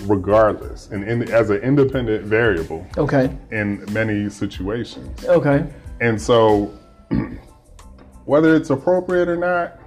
regardless, 0.03 0.91
and 0.91 1.05
in, 1.05 1.33
as 1.33 1.49
an 1.49 1.63
independent 1.63 2.27
variable 2.27 2.87
okay. 2.99 3.35
in 3.51 3.83
many 3.95 4.29
situations. 4.29 5.25
Okay. 5.25 5.65
And 6.03 6.21
so, 6.21 6.71
whether 8.27 8.55
it's 8.55 8.69
appropriate 8.69 9.31
or 9.31 9.39
not, 9.39 9.81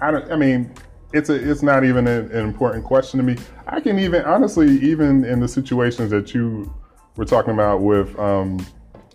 I 0.00 0.12
don't. 0.12 0.30
I 0.30 0.36
mean, 0.36 0.72
it's 1.12 1.30
a. 1.30 1.50
It's 1.50 1.64
not 1.64 1.82
even 1.82 2.06
an, 2.06 2.30
an 2.30 2.44
important 2.46 2.84
question 2.84 3.18
to 3.18 3.24
me. 3.24 3.38
I 3.66 3.80
can 3.80 3.98
even 3.98 4.22
honestly, 4.24 4.78
even 4.82 5.24
in 5.24 5.40
the 5.40 5.48
situations 5.48 6.12
that 6.12 6.32
you 6.32 6.72
were 7.20 7.26
talking 7.26 7.52
about 7.52 7.82
with, 7.82 8.18
um, 8.18 8.58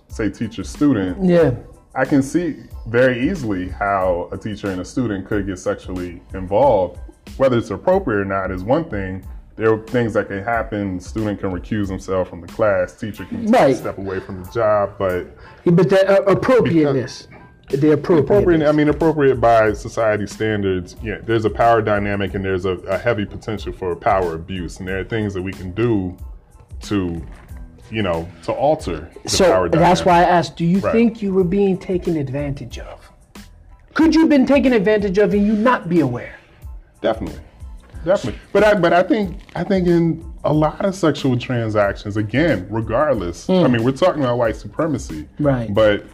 say, 0.09 0.29
teacher 0.29 0.63
student, 0.63 1.25
Yeah. 1.25 1.55
I 1.95 2.05
can 2.05 2.21
see 2.21 2.57
very 2.87 3.27
easily 3.29 3.67
how 3.69 4.29
a 4.31 4.37
teacher 4.37 4.69
and 4.69 4.79
a 4.79 4.85
student 4.85 5.25
could 5.25 5.47
get 5.47 5.57
sexually 5.57 6.21
involved. 6.35 6.99
Whether 7.37 7.57
it's 7.57 7.71
appropriate 7.71 8.19
or 8.19 8.25
not 8.25 8.51
is 8.51 8.63
one 8.63 8.83
thing. 8.85 9.23
There 9.55 9.73
are 9.73 9.79
things 9.79 10.13
that 10.13 10.27
can 10.27 10.43
happen. 10.43 10.99
Student 10.99 11.39
can 11.39 11.51
recuse 11.51 11.89
himself 11.89 12.29
from 12.29 12.41
the 12.41 12.47
class. 12.47 12.93
Teacher 12.95 13.25
can 13.25 13.47
Right. 13.47 13.75
step 13.75 13.97
away 13.97 14.19
from 14.19 14.43
the 14.43 14.51
job. 14.51 14.91
But 14.99 15.25
But 15.65 15.89
the 15.89 16.07
uh, 16.07 16.31
appropriateness. 16.31 17.27
The 17.69 17.93
appropriateness. 17.93 18.19
appropriate, 18.19 18.67
I 18.67 18.71
mean, 18.73 18.89
appropriate 18.89 19.41
by 19.41 19.73
society 19.73 20.27
standards. 20.27 20.95
Yeah, 21.01 21.17
there's 21.25 21.45
a 21.45 21.49
power 21.49 21.81
dynamic 21.81 22.35
and 22.35 22.45
there's 22.45 22.65
a, 22.65 22.73
a 22.87 22.99
heavy 22.99 23.25
potential 23.25 23.73
for 23.73 23.95
power 23.95 24.35
abuse, 24.35 24.77
and 24.79 24.87
there 24.87 24.99
are 24.99 25.03
things 25.05 25.33
that 25.33 25.41
we 25.41 25.53
can 25.53 25.71
do 25.71 26.15
to, 26.83 27.19
you 27.91 28.01
know, 28.01 28.27
to 28.43 28.51
alter 28.51 29.09
the 29.23 29.29
so 29.29 29.67
that's 29.71 30.03
why 30.05 30.19
I 30.19 30.23
asked, 30.23 30.55
do 30.57 30.65
you 30.65 30.79
Right. 30.79 30.91
think 30.91 31.21
you 31.21 31.33
were 31.33 31.43
being 31.43 31.77
taken 31.77 32.17
advantage 32.17 32.79
of? 32.79 33.11
Could 33.93 34.13
you 34.13 34.21
have 34.21 34.29
been 34.29 34.45
taken 34.45 34.73
advantage 34.73 35.17
of 35.17 35.33
and 35.33 35.45
you 35.45 35.53
not 35.53 35.87
be 35.87 35.99
aware? 36.01 36.35
Definitely, 37.01 37.39
definitely. 38.03 38.39
But 38.51 38.63
I, 38.63 38.73
but 38.73 38.91
I 38.93 39.03
think, 39.03 39.39
I 39.55 39.63
think 39.63 39.87
in 39.87 40.25
a 40.43 40.51
lot 40.53 40.83
of 40.83 40.95
sexual 40.95 41.37
transactions, 41.37 42.17
again, 42.17 42.67
regardless. 42.69 43.49
I 43.49 43.67
mean, 43.67 43.83
we're 43.83 43.91
talking 43.91 44.21
about 44.23 44.37
white 44.37 44.55
supremacy, 44.55 45.27
Hmm. 45.37 45.45
Right. 45.45 45.73
But 45.73 46.05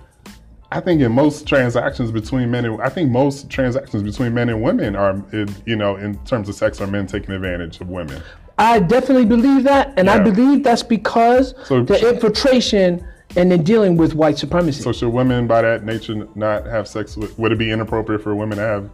I 0.74 0.80
think 0.80 1.01
in 1.01 1.11
most 1.11 1.45
transactions 1.47 2.11
between 2.11 2.49
men 2.49 2.63
and 2.63 2.82
I 2.82 2.88
think 2.88 3.09
most 3.11 3.49
transactions 3.49 4.03
between 4.03 4.34
men 4.34 4.47
and 4.47 4.61
women 4.61 4.95
are, 4.95 5.22
you 5.65 5.76
know, 5.76 5.97
in 5.97 6.15
terms 6.24 6.47
of 6.47 6.55
sex, 6.55 6.80
are 6.80 6.88
men 6.88 7.07
taking 7.07 7.36
advantage 7.36 7.82
of 7.82 7.89
women. 7.89 8.22
I 8.62 8.80
definitely 8.80 9.26
believe 9.26 9.64
that, 9.64 9.93
and 9.97 10.07
I 10.09 10.20
believe 10.20 10.64
that's 10.64 10.84
because 10.84 11.55
So- 11.64 11.84
the 11.84 12.14
infiltration 12.14 13.03
and 13.36 13.51
then 13.51 13.64
dealing 13.64 13.97
with 13.97 14.14
white 14.14 14.38
supremacy. 14.38 14.84
So 14.84 14.91
should 14.91 15.09
women, 15.09 15.47
by 15.47 15.62
that 15.64 15.84
nature, 15.84 16.28
not 16.36 16.66
have 16.68 16.88
sex 16.88 17.18
with? 17.18 17.38
Would 17.39 17.51
it 17.53 17.57
be 17.57 17.72
inappropriate 17.72 18.22
for 18.22 18.36
women 18.36 18.57
to 18.57 18.64
have 18.64 18.89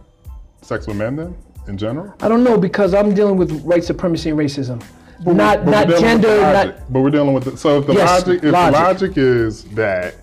sex 0.62 0.86
with 0.86 0.96
men 0.96 1.16
then, 1.16 1.34
in 1.66 1.76
general? 1.76 2.14
I 2.22 2.28
don't 2.28 2.44
know 2.44 2.56
because 2.56 2.94
I'm 2.94 3.14
dealing 3.14 3.36
with 3.36 3.50
white 3.62 3.84
supremacy 3.84 4.30
and 4.30 4.38
racism, 4.38 4.80
not 5.26 5.64
But 5.64 5.70
not 5.70 5.86
with 5.88 6.00
gender, 6.00 6.40
not. 6.40 6.92
But 6.92 7.00
we're 7.00 7.10
dealing 7.10 7.34
with 7.34 7.44
the, 7.44 7.56
so 7.56 7.78
if 7.80 7.86
the 7.88 7.94
Yes, 7.94 8.26
logic, 8.26 8.44
if 8.44 8.52
logic. 8.52 8.74
the 8.74 8.80
logic 8.80 9.12
is 9.18 9.64
that 9.74 10.14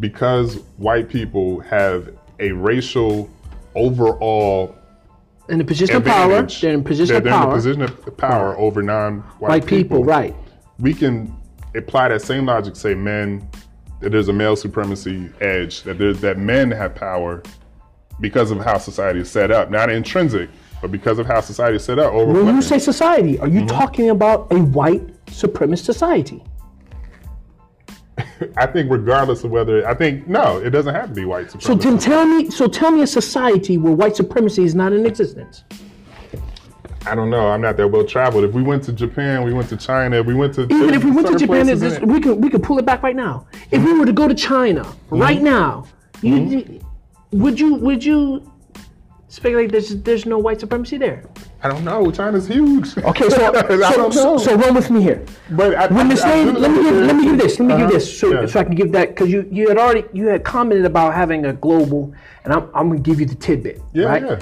because 0.00 0.58
white 0.76 1.08
people 1.08 1.60
have 1.60 2.10
a 2.40 2.50
racial 2.50 3.30
overall 3.76 4.74
in 5.48 5.60
a 5.60 5.64
position 5.64 5.96
of 5.96 6.04
power. 6.04 6.42
They're 6.42 6.74
in 6.74 6.80
a 6.80 6.82
position 6.82 7.16
of 7.16 7.24
they're 7.24 7.32
in 7.32 7.38
a 7.38 7.42
power. 7.44 7.54
position 7.54 7.82
of 7.82 8.16
power 8.16 8.56
over 8.58 8.82
non-white 8.82 9.48
White 9.50 9.66
people, 9.66 10.04
right? 10.04 10.34
We 10.78 10.94
can 10.94 11.34
apply 11.74 12.08
that 12.08 12.22
same 12.22 12.46
logic. 12.46 12.76
Say 12.76 12.94
men 12.94 13.48
that 14.00 14.10
there's 14.10 14.28
a 14.28 14.32
male 14.32 14.56
supremacy 14.56 15.30
edge 15.40 15.82
that 15.82 15.98
there's 15.98 16.20
that 16.20 16.38
men 16.38 16.70
have 16.70 16.94
power 16.94 17.42
because 18.20 18.50
of 18.50 18.58
how 18.58 18.78
society 18.78 19.20
is 19.20 19.30
set 19.30 19.50
up, 19.50 19.70
not 19.70 19.90
intrinsic, 19.90 20.48
but 20.80 20.90
because 20.92 21.18
of 21.18 21.26
how 21.26 21.40
society 21.40 21.76
is 21.76 21.84
set 21.84 21.98
up 21.98 22.12
over 22.12 22.44
When 22.44 22.54
you 22.56 22.62
say 22.62 22.78
society, 22.78 23.38
are 23.40 23.48
you 23.48 23.60
Mm-hmm. 23.60 23.76
talking 23.76 24.10
about 24.10 24.52
a 24.52 24.58
white 24.60 25.02
supremacist 25.26 25.84
society? 25.84 26.42
I 28.56 28.66
think 28.66 28.90
regardless 28.90 29.44
of 29.44 29.50
whether 29.50 29.86
I 29.88 29.94
think 29.94 30.28
no, 30.28 30.58
it 30.58 30.70
doesn't 30.70 30.94
have 30.94 31.08
to 31.08 31.14
be 31.14 31.24
white 31.24 31.50
So 31.50 31.58
supremacy. 31.58 31.88
then 31.88 31.98
tell 31.98 32.24
me, 32.26 32.50
so 32.50 32.66
tell 32.68 32.90
me 32.90 33.02
a 33.02 33.06
society 33.06 33.76
where 33.78 33.92
white 33.92 34.14
supremacy 34.16 34.64
is 34.64 34.74
not 34.74 34.92
in 34.92 35.04
existence. 35.06 35.64
I 37.06 37.14
don't 37.14 37.28
know. 37.28 37.48
I'm 37.48 37.60
not 37.60 37.76
that 37.76 37.88
well 37.88 38.04
traveled. 38.04 38.44
If 38.44 38.52
we 38.52 38.62
went 38.62 38.82
to 38.84 38.92
Japan, 38.92 39.42
we 39.44 39.52
went 39.52 39.68
to 39.68 39.76
China, 39.76 40.22
we 40.22 40.32
went 40.34 40.54
to 40.54 40.62
Even 40.62 40.94
if 40.94 41.04
we 41.04 41.10
went 41.10 41.26
to 41.28 41.36
Japan, 41.36 41.66
we 42.08 42.20
could 42.20 42.42
we 42.42 42.48
could 42.48 42.62
pull 42.62 42.78
it 42.78 42.86
back 42.86 43.02
right 43.02 43.16
now. 43.16 43.46
If 43.70 43.84
we 43.84 43.92
were 43.98 44.06
to 44.06 44.12
go 44.12 44.26
to 44.28 44.34
China 44.34 44.84
right 45.10 45.36
Mm-hmm. 45.36 45.44
now, 45.44 45.86
you, 46.22 46.80
would 47.32 47.60
you 47.60 47.74
would 47.74 48.02
you 48.04 48.50
speculate 49.28 49.70
there's 49.72 49.96
there's 50.02 50.24
no 50.24 50.38
white 50.38 50.60
supremacy 50.60 50.96
there? 50.96 51.24
I 51.64 51.68
don't 51.68 51.82
know. 51.82 52.10
China's 52.10 52.46
huge. 52.46 52.94
Okay, 53.10 53.28
so 53.30 53.52
so, 53.90 54.10
so, 54.10 54.38
so 54.38 54.54
run 54.56 54.74
with 54.74 54.90
me 54.90 55.00
here. 55.02 55.24
but 55.50 55.74
I, 55.74 55.86
When 55.86 56.08
the 56.08 56.14
I- 56.14 56.18
I 56.18 56.20
slave, 56.44 56.54
let 56.58 56.70
me 56.70 56.82
give 56.82 56.94
let 56.94 57.16
me 57.16 57.24
give 57.24 57.38
this. 57.38 57.58
Let 57.58 57.66
me 57.68 57.74
give 57.74 57.86
Uh-huh. 57.86 57.92
this 57.92 58.18
so, 58.20 58.26
Yeah. 58.32 58.46
so 58.46 58.60
I 58.60 58.64
can 58.64 58.74
give 58.74 58.92
that 58.92 59.08
because 59.08 59.30
you 59.30 59.48
you 59.50 59.68
had 59.68 59.78
already 59.78 60.04
you 60.12 60.26
had 60.26 60.44
commented 60.44 60.84
about 60.84 61.14
having 61.14 61.46
a 61.46 61.54
global, 61.54 62.12
and 62.44 62.52
I'm 62.52 62.64
I'm 62.74 62.88
gonna 62.90 63.00
give 63.00 63.18
you 63.18 63.26
the 63.26 63.34
tidbit. 63.46 63.80
Yeah, 63.94 64.04
right? 64.06 64.22
yeah. 64.22 64.38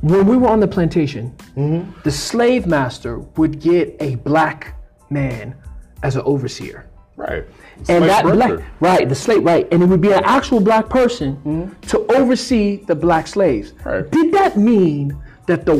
When 0.00 0.26
we 0.26 0.36
were 0.36 0.48
on 0.48 0.58
the 0.58 0.68
plantation, 0.68 1.24
Mm-hmm. 1.56 2.00
the 2.02 2.10
slave 2.10 2.66
master 2.66 3.20
would 3.38 3.60
get 3.60 3.96
a 4.00 4.16
black 4.16 4.74
man 5.10 5.54
as 6.02 6.16
an 6.16 6.22
overseer. 6.24 6.86
Right. 7.16 7.44
And 7.76 7.86
Slave 7.86 8.02
that 8.06 8.22
broker. 8.24 8.36
black, 8.36 8.80
right, 8.80 9.08
the 9.08 9.14
slave, 9.14 9.44
right, 9.44 9.68
and 9.70 9.82
it 9.82 9.86
would 9.86 10.00
be 10.00 10.12
an 10.12 10.24
actual 10.24 10.60
black 10.60 10.88
person 10.88 11.76
to 11.82 11.96
oversee 12.18 12.78
the 12.86 12.94
black 12.96 13.26
slaves. 13.28 13.72
Mm-hmm. 13.72 13.88
Right. 13.88 14.10
Did 14.10 14.32
that 14.34 14.56
mean 14.56 15.16
that 15.46 15.66
the 15.66 15.76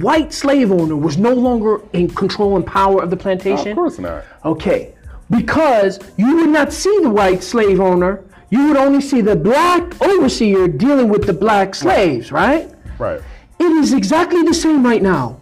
white 0.00 0.32
slave 0.32 0.70
owner 0.70 0.96
was 0.96 1.16
no 1.16 1.32
longer 1.32 1.80
in 1.92 2.08
control 2.08 2.56
and 2.56 2.66
power 2.66 3.02
of 3.02 3.10
the 3.10 3.16
plantation? 3.16 3.68
Of 3.68 3.76
course 3.76 3.98
not. 3.98 4.24
Okay, 4.44 4.94
because 5.30 5.98
you 6.16 6.36
would 6.36 6.50
not 6.50 6.72
see 6.72 6.98
the 7.02 7.10
white 7.10 7.42
slave 7.42 7.80
owner, 7.80 8.22
you 8.50 8.68
would 8.68 8.76
only 8.76 9.00
see 9.00 9.20
the 9.20 9.36
black 9.36 10.00
overseer 10.00 10.68
dealing 10.68 11.08
with 11.08 11.26
the 11.26 11.32
black 11.32 11.74
slaves, 11.74 12.30
right? 12.30 12.70
Right. 12.98 13.20
It 13.58 13.64
is 13.64 13.92
exactly 13.92 14.42
the 14.42 14.54
same 14.54 14.84
right 14.84 15.02
now. 15.02 15.40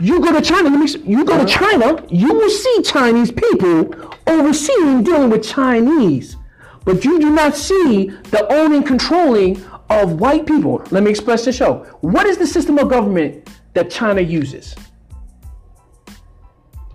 You 0.00 0.20
go 0.20 0.32
to 0.32 0.42
China, 0.42 0.70
let 0.70 0.80
me, 0.80 1.10
you 1.10 1.24
go 1.24 1.36
to 1.36 1.44
uh-huh. 1.44 1.78
China, 1.78 2.04
you 2.10 2.34
will 2.34 2.50
see 2.50 2.82
Chinese 2.82 3.30
people 3.30 3.94
overseeing 4.26 5.04
dealing 5.04 5.30
with 5.30 5.44
Chinese. 5.44 6.36
But 6.84 7.04
you 7.04 7.18
do 7.18 7.30
not 7.30 7.56
see 7.56 8.06
the 8.30 8.46
owning, 8.52 8.82
controlling 8.82 9.64
of 9.90 10.20
white 10.20 10.46
people. 10.46 10.82
Let 10.90 11.02
me 11.02 11.10
express 11.10 11.44
the 11.44 11.52
show. 11.52 11.84
What 12.00 12.26
is 12.26 12.36
the 12.38 12.46
system 12.46 12.78
of 12.78 12.88
government 12.88 13.50
that 13.74 13.90
China 13.90 14.20
uses? 14.20 14.74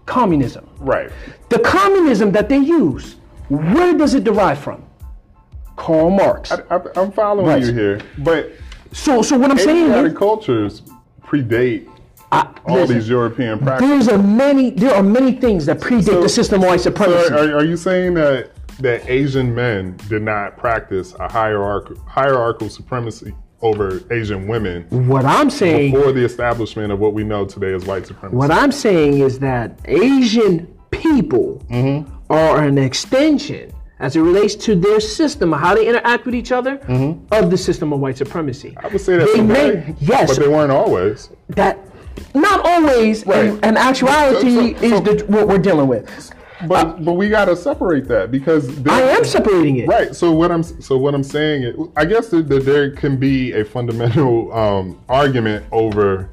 Communism. 0.06 0.68
Right. 0.80 1.12
The 1.50 1.60
communism 1.60 2.32
that 2.32 2.50
they 2.50 2.58
use, 2.58 3.16
where 3.50 3.94
does 3.98 4.14
it 4.16 4.24
derive 4.24 4.58
from? 4.60 4.84
Karl 5.76 6.10
Marx. 6.10 6.52
I, 6.52 6.62
I, 6.72 6.80
I'm 6.96 7.12
following 7.12 7.46
Right. 7.48 7.64
you 7.64 7.72
here, 7.74 8.02
but 8.18 8.52
So, 8.92 9.22
so 9.22 9.38
what 9.38 9.52
I'm 9.52 9.58
saying 9.58 9.92
is, 9.92 10.18
cultures 10.18 10.82
predate 11.24 11.88
I- 12.32 12.48
all 12.66 12.78
listen, 12.82 12.96
these 12.96 13.10
European 13.10 13.60
practices. 13.60 14.08
There's 14.08 14.20
a 14.20 14.22
many. 14.22 14.72
There 14.72 14.94
are 14.94 15.04
many 15.04 15.32
things 15.34 15.66
that 15.68 15.80
predate 15.80 16.06
So- 16.06 16.22
the 16.24 16.30
system 16.30 16.62
of 16.64 16.68
white 16.70 16.80
So 16.82 16.90
supremacy. 16.90 17.34
are, 17.34 17.58
are 17.58 17.64
you 17.64 17.78
saying 17.78 18.16
that 18.16 18.50
that 18.80 19.10
Asian 19.10 19.54
men 19.54 19.98
did 20.08 20.22
not 20.22 20.58
practice 20.58 21.14
a 21.20 21.32
hierarchical 21.32 22.02
hierarchical 22.06 22.70
supremacy 22.70 23.34
over 23.62 24.02
Asian 24.12 24.48
women 24.48 24.84
what 25.08 25.26
I'm 25.26 25.50
saying, 25.50 25.92
before 25.94 26.14
the 26.14 26.24
establishment 26.24 26.94
of 26.94 27.00
what 27.00 27.14
we 27.14 27.24
know 27.26 27.44
today 27.46 27.74
as 27.74 27.86
white 27.86 28.08
supremacy? 28.08 28.38
what 28.38 28.52
I'm 28.52 28.72
saying 28.72 29.20
is 29.20 29.40
that 29.40 29.80
Asian 29.86 30.66
people 30.92 31.62
Mm-hmm. 31.70 32.32
are 32.32 32.64
an 32.64 32.78
extension, 32.78 33.72
as 34.00 34.16
it 34.16 34.22
relates 34.22 34.56
to 34.56 34.76
their 34.76 35.00
system, 35.00 35.52
how 35.52 35.76
they 35.76 35.88
interact 35.88 36.26
with 36.26 36.34
each 36.36 36.52
other, 36.52 36.76
of 37.32 37.52
the 37.52 37.58
system 37.58 37.92
of 37.94 38.00
white 38.00 38.18
supremacy. 38.18 38.70
Mm-hmm. 38.72 38.86
I 38.86 38.90
would 38.90 39.02
say 39.02 39.18
that 39.18 39.26
they 39.28 39.36
today, 39.42 39.84
may, 39.88 39.96
yes, 40.00 40.30
but 40.32 40.40
they 40.42 40.48
weren't 40.48 40.72
always. 40.72 41.30
that 41.50 41.78
not 42.34 42.66
always, 42.66 43.26
Right. 43.26 43.46
in, 43.46 43.64
in 43.64 43.78
actuality, 43.78 44.74
So- 44.76 44.80
so- 44.80 44.86
is 44.86 45.02
the, 45.22 45.26
what 45.28 45.48
we're 45.50 45.58
dealing 45.58 45.88
with. 45.88 46.32
But 46.68 47.04
but 47.06 47.14
we 47.14 47.30
got 47.30 47.46
to 47.46 47.56
separate 47.56 48.08
that 48.10 48.32
because 48.32 48.86
I 48.86 49.02
am 49.02 49.24
separating 49.24 49.78
it. 49.78 49.88
Right. 49.88 50.16
So 50.16 50.32
what 50.32 50.52
I'm 50.52 50.64
so 50.64 50.98
what 50.98 51.16
I'm 51.16 51.24
saying 51.24 51.64
is, 51.64 51.76
I 51.96 52.06
guess 52.06 52.30
that, 52.30 52.50
that 52.50 52.66
there 52.66 52.92
can 52.92 53.18
be 53.18 53.54
a 53.54 53.64
fundamental 53.64 54.52
um, 54.54 55.02
argument 55.08 55.66
over 55.72 56.30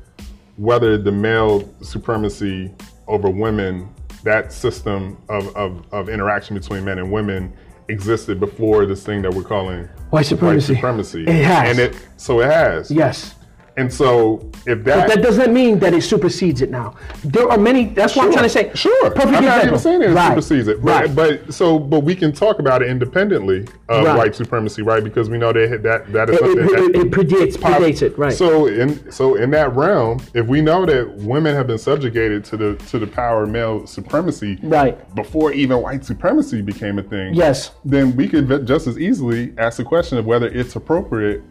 whether 0.57 0.99
the 0.99 1.12
male 1.12 1.68
supremacy 1.83 2.72
over 3.07 3.29
women, 3.29 3.89
that 4.24 4.53
system 4.53 5.16
of, 5.29 5.55
of, 5.55 5.85
of 5.93 6.09
interaction 6.09 6.57
between 6.57 6.85
men 6.85 6.99
and 6.99 7.12
women, 7.12 7.53
existed 7.89 8.41
before 8.41 8.87
this 8.87 9.05
thing 9.05 9.22
that 9.22 9.33
we're 9.33 9.43
calling 9.43 9.89
White 10.11 10.27
supremacy. 10.27 10.72
White 10.72 10.79
supremacy. 10.79 11.24
It 11.24 11.45
has. 11.45 11.70
And 11.70 11.79
it 11.79 12.07
so 12.16 12.41
it 12.41 12.51
has. 12.51 12.91
Yes. 12.91 13.35
And 13.79 13.93
so 13.93 14.51
if 14.66 14.85
that, 14.85 15.09
That 15.09 15.22
doesn't 15.22 15.53
mean 15.53 15.79
that 15.81 15.93
it 15.93 16.03
supersedes 16.03 16.62
it 16.62 16.70
now. 16.70 16.95
There 17.22 17.47
are 17.51 17.59
many. 17.59 17.85
That's 17.87 18.16
what 18.16 18.24
I'm 18.27 18.33
trying 18.33 18.45
to 18.45 18.49
say. 18.49 18.70
Sure. 18.74 19.11
Perfect 19.11 19.35
I'm 19.37 19.45
not 19.45 19.64
even 19.66 19.79
saying 19.79 20.03
it 20.03 20.11
Right. 20.11 20.29
supersedes 20.31 20.68
it. 20.68 20.83
But, 20.83 20.91
Right. 20.91 21.14
but 21.14 21.53
so 21.53 21.79
but 21.79 22.01
we 22.01 22.14
can 22.14 22.33
talk 22.33 22.59
about 22.59 22.81
it 22.81 22.89
independently 22.89 23.66
of 23.91 24.05
Right. 24.07 24.16
white 24.16 24.35
supremacy, 24.35 24.81
right? 24.81 25.05
Because 25.05 25.29
we 25.29 25.37
know 25.37 25.53
that 25.53 25.83
that 25.83 26.11
that 26.12 26.31
is 26.31 26.37
It, 26.37 26.41
something 26.41 26.64
it, 26.64 26.70
that 26.70 26.85
it, 26.85 26.97
it 27.07 27.11
predates, 27.11 27.57
predates 27.59 28.01
it, 28.01 28.18
right? 28.18 28.33
So 28.33 28.66
in 28.66 29.11
so 29.12 29.35
in 29.35 29.51
that 29.51 29.77
realm, 29.77 30.20
if 30.33 30.47
we 30.47 30.62
know 30.62 30.87
that 30.87 31.14
women 31.18 31.55
have 31.55 31.66
been 31.66 31.79
subjugated 31.79 32.45
to 32.47 32.57
the 32.57 32.74
to 32.91 32.99
the 32.99 33.07
power 33.07 33.43
of 33.43 33.51
male 33.51 33.87
supremacy 33.87 34.59
Right. 34.62 34.96
before 35.14 35.53
even 35.53 35.83
white 35.83 36.03
supremacy 36.05 36.63
became 36.63 36.99
a 36.99 37.03
thing, 37.03 37.34
Yes. 37.34 37.72
then 37.84 38.17
we 38.17 38.26
could 38.26 38.67
just 38.67 38.87
as 38.87 38.99
easily 38.99 39.53
ask 39.59 39.76
the 39.76 39.84
question 39.84 40.17
of 40.17 40.25
whether 40.25 40.46
it's 40.49 40.76
appropriate 40.76 41.42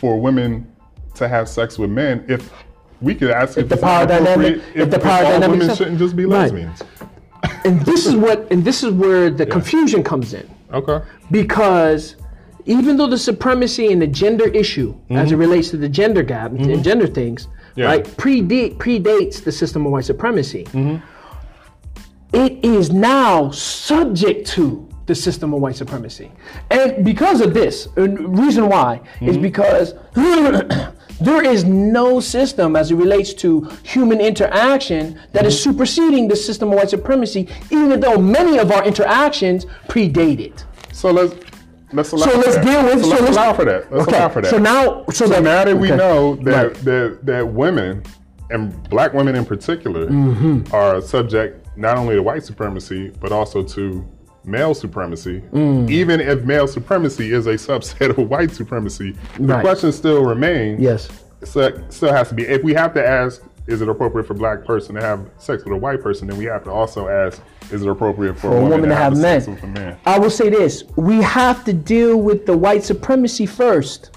for 0.00 0.20
women 0.20 0.66
to 1.14 1.28
have 1.28 1.48
sex 1.48 1.78
with 1.78 1.90
men 1.90 2.24
if 2.28 2.50
we 3.00 3.14
could 3.14 3.30
ask 3.30 3.58
if, 3.58 3.68
the 3.68 3.74
it's 3.74 3.82
power 3.82 4.06
dynamic- 4.06 4.56
if, 4.56 4.76
if 4.76 4.90
the 4.90 4.96
if 4.96 5.06
all 5.06 5.22
dynamic 5.22 5.50
women 5.50 5.70
is- 5.70 5.76
shouldn't 5.76 5.98
just 5.98 6.16
be 6.16 6.24
Right. 6.24 6.42
lesbians. 6.42 6.82
and 7.64 7.80
this 7.82 8.06
is 8.06 8.14
what, 8.14 8.46
and 8.50 8.64
this 8.64 8.82
is 8.84 8.92
where 8.92 9.28
the 9.28 9.44
confusion 9.44 10.02
comes 10.02 10.32
in, 10.34 10.48
Okay. 10.72 11.00
because 11.30 12.16
even 12.64 12.96
though 12.96 13.08
the 13.08 13.18
supremacy 13.18 13.92
and 13.92 14.00
the 14.00 14.06
gender 14.06 14.46
issue, 14.48 14.94
as 15.10 15.30
it 15.30 15.32
mm-hmm. 15.32 15.40
relates 15.40 15.70
to 15.70 15.76
the 15.76 15.88
gender 15.88 16.22
gap 16.22 16.52
and 16.52 16.60
mm-hmm. 16.60 16.82
gender 16.82 17.08
things, 17.08 17.48
Yeah. 17.74 17.86
right, 17.86 18.04
predate, 18.04 18.76
predates 18.76 19.42
the 19.42 19.50
system 19.50 19.84
of 19.86 19.92
white 19.92 20.04
supremacy. 20.04 20.64
Mm-hmm. 20.64 21.04
It 22.32 22.64
is 22.64 22.92
now 22.92 23.50
subject 23.50 24.46
to 24.48 24.88
the 25.06 25.14
system 25.16 25.52
of 25.52 25.60
white 25.60 25.74
supremacy, 25.76 26.30
and 26.70 27.04
because 27.04 27.40
of 27.40 27.52
this, 27.52 27.88
and 27.96 28.38
reason 28.38 28.68
why 28.68 29.00
is 29.20 29.36
because. 29.36 29.94
There 31.24 31.44
is 31.44 31.64
no 31.64 32.20
system 32.20 32.76
as 32.76 32.90
it 32.90 32.96
relates 32.96 33.32
to 33.34 33.68
human 33.82 34.20
interaction 34.20 35.18
that 35.32 35.44
is 35.46 35.60
superseding 35.62 36.28
the 36.28 36.36
system 36.36 36.70
of 36.70 36.74
white 36.76 36.90
supremacy, 36.90 37.48
even 37.70 38.00
though 38.00 38.18
many 38.18 38.58
of 38.58 38.70
our 38.72 38.84
interactions 38.84 39.64
predate 39.88 40.40
it. 40.40 40.64
So 40.92 41.10
let's 41.10 41.34
let's 41.92 42.12
allow 42.12 42.26
So 42.26 42.38
let's 42.38 42.54
that. 42.56 42.64
deal 42.64 42.84
with. 42.84 43.02
So, 43.04 43.10
So 43.10 43.10
let's 43.10 43.22
let's 43.22 43.36
allow 43.36 43.52
for 43.54 43.64
that. 43.64 43.92
Let's 43.92 44.08
okay. 44.08 44.16
allow 44.18 44.28
for 44.28 44.40
that. 44.42 44.50
So 44.50 44.58
now, 44.58 45.04
so, 45.06 45.26
So 45.26 45.28
that, 45.28 45.42
now 45.42 45.64
that 45.64 45.76
we 45.76 45.88
okay. 45.88 45.96
know 45.96 46.36
that, 46.36 46.66
Right. 46.66 46.74
that 46.84 47.18
that 47.26 47.48
women 47.48 48.02
and 48.50 48.88
black 48.90 49.12
women 49.14 49.34
in 49.36 49.44
particular 49.44 50.08
Mm-hmm. 50.08 50.74
are 50.74 51.00
subject 51.00 51.66
not 51.76 51.96
only 51.96 52.14
to 52.16 52.22
white 52.22 52.44
supremacy 52.44 53.10
but 53.20 53.32
also 53.32 53.62
to 53.62 54.04
male 54.44 54.74
supremacy. 54.74 55.42
Mm. 55.52 55.90
Even 55.90 56.20
if 56.20 56.42
male 56.44 56.66
supremacy 56.66 57.32
is 57.32 57.46
a 57.46 57.54
subset 57.54 58.16
of 58.18 58.28
white 58.28 58.50
supremacy, 58.50 59.14
the 59.38 59.44
Right. 59.44 59.60
question 59.60 59.92
still 59.92 60.24
remains. 60.24 60.80
Yes. 60.80 61.08
So 61.44 61.60
it 61.62 61.92
still 61.92 62.12
has 62.12 62.28
to 62.28 62.34
be. 62.34 62.44
If 62.44 62.62
we 62.62 62.74
have 62.74 62.94
to 62.94 63.06
ask 63.06 63.42
is 63.68 63.80
it 63.80 63.88
appropriate 63.88 64.26
for 64.26 64.32
a 64.32 64.36
black 64.36 64.64
person 64.64 64.96
to 64.96 65.00
have 65.00 65.20
sex 65.38 65.64
with 65.64 65.72
a 65.72 65.76
white 65.76 66.02
person? 66.02 66.26
Then 66.26 66.36
we 66.36 66.46
have 66.46 66.64
to 66.64 66.70
also 66.72 67.06
ask, 67.08 67.40
is 67.70 67.82
it 67.82 67.88
appropriate 67.88 68.34
for, 68.34 68.50
For 68.50 68.56
a 68.56 68.60
woman 68.60 68.88
to 68.88 68.94
have 68.94 69.16
sex 69.16 69.46
men. 69.46 69.54
with 69.54 69.64
a 69.64 69.66
man? 69.68 69.96
I 70.04 70.18
will 70.18 70.30
say 70.30 70.48
this: 70.50 70.82
we 70.96 71.22
have 71.22 71.64
to 71.66 71.72
deal 71.72 72.20
with 72.20 72.44
the 72.44 72.56
white 72.56 72.82
supremacy 72.82 73.46
first, 73.46 74.10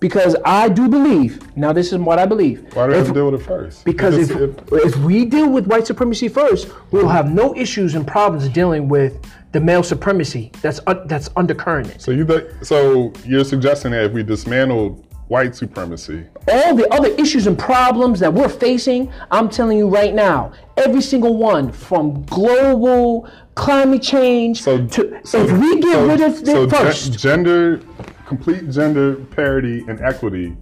because 0.00 0.36
I 0.44 0.68
do 0.68 0.88
believe. 0.88 1.40
Now, 1.56 1.72
this 1.72 1.92
is 1.92 1.98
what 1.98 2.18
I 2.18 2.26
believe. 2.26 2.62
Why 2.74 2.86
do 2.86 2.92
we 2.92 2.98
have 2.98 3.06
to 3.08 3.12
deal 3.12 3.30
with 3.30 3.40
it 3.40 3.44
first? 3.44 3.84
Because 3.84 4.16
It's- 4.16 4.30
if, 4.72 4.72
if 4.94 4.96
we 4.98 5.24
deal 5.24 5.48
with 5.50 5.66
white 5.66 5.86
supremacy 5.86 6.28
first, 6.28 6.68
we'll 6.90 7.08
have 7.08 7.32
no 7.32 7.54
issues 7.56 7.94
and 7.94 8.06
problems 8.06 8.48
dealing 8.48 8.88
with 8.88 9.18
the 9.52 9.60
male 9.60 9.82
supremacy 9.82 10.52
that's 10.60 10.78
that's 11.06 11.30
undercurrent. 11.34 11.98
so 12.02 12.10
you 12.10 12.22
th- 12.26 12.44
so 12.60 13.10
you're 13.24 13.46
suggesting 13.46 13.92
that 13.92 14.04
if 14.04 14.12
we 14.12 14.22
dismantle 14.22 15.02
white 15.28 15.54
supremacy, 15.56 16.22
All 16.52 16.74
the 16.76 16.86
other 16.92 17.08
issues 17.08 17.46
and 17.46 17.58
problems 17.58 18.20
that 18.20 18.32
we're 18.32 18.48
facing, 18.50 19.10
I'm 19.30 19.48
telling 19.48 19.78
you 19.78 19.88
right 19.88 20.14
now, 20.14 20.52
every 20.76 21.00
single 21.00 21.36
one 21.38 21.72
from 21.72 22.24
global 22.24 23.26
climate 23.54 24.02
change 24.02 24.62
so 24.62 24.86
to 24.86 25.18
so, 25.24 25.42
if 25.44 25.50
we 25.52 25.80
get 25.80 25.92
so- 25.94 26.06
rid 26.06 26.20
of 26.20 26.36
so 26.36 26.62
it 26.64 26.70
gen- 26.70 26.84
first, 26.84 27.12
gender, 27.18 27.80
complete 28.28 28.70
gender 28.70 29.14
parity 29.16 29.84
and 29.88 30.00
equity 30.00 30.54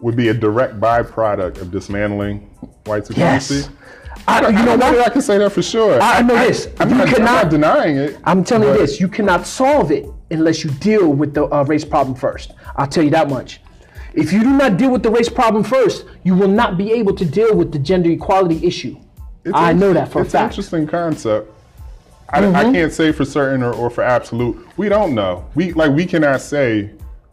would 0.00 0.16
be 0.16 0.28
a 0.28 0.34
direct 0.34 0.80
byproduct 0.80 1.60
of 1.60 1.70
dismantling 1.70 2.40
white 2.86 3.06
supremacy. 3.06 3.54
yes. 3.56 3.70
I, 4.26 4.46
you 4.48 4.52
know 4.64 4.72
I 4.72 4.76
what? 4.76 5.06
I 5.06 5.10
can 5.10 5.22
say 5.22 5.38
that 5.38 5.50
for 5.50 5.62
sure. 5.62 6.00
I 6.00 6.22
know 6.22 6.34
this. 6.36 6.68
I'm, 6.80 6.88
You 6.90 6.94
not, 6.96 7.08
I'm 7.08 7.14
cannot- 7.14 7.42
not 7.44 7.50
denying 7.50 7.96
it. 7.96 8.18
I'm 8.24 8.42
telling 8.44 8.68
you 8.68 8.74
this: 8.74 9.00
you 9.00 9.08
cannot 9.08 9.46
solve 9.46 9.90
it 9.90 10.06
unless 10.30 10.64
you 10.64 10.70
deal 10.70 11.08
with 11.12 11.34
the 11.34 11.44
uh, 11.46 11.64
race 11.64 11.84
problem 11.84 12.14
first. 12.16 12.52
I'll 12.76 12.86
tell 12.86 13.04
you 13.04 13.10
that 13.10 13.28
much. 13.28 13.60
If 14.14 14.32
you 14.32 14.40
do 14.42 14.50
not 14.50 14.76
deal 14.76 14.90
with 14.90 15.02
the 15.02 15.10
race 15.10 15.28
problem 15.28 15.64
first, 15.64 16.04
you 16.24 16.34
will 16.34 16.48
not 16.48 16.76
be 16.76 16.92
able 16.92 17.14
to 17.16 17.24
deal 17.24 17.54
with 17.56 17.72
the 17.72 17.78
gender 17.78 18.10
equality 18.10 18.64
issue. 18.66 18.96
It's 19.44 19.54
I 19.56 19.72
know 19.72 19.92
that 19.92 20.10
for 20.12 20.20
a 20.20 20.24
fact. 20.24 20.56
it's 20.58 20.68
an 20.70 20.80
interesting 20.80 20.86
concept. 20.86 21.50
I, 22.28 22.38
I 22.38 22.42
Mm-hmm. 22.42 22.72
can't 22.72 22.92
say 22.92 23.12
for 23.12 23.24
certain 23.24 23.62
or, 23.62 23.74
or 23.74 23.90
for 23.90 24.02
absolute. 24.02 24.56
We 24.76 24.88
don't 24.88 25.14
know. 25.14 25.46
We 25.54 25.72
like 25.72 25.90
we 25.92 26.06
cannot 26.06 26.40
say 26.40 26.90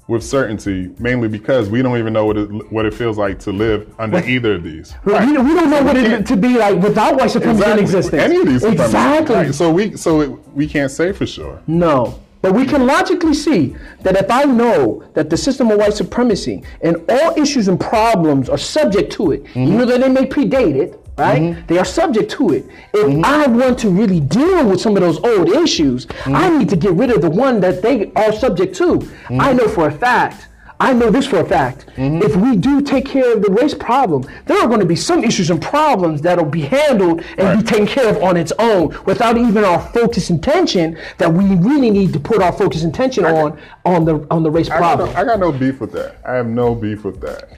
with 0.10 0.23
certainty, 0.23 0.90
mainly 0.98 1.27
because 1.27 1.69
we 1.69 1.84
don't 1.84 1.98
even 1.99 2.11
know 2.11 2.26
what 2.26 2.36
it 2.36 2.48
what 2.72 2.86
it 2.86 2.94
feels 2.94 3.18
like 3.18 3.38
to 3.40 3.52
live 3.52 3.94
under 3.99 4.18
either 4.19 4.56
of 4.56 4.64
these. 4.64 4.95
We, 5.06 5.14
we 5.14 5.19
don't 5.53 5.69
know 5.69 5.84
what 5.84 5.95
it 5.95 6.26
to 6.26 6.36
be 6.36 6.57
like 6.57 6.77
without 6.81 7.15
white 7.15 7.30
supremacy 7.30 7.69
in 7.72 7.80
existence. 7.80 8.22
Any 8.23 8.38
of 8.38 8.48
these. 8.48 8.64
Exactly. 8.64 9.36
Right, 9.36 9.53
So 9.56 9.72
we 9.72 9.95
so 9.95 10.22
it, 10.22 10.30
we 10.53 10.68
can't 10.68 10.91
say 10.91 11.14
for 11.14 11.27
sure. 11.27 11.61
No. 11.68 12.19
But 12.41 12.53
we 12.53 12.65
can 12.65 12.88
logically 12.88 13.34
see 13.34 13.76
that 14.02 14.15
if 14.15 14.31
I 14.31 14.45
know 14.45 15.03
that 15.14 15.30
the 15.30 15.36
system 15.38 15.69
of 15.72 15.77
white 15.77 15.94
supremacy 15.94 16.64
and 16.81 16.95
all 17.10 17.38
issues 17.38 17.68
and 17.68 17.77
problems 17.80 18.48
are 18.49 18.57
subject 18.57 19.11
to 19.14 19.31
it, 19.34 19.44
Mm-hmm. 19.44 19.73
even 19.73 19.88
though 19.88 19.98
they 19.98 20.10
may 20.10 20.26
predate 20.26 20.76
it, 20.76 21.06
right? 21.20 21.68
They 21.68 21.78
are 21.78 21.86
subject 21.86 22.32
to 22.32 22.54
it. 22.54 22.66
If 22.94 23.10
Mm-hmm. 23.10 23.26
I 23.26 23.48
want 23.48 23.80
to 23.80 23.90
really 23.90 24.20
deal 24.20 24.68
with 24.70 24.80
some 24.82 24.96
of 24.96 25.02
those 25.02 25.20
old 25.20 25.50
issues, 25.50 26.06
Mm-hmm. 26.06 26.36
I 26.36 26.50
need 26.58 26.70
to 26.70 26.76
get 26.76 26.94
rid 26.94 27.12
of 27.12 27.22
the 27.22 27.30
one 27.30 27.60
that 27.62 27.82
they 27.82 28.12
are 28.14 28.32
subject 28.34 28.76
to. 28.78 28.98
Mm-hmm. 29.00 29.41
I 29.41 29.54
know 29.54 29.68
for 29.68 29.88
a 29.88 29.91
fact. 29.91 30.48
I 30.82 30.94
know 30.94 31.10
this 31.12 31.26
for 31.28 31.40
a 31.41 31.46
fact. 31.46 31.88
Mm-hmm. 31.98 32.22
If 32.24 32.36
we 32.38 32.56
do 32.56 32.82
take 32.82 33.06
care 33.06 33.34
of 33.36 33.41
the 33.41 33.52
race 33.52 33.74
problem, 33.74 34.24
there 34.46 34.58
are 34.62 34.68
going 34.68 34.80
to 34.80 34.86
be 34.86 34.96
some 34.96 35.24
issues 35.26 35.50
and 35.50 35.62
problems 35.62 36.22
that'll 36.22 36.46
be 36.46 36.62
handled 36.62 37.22
and 37.38 37.60
be 37.60 37.66
taken 37.66 37.86
care 37.86 38.10
of 38.10 38.24
on 38.24 38.38
its 38.38 38.54
own 38.60 38.96
without 39.06 39.38
even 39.38 39.66
our 39.66 39.82
focus 39.91 40.30
and 40.30 40.41
tension 40.41 40.98
that 41.18 41.32
we 41.34 41.44
really 41.56 41.90
need 41.90 42.14
to 42.14 42.20
put 42.20 42.41
our 42.41 42.54
focus 42.54 42.84
and 42.84 42.94
tension 42.96 43.26
on 43.26 43.60
on 43.86 44.06
the 44.06 44.26
on 44.32 44.41
the 44.44 44.50
race 44.52 44.70
I 44.70 44.80
got, 44.80 44.98
problem. 44.98 45.14
no, 45.14 45.20
I 45.20 45.24
got 45.26 45.40
no 45.40 45.52
beef 45.52 45.82
with 45.82 45.91
that. 45.94 46.16
I 46.26 46.34
have 46.36 46.48
no 46.48 46.74
beef 46.76 47.04
with 47.04 47.20
that. 47.22 47.50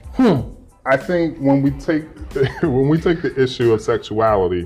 I 0.84 0.96
think 0.96 1.38
when 1.38 1.62
we 1.62 1.70
take 1.72 2.04
when 2.62 2.88
we 2.88 2.98
take 3.00 3.22
the 3.22 3.40
issue 3.40 3.72
of 3.72 3.80
sexuality, 3.80 4.62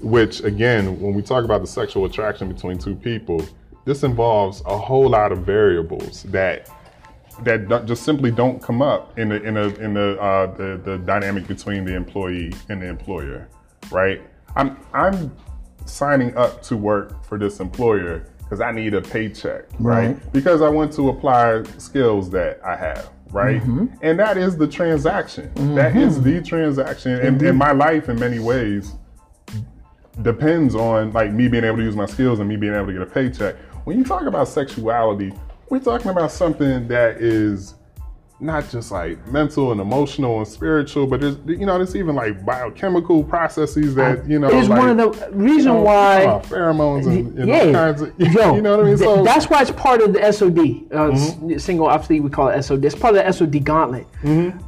which 0.00 0.40
again, 0.42 1.00
when 1.00 1.14
we 1.14 1.22
talk 1.22 1.44
about 1.44 1.60
the 1.60 1.66
sexual 1.66 2.04
attraction 2.04 2.48
between 2.52 2.78
two 2.78 2.94
people, 2.96 3.44
this 3.84 4.02
involves 4.02 4.62
a 4.66 4.76
whole 4.76 5.08
lot 5.08 5.32
of 5.32 5.38
variables 5.40 6.24
that 6.24 6.68
that 7.44 7.68
don't- 7.68 7.86
just 7.86 8.02
simply 8.02 8.32
don't 8.32 8.60
come 8.60 8.82
up 8.82 9.16
in 9.18 9.28
the 9.28 9.40
in 9.42 9.54
the 9.54 9.74
in 9.80 9.94
the, 9.94 10.20
uh, 10.20 10.46
the 10.56 10.80
the 10.84 10.98
dynamic 10.98 11.46
between 11.46 11.84
the 11.84 11.94
employee 11.94 12.52
and 12.68 12.82
the 12.82 12.86
employer, 12.88 13.48
right? 13.92 14.20
I'm 14.56 14.76
I'm 14.92 15.30
signing 15.84 16.36
up 16.36 16.62
to 16.62 16.76
work 16.76 17.24
for 17.24 17.38
this 17.38 17.60
employer 17.60 18.24
because 18.40 18.60
I 18.60 18.72
need 18.72 18.94
a 18.94 19.00
paycheck, 19.00 19.66
right? 19.78 20.08
Right. 20.08 20.32
Because 20.32 20.62
I 20.62 20.68
want 20.68 20.92
to 20.94 21.10
apply 21.10 21.62
skills 21.78 22.28
that 22.30 22.60
I 22.64 22.76
have, 22.76 23.08
right? 23.30 23.60
Mm-hmm. 23.60 23.86
And 24.02 24.18
that 24.18 24.36
is 24.36 24.56
the 24.56 24.66
transaction. 24.66 25.52
That 25.74 25.96
is 25.96 26.18
mm-hmm. 26.18 26.24
the 26.24 26.42
transaction, 26.42 27.12
and, 27.12 27.22
and 27.28 27.40
mm-hmm. 27.40 27.56
my 27.56 27.72
life 27.72 28.08
in 28.08 28.18
many 28.18 28.38
ways 28.38 28.94
depends 30.22 30.74
on 30.74 31.12
like 31.12 31.32
me 31.32 31.48
being 31.48 31.64
able 31.64 31.76
to 31.76 31.84
use 31.84 31.96
my 31.96 32.06
skills 32.06 32.40
and 32.40 32.48
me 32.48 32.56
being 32.56 32.74
able 32.74 32.86
to 32.86 32.92
get 32.92 33.02
a 33.02 33.06
paycheck. 33.06 33.56
When 33.84 33.98
you 33.98 34.04
talk 34.04 34.22
about 34.22 34.48
sexuality, 34.48 35.32
we're 35.70 35.78
talking 35.78 36.10
about 36.10 36.32
something 36.32 36.88
that 36.88 37.20
is 37.22 37.74
not 38.40 38.68
just 38.70 38.92
like 38.92 39.26
mental 39.28 39.72
and 39.72 39.80
emotional 39.80 40.38
and 40.38 40.46
spiritual, 40.46 41.06
but 41.06 41.20
there's 41.20 41.36
you 41.46 41.66
know 41.66 41.76
there's 41.76 41.96
even 41.96 42.14
like 42.14 42.44
biochemical 42.44 43.24
processes 43.24 43.94
that 43.96 44.28
you 44.28 44.38
know 44.38 44.48
It's 44.48 44.68
like, 44.68 44.78
one 44.78 45.00
of 45.00 45.18
the 45.20 45.30
reason 45.32 45.58
you 45.72 45.78
know, 45.78 45.82
why. 45.82 46.24
uh, 46.24 46.40
pheromones 46.42 47.06
and, 47.06 47.36
and 47.38 47.48
yeah, 47.48 47.64
all 47.64 47.72
kinds 47.72 48.02
of 48.02 48.12
Yo, 48.20 48.54
you 48.54 48.62
know 48.62 48.76
what 48.76 48.86
I 48.86 48.88
mean. 48.88 48.96
So 48.96 49.16
Mm-hmm. 49.16 49.24
that's 49.24 49.50
why 49.50 49.62
it's 49.62 49.72
part 49.72 50.00
of 50.02 50.12
the 50.12 50.32
SOD, 50.32 50.92
uh, 50.94 51.10
s- 51.12 51.64
single 51.64 51.86
obviously 51.88 52.20
we 52.20 52.30
call 52.30 52.48
it 52.48 52.62
SOD. 52.62 52.84
It's 52.84 52.94
part 52.94 53.16
of 53.16 53.24
the 53.24 53.32
SOD 53.32 53.64
gauntlet. 53.64 54.06
Mm-hmm. 54.22 54.58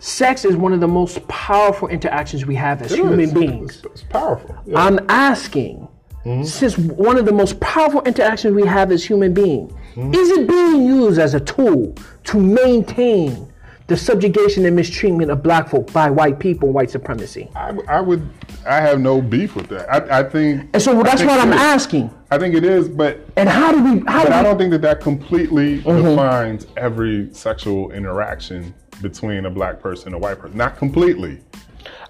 Sex 0.00 0.44
is 0.44 0.56
one 0.56 0.72
of 0.72 0.80
the 0.80 0.88
most 0.88 1.26
powerful 1.28 1.88
interactions 1.88 2.44
we 2.44 2.54
have 2.56 2.82
as 2.82 2.92
it 2.92 2.96
human 2.98 3.20
is. 3.20 3.32
beings. 3.32 3.76
It's, 3.76 3.84
it's 3.86 4.02
powerful. 4.02 4.56
Yeah. 4.66 4.78
I'm 4.84 4.98
asking, 5.08 5.88
Mm-hmm. 6.24 6.44
since 6.44 6.78
one 6.78 7.18
of 7.18 7.26
the 7.26 7.32
most 7.32 7.60
powerful 7.60 8.00
interactions 8.04 8.54
we 8.54 8.66
have 8.66 8.90
as 8.90 9.04
human 9.04 9.34
beings, 9.34 9.70
Mm-hmm. 9.94 10.14
is 10.14 10.30
it 10.30 10.48
being 10.48 10.84
used 10.84 11.18
as 11.18 11.34
a 11.34 11.40
tool 11.40 11.94
to 12.24 12.40
maintain 12.40 13.50
the 13.86 13.96
subjugation 13.96 14.64
and 14.64 14.74
mistreatment 14.74 15.30
of 15.30 15.42
black 15.42 15.68
folk 15.68 15.92
by 15.92 16.08
white 16.10 16.38
people 16.38 16.68
and 16.68 16.74
white 16.74 16.90
supremacy? 16.90 17.50
I, 17.54 17.76
I 17.88 18.00
would 18.00 18.26
I 18.66 18.80
have 18.80 18.98
no 19.00 19.20
beef 19.20 19.54
with 19.54 19.68
that. 19.68 19.88
I, 19.92 20.20
I 20.20 20.22
think 20.22 20.70
And 20.72 20.82
so 20.82 21.02
that's 21.02 21.22
what 21.22 21.38
I'm 21.38 21.52
is. 21.52 21.60
asking. 21.60 22.10
I 22.30 22.38
think 22.38 22.54
it 22.54 22.64
is, 22.64 22.88
but 22.88 23.20
And 23.36 23.48
how 23.48 23.70
do 23.72 23.82
we? 23.84 24.00
How 24.10 24.22
But 24.24 24.30
do 24.30 24.34
I 24.34 24.42
don't 24.42 24.56
think 24.58 24.70
that 24.72 24.82
that 24.82 25.00
completely 25.00 25.82
Mm-hmm. 25.82 26.02
defines 26.08 26.66
every 26.78 27.28
sexual 27.34 27.90
interaction 27.92 28.74
between 29.02 29.44
a 29.46 29.50
black 29.50 29.80
person 29.80 30.08
and 30.08 30.16
a 30.16 30.18
white 30.18 30.38
person. 30.38 30.56
Not 30.56 30.76
completely. 30.78 31.40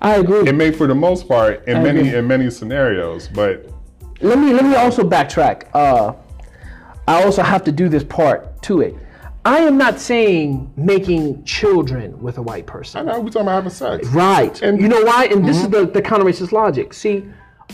I 0.00 0.16
agree. 0.16 0.46
It 0.48 0.54
may, 0.54 0.70
for 0.70 0.86
the 0.86 0.94
most 0.94 1.26
part, 1.26 1.66
in 1.66 1.78
I 1.78 1.82
many 1.82 2.00
agree. 2.00 2.14
in 2.18 2.26
many 2.28 2.50
scenarios. 2.50 3.26
But 3.28 3.68
let 4.20 4.38
me 4.38 4.52
let 4.52 4.64
me 4.64 4.76
also 4.76 5.02
backtrack. 5.02 5.64
Uh, 5.74 6.12
I 7.06 7.22
also 7.24 7.42
have 7.42 7.64
to 7.64 7.72
do 7.72 7.88
this 7.88 8.04
part 8.04 8.62
to 8.62 8.80
it. 8.80 8.96
I 9.46 9.58
am 9.58 9.76
not 9.76 10.00
saying 10.00 10.72
making 10.76 11.44
children 11.44 12.18
with 12.22 12.38
a 12.38 12.42
white 12.42 12.66
person. 12.66 13.06
I 13.06 13.12
know 13.12 13.20
we're 13.20 13.26
talking 13.28 13.42
about 13.42 13.56
having 13.56 13.70
sex. 13.70 14.08
Right. 14.08 14.60
And- 14.62 14.80
you 14.80 14.88
know 14.88 15.02
why? 15.04 15.26
And 15.26 15.46
this 15.46 15.58
is 15.58 15.64
Mm-hmm. 15.64 15.72
the, 15.86 15.86
the 15.86 16.02
counter 16.02 16.24
racist 16.24 16.52
logic. 16.52 16.94
See, 16.94 17.24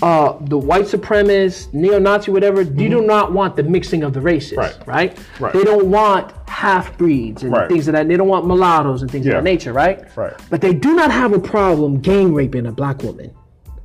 uh, 0.03 0.35
the 0.41 0.59
white 0.59 0.87
supremacist, 0.87 1.73
neo 1.73 1.99
Nazi, 2.01 2.33
whatever, 2.33 2.63
you 2.63 2.89
do 2.89 3.03
not 3.03 3.33
want 3.33 3.55
the 3.55 3.63
mixing 3.63 4.03
of 4.03 4.13
the 4.15 4.21
races. 4.21 4.59
Mm-hmm. 4.59 4.91
Right. 4.91 5.13
Right? 5.13 5.19
Right. 5.39 5.53
They 5.53 5.63
don't 5.63 5.87
want 5.87 6.33
half 6.49 6.99
breeds 6.99 7.45
and 7.45 7.53
Right. 7.53 7.69
things 7.69 7.87
of 7.87 7.93
that. 7.95 8.09
They 8.09 8.17
don't 8.17 8.29
want 8.29 8.47
mulattoes 8.49 9.03
and 9.03 9.11
things 9.11 9.25
Yeah. 9.27 9.35
of 9.39 9.45
that 9.45 9.51
nature, 9.51 9.73
right? 9.73 10.05
Right. 10.17 10.33
But 10.51 10.61
they 10.63 10.75
do 10.75 10.95
not 10.97 11.13
have 11.13 11.33
a 11.33 11.39
problem 11.39 12.01
gang 12.01 12.35
raping 12.35 12.67
a 12.67 12.73
black 12.73 13.03
woman. 13.05 13.31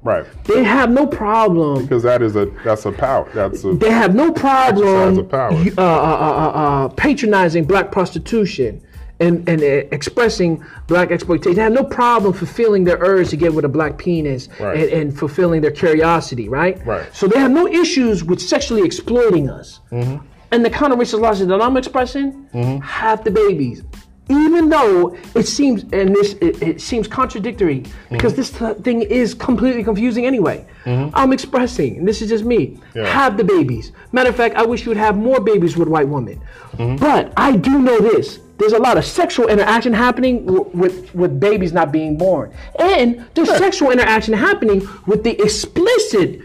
Right. 0.05 0.25
They 0.45 0.63
have 0.63 0.91
no 0.91 1.07
problem 1.07 1.81
Because 1.81 2.03
that 2.03 2.21
is 2.21 2.35
a 2.35 2.45
that's 2.63 2.85
a 2.85 2.91
power. 2.91 3.27
That's 3.33 3.63
a 3.65 3.73
they 3.73 3.89
have 3.91 4.13
no 4.15 4.31
problem 4.31 5.27
power. 5.27 5.51
uh, 5.51 5.81
uh, 5.81 5.81
uh, 5.81 6.51
uh, 6.63 6.87
patronizing 6.89 7.65
black 7.65 7.91
prostitution 7.91 8.81
and, 9.19 9.47
and 9.49 9.61
uh, 9.61 9.65
expressing 9.97 10.63
black 10.87 11.09
exploitation. 11.09 11.55
They 11.55 11.61
have 11.63 11.73
no 11.73 11.83
problem 11.85 12.33
fulfilling 12.33 12.83
their 12.83 12.97
urge 12.99 13.29
to 13.29 13.37
get 13.37 13.51
with 13.53 13.65
a 13.65 13.69
black 13.69 13.97
penis 13.97 14.47
Right. 14.59 14.77
and, 14.77 14.89
and 14.91 15.17
fulfilling 15.17 15.61
their 15.61 15.71
curiosity, 15.71 16.49
right? 16.49 16.85
Right. 16.85 17.07
So 17.15 17.25
they 17.27 17.39
have 17.39 17.51
no 17.51 17.65
issues 17.65 18.23
with 18.23 18.39
sexually 18.41 18.83
exploiting 18.83 19.49
us. 19.49 19.79
Mm-hmm. 19.91 20.23
And 20.51 20.63
the 20.63 20.69
counter 20.69 20.95
racist 20.97 21.19
logic 21.19 21.47
that 21.47 21.61
I'm 21.61 21.77
expressing, 21.77 22.47
Mm-hmm. 22.53 22.77
have 22.83 23.23
the 23.23 23.31
babies. 23.31 23.83
Even 24.27 24.69
though 24.69 25.15
it 25.35 25.43
seems, 25.47 25.83
and 25.93 26.15
this 26.15 26.33
it, 26.41 26.61
it 26.61 26.81
seems 26.81 27.07
contradictory, 27.07 27.83
because 28.09 28.33
Mm-hmm. 28.33 28.41
this 28.41 28.49
th- 28.51 28.77
thing 28.77 29.01
is 29.03 29.33
completely 29.35 29.83
confusing 29.83 30.25
anyway. 30.25 30.65
I'm 30.87 31.31
expressing, 31.33 31.97
and 31.97 32.07
this 32.07 32.21
is 32.21 32.29
just 32.29 32.43
me. 32.45 32.79
Yeah. 32.95 33.05
Have 33.07 33.37
the 33.37 33.43
babies. 33.43 33.91
Matter 34.11 34.29
of 34.29 34.35
fact, 34.35 34.55
I 34.55 34.63
wish 34.65 34.83
you 34.85 34.89
would 34.89 34.97
have 34.97 35.15
more 35.17 35.39
babies 35.39 35.75
with 35.77 35.87
white 35.87 36.07
women. 36.07 36.39
Mm-hmm. 36.73 36.95
But 36.97 37.33
I 37.37 37.55
do 37.55 37.79
know 37.79 37.99
this: 37.99 38.39
there's 38.57 38.73
a 38.73 38.79
lot 38.79 38.97
of 38.97 39.05
sexual 39.05 39.47
interaction 39.47 39.93
happening 39.93 40.45
w- 40.45 40.69
with 40.73 41.13
with 41.15 41.39
babies 41.39 41.71
not 41.73 41.91
being 41.91 42.17
born, 42.17 42.51
and 42.79 43.25
there's 43.35 43.49
sexual 43.57 43.91
interaction 43.91 44.33
happening 44.33 44.87
with 45.07 45.23
the 45.23 45.39
explicit 45.41 46.41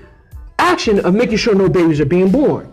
action 0.58 1.00
of 1.06 1.14
making 1.14 1.38
sure 1.38 1.54
no 1.54 1.68
babies 1.68 2.00
are 2.00 2.04
being 2.06 2.30
born. 2.30 2.66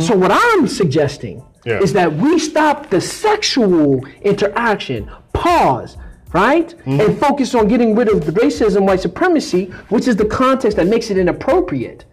So 0.00 0.16
what 0.16 0.30
I'm 0.32 0.68
suggesting 0.68 1.42
Yeah. 1.64 1.80
is 1.80 1.92
that 1.92 2.12
we 2.12 2.38
stop 2.38 2.90
the 2.90 3.00
sexual 3.00 4.04
interaction, 4.22 5.10
pause, 5.32 5.96
right? 6.32 6.68
Mm-hmm. 6.68 7.00
And 7.00 7.18
focus 7.18 7.54
on 7.54 7.68
getting 7.68 7.94
rid 7.94 8.08
of 8.08 8.26
the 8.26 8.32
racism, 8.32 8.86
white 8.86 9.00
supremacy, 9.00 9.66
which 9.88 10.08
is 10.08 10.16
the 10.16 10.24
context 10.24 10.76
that 10.76 10.86
makes 10.86 11.10
it 11.10 11.18
inappropriate. 11.18 12.04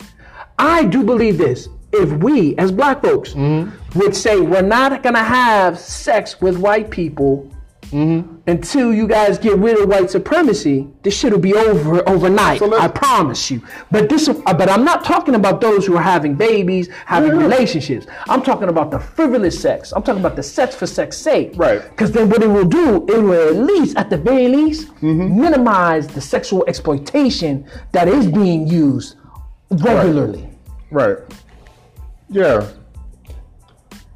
I 0.57 0.85
do 0.85 1.03
believe 1.03 1.37
this. 1.37 1.69
If 1.91 2.11
we, 2.21 2.55
as 2.57 2.71
black 2.71 3.01
folks, 3.01 3.33
mm-hmm. 3.33 3.99
would 3.99 4.15
say 4.15 4.39
we're 4.39 4.61
not 4.61 5.01
gonna 5.01 5.23
have 5.23 5.79
sex 5.79 6.39
with 6.39 6.57
white 6.57 6.91
people 6.91 7.49
until 7.91 8.93
you 8.93 9.07
guys 9.07 9.37
get 9.37 9.57
rid 9.57 9.79
of 9.79 9.89
white 9.89 10.09
supremacy, 10.11 10.87
this 11.03 11.13
shit 11.17 11.31
will 11.31 11.39
be 11.39 11.53
over 11.55 12.07
overnight. 12.07 12.61
let's- 12.61 12.83
I 12.83 12.87
promise 12.87 13.49
you. 13.49 13.61
But 13.91 14.09
this, 14.09 14.27
uh, 14.29 14.33
but 14.53 14.69
I'm 14.69 14.83
not 14.83 15.03
talking 15.03 15.35
about 15.35 15.61
those 15.61 15.85
who 15.85 15.95
are 15.97 16.01
having 16.01 16.35
babies, 16.35 16.89
having 17.05 17.31
Yeah. 17.31 17.37
relationships. 17.47 18.05
I'm 18.27 18.41
talking 18.41 18.69
about 18.69 18.91
the 18.91 18.99
frivolous 18.99 19.59
sex. 19.59 19.91
I'm 19.95 20.03
talking 20.03 20.19
about 20.21 20.35
the 20.35 20.43
sex 20.43 20.75
for 20.75 20.85
sex 20.85 21.17
sake. 21.17 21.53
Right. 21.55 21.81
Because 21.89 22.11
then 22.11 22.29
what 22.29 22.43
it 22.43 22.47
will 22.49 22.65
do, 22.65 23.05
it 23.07 23.21
will 23.21 23.49
at 23.49 23.55
least, 23.55 23.97
at 23.97 24.09
the 24.09 24.17
very 24.17 24.47
least, 24.47 24.87
Mm-hmm. 25.01 25.41
minimize 25.41 26.07
the 26.07 26.21
sexual 26.21 26.63
exploitation 26.67 27.65
that 27.91 28.07
is 28.07 28.27
being 28.27 28.67
used 28.67 29.15
regularly. 29.71 30.49
Right. 30.91 31.17
Yeah. 32.29 32.65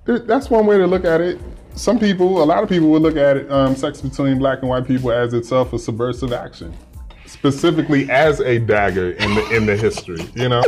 That's 0.05 0.49
one 0.49 0.65
way 0.65 0.77
to 0.77 0.85
look 0.85 1.05
at 1.05 1.21
it. 1.21 1.39
Some 1.75 1.99
people, 1.99 2.43
a 2.43 2.45
lot 2.45 2.61
of 2.63 2.69
people 2.69 2.89
would 2.89 3.01
look 3.01 3.15
at 3.17 3.37
it, 3.37 3.51
um, 3.51 3.75
sex 3.75 3.99
between 4.01 4.37
black 4.37 4.59
and 4.61 4.69
white 4.69 4.85
people 4.87 5.11
as 5.11 5.33
itself 5.33 5.73
a 5.73 5.79
subversive 5.79 6.31
action, 6.31 6.73
specifically 7.25 8.09
as 8.11 8.39
a 8.41 8.59
dagger 8.59 9.11
in 9.11 9.33
the 9.35 9.49
in 9.55 9.65
the 9.65 9.75
history. 9.75 10.23
You 10.35 10.49
know, 10.49 10.61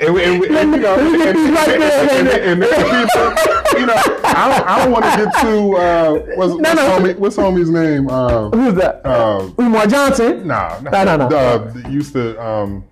and, 0.00 0.12
we- 0.12 0.24
and, 0.24 0.44
and, 0.44 0.72
you 0.72 0.80
know, 0.80 0.96
and, 0.98 2.28
and, 2.28 2.62
people, 2.62 3.78
you 3.80 3.86
know, 3.86 3.94
I 4.24 4.48
don't, 4.48 4.66
I 4.68 4.78
don't 4.82 4.90
want 4.90 5.04
to 5.04 5.24
get 5.24 5.40
too. 5.40 5.76
Uh, 5.76 6.12
what's, 6.36 6.52
what's, 6.54 6.62
no. 6.62 6.74
Homie, 6.74 7.16
what's 7.16 7.36
homie's 7.36 7.70
name? 7.70 8.08
Uh, 8.10 8.50
Who's 8.50 8.74
that? 8.74 9.06
uh, 9.06 9.48
Umar 9.58 9.86
Johnson? 9.86 10.48
nah, 10.48 10.80
No, 10.80 11.04
no, 11.04 11.16
no. 11.16 11.36
Uh, 11.36 11.88
used 11.88 12.12
to 12.14 12.42
um, 12.44 12.84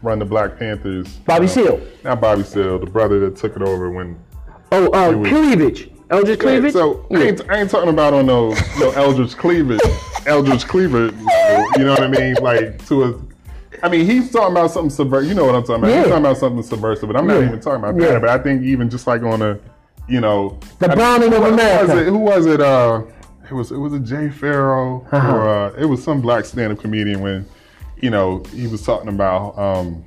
run 0.00 0.20
the 0.20 0.24
Black 0.24 0.58
Panthers. 0.58 1.08
Bobby 1.26 1.46
uh, 1.46 1.48
Seale. 1.48 1.80
Not 2.04 2.20
Bobby 2.20 2.44
Seale, 2.44 2.78
the 2.78 2.86
brother 2.86 3.18
that 3.20 3.34
took 3.36 3.56
it 3.56 3.62
over 3.62 3.90
when. 3.90 4.16
Oh, 4.70 4.88
uh, 4.92 5.12
Cleaver. 5.28 5.90
Eldridge 6.10 6.38
Cleaver? 6.38 6.70
So 6.70 7.06
I, 7.10 7.22
ain't, 7.22 7.50
I 7.50 7.60
ain't 7.60 7.70
talking 7.70 7.88
about 7.90 8.12
on 8.14 8.26
no 8.26 8.54
no 8.78 8.90
Eldridge 8.90 9.36
Cleaver, 9.36 9.78
Eldridge 10.26 10.64
Cleaver. 10.66 11.06
You 11.76 11.84
know 11.84 11.90
what 11.92 12.02
I 12.02 12.08
mean? 12.08 12.34
Like 12.40 12.84
to 12.86 13.04
a. 13.04 13.20
I 13.82 13.88
mean, 13.88 14.06
he's 14.06 14.30
talking 14.30 14.52
about 14.52 14.70
something 14.70 14.90
subversive. 14.90 15.28
You 15.28 15.34
know 15.34 15.44
what 15.44 15.54
I'm 15.54 15.62
talking 15.62 15.76
about? 15.84 15.88
Yeah. 15.90 15.98
He's 15.98 16.08
talking 16.08 16.24
about 16.24 16.36
something 16.38 16.62
subversive, 16.62 17.08
but 17.08 17.16
I'm 17.16 17.26
not 17.26 17.38
Yeah. 17.40 17.46
even 17.48 17.60
talking 17.60 17.80
about 17.84 18.00
Yeah. 18.00 18.12
that. 18.12 18.20
But 18.20 18.30
I 18.30 18.38
think 18.38 18.62
even 18.62 18.88
just 18.88 19.06
like 19.06 19.22
on 19.22 19.42
a, 19.42 19.58
you 20.08 20.20
know, 20.20 20.58
The 20.78 20.88
Browning 20.88 21.32
of 21.34 21.42
America. 21.42 21.94
Was 21.94 22.02
it, 22.02 22.06
who 22.06 22.18
was 22.18 22.46
it? 22.46 22.60
Uh, 22.60 23.02
it 23.50 23.52
was 23.52 23.72
it 23.72 23.76
was 23.76 23.92
a 23.92 23.98
Jay 23.98 24.30
Pharoah 24.30 25.02
Uh-huh. 25.10 25.34
or 25.36 25.48
uh, 25.48 25.72
it 25.78 25.84
was 25.86 26.02
some 26.02 26.20
black 26.22 26.44
stand-up 26.46 26.78
comedian 26.80 27.20
when, 27.20 27.46
you 28.00 28.08
know, 28.10 28.42
he 28.54 28.66
was 28.66 28.82
talking 28.82 29.08
about. 29.08 29.58
Um, 29.58 30.04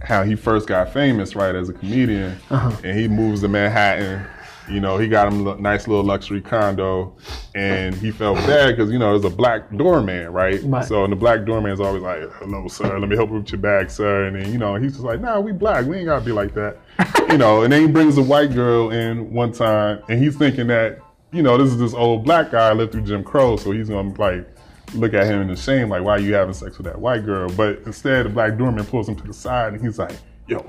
how 0.00 0.22
he 0.22 0.36
first 0.36 0.68
got 0.68 0.92
famous, 0.92 1.34
right, 1.34 1.56
as 1.56 1.68
a 1.68 1.72
comedian, 1.72 2.38
Uh-huh. 2.52 2.70
and 2.84 2.96
he 2.96 3.08
moves 3.08 3.40
to 3.40 3.48
Manhattan. 3.48 4.24
You 4.70 4.80
know, 4.80 4.98
he 4.98 5.08
got 5.08 5.32
him 5.32 5.46
a 5.46 5.56
nice 5.56 5.88
little 5.88 6.04
luxury 6.04 6.40
condo, 6.40 7.16
and 7.54 7.94
he 7.94 8.10
felt 8.10 8.36
bad 8.38 8.76
because 8.76 8.90
you 8.90 8.98
know 8.98 9.18
there's 9.18 9.32
a 9.32 9.34
black 9.34 9.74
doorman, 9.76 10.30
right? 10.30 10.60
Right. 10.62 10.84
So 10.84 11.04
and 11.04 11.12
the 11.12 11.16
black 11.16 11.44
doorman's 11.44 11.80
always 11.80 12.02
like, 12.02 12.20
"Hello, 12.34 12.68
sir. 12.68 12.98
Let 12.98 13.08
me 13.08 13.16
help 13.16 13.30
you 13.30 13.36
with 13.36 13.50
your 13.50 13.60
bag, 13.60 13.90
sir." 13.90 14.26
And 14.26 14.36
then 14.36 14.52
you 14.52 14.58
know 14.58 14.74
he's 14.76 14.92
just 14.92 15.04
like, 15.04 15.20
"Nah, 15.20 15.40
we 15.40 15.52
black. 15.52 15.86
We 15.86 15.96
ain't 15.96 16.06
gotta 16.06 16.24
be 16.24 16.32
like 16.32 16.54
that." 16.54 16.76
you 17.30 17.38
know. 17.38 17.62
And 17.62 17.72
then 17.72 17.82
he 17.82 17.88
brings 17.88 18.18
a 18.18 18.22
white 18.22 18.52
girl 18.52 18.90
in 18.90 19.32
one 19.32 19.52
time, 19.52 20.02
and 20.08 20.22
he's 20.22 20.36
thinking 20.36 20.66
that 20.68 20.98
you 21.32 21.42
know 21.42 21.56
this 21.56 21.70
is 21.70 21.78
this 21.78 21.94
old 21.94 22.24
black 22.24 22.50
guy 22.50 22.72
lived 22.72 22.92
through 22.92 23.02
Jim 23.02 23.24
Crow, 23.24 23.56
so 23.56 23.70
he's 23.72 23.88
gonna 23.88 24.14
like 24.18 24.46
look 24.94 25.14
at 25.14 25.26
him 25.26 25.42
in 25.42 25.48
the 25.48 25.56
shame, 25.56 25.90
like, 25.90 26.02
why 26.02 26.12
are 26.12 26.18
you 26.18 26.34
having 26.34 26.54
sex 26.54 26.78
with 26.78 26.86
that 26.86 26.98
white 26.98 27.24
girl? 27.24 27.48
But 27.50 27.80
instead, 27.86 28.26
the 28.26 28.30
black 28.30 28.56
doorman 28.56 28.84
pulls 28.86 29.08
him 29.08 29.16
to 29.16 29.26
the 29.26 29.34
side 29.34 29.74
and 29.74 29.82
he's 29.82 29.98
like, 29.98 30.16
yo, 30.46 30.64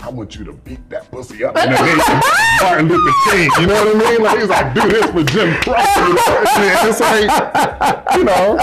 I 0.00 0.10
want 0.10 0.36
you 0.36 0.44
to 0.44 0.52
beat 0.52 0.88
that 0.90 1.10
pussy 1.10 1.42
up 1.44 1.56
in 1.56 1.70
the 1.70 1.76
name 1.82 1.98
of 2.00 2.22
Martin 2.62 2.88
Luther 2.88 3.12
King. 3.30 3.50
You 3.60 3.66
know 3.66 3.84
what 3.84 3.96
I 3.96 4.10
mean? 4.10 4.22
Like, 4.22 4.38
he's 4.38 4.48
like, 4.48 4.74
do 4.74 4.88
this 4.88 5.10
for 5.10 5.24
Jim 5.24 5.54
Crow. 5.62 5.74
You 5.74 6.14
know? 6.14 6.44
And 6.56 6.88
it's 6.88 7.00
like, 7.00 8.16
you 8.16 8.24
know, 8.24 8.56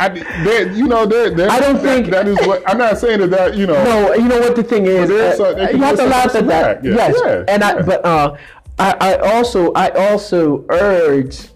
I, 0.00 0.08
there, 0.08 0.72
you 0.72 0.86
know, 0.88 1.02
I 1.02 1.06
don't 1.06 1.40
that- 1.40 1.82
think- 1.82 2.06
that 2.08 2.26
is 2.26 2.36
what, 2.46 2.68
I'm 2.68 2.78
not 2.78 2.98
saying 2.98 3.20
that, 3.20 3.30
that 3.30 3.56
you 3.56 3.66
know, 3.66 3.82
No, 3.84 4.14
you 4.14 4.26
know 4.26 4.40
what 4.40 4.56
the 4.56 4.62
thing 4.64 4.86
is. 4.86 5.08
uh, 5.10 5.68
you 5.72 5.78
have 5.82 5.96
to 5.96 6.06
laugh 6.06 6.34
at 6.34 6.46
that. 6.48 6.82
yeah, 6.84 6.94
Yes, 6.94 7.16
yeah, 7.24 7.44
and 7.46 7.62
I, 7.62 7.80
but 7.82 8.04
uh, 8.04 8.36
I, 8.78 8.92
I 9.00 9.16
also, 9.34 9.72
I 9.74 9.88
also 9.90 10.64
urge 10.70 11.48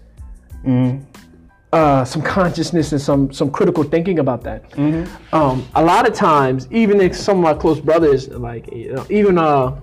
Mm-hmm. 0.63 1.03
Uh, 1.73 2.05
some 2.05 2.21
consciousness 2.21 2.91
and 2.91 3.01
some 3.01 3.31
some 3.33 3.51
critical 3.51 3.83
thinking 3.83 4.19
about 4.19 4.43
that. 4.43 4.69
Mm-hmm. 4.71 5.35
Um, 5.35 5.67
a 5.75 5.83
lot 5.83 6.07
of 6.07 6.13
times, 6.13 6.67
even 6.71 7.01
if 7.01 7.15
some 7.15 7.37
of 7.37 7.43
my 7.43 7.53
close 7.53 7.79
brothers, 7.79 8.29
like 8.29 8.71
you 8.71 8.93
know, 8.93 9.05
even 9.09 9.37
uh, 9.37 9.79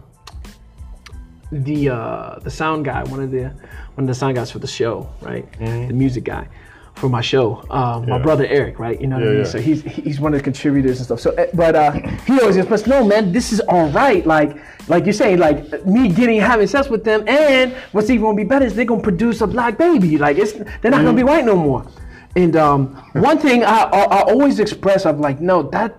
the 1.50 1.90
uh, 1.90 2.38
the 2.40 2.50
sound 2.50 2.84
guy, 2.84 3.02
one 3.04 3.20
of 3.20 3.30
the 3.30 3.44
one 3.94 4.04
of 4.04 4.06
the 4.06 4.14
sound 4.14 4.36
guys 4.36 4.50
for 4.50 4.58
the 4.58 4.66
show, 4.66 5.08
right, 5.20 5.46
the 5.58 5.92
music 5.92 6.24
guy. 6.24 6.48
For 7.02 7.08
my 7.08 7.20
show, 7.20 7.64
uh, 7.68 7.98
my 7.98 8.14
Mm-hmm. 8.14 8.22
Brother 8.22 8.46
Eric, 8.46 8.78
right? 8.78 8.98
You 9.00 9.08
know 9.08 9.16
what 9.16 9.24
I 9.26 9.30
mean. 9.30 9.38
yeah. 9.38 9.44
So 9.54 9.58
he's 9.68 9.82
he's 9.82 10.20
one 10.20 10.32
of 10.34 10.38
the 10.38 10.44
contributors 10.44 10.98
and 10.98 11.06
stuff. 11.06 11.18
So, 11.26 11.30
uh, 11.34 11.46
but 11.52 11.74
uh, 11.74 11.90
he 12.28 12.38
always 12.40 12.56
expressed, 12.56 12.86
no, 12.86 13.02
man, 13.04 13.32
this 13.32 13.52
is 13.52 13.58
all 13.72 13.88
right. 13.90 14.24
Like, 14.24 14.50
like 14.86 15.02
you're 15.04 15.12
saying, 15.24 15.38
like 15.46 15.58
me 15.84 16.02
getting 16.20 16.38
having 16.40 16.68
sex 16.68 16.88
with 16.88 17.02
them, 17.02 17.20
and 17.26 17.72
what's 17.90 18.08
even 18.08 18.22
gonna 18.22 18.36
be 18.36 18.44
better 18.44 18.64
is 18.64 18.74
they're 18.76 18.84
gonna 18.92 19.02
produce 19.02 19.40
a 19.40 19.48
black 19.48 19.76
baby. 19.78 20.16
Like, 20.16 20.36
it's 20.38 20.52
they're 20.80 20.92
not 20.96 21.02
gonna 21.04 21.16
be 21.16 21.24
white 21.24 21.44
no 21.44 21.56
more. 21.56 21.84
And 22.36 22.54
um, 22.54 22.94
one 23.14 23.38
thing 23.40 23.64
I, 23.64 23.78
I 23.98 24.00
I 24.18 24.20
always 24.32 24.60
express, 24.60 25.04
I'm 25.04 25.20
like, 25.20 25.40
no, 25.40 25.56
that. 25.74 25.90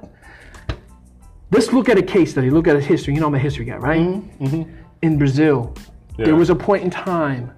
Let's 1.51 1.73
look 1.73 1.89
at 1.89 1.97
a 1.97 2.01
case 2.15 2.31
study. 2.31 2.49
Look 2.49 2.67
at 2.69 2.77
a 2.77 2.81
history. 2.81 3.13
You 3.13 3.19
know, 3.19 3.27
I'm 3.27 3.35
a 3.35 3.39
history 3.49 3.65
guy, 3.65 3.75
right? 3.77 3.99
In 5.01 5.17
Brazil, 5.17 5.75
Yeah. 6.17 6.25
there 6.27 6.35
was 6.43 6.49
a 6.49 6.55
point 6.55 6.81
in 6.85 6.89
time 6.89 7.51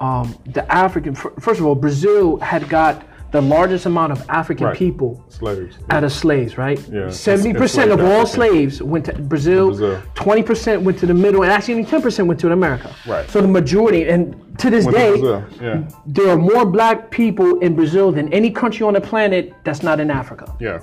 um, 0.00 0.34
the 0.46 0.70
African, 0.72 1.14
first 1.14 1.60
of 1.60 1.66
all, 1.66 1.74
Brazil 1.74 2.38
had 2.40 2.68
got 2.68 3.04
the 3.32 3.40
largest 3.40 3.86
amount 3.86 4.10
of 4.10 4.24
African 4.28 4.66
Right. 4.66 4.76
people 4.76 5.22
slaves. 5.28 5.78
out 5.90 6.02
of 6.02 6.12
slaves, 6.12 6.58
right? 6.58 6.80
Yeah. 6.90 7.10
70% 7.10 7.92
of 7.92 8.00
all 8.00 8.26
slaves 8.26 8.82
went 8.82 9.04
to 9.04 9.12
Brazil, 9.12 9.68
Brazil. 9.68 10.02
20% 10.16 10.82
went 10.82 10.98
to 10.98 11.06
the 11.06 11.14
middle, 11.14 11.42
and 11.42 11.52
actually 11.52 11.74
only 11.74 11.86
10% 11.86 12.26
went 12.26 12.40
to 12.40 12.50
America. 12.50 12.90
Right. 13.06 13.30
So 13.30 13.40
the 13.40 13.46
majority, 13.46 14.08
and 14.08 14.34
to 14.58 14.68
this 14.68 14.84
Went 14.84 14.96
day, 14.96 15.10
Brazil, 15.10 15.44
yeah. 15.62 15.82
there 16.06 16.28
are 16.30 16.36
more 16.36 16.64
black 16.66 17.10
people 17.10 17.60
in 17.60 17.76
Brazil 17.76 18.10
than 18.10 18.32
any 18.32 18.50
country 18.50 18.84
on 18.84 18.94
the 18.94 19.00
planet 19.00 19.52
that's 19.62 19.82
not 19.84 20.00
in 20.00 20.10
Africa. 20.10 20.52
Yeah. 20.58 20.80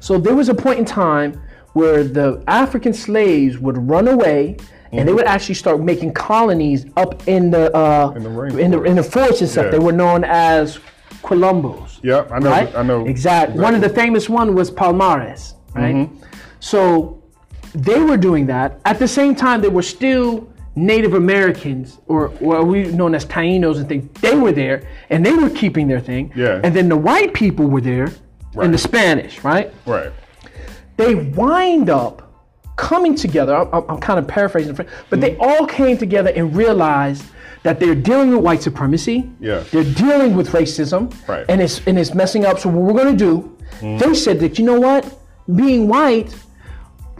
So 0.00 0.18
there 0.18 0.34
was 0.34 0.50
a 0.50 0.54
point 0.54 0.78
in 0.78 0.84
time 0.84 1.40
where 1.72 2.04
the 2.04 2.42
African 2.48 2.92
slaves 2.92 3.58
would 3.58 3.78
run 3.88 4.08
away 4.08 4.56
and 4.92 5.08
they 5.08 5.12
would 5.12 5.26
actually 5.26 5.54
start 5.54 5.80
making 5.80 6.12
colonies 6.14 6.86
up 6.96 7.26
in 7.28 7.50
the 7.50 7.74
uh, 7.76 8.12
In 8.16 8.22
the 8.22 8.58
in 8.58 8.70
the 8.70 8.82
in 8.84 8.96
the 8.96 9.02
forests 9.02 9.40
and 9.40 9.50
stuff. 9.50 9.64
Yeah. 9.66 9.70
They 9.72 9.78
were 9.78 9.92
known 9.92 10.24
as 10.24 10.78
Quilombos. 11.22 11.98
Yeah, 12.02 12.26
I 12.30 12.38
know. 12.38 12.50
Right? 12.50 12.74
I 12.74 12.82
know. 12.82 13.06
Exactly. 13.06 13.60
One 13.60 13.74
of 13.74 13.80
the 13.80 13.88
famous 13.88 14.28
one 14.28 14.54
was 14.54 14.70
Palmares, 14.70 15.54
right? 15.74 15.94
Mm-hmm. 15.94 16.22
So 16.60 17.22
they 17.74 18.00
were 18.00 18.16
doing 18.16 18.46
that. 18.46 18.80
At 18.84 18.98
the 18.98 19.08
same 19.08 19.34
time, 19.34 19.60
they 19.60 19.68
were 19.68 19.82
still 19.82 20.48
Native 20.76 21.14
Americans, 21.14 21.98
or 22.06 22.28
what 22.38 22.66
we 22.66 22.84
known 22.84 23.14
as 23.14 23.24
Tainos 23.26 23.76
and 23.78 23.88
things. 23.88 24.08
They 24.20 24.36
were 24.36 24.52
there, 24.52 24.86
and 25.10 25.24
they 25.24 25.32
were 25.32 25.50
keeping 25.50 25.88
their 25.88 26.00
thing. 26.00 26.32
Yeah. 26.36 26.60
And 26.62 26.74
then 26.76 26.88
the 26.88 26.96
white 26.96 27.34
people 27.34 27.66
were 27.66 27.80
there, 27.80 28.12
and 28.60 28.72
the 28.72 28.78
Spanish, 28.78 29.42
right? 29.42 29.72
Right. 29.86 30.12
they 30.96 31.14
wind 31.14 31.90
up 31.90 32.25
coming 32.76 33.14
together. 33.14 33.54
I'm, 33.56 33.72
I'm- 33.90 34.00
kind 34.00 34.18
of 34.18 34.26
paraphrasing, 34.28 34.74
but 34.74 34.86
Mm-hmm. 34.86 35.20
they 35.20 35.36
all 35.38 35.66
came 35.66 35.96
together 35.98 36.30
and 36.36 36.54
realized 36.54 37.24
that 37.62 37.80
they're 37.80 37.94
dealing 37.96 38.30
with 38.30 38.40
white 38.40 38.62
supremacy. 38.62 39.28
Yeah. 39.40 39.64
They're 39.72 39.82
dealing 39.94 40.36
with 40.36 40.50
racism. 40.50 41.12
Right. 41.28 41.44
And 41.48 41.60
it's 41.60 41.84
and 41.86 41.98
it's 41.98 42.14
messing 42.14 42.44
up. 42.44 42.58
So 42.60 42.68
what 42.68 42.82
we're 42.94 43.02
gonna 43.02 43.16
do? 43.16 43.56
Mm-hmm. 43.80 43.98
They 43.98 44.14
said 44.14 44.38
that 44.40 44.58
you 44.58 44.64
know 44.64 44.78
what, 44.78 45.02
being 45.56 45.88
white, 45.88 46.34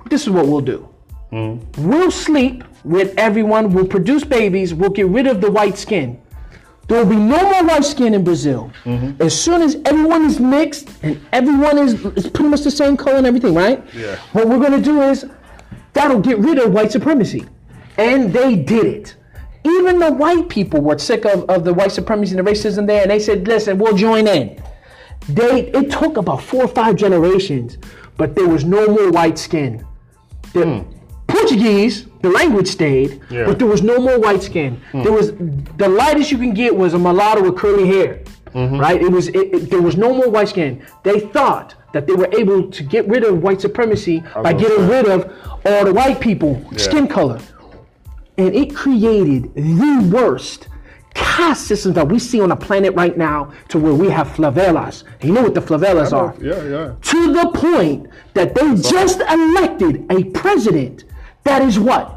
this 0.08 0.22
is 0.22 0.30
what 0.30 0.46
we'll 0.46 0.60
do. 0.60 0.88
Mm-hmm. 1.32 1.88
We'll 1.88 2.10
sleep 2.12 2.62
with 2.84 3.12
everyone. 3.18 3.72
We'll 3.72 3.86
produce 3.88 4.22
babies. 4.24 4.72
We'll 4.72 4.90
get 4.90 5.08
rid 5.08 5.26
of 5.26 5.40
the 5.40 5.50
white 5.50 5.76
skin. 5.76 6.20
There 6.86 7.02
will 7.04 7.10
be 7.10 7.16
no 7.16 7.42
more 7.42 7.64
white 7.64 7.84
skin 7.84 8.14
in 8.14 8.22
Brazil. 8.22 8.70
Mm-hmm. 8.84 9.20
As 9.20 9.38
soon 9.38 9.60
as 9.62 9.76
everyone 9.84 10.24
is 10.24 10.38
mixed 10.38 10.88
and 11.02 11.20
everyone 11.32 11.78
is, 11.78 11.94
is 12.14 12.28
pretty 12.28 12.48
much 12.48 12.60
the 12.60 12.70
same 12.70 12.96
color 12.96 13.16
and 13.16 13.26
everything, 13.26 13.54
right? 13.54 13.82
Yeah. 13.92 14.14
What 14.32 14.46
we're 14.48 14.60
gonna 14.60 14.80
do 14.80 15.02
is 15.02 15.26
that'll 15.96 16.20
get 16.20 16.38
rid 16.38 16.58
of 16.58 16.72
white 16.72 16.92
supremacy. 16.92 17.44
And 17.96 18.32
they 18.32 18.54
did 18.54 18.86
it. 18.86 19.16
Even 19.64 19.98
the 19.98 20.12
white 20.12 20.48
people 20.48 20.80
were 20.80 20.98
sick 20.98 21.24
of, 21.24 21.44
of 21.50 21.64
the 21.64 21.74
white 21.74 21.90
supremacy 21.90 22.36
and 22.36 22.46
the 22.46 22.50
racism 22.50 22.86
there, 22.86 23.02
and 23.02 23.10
they 23.10 23.18
said, 23.18 23.48
listen, 23.48 23.78
we'll 23.78 23.96
join 23.96 24.28
in. 24.28 24.62
They 25.28 25.72
it 25.72 25.90
took 25.90 26.18
about 26.18 26.42
four 26.42 26.64
or 26.64 26.68
five 26.68 26.94
generations, 26.94 27.78
but 28.16 28.36
there 28.36 28.46
was 28.46 28.64
no 28.64 28.86
more 28.86 29.10
white 29.10 29.38
skin. 29.38 29.84
The 30.52 30.82
hmm. 30.82 30.92
Portuguese, 31.26 32.06
the 32.22 32.30
language 32.30 32.68
stayed, 32.68 33.20
Yeah. 33.28 33.46
but 33.46 33.58
there 33.58 33.66
was 33.66 33.82
no 33.82 33.98
more 33.98 34.20
white 34.20 34.42
skin. 34.42 34.80
Hmm. 34.92 35.02
There 35.02 35.12
was 35.12 35.32
the 35.32 35.88
lightest 35.88 36.30
you 36.30 36.38
can 36.38 36.54
get 36.54 36.76
was 36.76 36.94
a 36.94 36.98
mulatto 36.98 37.42
with 37.42 37.56
curly 37.56 37.88
hair. 37.88 38.20
Mm-hmm. 38.54 38.78
right? 38.78 39.02
It 39.02 39.10
was 39.10 39.28
it, 39.28 39.54
it- 39.54 39.70
there 39.70 39.82
was 39.82 39.96
no 39.96 40.14
more 40.14 40.30
white 40.30 40.48
skin. 40.48 40.82
They 41.02 41.20
thought 41.20 41.74
that 41.96 42.06
they 42.06 42.12
were 42.12 42.28
able 42.38 42.70
to 42.70 42.82
get 42.82 43.08
rid 43.08 43.24
of 43.24 43.42
white 43.42 43.58
supremacy 43.58 44.22
by 44.42 44.52
getting 44.52 44.76
say. 44.76 44.86
rid 44.86 45.06
of 45.08 45.32
all 45.64 45.82
the 45.86 45.94
white 45.94 46.20
people, 46.20 46.62
skin 46.76 47.08
color, 47.08 47.40
and 48.36 48.54
it 48.54 48.76
created 48.76 49.54
the 49.54 50.10
worst 50.12 50.68
caste 51.14 51.66
system 51.66 51.94
that 51.94 52.06
we 52.06 52.18
see 52.18 52.38
on 52.38 52.50
the 52.50 52.56
planet 52.56 52.94
right 52.94 53.16
now, 53.16 53.50
to 53.68 53.78
where 53.78 53.94
we 53.94 54.10
have 54.10 54.28
favelas. 54.28 55.04
And 55.20 55.24
you 55.24 55.32
know 55.32 55.40
what 55.40 55.54
the 55.54 55.62
favelas 55.62 56.12
are? 56.12 56.34
Yeah, 56.38 56.62
yeah. 56.64 56.94
to 57.00 57.32
the 57.32 57.50
point 57.54 58.10
that 58.34 58.54
they 58.54 58.74
just 58.74 59.20
elected 59.20 60.04
a 60.12 60.24
president 60.24 61.04
that 61.44 61.62
is 61.62 61.78
what? 61.78 62.15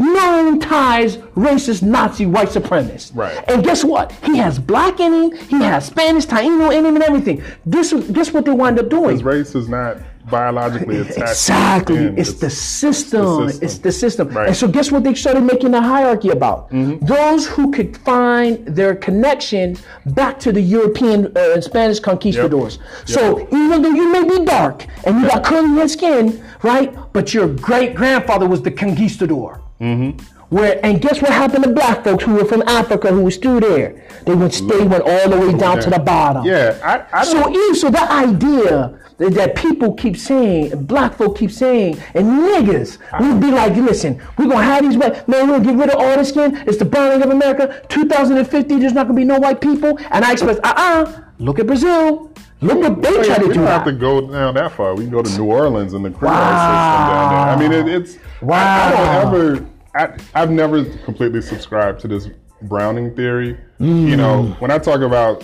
Known 0.00 0.60
ties, 0.60 1.18
racist, 1.36 1.82
Nazi, 1.82 2.24
white 2.24 2.48
supremacist. 2.48 3.14
Right. 3.14 3.44
And 3.48 3.62
guess 3.62 3.84
what? 3.84 4.12
He 4.24 4.38
has 4.38 4.58
black 4.58 4.98
in 4.98 5.12
him, 5.12 5.36
he 5.48 5.56
has 5.56 5.84
Spanish, 5.84 6.24
Taino 6.24 6.74
in 6.74 6.86
him, 6.86 6.94
and 6.94 7.04
everything. 7.04 7.42
This, 7.66 7.92
guess 7.92 8.32
what 8.32 8.46
they 8.46 8.50
wind 8.50 8.78
up 8.78 8.88
doing? 8.88 9.10
His 9.10 9.22
race 9.22 9.54
is 9.54 9.68
not 9.68 9.98
biologically 10.30 10.96
attached. 11.00 11.18
Exactly. 11.18 11.96
skin. 11.96 12.18
It's, 12.18 12.32
the 12.32 12.48
system. 12.48 13.48
system. 13.48 13.66
It's 13.66 13.78
the 13.78 13.92
system. 13.92 14.28
Right. 14.28 14.46
And 14.46 14.56
so 14.56 14.68
guess 14.68 14.90
what 14.90 15.04
they 15.04 15.12
started 15.12 15.42
making 15.42 15.74
a 15.74 15.82
hierarchy 15.82 16.30
about? 16.30 16.70
Those 16.70 17.46
who 17.46 17.70
could 17.70 17.94
find 17.98 18.66
their 18.66 18.94
connection 18.94 19.76
back 20.06 20.40
to 20.40 20.50
the 20.50 20.62
European 20.62 21.26
uh, 21.36 21.52
and 21.52 21.62
Spanish 21.62 22.00
conquistadors. 22.00 22.78
So 23.04 23.46
even 23.52 23.82
though 23.82 23.90
you 23.90 24.10
may 24.10 24.24
be 24.24 24.46
dark 24.46 24.86
and 25.04 25.20
you 25.20 25.28
got 25.28 25.44
curly 25.44 25.76
red 25.76 25.90
skin, 25.90 26.42
right? 26.62 26.96
But 27.12 27.34
your 27.34 27.48
great 27.48 27.94
grandfather 27.94 28.48
was 28.48 28.62
the 28.62 28.70
conquistador. 28.70 29.60
Mm-hmm. 29.80 30.18
Where 30.54 30.84
and 30.84 31.00
guess 31.00 31.22
what 31.22 31.30
happened 31.32 31.62
to 31.64 31.70
black 31.70 32.02
folks 32.02 32.24
who 32.24 32.34
were 32.34 32.44
from 32.44 32.62
Africa 32.62 33.08
who 33.12 33.22
were 33.22 33.30
still 33.30 33.60
there? 33.60 34.04
They 34.26 34.34
went 34.34 34.52
they 34.68 34.82
went 34.84 35.04
all 35.04 35.28
the 35.30 35.38
way 35.38 35.56
down 35.56 35.78
to 35.80 35.90
the 35.90 35.98
bottom. 36.00 36.44
Yeah, 36.44 36.76
I, 37.12 37.20
I 37.20 37.24
So 37.24 37.48
even 37.48 37.74
so 37.76 37.88
that 37.90 38.10
idea 38.10 38.98
that, 39.18 39.34
that 39.34 39.54
people 39.54 39.94
keep 39.94 40.16
saying, 40.16 40.84
black 40.86 41.14
folk 41.14 41.38
keep 41.38 41.52
saying, 41.52 41.98
and 42.14 42.26
niggas, 42.26 42.98
we'd 43.20 43.40
be 43.40 43.52
like, 43.52 43.76
listen, 43.76 44.20
we're 44.36 44.48
gonna 44.48 44.64
have 44.64 44.82
these 44.82 44.96
white 44.96 45.28
man, 45.28 45.48
we're 45.48 45.58
gonna 45.58 45.64
get 45.64 45.76
rid 45.76 45.90
of 45.90 46.00
all 46.00 46.16
the 46.16 46.24
skin. 46.24 46.56
It's 46.66 46.78
the 46.78 46.84
burning 46.84 47.22
of 47.22 47.30
America. 47.30 47.82
2050, 47.88 48.78
there's 48.80 48.92
not 48.92 49.06
gonna 49.06 49.14
be 49.16 49.24
no 49.24 49.38
white 49.38 49.60
people. 49.60 49.98
And 50.10 50.24
I 50.24 50.32
express, 50.32 50.58
uh-uh, 50.64 51.20
look 51.38 51.58
at 51.60 51.66
Brazil. 51.68 52.32
Look 52.62 52.78
what 52.78 53.00
they 53.02 53.22
try 53.24 53.38
to 53.38 53.46
we 53.46 53.54
do. 53.54 53.60
don't 53.60 53.66
have 53.68 53.84
to 53.84 53.92
go 53.92 54.20
down 54.30 54.54
that 54.54 54.72
far. 54.72 54.94
We 54.94 55.04
can 55.04 55.12
go 55.12 55.22
to 55.22 55.38
New 55.38 55.44
Orleans 55.46 55.94
and 55.94 56.04
the 56.04 56.10
criminal 56.10 56.42
Wow. 56.42 57.54
system 57.54 57.68
down 57.70 57.70
there. 57.70 57.78
I 57.78 57.84
mean, 57.86 57.88
it, 57.88 58.02
it's. 58.02 58.18
I, 58.42 58.44
I 58.44 58.46
Wow. 58.46 59.22
don't 59.30 59.34
ever. 59.34 59.66
I, 59.94 60.16
I've 60.34 60.50
never 60.50 60.84
completely 61.04 61.42
subscribed 61.42 62.00
to 62.00 62.08
this 62.08 62.28
Browning 62.62 63.14
theory. 63.16 63.56
Mm. 63.80 64.08
You 64.08 64.16
know, 64.16 64.44
when 64.60 64.70
I 64.70 64.78
talk 64.78 65.00
about 65.00 65.42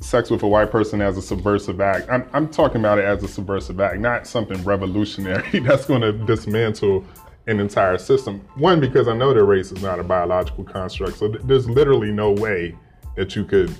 sex 0.00 0.30
with 0.30 0.42
a 0.42 0.46
white 0.48 0.70
person 0.70 1.00
as 1.00 1.16
a 1.16 1.22
subversive 1.22 1.80
act, 1.80 2.08
I'm, 2.10 2.28
I'm 2.32 2.48
talking 2.48 2.80
about 2.80 2.98
it 2.98 3.04
as 3.06 3.22
a 3.24 3.28
subversive 3.28 3.80
act, 3.80 3.98
not 4.00 4.26
something 4.26 4.62
revolutionary 4.64 5.58
that's 5.60 5.86
going 5.86 6.02
to 6.02 6.12
dismantle 6.12 7.04
an 7.46 7.58
entire 7.58 7.96
system. 7.98 8.40
One, 8.56 8.80
because 8.80 9.08
I 9.08 9.14
know 9.16 9.32
that 9.32 9.42
race 9.44 9.72
is 9.72 9.82
not 9.82 9.98
a 9.98 10.02
biological 10.04 10.64
construct, 10.64 11.16
so 11.18 11.28
th- 11.28 11.40
there's 11.44 11.68
literally 11.68 12.12
no 12.12 12.32
way 12.32 12.76
that 13.16 13.34
you 13.34 13.44
could 13.44 13.74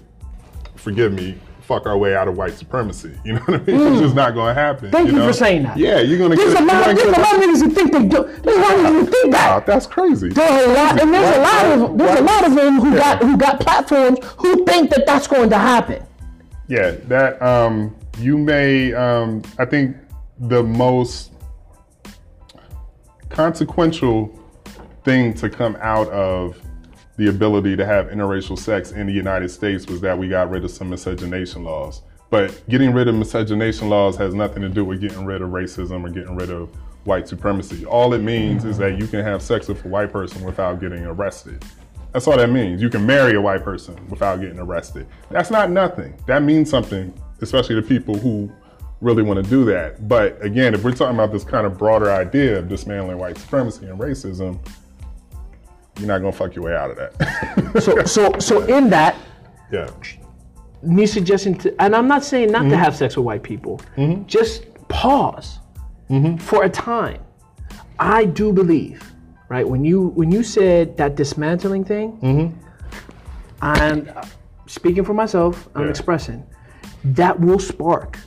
forgive 0.77 1.13
me, 1.13 1.39
fuck 1.73 1.87
our 1.87 1.97
way 1.97 2.15
out 2.15 2.29
of 2.29 2.37
white 2.37 2.53
supremacy. 2.55 3.13
You 3.25 3.35
know 3.35 3.41
what 3.47 3.61
I 3.63 3.65
mean? 3.65 3.93
It's 3.93 4.01
just 4.01 4.15
not 4.15 4.35
going 4.35 4.55
to 4.55 4.61
happen. 4.61 4.89
Mm. 4.89 4.93
Thank 4.93 5.07
you 5.09 5.15
know? 5.15 5.27
for 5.27 5.33
saying 5.33 5.63
that. 5.63 5.77
Yeah, 5.79 6.01
you're 6.01 6.19
going 6.19 6.31
to 6.33 6.37
There's 6.37 6.53
get. 6.53 6.63
a 6.63 6.67
lot, 6.67 6.85
there's 6.85 7.03
a 7.03 7.21
lot 7.21 7.35
of 7.35 7.41
niggas 7.41 7.63
who 7.63 7.71
think 7.71 7.93
they 7.93 8.05
do. 8.07 8.25
There's 8.43 8.57
a 8.57 8.61
lot 8.61 8.75
of 8.75 8.81
niggas 8.81 8.99
who 8.99 9.07
think 9.07 9.35
Wow, 9.35 9.59
that. 9.59 9.67
that's 9.67 9.87
crazy. 9.87 10.29
There's 10.29 10.67
a 10.67 10.73
lot, 10.73 11.01
and 11.01 11.15
there's 11.15 11.37
a 11.37 11.41
lot 11.41 11.65
of 11.91 11.99
there's 11.99 12.19
a 12.19 12.23
lot 12.23 12.47
of 12.47 12.55
them 12.55 12.81
who 12.81 12.91
Yeah. 12.91 12.99
got 12.99 13.23
who 13.23 13.37
got 13.39 13.61
platforms 13.61 14.19
who 14.39 14.65
think 14.67 14.91
that 14.91 15.07
that's 15.07 15.27
going 15.27 15.49
to 15.51 15.59
happen. 15.59 16.05
Yeah, 16.69 16.93
that 17.09 17.41
um, 17.41 17.95
you 18.19 18.37
may. 18.37 18.93
Um, 18.93 19.43
I 19.59 19.65
think 19.65 19.97
the 20.41 20.63
most 20.63 21.33
consequential 23.31 24.39
thing 25.05 25.35
to 25.35 25.49
come 25.49 25.77
out 25.81 26.09
of 26.09 26.57
the 27.17 27.29
ability 27.29 27.77
to 27.77 27.85
have 27.85 28.07
interracial 28.07 28.59
sex 28.59 28.93
in 28.93 29.07
the 29.07 29.13
United 29.13 29.51
States 29.51 29.87
was 29.87 30.01
that 30.01 30.19
we 30.19 30.29
got 30.29 30.51
rid 30.51 30.65
of 30.65 30.71
some 30.71 30.91
miscegenation 30.91 31.65
laws. 31.65 32.03
But 32.31 32.67
getting 32.69 32.93
rid 32.95 33.09
of 33.09 33.15
miscegenation 33.15 33.91
laws 33.91 34.17
has 34.17 34.35
nothing 34.35 34.63
to 34.63 34.69
do 34.69 34.85
with 34.85 35.01
getting 35.01 35.27
rid 35.27 35.43
of 35.43 35.51
racism 35.51 36.05
or 36.05 36.09
getting 36.09 36.35
rid 36.35 36.51
of 36.51 36.71
white 37.05 37.29
supremacy. 37.29 37.85
All 37.85 38.15
it 38.15 38.23
means 38.23 38.65
is 38.65 38.79
that 38.79 38.99
you 38.99 39.07
can 39.07 39.23
have 39.25 39.43
sex 39.43 39.69
with 39.69 39.85
a 39.85 39.89
white 39.89 40.11
person 40.13 40.43
without 40.43 40.81
getting 40.81 41.05
arrested. 41.05 41.63
That's 42.13 42.27
all 42.27 42.37
that 42.37 42.51
means. 42.51 42.81
You 42.81 42.91
can 42.91 43.05
marry 43.05 43.35
a 43.35 43.41
white 43.41 43.65
person 43.65 43.97
without 44.09 44.41
getting 44.41 44.59
arrested. 44.59 45.07
That's 45.31 45.51
not 45.51 45.71
nothing. 45.71 46.15
That 46.27 46.43
means 46.43 46.71
something, 46.71 47.13
especially 47.41 47.75
to 47.75 47.83
people 47.83 48.17
who 48.17 48.51
really 49.01 49.23
want 49.23 49.43
to 49.43 49.51
do 49.51 49.65
that. 49.67 50.09
But 50.09 50.43
again, 50.43 50.75
if 50.75 50.85
we're 50.85 50.93
talking 50.93 51.17
about 51.17 51.33
this 51.33 51.45
kind 51.45 51.67
of 51.67 51.77
broader 51.77 52.11
idea 52.11 52.59
of 52.59 52.69
dismantling 52.69 53.19
white 53.19 53.37
supremacy 53.37 53.87
and 53.87 53.99
racism, 53.99 54.59
you're 55.99 56.09
not 56.09 56.19
gonna 56.19 56.33
fuck 56.33 56.55
your 56.55 56.65
way 56.65 56.75
out 56.77 56.91
of 56.91 56.97
that. 56.97 57.83
So 57.83 58.03
so 58.17 58.39
so 58.39 58.63
in 58.67 58.91
that, 58.91 59.17
yeah. 59.71 59.89
me 60.83 61.07
suggesting 61.07 61.57
to, 61.59 61.75
and 61.83 61.95
I'm 61.95 62.09
not 62.09 62.25
saying 62.25 62.51
not 62.51 62.63
Mm-hmm. 62.63 62.71
to 62.71 62.77
have 62.77 62.97
sex 62.97 63.17
with 63.17 63.25
white 63.27 63.43
people, 63.43 63.81
just 64.27 64.67
pause 64.89 65.59
Mm-hmm. 66.11 66.37
for 66.39 66.65
a 66.65 66.69
time. 66.69 67.21
I 67.99 68.25
do 68.27 68.53
believe, 68.53 69.13
right? 69.49 69.67
When 69.67 69.85
you 69.85 70.09
when 70.09 70.31
you 70.31 70.43
said 70.43 70.97
that 70.99 71.15
dismantling 71.17 71.85
thing, 71.85 72.59
I'm 73.61 74.09
uh, 74.15 74.25
speaking 74.67 75.05
for 75.05 75.15
myself. 75.15 75.69
I'm 75.75 75.85
Yeah. 75.85 75.91
expressing 75.91 76.45
that 77.05 77.39
will 77.39 77.59
spark, 77.59 78.19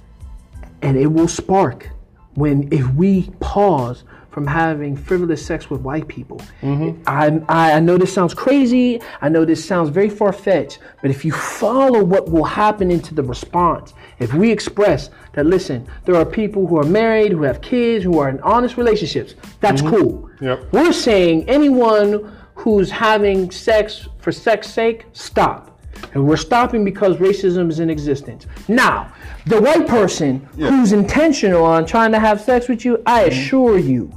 and 0.82 0.98
it 0.98 1.08
will 1.08 1.28
spark 1.28 1.90
when 2.36 2.68
if 2.72 2.88
we 2.94 3.30
pause 3.40 4.04
from 4.36 4.46
having 4.46 4.98
frivolous 4.98 5.46
sex 5.46 5.70
with 5.70 5.80
white 5.80 6.10
people. 6.10 6.42
Mm-hmm. 6.62 7.02
I, 7.08 7.42
I 7.48 7.80
know 7.80 7.98
this 7.98 8.14
sounds 8.14 8.34
crazy. 8.34 9.02
I 9.22 9.30
know 9.30 9.46
this 9.46 9.64
sounds 9.64 9.88
very 9.90 10.10
far 10.10 10.34
fetched, 10.34 10.80
but 11.02 11.10
if 11.10 11.24
you 11.24 11.32
follow 11.32 12.04
what 12.04 12.30
will 12.30 12.44
happen 12.44 12.92
into 12.92 13.16
the 13.16 13.24
response, 13.24 13.94
if 14.20 14.34
we 14.34 14.52
express 14.52 15.10
that, 15.32 15.46
listen, 15.46 15.88
there 16.04 16.18
are 16.18 16.26
people 16.26 16.68
who 16.68 16.78
are 16.78 16.84
married, 16.84 17.32
who 17.32 17.44
have 17.44 17.62
kids, 17.62 18.04
who 18.04 18.20
are 18.20 18.28
in 18.28 18.42
honest 18.42 18.76
relationships, 18.76 19.36
that's 19.62 19.82
mm-hmm. 19.82 19.96
cool. 19.96 20.30
Yep. 20.42 20.66
We're 20.74 20.92
saying 20.92 21.48
anyone 21.48 22.38
who's 22.56 22.92
having 22.92 23.50
sex 23.52 24.10
for 24.20 24.34
sex 24.34 24.70
sake, 24.70 25.06
stop. 25.14 25.80
And 26.14 26.28
we're 26.28 26.36
stopping 26.36 26.84
because 26.84 27.16
racism 27.18 27.70
is 27.70 27.80
in 27.80 27.90
existence. 27.90 28.48
Now, 28.68 29.14
the 29.46 29.62
white 29.62 29.88
person 29.88 30.46
who's 30.58 30.92
intentional 30.92 31.64
on 31.64 31.86
trying 31.86 32.12
to 32.12 32.20
have 32.20 32.42
sex 32.42 32.68
with 32.68 32.84
you, 32.84 33.02
I 33.06 33.22
mm-hmm. 33.22 33.32
assure 33.32 33.80
you, 33.80 34.12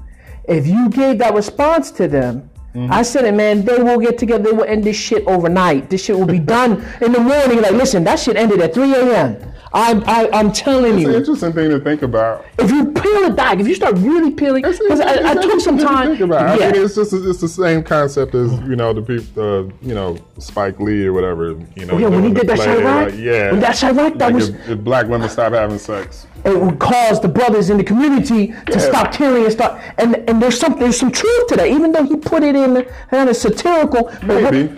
if 0.48 0.66
you 0.66 0.88
gave 0.88 1.18
that 1.18 1.34
response 1.34 1.90
to 1.92 2.08
them, 2.08 2.50
I 2.90 3.02
said 3.02 3.24
it, 3.24 3.34
man, 3.34 3.64
they 3.64 3.82
will 3.82 3.98
get 3.98 4.18
together, 4.18 4.44
they 4.44 4.52
will 4.52 4.62
end 4.64 4.84
this 4.84 4.96
shit 4.96 5.26
overnight. 5.26 5.90
This 5.90 6.04
shit 6.04 6.16
will 6.16 6.26
be 6.26 6.38
done 6.56 6.84
in 7.02 7.10
the 7.10 7.18
morning. 7.18 7.60
Like, 7.60 7.72
listen, 7.72 8.04
that 8.04 8.20
shit 8.20 8.36
ended 8.36 8.60
at 8.60 8.72
3 8.72 8.94
a.m. 8.94 9.52
I'm, 9.72 10.02
I, 10.06 10.30
I'm 10.32 10.50
telling 10.52 10.96
you. 10.98 11.08
It's 11.08 11.14
an 11.14 11.14
interesting 11.16 11.52
thing 11.52 11.70
to 11.70 11.80
think 11.80 12.02
about. 12.02 12.46
if 12.56 12.70
you 12.70 12.86
peel 12.92 13.24
it 13.24 13.34
back, 13.36 13.58
if 13.58 13.66
you 13.66 13.74
start 13.74 13.96
really 13.98 14.30
peeling, 14.30 14.64
It's- 14.64 14.78
because 14.78 15.00
I, 15.00 15.30
I 15.32 15.34
took 15.34 15.60
some 15.60 15.74
interesting 15.74 15.78
to 15.78 15.84
time. 15.84 16.08
Think 16.10 16.20
about. 16.20 16.58
Yeah. 16.60 16.68
I 16.68 16.72
mean, 16.72 16.82
it's 16.84 16.94
just 16.94 17.12
it's 17.12 17.40
the 17.40 17.48
same 17.48 17.82
concept 17.82 18.34
as 18.36 18.50
you 18.60 18.76
know 18.76 18.92
the 18.94 19.02
people, 19.02 19.42
uh, 19.42 19.62
you 19.82 19.94
know 19.94 20.16
Spike 20.38 20.78
Lee 20.80 21.04
or 21.04 21.12
whatever. 21.12 21.48
You 21.74 21.84
know, 21.84 21.94
Oh, 21.94 21.98
yeah, 21.98 22.08
when 22.08 22.22
he 22.24 22.32
did 22.32 22.46
that 22.48 22.58
Chi-Raq? 22.58 23.10
like, 23.10 23.14
yeah, 23.18 23.50
When 23.50 23.60
that 23.60 23.76
Chi-Raq, 23.76 24.18
that 24.18 24.26
like 24.26 24.34
was- 24.34 24.48
if, 24.50 24.68
if 24.70 24.78
black 24.84 25.06
women 25.08 25.28
stop 25.28 25.52
having 25.52 25.78
sex. 25.78 26.27
It 26.44 26.58
would 26.60 26.78
cause 26.78 27.20
the 27.20 27.28
brothers 27.28 27.70
in 27.70 27.76
the 27.76 27.84
community 27.84 28.54
to 28.66 28.78
stop 28.80 29.12
killing 29.12 29.44
and 29.44 29.52
start 29.52 29.80
and 29.98 30.16
and 30.28 30.40
there's 30.42 30.58
some 30.58 30.78
there's 30.78 30.98
some 30.98 31.10
truth 31.10 31.46
to 31.48 31.56
that 31.56 31.66
even 31.68 31.92
though 31.92 32.04
he 32.04 32.16
put 32.16 32.42
it 32.42 32.54
in 32.54 32.86
kind 33.10 33.28
of 33.28 33.36
satirical 33.36 34.04
what- 34.04 34.22
Maybe, 34.52 34.76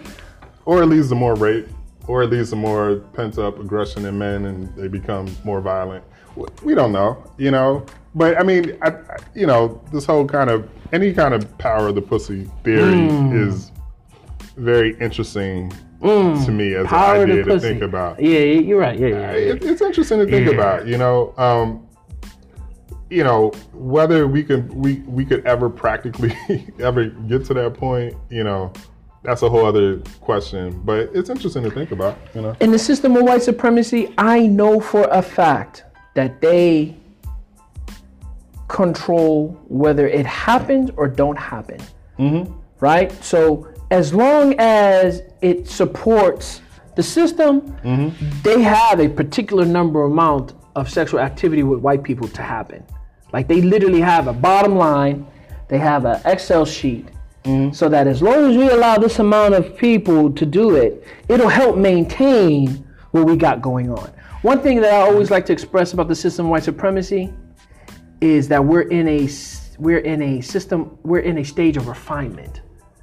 or 0.65 0.83
it 0.83 0.87
leads 0.87 1.09
to 1.11 1.15
more 1.15 1.35
rape, 1.35 1.69
or 2.07 2.23
it 2.23 2.31
leads 2.31 2.51
to 2.51 2.57
more 2.57 2.97
pent 3.15 3.39
up 3.39 3.59
aggression 3.59 4.05
in 4.07 4.19
men, 4.19 4.45
and 4.47 4.69
they 4.77 4.89
become 4.89 5.27
more 5.45 5.61
violent. 5.61 6.05
We 6.63 6.75
don't 6.75 6.93
know, 6.93 7.23
you 7.39 7.51
know. 7.51 7.85
But 8.15 8.39
I 8.39 8.43
mean, 8.45 8.77
I, 8.83 8.89
I- 8.91 9.17
you 9.35 9.47
know, 9.47 9.81
this 9.93 10.05
whole 10.07 10.27
kind 10.27 10.49
of 10.51 10.69
any 10.93 11.13
kind 11.13 11.35
of 11.35 11.57
power 11.59 11.89
of 11.89 11.95
the 11.95 12.03
pussy 12.03 12.49
theory 12.65 12.95
Mm. 12.95 13.49
is 13.49 13.71
very 14.57 14.97
interesting 15.01 15.73
Mm. 16.01 16.45
to 16.47 16.51
me 16.51 16.75
as 16.75 16.87
an 16.87 16.95
idea 16.95 17.37
to 17.37 17.45
pussy 17.45 17.69
think 17.69 17.83
about. 17.83 18.23
yeah 18.23 18.39
yeah, 18.39 18.61
you're 18.61 18.81
right 18.81 18.99
yeah 18.99 19.09
yeah, 19.09 19.17
uh, 19.17 19.33
yeah. 19.33 19.53
It, 19.53 19.65
it's 19.65 19.83
interesting 19.83 20.19
to 20.19 20.27
think 20.27 20.47
Yeah. 20.47 20.55
about, 20.55 20.87
you 20.87 20.97
know. 20.99 21.35
Um, 21.37 21.87
you 23.11 23.25
know 23.25 23.51
whether 23.73 24.29
we 24.29 24.45
could 24.45 24.73
we 24.73 25.01
we 25.01 25.25
could 25.25 25.45
ever 25.45 25.69
practically 25.69 26.33
ever 26.79 27.07
get 27.07 27.45
to 27.47 27.55
that 27.55 27.75
point. 27.75 28.15
You 28.31 28.45
know, 28.45 28.73
that's 29.25 29.43
a 29.43 29.49
whole 29.49 29.67
other 29.67 29.99
question. 30.21 30.81
But 30.85 31.11
it's 31.13 31.29
interesting 31.29 31.65
to 31.65 31.71
think 31.71 31.91
about. 31.91 32.17
You 32.35 32.43
know. 32.43 32.57
in 32.61 32.71
the 32.71 32.79
system 32.79 33.17
of 33.17 33.25
white 33.25 33.43
supremacy 33.43 34.15
i 34.17 34.47
know 34.47 34.81
for 34.81 35.09
a 35.11 35.21
fact 35.21 35.85
that 36.15 36.41
they 36.41 36.97
control 38.69 39.59
whether 39.69 40.07
it 40.07 40.25
happens 40.25 40.91
or 40.97 41.09
don't 41.09 41.37
happen 41.39 41.81
mm-hmm. 42.19 42.53
right 42.79 43.11
so 43.23 43.67
as 43.91 44.15
long 44.15 44.55
as 44.59 45.23
it 45.43 45.69
supports 45.69 46.61
The 46.97 47.03
system, 47.05 47.61
Mm-hmm. 47.85 48.43
they 48.43 48.61
have 48.63 49.01
a 49.01 49.09
particular 49.09 49.65
number 49.65 50.05
amount 50.05 50.55
of 50.77 50.91
sexual 50.91 51.21
activity 51.21 51.63
with 51.63 51.81
white 51.81 52.03
people 52.03 52.29
to 52.29 52.43
happen. 52.43 52.85
Like 53.33 53.47
they 53.49 53.63
literally 53.63 54.01
have 54.01 54.27
a 54.27 54.33
bottom 54.33 54.75
line, 54.77 55.27
they 55.69 55.79
have 55.79 56.05
an 56.05 56.21
Excel 56.25 56.65
sheet. 56.67 57.07
Mm-hmm. 57.45 57.73
So 57.73 57.89
that 57.89 58.07
as 58.07 58.21
long 58.21 58.51
as 58.51 58.57
we 58.57 58.69
allow 58.69 58.99
this 58.99 59.19
amount 59.19 59.55
of 59.55 59.77
people 59.77 60.31
to 60.33 60.45
do 60.45 60.75
it, 60.77 61.05
it'll 61.29 61.49
help 61.49 61.77
maintain 61.77 62.85
what 63.13 63.25
we 63.25 63.37
got 63.37 63.63
going 63.63 63.91
on. 63.91 64.11
One 64.43 64.61
thing 64.61 64.81
that 64.83 64.93
I 64.93 65.01
always 65.01 65.31
like 65.31 65.47
to 65.47 65.53
express 65.53 65.93
about 65.95 66.09
the 66.09 66.15
system 66.15 66.47
of 66.47 66.51
white 66.51 66.65
supremacy 66.65 67.33
is 68.21 68.47
that 68.49 68.63
we're 68.63 68.89
in 68.91 69.09
a 69.09 69.29
we're 69.79 70.01
in 70.01 70.21
a 70.23 70.41
system 70.43 70.99
we're 71.03 71.21
in 71.21 71.39
a 71.39 71.45
stage 71.45 71.77
of 71.79 71.89
refinement. 71.89 72.61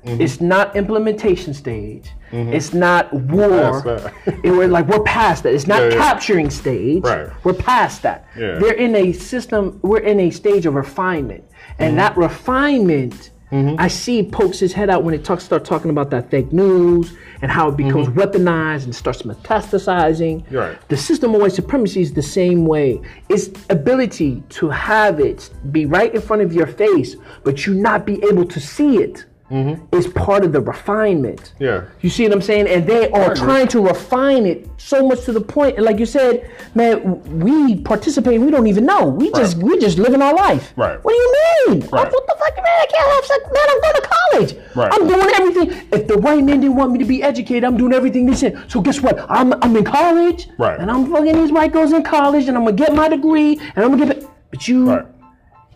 Mm-hmm. 0.07 0.21
It's 0.21 0.39
not 0.41 0.75
implementation 0.75 1.53
stage. 1.53 2.09
It's 2.31 2.73
not 2.73 3.11
war. 3.13 3.83
It- 4.43 4.51
we're 4.51 4.67
like 4.67 4.87
we're 4.87 5.03
past 5.03 5.43
that. 5.43 5.53
It's 5.53 5.67
not 5.67 5.81
Yeah, 5.81 5.89
yeah. 5.89 5.97
capturing 5.97 6.49
stage. 6.49 7.03
Right. 7.03 7.29
We're 7.43 7.53
past 7.53 8.01
that. 8.03 8.27
Yeah. 8.37 8.57
They're 8.59 8.73
in 8.73 8.95
a 8.95 9.11
system. 9.13 9.79
We're 9.83 9.99
in 10.11 10.19
a 10.19 10.29
stage 10.31 10.65
of 10.65 10.73
refinement, 10.75 11.43
and 11.79 11.89
Mm-hmm. 11.89 11.97
that 11.97 12.17
refinement. 12.17 13.31
I 13.49 13.87
see 13.87 14.23
pokes 14.23 14.59
his 14.59 14.73
head 14.73 14.89
out 14.89 15.05
when 15.05 15.13
it 15.13 15.23
talks 15.23 15.45
start 15.45 15.63
talking 15.63 15.89
about 15.89 16.09
that 16.09 16.29
fake 16.29 16.51
news 16.51 17.13
and 17.41 17.49
how 17.49 17.69
it 17.69 17.77
becomes 17.77 18.09
weaponized 18.09 18.83
and 18.83 18.93
starts 18.93 19.21
metastasizing. 19.21 20.43
Mm-hmm. 20.43 20.55
Right. 20.55 20.89
The 20.89 20.97
system 20.97 21.33
of 21.33 21.39
white 21.39 21.53
supremacy 21.53 22.01
is 22.01 22.11
the 22.13 22.21
same 22.21 22.65
way. 22.65 23.01
Its 23.29 23.47
ability 23.69 24.43
to 24.49 24.69
have 24.69 25.21
it 25.21 25.49
be 25.71 25.85
right 25.85 26.13
in 26.13 26.19
front 26.19 26.41
of 26.41 26.51
your 26.51 26.67
face, 26.67 27.15
but 27.45 27.65
you 27.65 27.73
not 27.73 28.05
be 28.05 28.21
able 28.29 28.43
to 28.45 28.59
see 28.59 28.97
it, 28.97 29.23
Mm-hmm. 29.49 29.95
is 29.95 30.07
part 30.07 30.43
of 30.43 30.51
the 30.51 30.59
refinement. 30.59 31.53
Yeah. 31.57 31.85
You 32.01 32.09
see 32.09 32.23
what 32.23 32.33
I'm 32.33 32.41
saying? 32.41 32.67
And 32.67 32.85
they 32.85 33.09
are 33.11 33.33
trying 33.33 33.69
to 33.69 33.79
refine 33.81 34.45
it 34.45 34.67
so 34.75 35.07
much 35.07 35.23
to 35.23 35.31
the 35.31 35.39
point. 35.39 35.77
and 35.77 35.85
like 35.85 35.99
you 35.99 36.05
said, 36.05 36.51
man, 36.75 37.21
we 37.39 37.79
participate. 37.81 38.41
We 38.41 38.51
don't 38.51 38.67
even 38.67 38.85
know. 38.85 39.05
We 39.07 39.31
just 39.31 39.55
Right. 39.55 39.63
we 39.65 39.79
just 39.79 39.97
living 39.99 40.21
our 40.21 40.33
life. 40.33 40.73
Right. 40.75 41.01
What 41.01 41.11
do 41.13 41.17
you 41.17 41.35
mean? 41.69 41.79
Right. 41.79 42.11
What 42.11 42.27
the 42.27 42.35
fuck, 42.37 42.55
man? 42.57 42.65
I 42.65 42.85
can't 42.93 43.09
have 43.15 43.25
sex, 43.25 43.43
man. 43.55 43.67
I'm 43.69 43.81
going 43.81 43.95
to 44.01 44.09
college. 44.17 44.75
Right. 44.75 44.91
I'm 44.93 45.07
doing 45.07 45.29
everything. 45.39 45.87
If 45.93 46.07
the 46.07 46.17
white 46.17 46.43
men 46.43 46.59
didn't 46.59 46.75
want 46.75 46.91
me 46.91 46.99
to 46.99 47.05
be 47.05 47.23
educated, 47.23 47.63
I'm 47.63 47.77
doing 47.77 47.93
everything 47.93 48.25
they 48.25 48.35
said. 48.35 48.69
So 48.69 48.81
guess 48.81 48.99
what? 49.01 49.17
I'm 49.29 49.53
I'm 49.63 49.73
in 49.77 49.85
college. 49.85 50.49
Right. 50.57 50.77
And 50.77 50.91
I'm 50.91 51.09
fucking 51.09 51.35
these 51.37 51.53
white 51.53 51.71
girls 51.71 51.93
in 51.93 52.03
college, 52.03 52.49
and 52.49 52.57
I'm 52.57 52.65
gonna 52.65 52.75
get 52.75 52.93
my 52.93 53.07
degree, 53.07 53.53
and 53.75 53.85
I'm 53.85 53.91
gonna 53.91 54.05
get. 54.07 54.17
it. 54.17 54.27
But 54.51 54.67
you, 54.67 54.89
Right. 54.89 55.05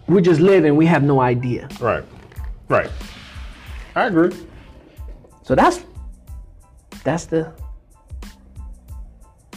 we're 0.10 0.20
just 0.22 0.42
living. 0.42 0.76
We 0.76 0.88
have 0.88 1.04
no 1.04 1.22
idea. 1.22 1.70
Right. 1.80 2.04
Right. 2.68 2.90
I 3.96 4.08
agree. 4.08 4.32
So 5.44 5.56
that's 5.56 5.82
that's 7.04 7.26
the 7.26 7.54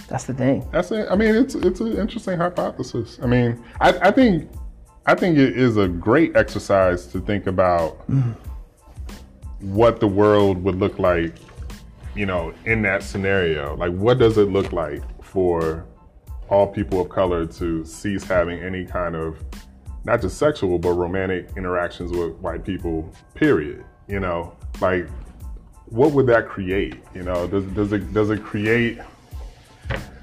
that's 0.09 0.25
the 0.25 0.35
thing. 0.35 0.67
That's 0.71 0.91
it. 0.91 1.09
I 1.11 1.17
mean, 1.17 1.35
it's 1.35 1.55
it's 1.55 1.81
an 1.81 1.97
interesting 1.97 2.39
hypothesis. 2.39 3.19
I 3.23 3.27
mean, 3.27 3.63
I, 3.81 3.91
I 4.09 4.11
think 4.11 4.51
I 5.07 5.15
think 5.15 5.39
it 5.39 5.59
is 5.59 5.77
a 5.77 5.89
great 5.89 6.37
exercise 6.37 7.07
to 7.09 7.21
think 7.21 7.47
about 7.47 8.09
mm. 8.09 8.35
what 9.61 10.01
the 10.01 10.07
world 10.07 10.63
would 10.65 10.77
look 10.77 10.99
like, 10.99 11.35
you 12.15 12.27
know, 12.27 12.55
in 12.65 12.83
that 12.83 13.03
scenario. 13.03 13.77
Like, 13.77 13.93
what 13.93 14.19
does 14.19 14.39
it 14.39 14.51
look 14.51 14.73
like 14.73 15.03
for 15.23 15.85
all 16.49 16.67
people 16.67 17.01
of 17.01 17.09
color 17.09 17.47
to 17.47 17.85
cease 17.85 18.25
having 18.25 18.61
any 18.61 18.85
kind 18.85 19.15
of 19.15 19.43
not 20.05 20.21
just 20.21 20.39
sexual 20.39 20.79
but 20.79 20.93
romantic 20.93 21.51
interactions 21.57 22.11
with 22.11 22.33
white 22.37 22.65
people? 22.65 23.13
Period. 23.35 23.85
You 24.09 24.21
know, 24.21 24.53
like, 24.81 25.09
what 25.87 26.13
would 26.13 26.27
that 26.27 26.49
create? 26.49 26.97
You 27.15 27.23
know, 27.23 27.47
does 27.47 27.65
does 27.67 27.93
it 27.93 28.13
does 28.13 28.31
it 28.31 28.43
create 28.43 28.99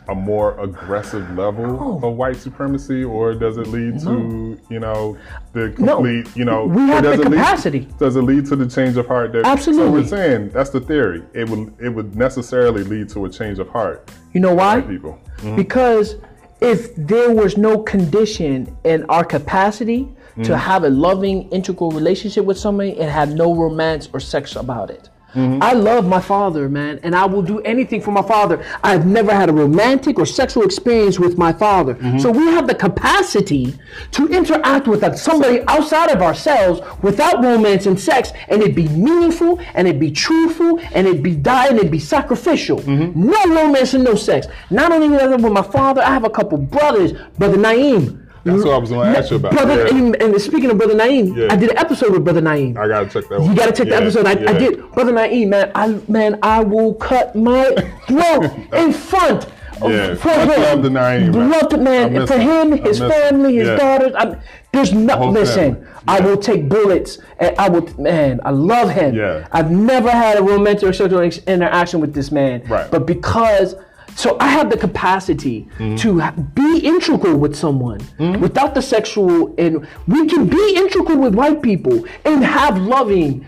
a 0.09 0.15
more 0.15 0.59
aggressive 0.59 1.37
level 1.37 2.03
of 2.03 2.15
white 2.17 2.35
supremacy, 2.35 3.03
or 3.03 3.33
does 3.33 3.57
it 3.57 3.67
lead 3.67 3.99
to 4.01 4.59
you 4.69 4.79
know 4.79 5.17
the 5.53 5.69
No. 5.79 5.95
complete 5.97 6.27
you 6.35 6.45
know? 6.45 6.65
We 6.65 6.81
have 6.81 7.03
does 7.03 7.17
the 7.17 7.21
it 7.23 7.29
lead- 7.29 7.37
capacity. 7.37 7.87
does 7.99 8.15
it 8.15 8.21
lead 8.23 8.45
to 8.47 8.55
the 8.55 8.67
change 8.67 8.97
of 8.97 9.07
heart? 9.07 9.31
That, 9.33 9.45
So 9.45 9.51
Absolutely. 9.51 10.01
we're 10.01 10.07
saying 10.07 10.49
that's 10.49 10.69
the 10.71 10.81
theory. 10.81 11.23
It 11.33 11.49
would 11.49 11.73
it 11.79 11.89
would 11.89 12.15
necessarily 12.15 12.83
lead 12.83 13.09
to 13.09 13.25
a 13.25 13.29
change 13.29 13.59
of 13.59 13.69
heart. 13.69 14.11
You 14.33 14.41
know 14.41 14.53
why? 14.53 14.81
People. 14.81 15.17
Because 15.55 16.15
if 16.59 16.95
there 16.95 17.31
was 17.31 17.57
no 17.57 17.79
condition 17.79 18.75
in 18.83 19.03
our 19.05 19.23
capacity 19.23 20.07
to 20.35 20.41
mm-hmm. 20.41 20.53
have 20.53 20.83
a 20.83 20.89
loving, 20.89 21.49
integral 21.49 21.91
relationship 21.91 22.45
with 22.45 22.57
somebody 22.57 22.99
and 22.99 23.09
have 23.09 23.33
no 23.33 23.53
romance 23.55 24.09
or 24.13 24.19
sex 24.19 24.55
about 24.55 24.89
it. 24.89 25.09
Mm-hmm. 25.33 25.63
I 25.63 25.71
love 25.71 26.05
my 26.05 26.19
father, 26.19 26.67
man, 26.67 26.99
and 27.03 27.15
I 27.15 27.25
will 27.25 27.41
do 27.41 27.61
anything 27.61 28.01
for 28.01 28.11
my 28.11 28.21
father. 28.21 28.65
I've 28.83 29.05
never 29.05 29.33
had 29.33 29.49
a 29.49 29.53
romantic 29.53 30.19
or 30.19 30.25
sexual 30.25 30.63
experience 30.63 31.19
with 31.19 31.37
my 31.37 31.53
father. 31.53 31.95
Mm-hmm. 31.95 32.19
So 32.19 32.31
we 32.31 32.47
have 32.47 32.67
the 32.67 32.75
capacity 32.75 33.73
to 34.11 34.27
interact 34.27 34.89
with 34.89 35.17
somebody 35.17 35.61
outside 35.69 36.11
of 36.11 36.21
ourselves 36.21 36.81
without 37.01 37.41
romance 37.41 37.85
and 37.85 37.97
sex, 37.97 38.33
and 38.49 38.61
it'd 38.61 38.75
be 38.75 38.89
meaningful, 38.89 39.57
and 39.73 39.87
it'd 39.87 40.01
be 40.01 40.11
truthful, 40.11 40.79
and 40.93 41.07
it'd 41.07 41.23
be 41.23 41.35
dying, 41.35 41.71
and 41.71 41.79
it'd 41.79 41.91
be 41.91 41.99
sacrificial. 41.99 42.83
No 42.85 43.41
romance 43.45 43.93
and 43.93 44.03
no 44.03 44.15
sex. 44.15 44.47
Not 44.69 44.91
only 44.91 45.07
that, 45.17 45.29
with 45.39 45.53
my 45.53 45.61
father, 45.61 46.01
I 46.01 46.09
have 46.09 46.25
a 46.25 46.29
couple 46.29 46.57
brothers, 46.57 47.13
brother 47.37 47.55
Naeem. 47.57 48.17
That's 48.43 48.57
mm-hmm. 48.57 48.67
what 48.67 48.73
I 48.75 48.77
was 48.79 48.89
going 48.89 49.13
to 49.13 49.19
ask 49.19 49.29
you 49.29 49.37
about. 49.37 49.51
Brother, 49.51 49.87
Yeah. 49.87 49.95
and, 49.95 50.15
and 50.21 50.41
speaking 50.41 50.71
of 50.71 50.77
Brother 50.77 50.95
Naeem, 50.95 51.35
Yeah. 51.37 51.53
I 51.53 51.55
did 51.55 51.69
an 51.71 51.77
episode 51.77 52.11
with 52.11 52.23
Brother 52.23 52.41
Naeem. 52.41 52.75
I 52.77 52.87
gotta 52.87 53.07
check 53.07 53.29
that. 53.29 53.39
One. 53.39 53.49
You 53.49 53.55
gotta 53.55 53.71
check 53.71 53.87
the 53.87 53.93
Yeah, 53.93 53.99
episode. 54.01 54.25
I, 54.25 54.31
I 54.31 54.57
did, 54.57 54.91
Brother 54.93 55.11
Naeem, 55.13 55.49
man. 55.49 55.71
I 55.75 55.99
man, 56.07 56.39
I 56.41 56.63
will 56.63 56.95
cut 56.95 57.35
my 57.35 57.65
throat 58.07 58.51
in 58.73 58.93
front. 58.93 59.45
of- 59.81 59.91
Yeah. 59.91 60.15
for 60.15 60.27
Much 60.27 60.57
him. 60.57 60.61
love 60.61 60.81
to 60.83 60.89
Naeem, 60.89 61.33
man. 61.33 61.49
Love 61.51 61.73
I 61.73 61.77
man. 61.77 62.27
For 62.27 62.37
him. 62.37 62.73
him, 62.73 62.83
his 62.83 62.99
miss 62.99 62.99
him. 62.99 63.09
family, 63.11 63.55
his 63.57 63.67
daughters. 63.79 64.13
I'm, 64.17 64.41
there's 64.71 64.93
no 64.93 65.15
whole 65.17 65.31
listen. 65.31 65.75
family. 65.75 65.87
I 66.07 66.19
will 66.21 66.37
take 66.37 66.67
bullets, 66.67 67.19
and 67.39 67.55
I 67.59 67.69
will. 67.69 67.87
Man, 67.99 68.39
I 68.43 68.49
love 68.49 68.89
him. 68.89 69.13
Yeah. 69.15 69.47
I've 69.51 69.69
never 69.69 70.09
had 70.09 70.37
a 70.39 70.41
romantic 70.43 70.89
or 70.89 70.93
sexual 70.93 71.21
interaction 71.21 71.99
with 71.99 72.13
this 72.15 72.31
man. 72.31 72.63
Right. 72.67 72.89
But 72.89 73.05
because. 73.05 73.75
So 74.15 74.37
I 74.39 74.47
have 74.47 74.69
the 74.69 74.77
capacity 74.77 75.67
Mm-hmm. 75.79 75.95
to 75.97 76.31
be 76.53 76.79
integral 76.79 77.37
with 77.37 77.55
someone 77.55 77.99
without 78.39 78.75
the 78.75 78.81
sexual, 78.81 79.53
and 79.57 79.87
we 80.07 80.27
can 80.27 80.47
be 80.47 80.73
integral 80.75 81.17
with 81.17 81.33
white 81.35 81.61
people 81.61 82.05
and 82.25 82.43
have 82.43 82.77
loving, 82.77 83.45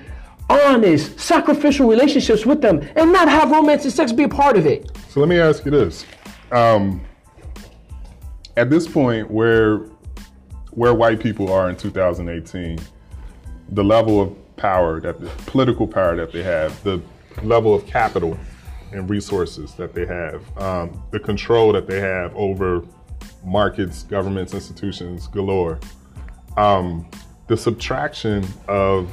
honest, 0.49 1.19
sacrificial 1.19 1.87
relationships 1.87 2.45
with 2.45 2.61
them, 2.61 2.81
and 2.95 3.11
not 3.11 3.27
have 3.29 3.51
romance 3.51 3.83
and 3.83 3.93
sex 3.93 4.11
be 4.11 4.23
a 4.23 4.29
part 4.29 4.57
of 4.57 4.65
it. 4.65 4.89
So 5.09 5.19
let 5.19 5.29
me 5.29 5.39
ask 5.39 5.63
you 5.65 5.71
this: 5.71 6.05
um, 6.51 7.01
At 8.57 8.69
this 8.69 8.87
point, 8.87 9.29
where 9.29 9.79
where 10.71 10.93
white 10.95 11.19
people 11.19 11.51
are 11.51 11.69
in 11.69 11.75
2018, 11.75 12.79
the 13.69 13.83
level 13.83 14.19
of 14.21 14.55
power 14.55 14.99
that 15.01 15.19
the 15.19 15.27
political 15.45 15.87
power 15.87 16.15
that 16.15 16.31
they 16.31 16.41
have, 16.43 16.81
the 16.83 17.01
level 17.43 17.73
of 17.75 17.85
capital 17.85 18.37
and 18.93 19.09
resources 19.09 19.73
that 19.75 19.93
they 19.93 20.05
have, 20.05 20.57
um, 20.57 21.03
the 21.11 21.19
control 21.19 21.73
that 21.73 21.87
they 21.87 21.99
have 21.99 22.35
over 22.35 22.83
markets, 23.43 24.03
governments, 24.03 24.53
institutions 24.53 25.27
galore, 25.27 25.79
um, 26.57 27.09
the 27.47 27.57
subtraction 27.57 28.45
of 28.67 29.09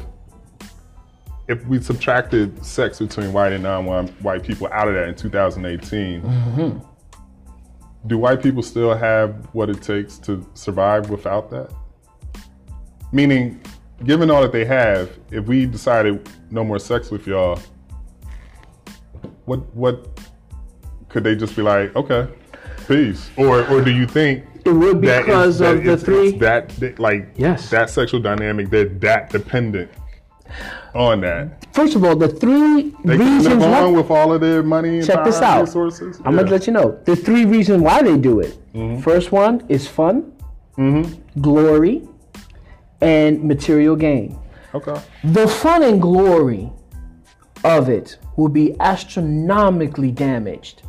if 1.48 1.64
we 1.66 1.80
subtracted 1.80 2.64
sex 2.64 3.00
between 3.00 3.32
white 3.32 3.52
and 3.52 3.64
non-white 3.64 4.42
people 4.44 4.68
out 4.70 4.86
of 4.86 4.94
that 4.94 5.08
in 5.08 5.16
2018, 5.16 6.22
do 8.06 8.18
white 8.18 8.42
people 8.42 8.62
still 8.62 8.94
have 8.94 9.48
what 9.52 9.68
it 9.68 9.82
takes 9.82 10.16
to 10.18 10.46
survive 10.54 11.10
without 11.10 11.50
that? 11.50 11.72
Meaning, 13.12 13.60
given 14.04 14.30
all 14.30 14.42
that 14.42 14.52
they 14.52 14.64
have, 14.64 15.18
if 15.32 15.46
we 15.46 15.66
decided 15.66 16.28
no 16.50 16.62
more 16.62 16.78
sex 16.78 17.10
with 17.10 17.26
y'all, 17.26 17.60
what 19.50 19.74
what 19.74 19.96
could 21.08 21.24
they 21.24 21.34
just 21.34 21.56
be 21.56 21.62
like, 21.62 21.94
okay, 21.96 22.28
peace? 22.86 23.30
Or 23.36 23.66
or 23.68 23.82
do 23.82 23.90
you 23.90 24.06
think 24.06 24.44
It 24.64 24.70
would 24.70 25.02
that 25.02 25.24
because 25.26 25.58
that 25.58 25.74
of 25.76 25.84
the 25.84 25.92
it's- 25.94 26.02
three. 26.04 26.28
it's 26.28 26.38
that 26.38 26.68
that, 26.80 26.98
like 27.00 27.22
Yes. 27.36 27.68
that 27.70 27.90
sexual 27.90 28.20
dynamic, 28.20 28.70
they're 28.70 28.84
that 29.06 29.30
dependent 29.30 29.90
on 30.94 31.20
that. 31.22 31.66
First 31.74 31.94
of 31.96 32.04
all, 32.04 32.14
the 32.14 32.28
three 32.28 32.94
They 33.04 33.16
reasons 33.16 33.64
why. 33.64 33.86
with 33.90 34.10
all 34.10 34.32
of 34.32 34.40
their 34.40 34.62
money 34.62 35.02
Check 35.02 35.24
this 35.24 35.40
out. 35.40 35.62
resources. 35.62 36.20
I'm 36.24 36.34
Yeah. 36.34 36.42
gonna 36.42 36.52
let 36.56 36.66
you 36.68 36.72
know. 36.72 36.88
The 37.04 37.16
three 37.16 37.44
reasons 37.44 37.82
why 37.82 38.02
they 38.02 38.16
do 38.16 38.38
it. 38.46 38.52
Mm-hmm. 38.74 39.00
First 39.00 39.32
one 39.32 39.62
is 39.68 39.88
fun, 39.88 40.14
glory, 41.40 41.96
and 43.00 43.42
material 43.52 43.96
gain. 43.96 44.38
Okay. 44.74 44.94
The 45.24 45.46
fun 45.48 45.82
and 45.82 46.00
glory 46.00 46.70
of 47.64 47.88
it 47.88 48.16
will 48.40 48.48
be 48.48 48.74
astronomically 48.80 50.10
damaged 50.10 50.82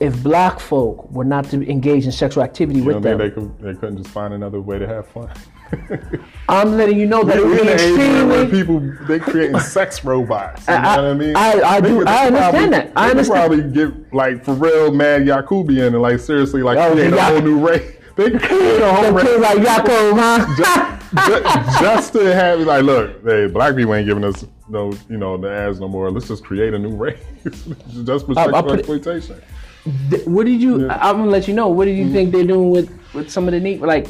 if 0.00 0.22
black 0.22 0.58
folk 0.60 1.10
were 1.10 1.24
not 1.24 1.44
to 1.46 1.56
engage 1.70 2.04
in 2.04 2.12
sexual 2.12 2.42
activity 2.42 2.80
You 2.80 2.84
with 2.86 3.02
them. 3.02 3.16
they 3.18 3.30
could 3.30 3.58
they 3.60 3.74
couldn't 3.74 3.98
just 3.98 4.10
find 4.10 4.34
another 4.34 4.60
way 4.60 4.78
to 4.78 4.86
have 4.86 5.06
fun? 5.06 5.30
I'm 6.48 6.76
letting 6.76 6.98
you 6.98 7.06
know 7.06 7.22
that 7.24 7.38
it 7.38 7.44
We're 7.44 7.56
be 7.58 7.64
the 7.64 7.74
age 7.74 7.96
where 8.28 8.42
extremely. 8.44 8.46
people 8.50 9.06
they 9.08 9.18
creating 9.18 9.58
sex 9.60 10.04
robots. 10.04 10.66
You 10.68 10.74
know 10.74 10.80
I- 10.80 10.96
what 10.96 11.04
I 11.06 11.14
mean? 11.14 11.36
I- 11.36 11.62
I 11.62 11.80
They 11.80 11.88
do- 11.88 12.04
I 12.06 12.26
understand 12.26 12.52
probably- 12.52 12.68
that. 12.70 12.92
I 12.96 13.10
understand. 13.10 13.38
probably 13.48 13.62
get 13.72 14.14
like 14.14 14.44
for 14.44 14.54
real 14.54 14.92
mad 14.92 15.22
Yakubian 15.22 15.88
and 15.88 16.02
like 16.02 16.18
seriously 16.20 16.62
like 16.62 16.76
Oh, 16.78 16.92
create 16.92 17.12
a 17.12 17.22
whole 17.22 17.40
new 17.40 17.66
race. 17.66 17.92
They 18.16 18.30
create 18.30 18.80
a 18.80 18.92
whole 18.94 19.12
race 19.12 19.38
like 19.40 19.58
Yakub, 19.58 20.16
huh? 20.18 20.98
just, 21.14 21.80
just 21.80 22.12
to 22.14 22.34
have 22.34 22.60
like, 22.60 22.82
look, 22.82 23.22
hey, 23.24 23.46
black 23.46 23.76
people 23.76 23.94
ain't 23.94 24.06
giving 24.08 24.24
us 24.24 24.46
no, 24.68 24.92
you 25.08 25.16
know, 25.16 25.36
the 25.36 25.50
ads 25.50 25.80
no 25.80 25.88
more. 25.88 26.10
Let's 26.10 26.28
just 26.28 26.44
create 26.44 26.74
a 26.74 26.78
new 26.78 26.96
race 27.04 27.18
just 28.04 28.26
for 28.26 28.34
sexual 28.34 28.72
it- 28.72 28.78
exploitation. 28.78 29.42
What 30.24 30.46
did 30.46 30.60
you? 30.60 30.88
I- 30.88 31.10
I'm 31.10 31.18
gonna 31.18 31.30
let 31.30 31.46
you 31.46 31.54
know. 31.54 31.68
What 31.68 31.84
did 31.84 31.96
you 31.96 32.04
mm-hmm. 32.04 32.14
think 32.14 32.32
they're 32.32 32.44
doing 32.44 32.70
with 32.70 32.90
with 33.14 33.30
some 33.30 33.46
of 33.46 33.52
the 33.52 33.60
Negro? 33.60 33.86
Like, 33.86 34.08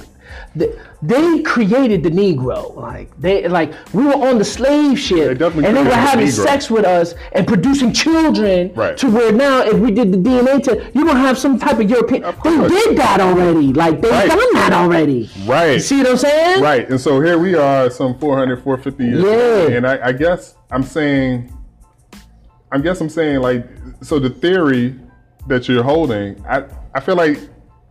they, 0.54 0.72
they 1.02 1.42
created 1.42 2.02
the 2.02 2.10
Negro. 2.10 2.74
Like 2.76 3.18
they 3.20 3.46
like 3.48 3.72
we 3.92 4.04
were 4.04 4.14
on 4.14 4.38
the 4.38 4.44
slave 4.44 4.98
ship, 4.98 5.38
definitely 5.38 5.66
and 5.66 5.76
they 5.76 5.82
were 5.82 5.90
created 5.90 6.04
the 6.04 6.10
having 6.10 6.30
sex 6.30 6.70
with 6.70 6.84
us 6.84 7.14
and 7.32 7.46
producing 7.46 7.92
children. 7.92 8.72
Right. 8.74 8.96
To 8.98 9.10
where 9.10 9.32
now, 9.32 9.62
if 9.62 9.74
we 9.78 9.90
did 9.90 10.12
the 10.12 10.18
DNA 10.18 10.62
test, 10.62 10.94
you're 10.94 11.04
gonna 11.04 11.18
have 11.20 11.38
some 11.38 11.58
type 11.58 11.78
of 11.78 11.88
European. 11.90 12.24
Of 12.24 12.42
they 12.42 12.68
did 12.68 12.96
that 12.98 13.20
already. 13.20 13.72
Like 13.72 14.00
they've 14.00 14.10
Right. 14.10 14.28
done 14.28 14.54
that 14.54 14.72
already. 14.72 15.30
Right. 15.44 15.74
You 15.74 15.80
see 15.80 15.98
what 15.98 16.10
I'm 16.10 16.16
saying? 16.16 16.62
Right. 16.62 16.88
And 16.88 17.00
so 17.00 17.20
here 17.20 17.38
we 17.38 17.54
are, 17.54 17.90
some 17.90 18.18
400, 18.18 18.62
450 18.62 19.04
years. 19.04 19.22
Yeah. 19.70 19.76
And 19.76 19.86
I, 19.86 20.08
I 20.08 20.12
guess 20.12 20.56
I'm 20.70 20.82
saying, 20.82 21.52
I 22.72 22.78
guess 22.78 23.00
I'm 23.00 23.08
saying 23.08 23.40
like, 23.40 23.66
so 24.02 24.18
the 24.18 24.30
theory 24.30 24.94
that 25.46 25.68
you're 25.68 25.82
holding, 25.84 26.44
I, 26.46 26.64
I 26.94 27.00
feel 27.00 27.16
like 27.16 27.38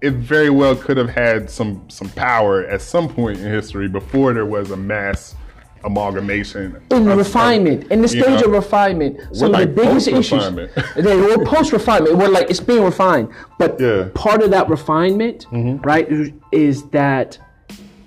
it 0.05 0.13
very 0.13 0.49
well 0.51 0.75
could 0.75 0.97
have 0.97 1.09
had 1.09 1.49
some 1.49 1.89
some 1.89 2.09
power 2.09 2.65
at 2.67 2.81
some 2.81 3.09
point 3.09 3.39
in 3.39 3.45
history 3.45 3.87
before 3.87 4.33
there 4.33 4.45
was 4.45 4.69
a 4.71 4.77
mass 4.77 5.35
amalgamation. 5.83 6.81
in 6.91 7.07
of- 7.07 7.17
refinement, 7.17 7.91
in 7.91 8.01
the 8.01 8.07
stage 8.07 8.41
know, 8.41 8.47
of 8.47 8.51
refinement, 8.51 9.19
some 9.35 9.51
like 9.51 9.69
of 9.69 9.75
the 9.75 9.81
biggest 9.81 10.07
issues. 10.07 10.45
they 10.95 11.15
were 11.15 11.43
post 11.45 11.71
refinement. 11.73 12.17
We're 12.17 12.27
like 12.27 12.49
it's 12.49 12.59
being 12.59 12.83
refined, 12.83 13.29
but 13.57 13.79
Yeah. 13.79 13.87
Mm-hmm. 13.87 14.13
part 14.13 14.41
of 14.43 14.51
that 14.51 14.69
refinement, 14.69 15.47
right, 15.51 16.07
is, 16.51 16.83
that 16.89 17.37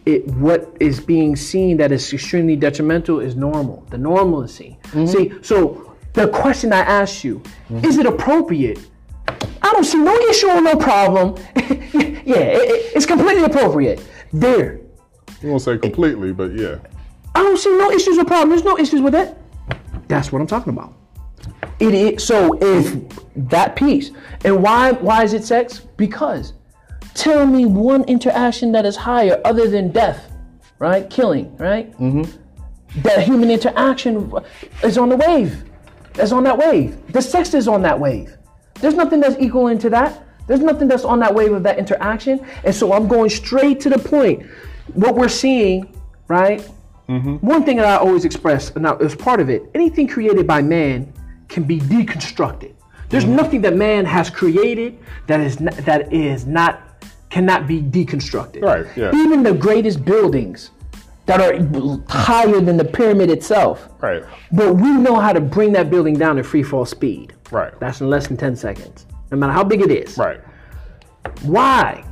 it 0.07 0.27
what 0.29 0.77
is 0.81 1.01
being 1.01 1.37
seen 1.37 1.77
that 1.79 1.93
is 1.93 2.13
extremely 2.13 2.57
detrimental 2.57 3.21
is 3.21 3.35
normal, 3.37 3.85
the 3.91 3.99
normalcy. 3.99 4.79
Mm-hmm. 4.85 5.07
See, 5.07 5.33
so 5.43 5.97
the 6.15 6.29
question 6.29 6.73
I 6.73 6.81
asked 6.81 7.25
you 7.25 7.43
is 7.83 7.99
it 7.99 8.07
appropriate? 8.07 8.81
I 9.61 9.73
don't 9.73 9.85
see 9.85 9.99
no 9.99 10.17
issue 10.31 10.49
or 10.49 10.61
no 10.63 10.77
problem. 10.77 11.35
yeah, 12.29 12.37
it- 12.59 12.71
it- 12.71 12.93
it's 12.97 13.07
completely 13.07 13.45
appropriate. 13.45 14.01
There, 14.33 14.81
You 15.43 15.51
won't 15.51 15.63
say 15.63 15.79
completely, 15.79 16.33
but 16.33 16.53
yeah. 16.55 16.77
I 17.35 17.43
don't 17.43 17.57
see 17.59 17.71
no 17.79 17.91
issues 17.91 18.19
or 18.19 18.25
problems. 18.25 18.51
There's 18.63 18.65
no 18.75 18.79
issues 18.79 19.01
with 19.01 19.15
it. 19.15 19.37
That's 20.09 20.33
what 20.33 20.41
I'm 20.41 20.47
talking 20.49 20.73
about. 20.73 20.95
It 21.79 21.95
is 21.95 22.25
so 22.25 22.59
if 22.61 22.97
that 23.37 23.77
piece 23.77 24.11
and 24.45 24.63
why 24.63 24.93
why 24.93 25.23
is 25.23 25.33
it 25.33 25.45
sex? 25.45 25.79
Because 25.97 26.55
tell 27.15 27.47
me 27.47 27.67
one 27.67 28.03
interaction 28.05 28.73
that 28.73 28.85
is 28.85 28.97
higher 28.97 29.41
other 29.45 29.69
than 29.69 29.93
death, 29.93 30.33
right? 30.81 31.09
Killing, 31.09 31.57
right? 31.59 31.93
Mm-hmm. 32.01 32.25
That 33.03 33.23
human 33.23 33.51
interaction 33.51 34.33
is 34.83 34.99
on 34.99 35.09
the 35.09 35.17
wave. 35.17 35.65
That's 36.15 36.33
on 36.33 36.43
that 36.45 36.59
wave. 36.59 36.97
The 37.13 37.23
sex 37.23 37.55
is 37.55 37.69
on 37.69 37.83
that 37.83 38.01
wave. 38.01 38.37
There's 38.81 38.95
nothing 38.95 39.21
that's 39.21 39.37
equal 39.39 39.69
into 39.69 39.89
that. 39.91 40.25
There's 40.49 40.61
nothing 40.61 40.89
that's 40.89 41.05
on 41.05 41.21
that 41.21 41.33
wave 41.33 41.53
of 41.53 41.63
that 41.63 41.79
interaction. 41.79 42.45
And 42.65 42.75
so 42.75 42.93
I'm 42.93 43.07
going 43.07 43.31
straight 43.31 43.79
to 43.81 43.91
the 43.91 43.99
point. 43.99 44.45
What 44.95 45.15
we're 45.15 45.29
seeing, 45.29 45.97
right? 46.27 46.67
Mm-hmm. 47.09 47.37
One 47.37 47.65
thing 47.65 47.77
that 47.77 47.87
I 47.87 47.97
always 47.97 48.25
express, 48.25 48.71
and 48.71 48.83
now 48.83 48.97
as 48.97 49.15
part 49.15 49.41
of 49.41 49.49
it, 49.49 49.63
anything 49.75 50.09
created 50.09 50.47
by 50.47 50.63
man 50.63 51.13
can 51.49 51.65
be 51.65 51.79
deconstructed. 51.79 52.75
There's 53.09 53.25
mm-hmm. 53.25 53.37
nothing 53.37 53.61
that 53.63 53.77
man 53.77 54.05
has 54.05 54.29
created 54.29 54.99
that 55.27 55.41
is 55.41 55.61
not, 55.61 55.77
that 55.77 56.13
is 56.13 56.47
not 56.47 56.83
cannot 57.31 57.67
be 57.67 57.81
deconstructed. 57.83 58.63
Right, 58.63 58.87
yeah. 58.97 59.15
Even 59.15 59.43
the 59.43 59.55
greatest 59.55 60.05
buildings 60.05 60.71
that 61.27 61.41
are 61.43 62.01
higher 62.09 62.61
than 62.61 62.79
the 62.79 62.85
pyramid 62.85 63.31
itself. 63.31 63.89
Right. 64.01 64.23
But 64.51 64.77
we 64.77 64.91
know 64.93 65.17
how 65.17 65.35
to 65.35 65.41
bring 65.41 65.73
that 65.73 65.91
building 65.91 66.15
down 66.15 66.37
to 66.37 66.43
free 66.43 66.63
fall 66.63 66.87
speed. 66.87 67.35
Right. 67.51 67.79
That's 67.81 68.01
in 68.01 68.09
less 68.09 68.29
than 68.29 68.39
10 68.39 68.57
seconds, 68.57 69.07
no 69.31 69.37
matter 69.39 69.53
how 69.53 69.65
big 69.65 69.81
it 69.81 69.91
is. 69.91 70.17
Right. 70.19 70.41
Why? 71.43 72.05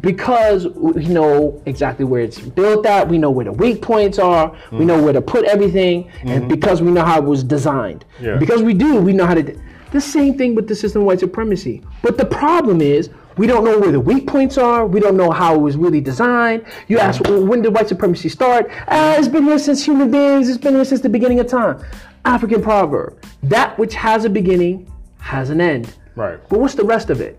Because 0.00 0.66
we 0.68 1.06
know 1.06 1.62
exactly 1.64 2.04
where 2.04 2.20
it's 2.20 2.38
built 2.38 2.84
at, 2.84 3.08
we 3.08 3.16
know 3.16 3.30
where 3.30 3.46
the 3.46 3.52
weak 3.52 3.80
points 3.80 4.18
are, 4.18 4.54
we 4.70 4.84
know 4.84 5.02
where 5.02 5.14
to 5.14 5.22
put 5.22 5.44
everything, 5.46 6.10
and 6.24 6.48
because 6.48 6.82
we 6.82 6.90
know 6.90 7.02
how 7.04 7.18
it 7.18 7.24
was 7.24 7.42
designed. 7.42 8.04
Yeah. 8.20 8.36
Because 8.36 8.62
we 8.62 8.74
do, 8.74 8.96
we 8.96 9.12
know 9.14 9.24
how 9.24 9.34
to. 9.34 9.42
d- 9.42 9.54
The 9.92 10.00
same 10.00 10.36
thing 10.36 10.54
with 10.54 10.68
the 10.68 10.74
system 10.74 11.00
of 11.02 11.06
white 11.06 11.20
supremacy. 11.20 11.82
But 12.02 12.18
the 12.18 12.26
problem 12.26 12.82
is, 12.82 13.08
we 13.38 13.46
don't 13.46 13.64
know 13.64 13.78
where 13.78 13.90
the 13.92 14.00
weak 14.00 14.26
points 14.26 14.58
are. 14.58 14.86
We 14.86 15.00
don't 15.00 15.16
know 15.16 15.30
how 15.30 15.54
it 15.54 15.58
was 15.60 15.76
really 15.78 16.00
designed. 16.02 16.64
You 16.88 16.98
ask, 16.98 17.22
well, 17.22 17.42
when 17.44 17.62
did 17.62 17.72
white 17.72 17.88
supremacy 17.88 18.28
start? 18.28 18.70
Ah, 18.88 19.16
it's 19.16 19.28
been 19.28 19.44
here 19.44 19.58
since 19.58 19.82
human 19.84 20.10
beings. 20.10 20.48
It's 20.50 20.58
been 20.58 20.74
here 20.74 20.84
since 20.84 21.00
the 21.00 21.08
beginning 21.08 21.40
of 21.40 21.46
time. 21.46 21.82
African 22.26 22.60
proverb: 22.62 23.16
that 23.44 23.78
which 23.78 23.94
has 23.94 24.26
a 24.26 24.30
beginning 24.30 24.92
has 25.20 25.48
an 25.48 25.60
end. 25.62 25.94
Right. 26.16 26.40
But 26.48 26.58
what's 26.58 26.74
the 26.74 26.84
rest 26.84 27.10
of 27.10 27.20
it? 27.20 27.38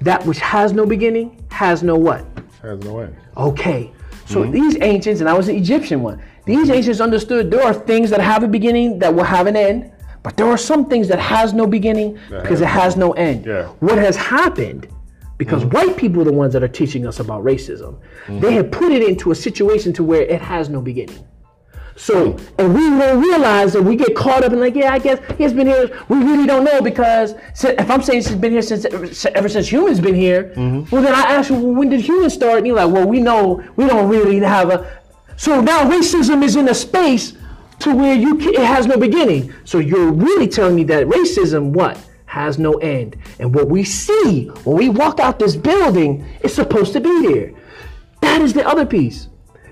That 0.00 0.24
which 0.26 0.40
has 0.40 0.72
no 0.72 0.84
beginning 0.84 1.44
has 1.50 1.82
no 1.82 1.96
what? 1.96 2.26
Has 2.62 2.80
no 2.80 3.00
end. 3.00 3.16
Okay. 3.36 3.92
So 4.26 4.42
mm-hmm. 4.42 4.52
these 4.52 4.76
ancients, 4.80 5.20
and 5.20 5.28
I 5.28 5.34
was 5.34 5.48
an 5.48 5.56
Egyptian 5.56 6.02
one, 6.02 6.22
these 6.44 6.70
ancients 6.70 7.00
understood 7.00 7.50
there 7.50 7.62
are 7.62 7.74
things 7.74 8.10
that 8.10 8.20
have 8.20 8.42
a 8.42 8.48
beginning 8.48 8.98
that 8.98 9.14
will 9.14 9.24
have 9.24 9.46
an 9.46 9.56
end, 9.56 9.92
but 10.22 10.36
there 10.36 10.46
are 10.46 10.56
some 10.56 10.88
things 10.88 11.06
that 11.08 11.20
has 11.20 11.52
no 11.52 11.66
beginning 11.66 12.18
because 12.30 12.60
it 12.60 12.68
has 12.68 12.96
no 12.96 13.12
end. 13.12 13.46
Yeah. 13.46 13.66
What 13.80 13.98
has 13.98 14.16
happened, 14.16 14.88
because 15.36 15.62
mm-hmm. 15.62 15.76
white 15.76 15.96
people 15.96 16.22
are 16.22 16.24
the 16.24 16.32
ones 16.32 16.52
that 16.54 16.62
are 16.62 16.68
teaching 16.68 17.06
us 17.06 17.20
about 17.20 17.44
racism, 17.44 18.00
they 18.26 18.34
mm-hmm. 18.34 18.48
have 18.48 18.70
put 18.70 18.90
it 18.90 19.02
into 19.08 19.30
a 19.30 19.34
situation 19.34 19.92
to 19.94 20.02
where 20.02 20.22
it 20.22 20.40
has 20.40 20.68
no 20.68 20.80
beginning. 20.80 21.24
So, 21.96 22.38
and 22.58 22.74
we 22.74 22.80
don't 22.80 23.20
realize 23.20 23.74
that 23.74 23.82
we 23.82 23.96
get 23.96 24.16
caught 24.16 24.44
up 24.44 24.52
in 24.52 24.60
like, 24.60 24.74
yeah, 24.74 24.92
I 24.92 24.98
guess 24.98 25.20
he's 25.36 25.52
been 25.52 25.66
here. 25.66 26.04
We 26.08 26.18
really 26.18 26.46
don't 26.46 26.64
know 26.64 26.80
because 26.80 27.34
if 27.62 27.90
I'm 27.90 28.02
saying 28.02 28.20
it's 28.20 28.30
been 28.30 28.52
here 28.52 28.62
since 28.62 28.86
ever 29.26 29.48
since 29.48 29.70
humans 29.70 30.00
been 30.00 30.14
here, 30.14 30.52
mm-hmm. 30.56 30.94
well 30.94 31.02
then 31.02 31.14
I 31.14 31.22
ask 31.32 31.50
you, 31.50 31.56
well, 31.56 31.74
when 31.74 31.90
did 31.90 32.00
humans 32.00 32.34
start? 32.34 32.58
And 32.58 32.66
you're 32.66 32.76
like, 32.76 32.92
well, 32.92 33.06
we 33.06 33.20
know 33.20 33.62
we 33.76 33.86
don't 33.86 34.08
really 34.08 34.38
have 34.40 34.70
a. 34.70 35.00
So 35.36 35.60
now 35.60 35.88
racism 35.88 36.42
is 36.42 36.56
in 36.56 36.68
a 36.68 36.74
space 36.74 37.34
to 37.80 37.94
where 37.94 38.14
you 38.14 38.36
can, 38.36 38.54
it 38.54 38.60
has 38.60 38.86
no 38.86 38.96
beginning. 38.96 39.52
So 39.64 39.78
you're 39.78 40.12
really 40.12 40.48
telling 40.48 40.76
me 40.76 40.84
that 40.84 41.06
racism 41.06 41.70
what 41.70 41.98
has 42.26 42.58
no 42.58 42.74
end, 42.78 43.16
and 43.38 43.54
what 43.54 43.68
we 43.68 43.84
see 43.84 44.46
when 44.64 44.76
we 44.76 44.88
walk 44.88 45.20
out 45.20 45.38
this 45.38 45.54
building 45.54 46.26
is 46.40 46.54
supposed 46.54 46.94
to 46.94 47.00
be 47.00 47.28
there. 47.28 47.52
That 48.22 48.40
is 48.40 48.54
the 48.54 48.66
other 48.66 48.86
piece. 48.86 49.28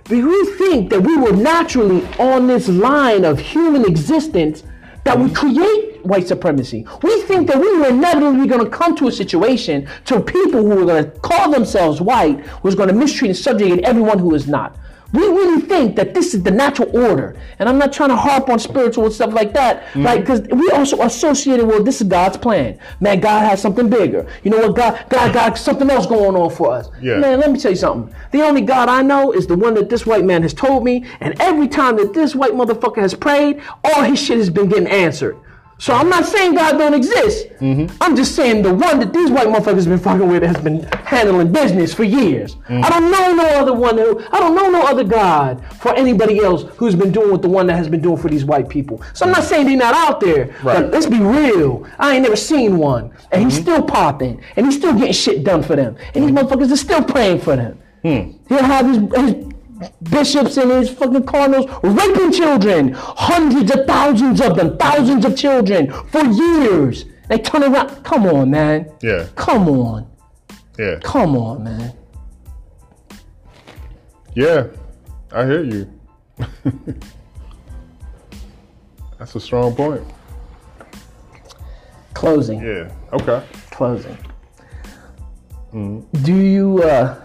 We 0.08 0.24
we 0.24 0.44
think 0.56 0.90
that 0.90 1.02
we 1.02 1.16
were 1.16 1.32
naturally 1.32 2.06
on 2.18 2.46
this 2.46 2.68
line 2.68 3.24
of 3.24 3.38
human 3.38 3.84
existence 3.84 4.62
that 5.04 5.18
would 5.18 5.34
create 5.34 6.04
white 6.04 6.26
supremacy. 6.26 6.86
We 7.02 7.22
think 7.22 7.48
that 7.48 7.60
we 7.60 7.76
were 7.78 7.88
inevitably 7.88 8.46
going 8.46 8.64
to 8.64 8.70
come 8.70 8.96
to 8.96 9.08
a 9.08 9.12
situation 9.12 9.88
to 10.06 10.20
people 10.20 10.62
who 10.62 10.76
were 10.76 10.84
going 10.84 11.04
to 11.04 11.10
call 11.20 11.50
themselves 11.50 12.00
white 12.00 12.44
was 12.62 12.74
going 12.74 12.88
to 12.88 12.94
mistreat 12.94 13.30
and 13.30 13.38
subjugate 13.38 13.84
everyone 13.84 14.18
who 14.18 14.34
is 14.34 14.46
not. 14.46 14.76
We 15.12 15.20
really 15.26 15.60
think 15.62 15.96
that 15.96 16.14
this 16.14 16.34
is 16.34 16.42
the 16.42 16.50
natural 16.50 16.96
order, 16.96 17.36
and 17.58 17.68
I'm 17.68 17.78
not 17.78 17.92
trying 17.92 18.10
to 18.10 18.16
harp 18.16 18.48
on 18.48 18.58
spiritual 18.58 19.06
and 19.06 19.12
stuff 19.12 19.32
like 19.32 19.52
that, 19.54 19.82
mm-hmm. 19.86 20.04
right? 20.04 20.20
Because 20.20 20.42
we 20.42 20.70
also 20.70 21.02
associated 21.02 21.66
well, 21.66 21.82
this 21.82 22.00
is 22.00 22.06
God's 22.06 22.36
plan. 22.36 22.78
Man, 23.00 23.20
God 23.20 23.40
has 23.40 23.60
something 23.60 23.90
bigger. 23.90 24.26
You 24.44 24.50
know 24.50 24.58
what? 24.58 24.76
God, 24.76 25.04
God, 25.08 25.34
got 25.34 25.58
something 25.68 25.90
else 25.90 26.06
going 26.06 26.36
on 26.36 26.50
for 26.50 26.72
us. 26.72 26.88
Yeah. 27.00 27.18
Man, 27.18 27.40
let 27.40 27.50
me 27.50 27.58
tell 27.58 27.72
you 27.72 27.76
something. 27.76 28.14
The 28.30 28.42
only 28.42 28.60
God 28.60 28.88
I 28.88 29.02
know 29.02 29.32
is 29.32 29.46
the 29.46 29.56
one 29.56 29.74
that 29.74 29.90
this 29.90 30.06
white 30.06 30.24
man 30.24 30.42
has 30.42 30.54
told 30.54 30.84
me, 30.84 31.04
and 31.20 31.40
every 31.40 31.68
time 31.68 31.96
that 31.96 32.14
this 32.14 32.34
white 32.34 32.52
motherfucker 32.52 32.98
has 32.98 33.14
prayed, 33.14 33.62
all 33.84 34.02
his 34.02 34.18
shit 34.18 34.38
has 34.38 34.50
been 34.50 34.68
getting 34.68 34.86
answered. 34.86 35.36
So 35.80 35.94
I'm 35.94 36.10
not 36.10 36.26
saying 36.26 36.56
God 36.56 36.76
don't 36.76 36.92
exist. 36.92 37.48
Mm-hmm. 37.58 37.96
I'm 38.02 38.14
just 38.14 38.36
saying 38.36 38.62
the 38.62 38.72
one 38.72 39.00
that 39.00 39.14
these 39.14 39.30
white 39.30 39.48
motherfuckers 39.48 39.88
been 39.88 39.98
fucking 39.98 40.28
with 40.28 40.42
has 40.42 40.58
been 40.58 40.82
handling 41.06 41.52
business 41.52 41.94
for 41.94 42.04
years. 42.04 42.56
Mm. 42.68 42.84
I 42.84 42.90
don't 42.90 43.10
know 43.10 43.34
no 43.34 43.48
other 43.58 43.72
one 43.72 43.96
who 43.96 44.20
I 44.30 44.40
don't 44.40 44.54
know 44.54 44.68
no 44.68 44.82
other 44.82 45.04
God 45.04 45.64
for 45.76 45.94
anybody 45.94 46.40
else 46.40 46.64
who's 46.76 46.94
been 46.94 47.10
doing 47.10 47.30
what 47.30 47.40
the 47.40 47.48
one 47.48 47.66
that 47.68 47.76
has 47.76 47.88
been 47.88 48.02
doing 48.02 48.18
for 48.18 48.28
these 48.28 48.44
white 48.44 48.68
people. 48.68 49.02
So 49.14 49.24
I'm 49.24 49.32
not 49.32 49.44
saying 49.44 49.66
they're 49.66 49.76
not 49.78 49.94
out 49.94 50.20
there, 50.20 50.54
Right. 50.62 50.82
but 50.82 50.90
let's 50.90 51.06
be 51.06 51.18
real. 51.18 51.86
I 51.98 52.14
ain't 52.14 52.24
never 52.24 52.36
seen 52.36 52.76
one, 52.76 53.10
and 53.32 53.42
he's 53.42 53.54
mm-hmm. 53.54 53.62
still 53.62 53.82
popping, 53.82 54.42
and 54.56 54.66
he's 54.66 54.76
still 54.76 54.92
getting 54.92 55.14
shit 55.14 55.44
done 55.44 55.62
for 55.62 55.76
them, 55.76 55.96
and 56.14 56.24
these 56.24 56.30
mm-hmm. 56.30 56.46
motherfuckers 56.46 56.70
are 56.70 56.76
still 56.76 57.02
praying 57.02 57.40
for 57.40 57.56
them. 57.56 57.80
Hmm. 58.02 58.32
He'll 58.48 58.62
have 58.62 58.86
his, 58.86 58.96
his 58.96 59.50
bishops 60.02 60.56
and 60.56 60.70
his 60.70 60.90
fucking 60.90 61.24
cardinals 61.24 61.66
raping 61.82 62.32
children, 62.32 62.92
hundreds 62.92 63.70
of 63.72 63.86
thousands 63.86 64.40
of 64.40 64.56
them, 64.56 64.76
thousands 64.76 65.24
of 65.24 65.36
children 65.36 65.92
for 66.08 66.24
years. 66.24 67.06
They 67.28 67.38
turn 67.38 67.62
around. 67.62 68.02
Come 68.04 68.26
on, 68.26 68.50
man. 68.50 68.90
Yeah. 69.02 69.26
Come 69.36 69.68
on. 69.68 70.10
Yeah. 70.78 70.98
Come 71.02 71.36
on, 71.36 71.64
man. 71.64 71.92
Yeah, 74.34 74.68
I 75.32 75.44
hear 75.44 75.64
you. 75.64 75.92
That's 79.18 79.34
a 79.34 79.40
strong 79.40 79.74
point. 79.74 80.02
Closing. 82.14 82.60
Yeah. 82.60 82.92
Okay. 83.12 83.44
Closing. 83.70 84.16
Hmm. 85.72 86.00
Do 86.22 86.34
you, 86.34 86.82
uh, 86.82 87.20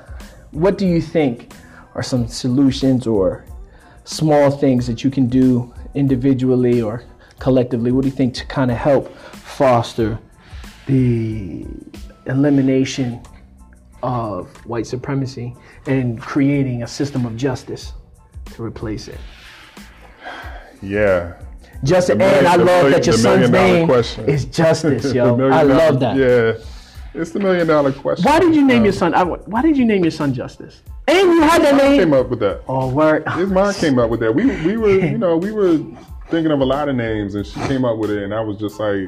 what 0.51 0.77
do 0.77 0.85
you 0.87 1.01
think 1.01 1.53
are 1.95 2.03
some 2.03 2.27
solutions 2.27 3.07
or 3.07 3.45
small 4.03 4.51
things 4.51 4.85
that 4.87 5.03
you 5.03 5.09
can 5.09 5.27
do 5.27 5.73
individually 5.95 6.81
or 6.81 7.03
collectively? 7.39 7.91
What 7.91 8.01
do 8.01 8.09
you 8.09 8.15
think 8.15 8.33
to 8.35 8.45
kind 8.45 8.69
of 8.69 8.77
help 8.77 9.15
foster 9.17 10.19
the 10.87 11.65
elimination 12.27 13.21
of 14.03 14.47
white 14.65 14.85
supremacy 14.85 15.55
and 15.87 16.21
creating 16.21 16.83
a 16.83 16.87
system 16.87 17.25
of 17.25 17.35
justice 17.37 17.93
to 18.53 18.63
replace 18.63 19.07
it? 19.07 19.19
Yeah. 20.81 21.33
Justice, 21.83 22.17
million- 22.17 22.37
and 22.39 22.47
I 22.47 22.55
love 22.55 22.65
million- 22.65 22.91
that 22.91 23.05
your 23.05 23.15
son's 23.17 23.49
name 23.49 23.85
question. 23.87 24.27
is 24.29 24.45
Justice, 24.45 25.13
yo. 25.13 25.35
I 25.51 25.63
dollar- 25.63 25.65
love 25.75 25.99
that. 26.01 26.17
Yeah. 26.17 26.63
It's 27.13 27.31
the 27.31 27.39
million 27.39 27.65
dollar 27.67 27.93
question. 27.93 28.25
Why 28.29 28.39
did 28.39 28.53
you 28.53 28.65
name 28.65 28.79
Um, 28.79 28.83
your 28.83 28.93
son? 28.93 29.13
I, 29.13 29.23
why 29.23 29.61
did 29.61 29.77
you 29.77 29.85
name 29.85 30.03
your 30.03 30.11
son 30.11 30.33
Justice? 30.33 30.81
And 31.07 31.17
you 31.33 31.41
had 31.41 31.61
that 31.61 31.75
name. 31.75 31.99
came 31.99 32.13
up 32.13 32.29
with 32.29 32.39
that. 32.39 32.63
Oh, 32.67 32.89
word. 32.89 33.27
His 33.33 33.49
mom 33.49 33.73
came 33.75 33.99
up 33.99 34.09
with 34.09 34.19
that. 34.21 34.33
We 34.33 34.45
we 34.65 34.77
were 34.77 34.89
you 35.11 35.17
know 35.17 35.37
we 35.37 35.51
were 35.51 35.77
thinking 36.29 36.51
of 36.51 36.59
a 36.61 36.65
lot 36.65 36.89
of 36.89 36.95
names, 36.95 37.35
and 37.35 37.45
she 37.45 37.59
came 37.61 37.85
up 37.85 37.97
with 37.97 38.09
it, 38.11 38.23
and 38.23 38.33
I 38.33 38.41
was 38.41 38.57
just 38.57 38.79
like, 38.79 39.07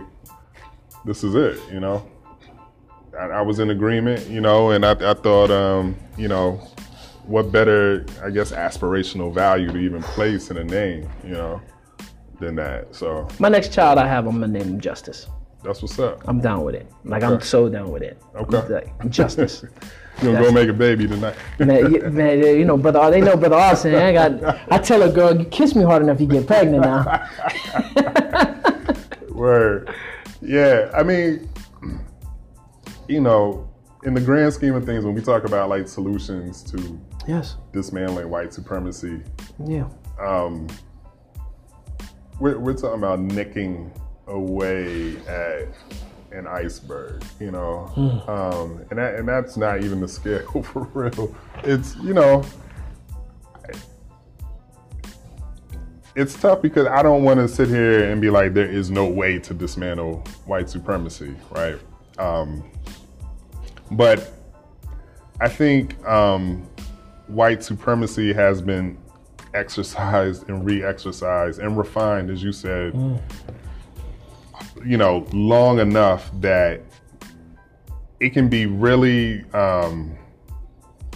"This 1.06 1.24
is 1.24 1.36
it," 1.36 1.60
you 1.72 1.80
know. 1.80 2.08
I, 3.20 3.26
I 3.26 3.42
was 3.42 3.58
in 3.60 3.72
agreement, 3.72 4.28
you 4.30 4.42
know, 4.42 4.70
and 4.72 4.86
I, 4.86 4.92
I 4.92 5.16
thought, 5.16 5.50
um, 5.50 5.96
you 6.18 6.28
know, 6.28 6.62
what 7.24 7.52
better, 7.52 8.06
I 8.24 8.30
guess, 8.30 8.52
aspirational 8.52 9.34
value 9.34 9.72
to 9.72 9.78
even 9.80 10.04
place 10.04 10.52
in 10.52 10.58
a 10.58 10.64
name, 10.64 11.10
you 11.24 11.32
know, 11.32 11.60
than 12.40 12.56
that. 12.58 12.96
So 12.96 13.28
My 13.40 13.50
next 13.50 13.74
child 13.74 13.98
I 13.98 14.08
have, 14.08 14.28
I'm 14.28 14.40
gonna 14.40 14.48
name 14.48 14.68
him 14.68 14.80
Justice. 14.80 15.26
that's 15.64 15.82
what's 15.82 15.98
up. 15.98 16.22
I'm 16.28 16.40
down 16.40 16.64
with 16.64 16.76
it. 16.76 16.86
Like 17.06 17.24
I'm 17.24 17.42
so 17.42 17.68
down 17.70 17.92
with 17.92 18.04
it. 18.04 18.22
Okay. 18.36 18.72
Like, 18.72 19.10
Justice. 19.10 19.66
You 20.22 20.32
gonna 20.32 20.42
go 20.46 20.52
make 20.52 20.68
a 20.70 20.74
baby 20.74 21.08
tonight? 21.08 21.36
man, 21.60 21.94
you- 21.94 22.02
man, 22.12 22.40
you 22.40 22.66
know, 22.66 22.78
brother. 22.78 23.12
They 23.12 23.22
know, 23.22 23.38
brother 23.38 23.56
Austin. 23.56 23.94
I 23.96 24.14
got. 24.14 24.72
I 24.72 24.78
tell 24.80 25.02
a 25.04 25.12
girl, 25.12 25.38
you 25.38 25.46
kiss 25.46 25.76
me 25.76 25.84
hard 25.84 26.02
enough, 26.02 26.20
you 26.20 26.28
get 26.28 26.48
pregnant 26.48 26.84
now. 26.84 27.30
Word. 29.32 29.94
Yeah, 30.42 30.90
I 30.96 31.04
mean, 31.04 31.48
you 33.08 33.22
know, 33.22 33.70
in 34.04 34.14
the 34.14 34.22
grand 34.22 34.54
scheme 34.54 34.74
of 34.76 34.86
things, 34.86 35.06
when 35.06 35.14
we 35.14 35.22
talk 35.22 35.44
about 35.46 35.70
like 35.70 35.88
solutions 35.88 36.64
to 36.72 37.00
Yes. 37.28 37.58
dismantling 37.74 38.30
white 38.30 38.54
supremacy, 38.54 39.22
Yeah. 39.66 39.88
um, 40.20 40.68
we're, 42.40 42.58
we're 42.58 42.74
talking 42.74 43.00
about 43.00 43.20
nicking 43.20 43.92
away 44.28 45.18
at 45.28 45.68
an 46.38 46.48
iceberg, 46.48 47.24
you 47.40 47.52
know, 47.52 47.92
um, 48.28 48.86
and 48.90 49.00
that, 49.00 49.16
and 49.16 49.28
that's 49.28 49.58
not 49.58 49.84
even 49.84 50.00
the 50.00 50.08
scale 50.08 50.64
for 50.64 50.84
real. 50.94 51.36
It's 51.64 51.96
you 51.98 52.14
know, 52.14 52.44
it's 56.16 56.40
tough 56.40 56.62
because 56.62 56.88
I 56.88 57.04
don't 57.04 57.24
want 57.24 57.40
to 57.40 57.48
sit 57.48 57.68
here 57.68 58.10
and 58.12 58.20
be 58.20 58.30
like 58.30 58.54
there 58.54 58.70
is 58.70 58.90
no 58.90 59.08
way 59.08 59.38
to 59.40 59.54
dismantle 59.54 60.24
white 60.46 60.70
supremacy, 60.70 61.36
right? 61.52 61.78
Um, 62.18 62.64
but 63.92 64.34
I 65.40 65.48
think 65.48 66.04
um, 66.08 66.68
white 67.28 67.64
supremacy 67.64 68.34
has 68.34 68.62
been 68.62 68.98
exercised 69.54 70.50
and 70.50 70.66
re-exercised 70.66 71.60
and 71.60 71.78
refined, 71.78 72.30
as 72.30 72.42
you 72.42 72.52
said, 72.52 72.94
you 74.86 74.98
know, 74.98 75.26
long 75.34 75.80
enough 75.80 76.30
that 76.42 76.82
it 78.20 78.32
can 78.32 78.50
be 78.50 78.66
really, 78.66 79.44
um, 79.54 80.18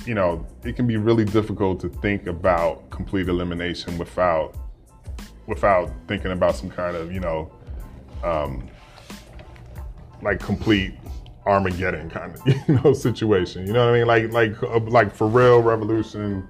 you 0.06 0.14
know, 0.14 0.46
it 0.64 0.76
can 0.76 0.88
be 0.88 0.98
really 0.98 1.26
difficult 1.26 1.80
to 1.82 1.90
think 1.90 2.28
about 2.28 2.90
complete 2.90 3.28
elimination 3.28 3.98
without, 3.98 4.56
without 5.48 5.92
thinking 6.08 6.32
about 6.32 6.56
some 6.56 6.70
kind 6.70 6.96
of, 6.96 7.12
you 7.12 7.20
know, 7.20 7.52
um, 8.24 8.68
like 10.22 10.40
complete 10.40 10.94
Armageddon 11.46 12.10
kind 12.10 12.36
of, 12.36 12.48
you 12.68 12.80
know, 12.84 12.94
situation. 12.94 13.66
You 13.66 13.74
know 13.74 13.86
what 13.86 13.96
I 13.96 13.98
mean? 13.98 14.08
Like, 14.08 14.32
like, 14.32 14.64
uh, 14.64 14.80
like 14.80 15.14
for 15.14 15.28
real 15.28 15.62
revolution, 15.62 16.48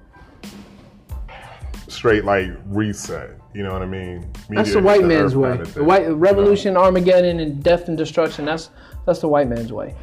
straight 1.88 2.24
like 2.24 2.50
reset. 2.66 3.30
You 3.54 3.62
know 3.62 3.72
what 3.72 3.82
I 3.82 3.86
mean? 3.86 4.30
That's 4.48 4.72
the 4.72 4.80
white 4.80 5.00
hit 5.00 5.08
man's 5.08 5.36
way. 5.36 5.50
kind 5.50 5.60
of 5.60 5.74
The 5.74 5.84
white 5.84 6.02
you 6.02 6.08
know? 6.08 6.14
revolution, 6.14 6.76
Armageddon, 6.76 7.40
and 7.40 7.62
death 7.62 7.88
and 7.88 7.98
destruction. 7.98 8.46
That's 8.46 8.70
that's 9.06 9.20
the 9.20 9.28
white 9.28 9.48
man's 9.48 9.72
way. 9.72 9.94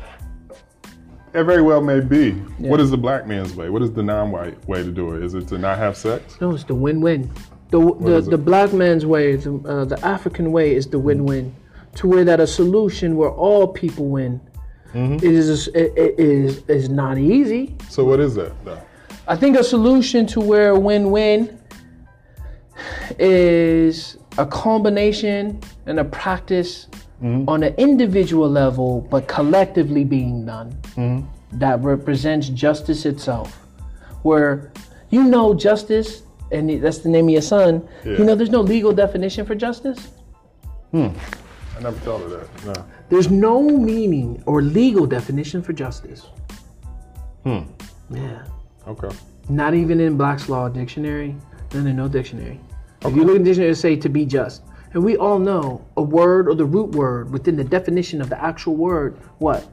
It 1.34 1.44
very 1.44 1.62
well 1.62 1.82
may 1.82 2.00
be. 2.00 2.32
What 2.58 2.80
is 2.80 2.90
the 2.90 2.98
black 2.98 3.28
man's 3.28 3.56
way? 3.56 3.70
What 3.70 3.82
is 3.82 3.94
the 3.94 4.02
non-white 4.02 4.68
way 4.68 4.84
to 4.84 4.92
do 4.92 5.14
it? 5.14 5.24
Is 5.24 5.36
it 5.36 5.48
to 5.50 5.58
not 5.58 5.78
have 5.78 5.96
sex? 5.96 6.40
No, 6.42 6.54
it's 6.54 6.64
the 6.64 6.74
win-win. 6.74 7.32
The 7.70 7.80
the, 8.00 8.22
the 8.22 8.38
black 8.38 8.74
man's 8.74 9.06
way, 9.06 9.36
the, 9.36 9.56
uh, 9.60 9.86
the 9.86 10.04
African 10.04 10.52
way, 10.52 10.74
is 10.74 10.88
the 10.88 10.98
win-win, 10.98 11.56
to 11.96 12.08
where 12.08 12.26
that 12.26 12.40
a 12.40 12.48
solution 12.48 13.16
where 13.16 13.30
all 13.30 13.68
people 13.68 14.08
win. 14.08 14.42
Mm-hmm. 14.94 15.16
It 15.16 15.24
is 15.24 15.68
it, 15.70 15.94
it 15.96 16.20
is 16.20 16.64
is 16.68 16.90
not 16.90 17.20
easy. 17.20 17.76
So 17.90 18.06
what 18.06 18.20
is 18.20 18.34
that? 18.36 18.54
though? 18.66 18.82
I 19.28 19.36
think 19.36 19.56
a 19.56 19.64
solution 19.64 20.26
to 20.28 20.40
where 20.40 20.76
win-win 20.76 21.59
is 23.18 24.18
a 24.38 24.45
combination 24.45 25.60
and 25.85 25.99
a 25.99 26.06
practice 26.06 26.88
on 27.22 27.64
an 27.64 27.73
individual 27.76 28.49
level, 28.49 29.01
but 29.11 29.27
collectively 29.27 30.03
being 30.03 30.45
done. 30.45 31.27
That 31.53 31.81
represents 31.81 32.49
justice 32.49 33.06
itself. 33.06 33.56
Where 34.22 34.72
you 35.10 35.23
know 35.23 35.53
justice, 35.53 36.23
and 36.51 36.81
that's 36.84 36.99
the 36.99 37.10
name 37.10 37.26
of 37.26 37.31
your 37.31 37.41
son. 37.41 37.88
Yeah. 38.06 38.18
You 38.18 38.23
know, 38.23 38.35
there's 38.35 38.51
no 38.51 38.61
legal 38.61 38.91
definition 38.91 39.45
for 39.45 39.56
justice. 39.56 40.10
Hmm. 40.91 41.10
I 41.77 41.81
never 41.81 41.97
thought 41.99 42.22
of 42.22 42.30
that. 42.31 42.65
No. 42.65 42.85
There's 43.10 43.31
no 43.31 43.61
meaning 43.61 44.43
or 44.45 44.61
legal 44.61 45.06
definition 45.06 45.64
for 45.64 45.73
justice. 45.73 46.27
Hmm. 47.43 47.61
Yeah. 48.11 48.43
Okay. 48.88 49.10
Not 49.49 49.73
even 49.73 49.99
in 49.99 50.18
Black's 50.18 50.49
Law 50.49 50.69
dictionary. 50.69 51.35
Then 51.69 51.88
in 51.88 51.95
no 51.95 52.07
dictionary. 52.07 52.60
If 53.02 53.16
you 53.16 53.24
look 53.24 53.36
in 53.38 53.44
the 53.44 53.50
dictionary, 53.50 53.72
it 53.72 53.76
say 53.76 53.96
to 53.96 54.10
be 54.10 54.26
just. 54.26 54.64
And 54.94 55.04
we 55.04 55.18
all 55.18 55.40
know 55.40 55.86
a 55.98 56.02
word 56.02 56.48
or 56.48 56.56
the 56.56 56.66
root 56.66 56.92
word 56.92 57.32
within 57.32 57.56
the 57.56 57.64
definition 57.64 58.22
of 58.22 58.30
the 58.30 58.44
actual 58.44 58.76
word, 58.76 59.18
what? 59.38 59.70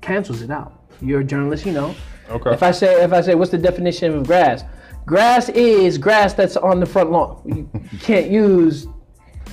Cancels 0.00 0.42
it 0.42 0.50
out. 0.50 0.84
You're 1.00 1.20
a 1.20 1.24
journalist, 1.24 1.66
you 1.66 1.72
know. 1.72 1.94
Okay. 2.30 2.52
If 2.52 2.62
I 2.62 2.70
say 2.70 3.02
if 3.02 3.12
I 3.12 3.20
say 3.20 3.34
what's 3.34 3.50
the 3.50 3.58
definition 3.58 4.14
of 4.14 4.26
grass? 4.26 4.64
Grass 5.06 5.48
is 5.50 5.98
grass 5.98 6.34
that's 6.34 6.56
on 6.56 6.80
the 6.80 6.86
front 6.86 7.10
lawn. 7.10 7.42
You 7.46 7.98
can't 8.00 8.30
use 8.30 8.86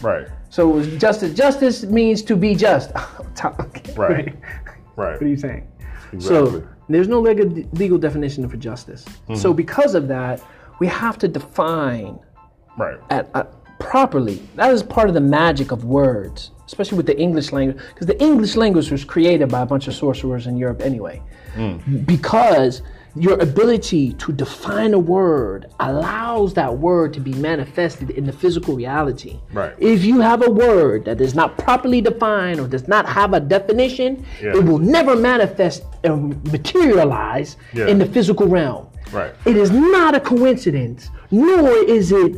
right. 0.02 0.28
so 0.50 0.84
justice 0.98 1.34
justice 1.34 1.84
means 1.84 2.22
to 2.24 2.36
be 2.36 2.56
just. 2.56 2.92
Right. 3.96 4.36
Right. 4.96 5.14
What 5.16 5.24
are 5.24 5.28
you 5.28 5.36
saying? 5.36 5.68
Exactly. 6.14 6.22
So 6.22 6.68
there's 6.88 7.10
no 7.10 7.20
legal, 7.20 7.48
legal 7.74 7.98
definition 7.98 8.48
for 8.48 8.56
justice. 8.56 9.04
Mm-hmm. 9.04 9.36
So 9.36 9.54
because 9.54 9.94
of 9.94 10.08
that, 10.08 10.42
we 10.80 10.88
have 10.88 11.18
to 11.20 11.28
define 11.28 12.18
right. 12.77 12.97
at, 13.10 13.30
uh, 13.34 13.43
properly. 13.80 14.41
That 14.56 14.72
is 14.73 14.84
part 14.84 15.10
of 15.10 15.14
the 15.14 15.22
magic 15.22 15.72
of 15.72 15.84
words, 15.85 16.52
especially 16.65 16.97
with 16.97 17.06
the 17.06 17.19
English 17.19 17.52
language, 17.52 17.77
because 17.93 18.07
the 18.07 18.22
English 18.22 18.56
language 18.56 18.89
was 18.89 19.03
created 19.03 19.49
by 19.49 19.61
a 19.61 19.65
bunch 19.65 19.88
of 19.88 19.93
sorcerers 19.93 20.47
in 20.47 20.57
Europe 20.57 20.81
anyway. 20.81 21.22
Because 22.06 22.81
your 23.18 23.39
ability 23.39 24.11
to 24.14 24.34
define 24.34 24.93
a 24.93 24.99
word 24.99 25.68
allows 25.80 26.53
that 26.56 26.77
word 26.77 27.14
to 27.14 27.22
be 27.22 27.31
manifested 27.34 28.10
in 28.10 28.26
the 28.26 28.34
physical 28.34 28.76
reality. 28.76 29.39
Right. 29.53 29.73
If 29.77 30.03
you 30.03 30.19
have 30.19 30.45
a 30.45 30.49
word 30.49 31.06
that 31.06 31.22
is 31.22 31.34
not 31.34 31.57
properly 31.57 32.02
defined 32.02 32.60
or 32.60 32.68
does 32.68 32.89
not 32.89 33.06
have 33.07 33.34
a 33.34 33.39
definition, 33.39 34.26
Yeah. 34.41 34.57
it 34.57 34.65
will 34.65 34.80
never 34.80 35.15
manifest 35.15 35.84
and 36.03 36.43
materialize 36.52 37.56
Yeah. 37.73 37.88
in 37.88 37.99
the 37.99 38.06
physical 38.06 38.47
realm. 38.47 38.88
Right. 39.14 39.34
It 39.45 39.56
is 39.56 39.72
not 39.72 40.14
a 40.14 40.19
coincidence, 40.19 41.10
nor 41.31 41.69
is 41.69 42.11
it 42.11 42.35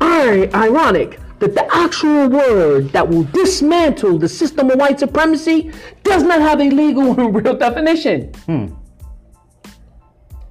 ironic 0.00 1.20
that 1.38 1.54
the 1.54 1.76
actual 1.76 2.28
word 2.28 2.90
that 2.90 3.08
will 3.08 3.24
dismantle 3.24 4.18
the 4.18 4.28
system 4.28 4.70
of 4.70 4.78
white 4.78 4.98
supremacy 4.98 5.72
does 6.02 6.22
not 6.22 6.40
have 6.40 6.60
a 6.60 6.64
legal 6.64 7.12
and 7.20 7.34
real 7.34 7.56
definition. 7.56 8.32
Hmm. 8.46 8.66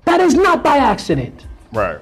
That 0.06 0.22
is 0.22 0.36
not 0.36 0.64
by 0.64 0.78
accident. 0.78 1.46
Right. 1.74 2.00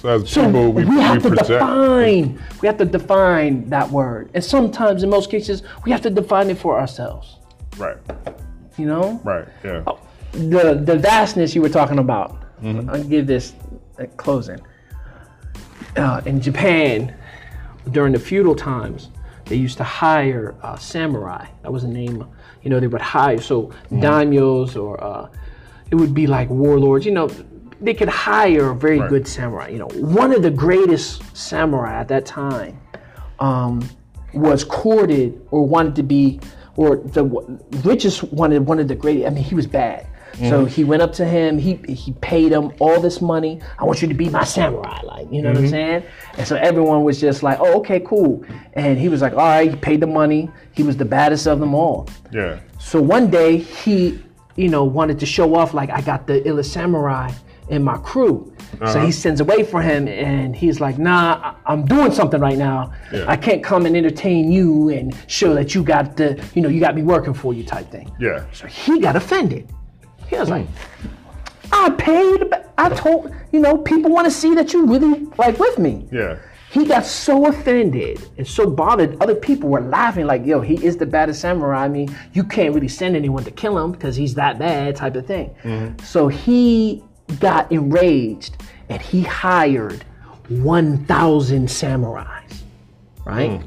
So 0.00 0.08
as 0.08 0.30
So 0.30 0.46
people, 0.46 0.72
we, 0.72 0.84
we, 0.84 0.96
have 0.96 1.24
we 1.24 1.30
to 1.30 1.36
define. 1.36 2.42
We 2.60 2.66
have 2.66 2.76
to 2.78 2.84
define 2.84 3.68
that 3.70 3.88
word, 3.88 4.30
and 4.34 4.44
sometimes, 4.44 5.02
in 5.02 5.10
most 5.10 5.30
cases, 5.30 5.62
we 5.84 5.92
have 5.92 6.02
to 6.02 6.10
define 6.10 6.50
it 6.50 6.58
for 6.58 6.78
ourselves. 6.78 7.38
Right. 7.78 7.96
You 8.76 8.86
know, 8.86 9.20
Right. 9.24 9.46
Yeah. 9.64 9.84
Oh, 9.86 10.00
the 10.32 10.74
the 10.84 10.98
vastness 10.98 11.54
you 11.54 11.62
were 11.62 11.68
talking 11.68 11.98
about. 11.98 12.42
Mm-hmm. 12.60 12.90
I'll 12.90 13.04
give 13.04 13.26
this 13.26 13.54
a 13.98 14.06
closing. 14.06 14.60
Uh, 15.96 16.22
in 16.24 16.40
Japan, 16.40 17.14
during 17.90 18.12
the 18.12 18.18
feudal 18.18 18.54
times, 18.54 19.10
they 19.46 19.56
used 19.56 19.76
to 19.78 19.84
hire 19.84 20.54
uh, 20.62 20.76
samurai. 20.76 21.46
That 21.62 21.72
was 21.72 21.82
the 21.82 21.88
name. 21.88 22.26
You 22.62 22.70
know, 22.70 22.80
they 22.80 22.86
would 22.86 23.00
hire 23.02 23.40
so 23.40 23.72
daimyos 23.90 24.80
or 24.80 25.02
uh, 25.02 25.28
it 25.90 25.96
would 25.96 26.14
be 26.14 26.26
like 26.26 26.48
warlords. 26.48 27.04
You 27.04 27.12
know, 27.12 27.28
they 27.80 27.92
could 27.92 28.08
hire 28.08 28.70
a 28.70 28.74
very 28.74 29.00
Right. 29.00 29.10
good 29.10 29.26
samurai. 29.28 29.68
You 29.68 29.80
know, 29.80 29.88
one 29.94 30.32
of 30.32 30.42
the 30.42 30.50
greatest 30.50 31.22
samurai 31.36 31.98
at 32.00 32.08
that 32.08 32.24
time 32.24 32.78
um, 33.40 33.86
was 34.32 34.64
courted 34.64 35.44
or 35.50 35.66
wanted 35.66 35.96
to 35.96 36.02
be, 36.04 36.40
or 36.76 36.96
the 36.96 37.24
richest 37.84 38.22
wanted 38.32 38.64
one 38.64 38.78
of 38.78 38.88
the 38.88 38.94
greatest. 38.94 39.26
I 39.26 39.30
mean, 39.30 39.44
he 39.44 39.54
was 39.54 39.66
bad. 39.66 40.06
So 40.48 40.64
he 40.64 40.82
went 40.84 41.02
up 41.02 41.12
to 41.14 41.24
him. 41.24 41.58
He 41.58 41.74
he 41.88 42.12
paid 42.20 42.52
him 42.52 42.72
all 42.78 43.00
this 43.00 43.20
money. 43.20 43.60
I 43.78 43.84
want 43.84 44.00
you 44.02 44.08
to 44.08 44.14
be 44.14 44.28
my 44.28 44.44
samurai, 44.44 45.00
like 45.02 45.30
you 45.32 45.42
know 45.42 45.50
what 45.50 45.58
I'm 45.58 45.68
saying. 45.68 46.02
And 46.38 46.46
so 46.46 46.56
everyone 46.56 47.04
was 47.04 47.20
just 47.20 47.42
like, 47.42 47.58
"Oh, 47.60 47.78
okay, 47.80 48.00
cool." 48.00 48.44
And 48.74 48.98
he 48.98 49.08
was 49.08 49.20
like, 49.20 49.32
"All 49.32 49.38
right." 49.38 49.70
He 49.70 49.76
paid 49.76 50.00
the 50.00 50.06
money. 50.06 50.48
He 50.72 50.82
was 50.82 50.96
the 50.96 51.04
baddest 51.04 51.46
of 51.46 51.60
them 51.60 51.74
all. 51.74 52.08
Yeah. 52.32 52.60
So 52.78 53.00
one 53.00 53.30
day 53.30 53.58
he, 53.58 54.18
you 54.56 54.68
know, 54.68 54.84
wanted 54.84 55.18
to 55.20 55.26
show 55.26 55.54
off 55.54 55.74
like 55.74 55.90
I 55.90 56.00
got 56.00 56.26
the 56.26 56.40
illest 56.42 56.66
samurai 56.66 57.30
in 57.68 57.82
my 57.82 57.96
crew. 57.98 58.52
So 58.78 58.84
Uh-huh. 58.84 59.04
he 59.06 59.12
sends 59.12 59.40
away 59.40 59.62
for 59.62 59.80
him 59.82 60.08
and 60.08 60.56
he's 60.56 60.80
like, 60.80 60.98
nah, 60.98 61.54
I'm 61.66 61.84
doing 61.84 62.10
something 62.10 62.40
right 62.40 62.58
now. 62.58 62.92
Yeah. 63.12 63.24
I 63.28 63.36
can't 63.36 63.62
come 63.62 63.86
and 63.86 63.96
entertain 63.96 64.50
you 64.50 64.88
and 64.88 65.14
show 65.26 65.54
that 65.54 65.74
you 65.74 65.82
got 65.84 66.16
the, 66.16 66.42
you 66.54 66.60
know, 66.62 66.68
you 66.68 66.80
got 66.80 66.94
me 66.94 67.02
working 67.02 67.34
for 67.34 67.52
you 67.54 67.62
type 67.64 67.90
thing. 67.90 68.10
Yeah. 68.18 68.44
So 68.52 68.66
he 68.66 68.98
got 68.98 69.14
offended. 69.14 69.70
He 70.32 70.38
was 70.38 70.48
like, 70.48 70.66
Hmm. 70.66 71.08
I 71.74 71.90
paid, 71.90 72.52
I 72.76 72.88
told, 72.90 73.34
you 73.50 73.60
know, 73.60 73.78
people 73.78 74.10
want 74.10 74.26
to 74.26 74.30
see 74.30 74.54
that 74.54 74.72
you 74.72 74.86
really 74.86 75.26
like 75.38 75.58
with 75.58 75.78
me. 75.78 76.06
Yeah. 76.10 76.38
He 76.70 76.86
got 76.86 77.04
so 77.04 77.46
offended 77.46 78.28
and 78.38 78.46
so 78.46 78.68
bothered. 78.68 79.20
Other 79.22 79.34
people 79.34 79.68
were 79.68 79.80
laughing, 79.82 80.26
like, 80.26 80.46
yo, 80.46 80.60
he 80.62 80.82
is 80.84 80.96
the 80.96 81.04
baddest 81.04 81.40
samurai. 81.42 81.84
I 81.84 81.88
mean, 81.88 82.14
you 82.32 82.44
can't 82.44 82.74
really 82.74 82.88
send 82.88 83.14
anyone 83.14 83.44
to 83.44 83.50
kill 83.50 83.78
him 83.78 83.92
because 83.92 84.16
he's 84.16 84.34
that 84.34 84.58
bad, 84.58 84.96
type 84.96 85.16
of 85.16 85.26
thing. 85.26 85.54
So 86.02 86.28
he 86.28 87.02
got 87.40 87.70
enraged 87.70 88.56
and 88.88 89.00
he 89.02 89.22
hired 89.22 90.04
1,000 90.48 91.68
samurais, 91.68 92.62
right? 93.26 93.60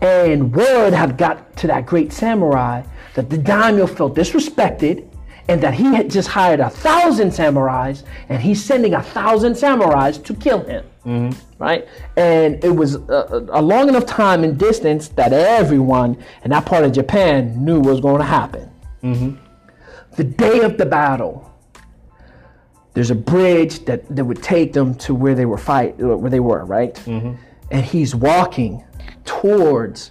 And 0.00 0.54
word 0.54 0.92
had 0.94 1.18
got 1.18 1.54
to 1.58 1.66
that 1.66 1.84
great 1.86 2.12
samurai 2.12 2.82
that 3.14 3.28
the 3.30 3.38
daimyo 3.38 3.86
felt 3.86 4.14
disrespected 4.14 5.07
and 5.48 5.62
that 5.62 5.74
he 5.74 5.84
had 5.84 6.10
just 6.10 6.28
hired 6.28 6.60
a 6.60 6.68
thousand 6.68 7.30
samurais 7.30 8.04
and 8.28 8.40
he's 8.42 8.62
sending 8.62 8.94
a 8.94 9.02
thousand 9.02 9.54
samurais 9.54 10.22
to 10.24 10.34
kill 10.34 10.62
him. 10.64 10.84
Mm-hmm. 11.06 11.62
Right? 11.62 11.88
And 12.16 12.62
it 12.62 12.70
was 12.70 12.96
a, 12.96 13.46
a 13.50 13.62
long 13.62 13.88
enough 13.88 14.04
time 14.04 14.44
and 14.44 14.58
distance 14.58 15.08
that 15.08 15.32
everyone 15.32 16.22
in 16.44 16.50
that 16.50 16.66
part 16.66 16.84
of 16.84 16.92
Japan 16.92 17.64
knew 17.64 17.80
was 17.80 18.00
going 18.00 18.18
to 18.18 18.24
happen. 18.26 18.70
Mm-hmm. 19.02 19.36
The 20.16 20.24
day 20.24 20.60
of 20.60 20.76
the 20.76 20.84
battle, 20.86 21.50
there's 22.92 23.10
a 23.10 23.14
bridge 23.14 23.84
that, 23.86 24.04
that 24.14 24.24
would 24.24 24.42
take 24.42 24.72
them 24.72 24.94
to 24.96 25.14
where 25.14 25.34
they 25.34 25.46
were 25.46 25.58
fight 25.58 25.96
where 25.96 26.30
they 26.30 26.40
were, 26.40 26.64
right? 26.64 26.94
Mm-hmm. 26.94 27.34
And 27.70 27.84
he's 27.84 28.14
walking 28.14 28.84
towards 29.24 30.10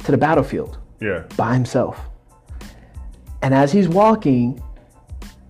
to 0.00 0.10
the 0.10 0.18
battlefield 0.18 0.78
Yeah. 1.00 1.24
by 1.36 1.54
himself. 1.54 2.09
And 3.42 3.54
as 3.54 3.72
he's 3.72 3.88
walking, 3.88 4.62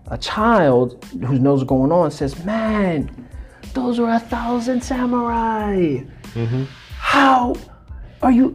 a 0.09 0.19
child 0.19 1.05
who 1.13 1.39
knows 1.39 1.61
what's 1.61 1.69
going 1.69 1.93
on 1.93 2.11
says, 2.11 2.45
Man, 2.45 3.29
those 3.75 3.99
were 3.99 4.11
a 4.11 4.21
thousand 4.21 4.83
samurai. 4.83 6.03
Mm-hmm. 6.35 6.65
How 6.97 7.55
are 8.23 8.33
you? 8.33 8.51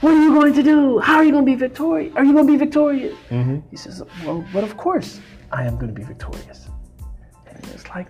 What 0.00 0.12
are 0.12 0.22
you 0.22 0.34
going 0.34 0.52
to 0.52 0.62
do? 0.62 0.98
How 0.98 1.16
are 1.16 1.24
you 1.24 1.32
going 1.32 1.46
to 1.46 1.50
be 1.50 1.56
victorious? 1.56 2.14
Are 2.16 2.24
you 2.24 2.32
going 2.32 2.46
to 2.46 2.52
be 2.52 2.58
victorious? 2.58 3.16
He 3.70 3.76
says, 3.76 4.02
Well, 4.24 4.44
but 4.52 4.62
of 4.62 4.76
course 4.76 5.20
I 5.50 5.64
am 5.64 5.76
going 5.76 5.88
to 5.88 5.98
be 5.98 6.04
victorious. 6.04 6.68
And 7.46 7.64
it's 7.68 7.88
like, 7.88 8.08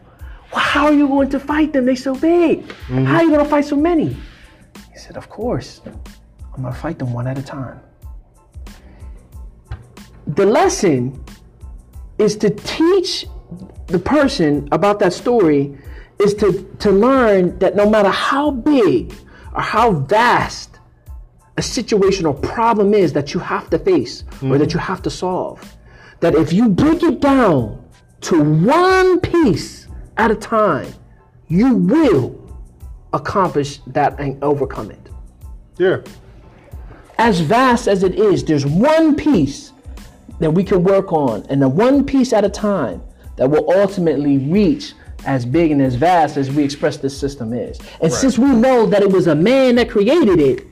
well, 0.53 0.61
how 0.63 0.87
are 0.87 0.93
you 0.93 1.07
going 1.07 1.29
to 1.31 1.41
fight 1.41 1.73
them? 1.73 1.87
They're 1.87 1.97
so 1.97 2.15
big. 2.15 2.71
How 2.71 2.95
mm-hmm. 2.95 3.07
are 3.07 3.23
you 3.23 3.31
going 3.31 3.45
to 3.45 3.51
fight 3.51 3.65
so 3.65 3.77
many? 3.77 4.17
He 4.93 4.99
said, 4.99 5.17
Of 5.17 5.29
course. 5.29 5.81
I'm 5.85 6.63
going 6.63 6.73
to 6.73 6.81
fight 6.81 6.99
them 6.99 7.13
one 7.13 7.27
at 7.27 7.37
a 7.39 7.43
time 7.43 7.81
the 10.27 10.47
lesson 10.47 11.23
is 12.19 12.37
to 12.37 12.51
teach 12.51 13.27
the 13.87 13.99
person 13.99 14.69
about 14.73 14.99
that 14.99 15.13
story 15.13 15.77
is 16.19 16.35
to, 16.35 16.63
to 16.79 16.91
learn 16.91 17.59
that 17.59 17.77
no 17.77 17.89
matter 17.89 18.09
how 18.09 18.51
big 18.51 19.15
or 19.55 19.61
how 19.61 19.93
vast 19.93 20.79
a 21.57 21.63
situation 21.63 22.27
or 22.27 22.35
problem 22.35 22.95
is 22.95 23.13
that 23.13 23.33
you 23.33 23.41
have 23.41 23.71
to 23.71 23.79
face 23.79 24.25
or 24.43 24.59
that 24.59 24.75
you 24.75 24.81
have 24.81 25.03
to 25.03 25.11
solve, 25.11 25.77
that 26.21 26.35
if 26.35 26.53
you 26.53 26.69
break 26.69 27.03
it 27.03 27.21
down 27.21 27.83
to 28.23 28.43
one 28.43 29.21
piece 29.21 29.87
at 30.17 30.31
a 30.31 30.35
time, 30.35 30.93
you 31.49 31.75
will 31.75 32.43
accomplish 33.13 33.81
that 33.87 34.19
and 34.19 34.43
overcome 34.43 34.91
it 34.91 35.09
Yeah. 35.79 35.99
as 37.19 37.41
vast 37.41 37.87
as 37.87 38.03
it 38.03 38.17
is, 38.17 38.45
there's 38.45 38.67
one 38.67 39.15
piece 39.15 39.73
that 40.39 40.51
we 40.51 40.63
can 40.65 40.83
work 40.83 41.13
on, 41.13 41.45
and 41.49 41.61
the 41.61 41.69
one 41.69 42.05
piece 42.05 42.33
at 42.33 42.45
a 42.45 42.49
time 42.51 43.03
that 43.37 43.49
will 43.49 43.71
ultimately 43.73 44.39
reach 44.39 44.95
as 45.25 45.45
big 45.45 45.71
and 45.73 45.83
as 45.83 45.95
vast 45.95 46.37
as 46.37 46.51
we 46.51 46.63
express 46.63 46.97
this 46.99 47.19
system 47.19 47.53
is. 47.53 47.79
And 48.01 48.13
since 48.13 48.39
we 48.39 48.49
know 48.49 48.87
that 48.87 49.03
it 49.03 49.11
was 49.11 49.27
a 49.27 49.35
man 49.35 49.75
that 49.77 49.91
created 49.91 50.39
it, 50.41 50.67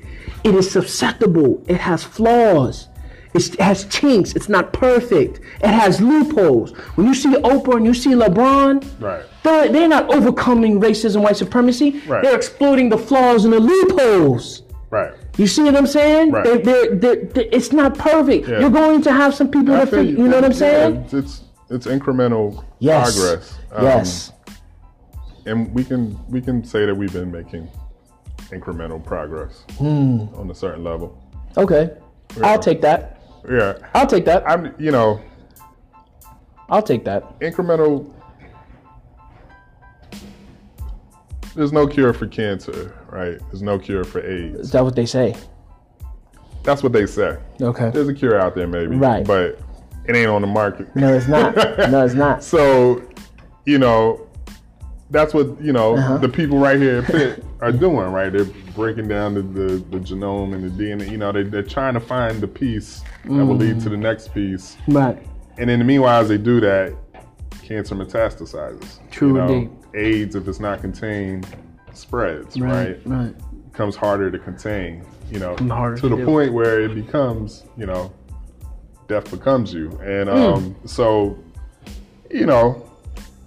it 0.45 0.55
is 0.55 0.71
susceptible, 0.71 1.63
it 1.67 1.79
has 1.81 2.05
flaws. 2.05 2.89
It 3.35 3.59
has 3.59 3.85
chinks. 3.87 4.33
It's 4.37 4.49
not 4.49 4.73
perfect. 4.73 5.41
It 5.61 5.67
has 5.67 6.01
loopholes. 6.01 6.71
When 6.95 7.09
you 7.09 7.15
see 7.15 7.31
Oprah 7.31 7.79
and 7.79 7.85
you 7.85 7.93
see 7.93 8.11
LeBron, 8.11 9.01
Right. 9.01 9.25
they're, 9.43 9.73
they're 9.73 9.89
not 9.89 10.09
overcoming 10.15 10.81
racism, 10.81 11.21
white 11.23 11.37
supremacy. 11.37 12.01
Right. 12.07 12.23
They're 12.23 12.37
exploiting 12.37 12.91
the 12.91 12.99
flaws 12.99 13.45
and 13.45 13.53
the 13.53 13.59
loopholes. 13.59 14.63
Right. 14.91 15.15
You 15.37 15.47
see 15.49 15.63
what 15.65 15.77
I'm 15.77 15.87
saying? 15.87 16.31
Right. 16.31 16.45
They're, 16.45 16.59
they're, 16.59 16.95
they're, 16.97 17.17
they're- 17.25 17.49
it's 17.51 17.73
not 17.73 17.99
perfect. 17.99 18.49
Yeah. 18.49 18.61
You're 18.61 18.71
going 18.71 19.03
to 19.03 19.13
have 19.13 19.35
some 19.35 19.51
people 19.51 19.75
I 19.75 19.85
that 19.85 19.91
fig- 19.91 20.11
you 20.11 20.29
know 20.29 20.37
what 20.37 20.45
I'm 20.45 20.53
Yeah, 20.53 20.57
saying? 20.59 20.95
it's, 20.97 21.15
it's 21.15 21.41
it's 21.71 21.87
incremental 21.87 22.65
Yes. 22.79 23.17
progress. 23.19 23.59
Um, 23.73 23.85
yes. 23.85 24.33
and 25.47 25.75
we 25.75 25.83
can 25.83 26.17
we 26.31 26.41
can 26.41 26.63
say 26.65 26.87
that 26.87 26.95
we've 26.95 27.13
been 27.13 27.33
making 27.33 27.69
incremental 28.51 29.05
progress 29.05 29.65
Hmm. 29.79 30.27
on 30.37 30.51
a 30.51 30.55
certain 30.55 30.85
level. 30.85 31.21
Okay. 31.57 31.91
I'll 32.43 32.59
take 32.59 32.81
that. 32.83 33.19
Yeah, 33.51 33.75
I'll 33.95 34.07
take 34.07 34.25
that. 34.27 34.49
I'm 34.49 34.75
you 34.79 34.91
know 34.93 35.21
I'll 36.69 36.83
take 36.83 37.05
that. 37.05 37.39
incremental. 37.41 38.13
There's 41.55 41.73
no 41.73 41.87
cure 41.87 42.13
for 42.13 42.27
cancer, 42.27 42.95
right? 43.11 43.39
There's 43.51 43.63
no 43.63 43.79
cure 43.79 44.05
for 44.05 44.21
AIDS. 44.21 44.59
Is 44.61 44.71
that 44.73 44.83
what 44.85 44.97
they 44.97 45.07
say? 45.07 45.37
That's 46.63 46.83
what 46.83 46.93
they 46.93 47.07
say. 47.07 47.37
Okay. 47.61 47.91
There's 47.91 48.09
a 48.09 48.15
cure 48.15 48.41
out 48.41 48.55
there, 48.55 48.67
maybe, 48.67 48.97
Right. 48.97 49.25
But 49.27 49.61
it 50.07 50.17
ain't 50.17 50.29
on 50.31 50.41
the 50.41 50.47
market. 50.49 50.95
No, 50.97 51.15
it's 51.15 51.29
not. 51.29 51.55
no, 51.57 52.05
it's 52.05 52.15
not. 52.15 52.43
So, 52.55 53.03
you 53.67 53.79
know, 53.79 54.27
that's 55.11 55.33
what 55.35 55.61
you 55.61 55.73
know 55.73 55.97
Uh-huh. 55.97 56.19
the 56.19 56.29
people 56.29 56.59
right 56.59 56.79
here 56.81 56.99
at 56.99 57.05
Pitt 57.05 57.45
are 57.61 57.71
doing, 57.71 58.11
right? 58.11 58.33
They're 58.33 58.47
breaking 58.75 59.07
down 59.09 59.35
the, 59.35 59.43
the, 59.43 59.75
the 59.91 59.99
genome 59.99 60.55
and 60.55 60.65
the 60.65 60.83
DNA. 60.85 61.11
You 61.11 61.19
know, 61.19 61.31
they, 61.33 61.43
they're 61.45 61.63
trying 61.63 61.95
to 61.95 62.01
find 62.01 62.41
the 62.41 62.49
piece 62.49 63.03
that 63.25 63.31
will 63.45 63.57
lead 63.57 63.81
to 63.83 63.89
the 63.89 63.97
next 63.97 64.35
piece. 64.35 64.77
Right. 64.89 65.25
And 65.59 65.71
in 65.71 65.79
the 65.79 65.85
meanwhile, 65.85 66.21
as 66.23 66.29
they 66.29 66.39
do 66.39 66.61
that, 66.61 66.95
cancer 67.63 67.95
metastasizes. 67.95 68.99
True 69.11 69.29
you 69.29 69.35
know, 69.35 69.47
indeed. 69.47 69.71
AIDS, 69.95 70.35
if 70.37 70.49
it's 70.49 70.61
not 70.61 70.81
contained, 70.81 71.47
spreads, 71.93 72.61
right? 72.61 72.99
Right. 73.07 73.35
Becomes 73.73 73.97
harder 73.97 74.31
to 74.31 74.39
contain. 74.39 75.05
You 75.31 75.39
know, 75.41 75.57
harder 75.57 75.97
to 75.97 76.03
to 76.03 76.09
the 76.11 76.17
do. 76.17 76.25
point 76.25 76.53
where 76.53 76.81
it 76.83 76.95
becomes, 76.95 77.65
you 77.77 77.87
know, 77.87 78.13
death 79.09 79.31
becomes 79.31 79.73
you. 79.73 79.91
And 80.03 80.29
Hmm. 80.29 80.35
um, 80.37 80.77
so, 80.85 81.39
you 82.31 82.47
know, 82.47 82.83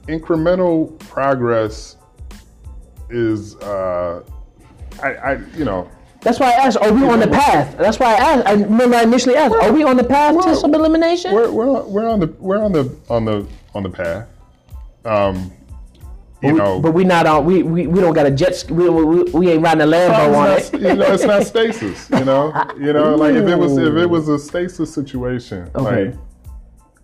incremental 0.07 0.97
progress 0.99 1.97
is, 3.09 3.55
uh, 3.57 4.23
I, 5.01 5.07
I, 5.13 5.33
you 5.55 5.63
know, 5.65 5.87
That's 6.21 6.39
why 6.39 6.47
I 6.47 6.53
asked, 6.65 6.77
are 6.77 6.91
we 6.91 7.07
on 7.07 7.19
the 7.19 7.27
path? 7.27 7.77
That's 7.77 7.99
why 7.99 8.07
I 8.07 8.17
asked. 8.17 8.47
I 8.47 8.53
remember 8.53 8.95
I 8.97 9.03
initially 9.03 9.35
asked, 9.35 9.55
are 9.55 9.71
we 9.71 9.83
on 9.83 9.95
the 9.97 10.03
path 10.03 10.31
to 10.33 10.37
Well, 10.37 10.55
some 10.55 10.73
elimination? 10.73 11.31
we're 11.33 11.51
we're 11.51 11.83
we're 11.83 12.07
on 12.09 12.19
the 12.19 12.27
we're 12.39 12.61
on 12.61 12.71
the 12.73 12.93
on 13.09 13.23
the 13.23 13.45
on 13.75 13.83
the 13.83 13.89
path. 13.89 14.27
Um, 15.05 15.51
you 16.41 16.53
know, 16.53 16.79
but 16.79 16.93
we 16.93 17.03
not 17.03 17.25
on. 17.25 17.45
We, 17.45 17.63
we, 17.63 17.87
we 17.87 17.99
don't 17.99 18.13
got 18.13 18.25
a 18.27 18.31
jet. 18.31 18.63
We, 18.69 18.89
we, 18.89 19.23
we 19.31 19.49
ain't 19.51 19.63
riding 19.63 19.81
a 19.81 19.85
Lambo 19.85 20.19
oh, 20.19 20.35
on 20.35 20.51
it's 20.51 20.69
it. 20.71 20.81
you 20.81 20.93
know, 20.93 21.13
it's 21.13 21.23
not 21.23 21.43
stasis. 21.43 22.09
You 22.11 22.25
know, 22.25 22.53
you 22.79 22.93
know, 22.93 23.15
like 23.15 23.33
if 23.33 23.47
it 23.47 23.55
was 23.55 23.77
if 23.77 23.95
it 23.95 24.05
was 24.05 24.29
a 24.29 24.37
stasis 24.37 24.93
situation, 24.93 25.69
Okay. 25.75 26.05
like 26.05 26.15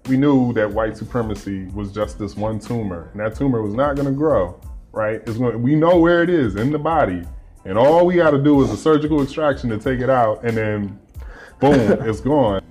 we 0.07 0.17
knew 0.17 0.53
that 0.53 0.71
white 0.71 0.97
supremacy 0.97 1.65
was 1.67 1.91
just 1.91 2.19
this 2.19 2.35
one 2.35 2.59
tumor, 2.59 3.09
and 3.11 3.21
that 3.21 3.35
tumor 3.35 3.61
was 3.61 3.73
not 3.73 3.95
going 3.95 4.07
to 4.07 4.13
grow. 4.13 4.59
Right? 4.91 5.21
It's 5.25 5.37
going. 5.37 5.61
We 5.63 5.75
know 5.75 5.97
where 5.97 6.21
it 6.21 6.29
is 6.29 6.55
in 6.55 6.71
the 6.71 6.79
body, 6.79 7.23
and 7.65 7.77
all 7.77 8.05
we 8.05 8.15
got 8.15 8.31
to 8.31 8.41
do 8.41 8.61
is 8.61 8.69
a 8.69 8.77
surgical 8.77 9.23
extraction 9.23 9.69
to 9.71 9.79
take 9.79 9.99
it 9.99 10.09
out, 10.09 10.43
and 10.43 10.55
then 10.55 10.99
boom, 11.59 11.73
it's 12.07 12.21
gone. 12.21 12.61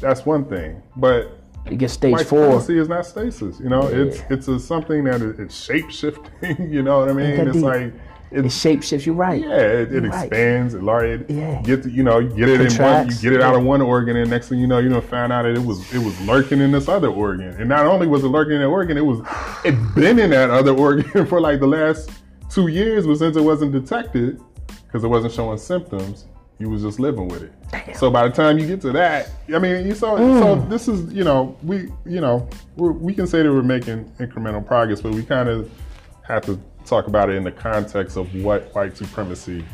That's 0.00 0.24
one 0.24 0.44
thing, 0.44 0.80
but 0.96 1.40
You 1.70 1.76
get 1.76 1.90
stage 1.90 2.12
white 2.12 2.26
four. 2.26 2.44
supremacy 2.60 2.78
is 2.78 2.88
not 2.88 3.06
stasis. 3.06 3.58
You 3.58 3.68
know, 3.70 3.86
it's 3.88 4.20
it's 4.28 4.48
a, 4.48 4.58
something 4.58 5.04
that 5.04 5.22
is, 5.22 5.38
it's 5.38 5.54
shape 5.64 5.90
shifting. 5.90 6.30
You 6.70 6.82
know 6.82 7.00
what 7.00 7.08
I 7.08 7.12
mean? 7.14 7.26
It's 7.48 7.52
deep. 7.54 7.62
like 7.64 7.92
It 8.30 8.44
it's 8.44 8.54
shape 8.54 8.82
shifts. 8.82 9.06
You're 9.06 9.14
right. 9.14 9.40
yeah, 9.40 9.56
it, 9.56 9.94
it 9.94 10.02
Right. 10.04 10.24
expands. 10.26 10.74
It, 10.74 10.82
lar- 10.82 11.06
it 11.06 11.30
Yeah. 11.30 11.62
get 11.62 11.86
you 11.86 12.02
know 12.02 12.18
you 12.18 12.28
get 12.36 12.48
it 12.50 12.60
in 12.60 12.82
one, 12.82 13.08
you 13.08 13.14
get 13.22 13.32
it 13.32 13.40
out 13.40 13.54
of 13.56 13.64
one 13.64 13.80
organ, 13.80 14.16
and 14.16 14.28
next 14.28 14.48
thing 14.50 14.58
you 14.58 14.66
know, 14.66 14.78
you 14.78 14.90
know, 14.90 15.00
found 15.00 15.32
out 15.32 15.42
that 15.44 15.54
it 15.56 15.64
was 15.64 15.78
it 15.94 16.00
was 16.02 16.20
lurking 16.22 16.60
in 16.60 16.70
this 16.70 16.86
other 16.88 17.08
organ, 17.08 17.48
and 17.58 17.66
not 17.68 17.86
only 17.86 18.06
was 18.06 18.24
it 18.24 18.28
lurking 18.28 18.56
in 18.56 18.60
that 18.60 18.66
organ, 18.66 18.98
it 18.98 19.06
was 19.06 19.20
it 19.64 19.74
been 19.94 20.18
in 20.18 20.30
that 20.30 20.50
other 20.50 20.72
organ 20.86 21.24
for 21.26 21.40
like 21.40 21.60
the 21.60 21.66
last 21.66 22.10
two 22.50 22.66
years, 22.68 23.06
but 23.06 23.16
since 23.16 23.36
it 23.38 23.42
wasn't 23.42 23.72
detected 23.72 24.38
because 24.86 25.02
it 25.02 25.08
wasn't 25.08 25.32
showing 25.32 25.56
symptoms, 25.56 26.26
you 26.58 26.68
was 26.70 26.82
just 26.82 27.00
living 27.00 27.28
with 27.28 27.42
it. 27.42 27.96
So 27.96 28.10
by 28.10 28.28
the 28.28 28.34
time 28.34 28.58
you 28.58 28.66
get 28.66 28.80
to 28.82 28.92
that, 28.92 29.30
I 29.52 29.58
mean, 29.58 29.86
you 29.86 29.94
saw. 29.94 30.16
So 30.16 30.22
Mm. 30.56 30.68
this 30.68 30.86
is 30.88 31.12
you 31.12 31.24
know 31.24 31.56
we 31.62 31.90
you 32.06 32.20
know 32.20 32.48
we're, 32.76 32.92
we 32.92 33.12
can 33.14 33.26
say 33.26 33.42
that 33.42 33.52
we're 33.52 33.62
making 33.62 34.04
incremental 34.20 34.64
progress, 34.64 35.00
but 35.00 35.12
we 35.12 35.22
kind 35.24 35.48
of 35.48 35.70
have 36.22 36.42
to 36.46 36.58
talk 36.86 37.06
about 37.08 37.28
it 37.30 37.34
in 37.36 37.44
the 37.44 37.50
context 37.52 38.16
of 38.16 38.32
what 38.44 38.72
white 38.74 38.96
supremacy 38.96 39.64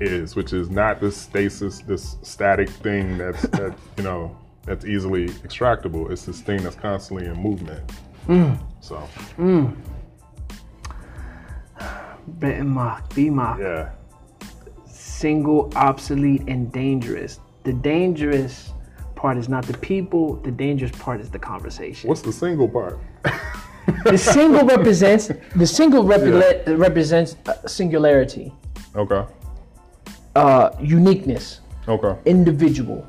is, 0.00 0.34
which 0.36 0.52
is 0.52 0.68
not 0.70 1.00
this 1.00 1.16
stasis, 1.16 1.80
this 1.80 2.16
static 2.22 2.68
thing 2.68 3.16
that's 3.18 3.42
that 3.58 3.74
you 3.96 4.02
know 4.02 4.36
that's 4.64 4.84
easily 4.84 5.28
extractable. 5.28 6.10
It's 6.10 6.24
this 6.26 6.40
thing 6.40 6.62
that's 6.64 6.74
constantly 6.76 7.26
in 7.26 7.34
movement. 7.40 7.88
So 8.80 9.08
Benton 12.26 12.68
Mock, 12.68 13.14
B 13.14 13.30
Mock. 13.30 13.58
yeah, 13.60 13.90
Single, 15.20 15.72
obsolete, 15.76 16.42
and 16.46 16.70
dangerous. 16.70 17.40
The 17.64 17.72
dangerous 17.72 18.72
part 19.14 19.38
is 19.38 19.48
not 19.48 19.64
the 19.66 19.72
people. 19.78 20.36
The 20.36 20.50
dangerous 20.50 20.92
part 20.92 21.22
is 21.22 21.30
the 21.30 21.38
conversation. 21.38 22.06
what's 22.08 22.20
the 22.20 22.32
single 22.32 22.68
part? 22.68 22.98
The 24.04 24.18
single 24.18 24.64
represents 24.76 25.30
the 25.54 25.66
single 25.66 26.04
repre- 26.04 26.78
represents 26.78 27.36
uh, 27.46 27.66
singularity, 27.66 28.52
Okay, 28.94 29.24
uh, 30.34 30.70
uniqueness. 30.82 31.60
okay, 31.88 32.14
individual. 32.26 33.06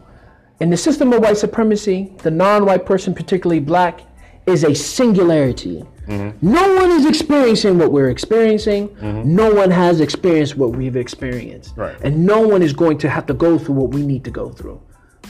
In 0.61 0.69
the 0.69 0.77
system 0.77 1.11
of 1.11 1.19
white 1.19 1.35
supremacy, 1.37 2.13
the 2.23 2.31
non 2.31 2.65
white 2.65 2.85
person, 2.85 3.13
particularly 3.13 3.59
black, 3.59 3.99
is 4.45 4.63
a 4.63 4.73
singularity. 4.73 5.85
Mm-hmm. 6.07 6.51
No 6.51 6.75
one 6.75 6.91
is 6.91 7.05
experiencing 7.05 7.77
what 7.77 7.91
we're 7.91 8.09
experiencing. 8.09 8.89
Mm-hmm. 8.89 9.35
No 9.35 9.53
one 9.53 9.69
has 9.71 9.99
experienced 9.99 10.55
what 10.55 10.71
we've 10.75 10.95
experienced. 10.95 11.75
Right. 11.75 11.97
And 12.01 12.25
no 12.25 12.39
one 12.47 12.61
is 12.61 12.73
going 12.73 12.97
to 12.99 13.09
have 13.09 13.25
to 13.27 13.33
go 13.33 13.57
through 13.57 13.75
what 13.75 13.89
we 13.91 14.05
need 14.05 14.23
to 14.23 14.31
go 14.31 14.49
through. 14.49 14.81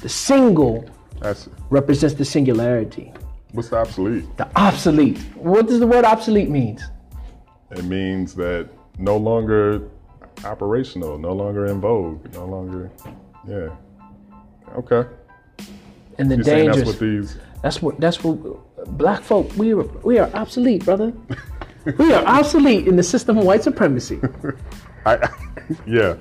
The 0.01 0.09
single 0.09 0.87
that's 1.19 1.49
represents 1.71 2.15
the 2.15 2.25
singularity. 2.25 3.11
what's 3.53 3.69
the 3.69 3.77
obsolete. 3.77 4.25
The 4.37 4.47
obsolete. 4.55 5.17
What 5.35 5.67
does 5.67 5.79
the 5.79 5.87
word 5.87 6.05
obsolete 6.05 6.49
mean? 6.49 6.79
It 7.71 7.83
means 7.83 8.35
that 8.35 8.69
no 8.99 9.17
longer 9.17 9.89
operational, 10.45 11.17
no 11.17 11.33
longer 11.33 11.65
in 11.65 11.81
vogue, 11.81 12.31
no 12.33 12.45
longer, 12.45 12.91
yeah. 13.47 13.69
Okay. 14.75 15.09
And 16.19 16.29
the 16.31 16.35
You're 16.35 16.43
dangerous. 16.43 16.77
that's 16.77 16.87
what 16.87 16.99
these, 16.99 17.37
That's 17.63 17.81
what 17.81 17.99
that's 17.99 18.23
what 18.23 18.59
black 18.91 19.21
folk 19.23 19.51
we 19.57 19.73
are 19.73 19.83
we 20.03 20.17
are 20.19 20.29
obsolete, 20.33 20.85
brother. 20.85 21.13
we 21.97 22.13
are 22.13 22.23
obsolete 22.25 22.87
in 22.87 22.95
the 22.95 23.03
system 23.03 23.37
of 23.37 23.45
white 23.45 23.63
supremacy. 23.63 24.19
I, 25.05 25.29
yeah. 25.85 26.15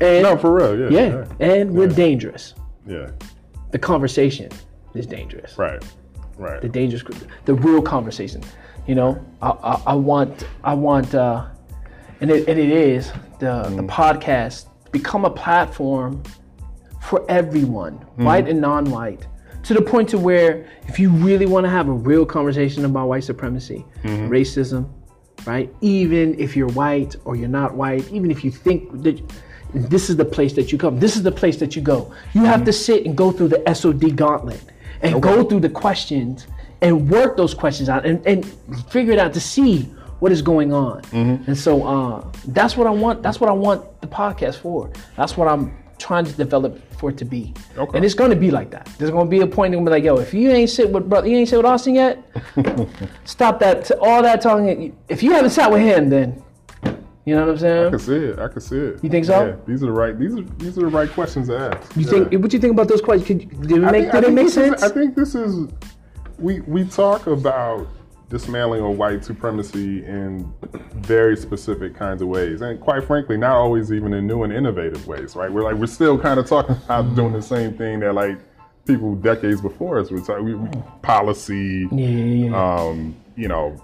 And 0.00 0.22
No, 0.24 0.36
for 0.36 0.52
real, 0.52 0.90
yeah. 0.90 1.00
yeah, 1.00 1.24
and 1.40 1.72
we're 1.72 1.86
dangerous. 1.88 2.54
Yeah. 2.86 3.10
The 3.70 3.78
conversation 3.78 4.50
is 4.94 5.06
dangerous. 5.06 5.56
Right. 5.56 5.82
Right. 6.36 6.60
The 6.60 6.68
dangerous, 6.68 7.04
the 7.44 7.54
real 7.54 7.80
conversation. 7.80 8.42
You 8.86 8.96
know, 8.96 9.24
I, 9.40 9.50
I, 9.50 9.82
I 9.86 9.94
want, 9.94 10.46
I 10.64 10.74
want, 10.74 11.14
uh, 11.14 11.46
and 12.20 12.30
it, 12.30 12.48
and 12.48 12.58
it 12.58 12.70
is 12.70 13.12
the 13.38 13.62
the 13.76 13.82
podcast 13.84 14.66
become 14.90 15.24
a 15.24 15.30
platform 15.30 16.22
for 17.00 17.24
everyone, 17.28 17.94
white 18.16 18.48
and 18.48 18.60
non-white, 18.60 19.26
to 19.64 19.74
the 19.74 19.82
point 19.82 20.08
to 20.10 20.18
where 20.18 20.66
if 20.86 20.98
you 20.98 21.10
really 21.10 21.46
want 21.46 21.64
to 21.64 21.70
have 21.70 21.88
a 21.88 21.92
real 21.92 22.26
conversation 22.26 22.84
about 22.84 23.08
white 23.08 23.24
supremacy, 23.24 23.84
mm-hmm. 24.02 24.28
racism, 24.28 24.88
right? 25.46 25.74
Even 25.80 26.38
if 26.38 26.56
you're 26.56 26.68
white 26.68 27.16
or 27.24 27.36
you're 27.36 27.48
not 27.48 27.74
white, 27.74 28.10
even 28.12 28.30
if 28.30 28.44
you 28.44 28.50
think 28.50 29.02
that 29.02 29.20
this 29.72 30.08
is 30.08 30.16
the 30.16 30.24
place 30.24 30.52
that 30.54 30.70
you 30.70 30.78
come, 30.78 31.00
this 31.00 31.16
is 31.16 31.22
the 31.22 31.32
place 31.32 31.56
that 31.56 31.74
you 31.74 31.82
go. 31.82 32.14
You 32.34 32.44
have 32.44 32.60
mm-hmm. 32.60 32.66
to 32.66 32.72
sit 32.72 33.06
and 33.06 33.16
go 33.16 33.32
through 33.32 33.48
the 33.48 33.74
SOD 33.74 34.16
gauntlet 34.16 34.62
and 35.02 35.22
go 35.22 35.42
through 35.44 35.60
the 35.60 35.68
questions 35.68 36.46
and 36.80 37.10
work 37.10 37.36
those 37.36 37.54
questions 37.54 37.88
out 37.88 38.04
and, 38.06 38.24
and 38.26 38.44
figure 38.88 39.12
it 39.12 39.18
out 39.18 39.32
to 39.34 39.40
see 39.40 39.82
what 40.20 40.30
is 40.30 40.42
going 40.42 40.72
on. 40.72 41.02
Mm-hmm. 41.02 41.44
And 41.48 41.58
so 41.58 41.82
uh, 41.86 42.32
that's 42.48 42.76
what 42.76 42.86
I 42.86 42.90
want. 42.90 43.22
That's 43.22 43.40
what 43.40 43.50
I 43.50 43.52
want 43.52 44.00
the 44.00 44.06
podcast 44.06 44.56
for. 44.56 44.90
That's 45.16 45.36
what 45.36 45.48
I'm 45.48 45.76
trying 45.98 46.24
to 46.24 46.32
develop 46.32 46.80
for 46.98 47.10
it 47.10 47.16
to 47.18 47.24
be. 47.24 47.54
Okay. 47.76 47.96
And 47.96 48.04
it's 48.04 48.14
going 48.14 48.30
to 48.30 48.36
be 48.36 48.50
like 48.50 48.70
that. 48.70 48.88
There's 48.98 49.10
going 49.10 49.26
to 49.26 49.30
be 49.30 49.40
a 49.40 49.46
point 49.46 49.74
where 49.74 49.84
be 49.84 49.90
like, 49.90 50.04
yo, 50.04 50.16
if 50.16 50.34
you 50.34 50.50
ain't 50.50 50.70
sit 50.70 50.90
with 50.90 51.08
brother, 51.08 51.28
you 51.28 51.36
ain't 51.36 51.48
sit 51.48 51.56
with 51.56 51.66
Austin 51.66 51.94
yet. 51.94 52.22
stop 53.24 53.58
that. 53.60 53.90
All 54.00 54.22
that 54.22 54.40
talking. 54.40 54.96
If 55.08 55.22
you 55.22 55.32
haven't 55.32 55.50
sat 55.50 55.70
with 55.70 55.82
him, 55.82 56.08
then 56.08 56.42
you 57.26 57.34
know 57.34 57.42
what 57.46 57.52
I'm 57.52 57.58
saying? 57.58 57.86
I 57.86 57.90
can 57.90 57.98
see 57.98 58.16
it. 58.16 58.38
I 58.38 58.48
can 58.48 58.60
see 58.60 58.78
it. 58.78 59.02
You 59.02 59.08
think 59.10 59.24
so? 59.24 59.46
Yeah. 59.46 59.56
These 59.66 59.82
are 59.82 59.86
the 59.86 59.92
right. 59.92 60.18
These 60.18 60.34
are 60.34 60.42
these 60.42 60.76
are 60.76 60.82
the 60.82 60.86
right 60.88 61.10
questions 61.10 61.48
to 61.48 61.56
ask. 61.58 61.96
You 61.96 62.02
Yeah. 62.04 62.10
think? 62.28 62.42
What 62.42 62.52
you 62.52 62.58
think 62.58 62.72
about 62.74 62.88
those 62.88 63.00
questions? 63.00 63.26
Could, 63.50 63.62
did 63.66 63.78
it 63.78 63.80
make? 63.80 63.92
think- 64.10 64.12
did 64.12 64.24
it 64.24 64.32
make 64.32 64.46
this 64.46 64.56
is- 64.58 64.64
sense? 64.66 64.82
I 64.82 64.88
think 64.90 65.14
this 65.14 65.34
is. 65.34 65.68
We 66.38 66.60
we 66.60 66.84
talk 66.84 67.26
about 67.26 67.86
dismantling 68.28 68.82
of 68.82 68.96
white 68.98 69.24
supremacy 69.24 70.04
in 70.04 70.52
very 70.94 71.36
specific 71.36 71.94
kinds 71.94 72.22
of 72.22 72.28
ways, 72.28 72.60
and 72.60 72.80
quite 72.80 73.04
frankly, 73.04 73.36
not 73.36 73.56
always 73.56 73.92
even 73.92 74.12
in 74.12 74.26
new 74.26 74.42
and 74.42 74.52
innovative 74.52 75.06
ways. 75.06 75.36
Right? 75.36 75.52
We're 75.52 75.62
like 75.64 75.76
we're 75.76 75.86
still 75.86 76.18
kind 76.18 76.40
of 76.40 76.46
talking 76.46 76.76
about 76.84 77.14
doing 77.14 77.32
the 77.32 77.42
same 77.42 77.74
thing 77.76 78.00
that 78.00 78.14
like 78.14 78.38
people 78.86 79.14
decades 79.14 79.60
before 79.60 79.98
us 79.98 80.10
were 80.10 80.20
talking. 80.20 80.44
We, 80.44 80.54
we, 80.54 80.68
policy. 81.02 81.88
yeah, 81.92 82.06
yeah, 82.08 82.50
yeah. 82.50 82.74
um, 82.74 83.16
you 83.36 83.48
know, 83.48 83.76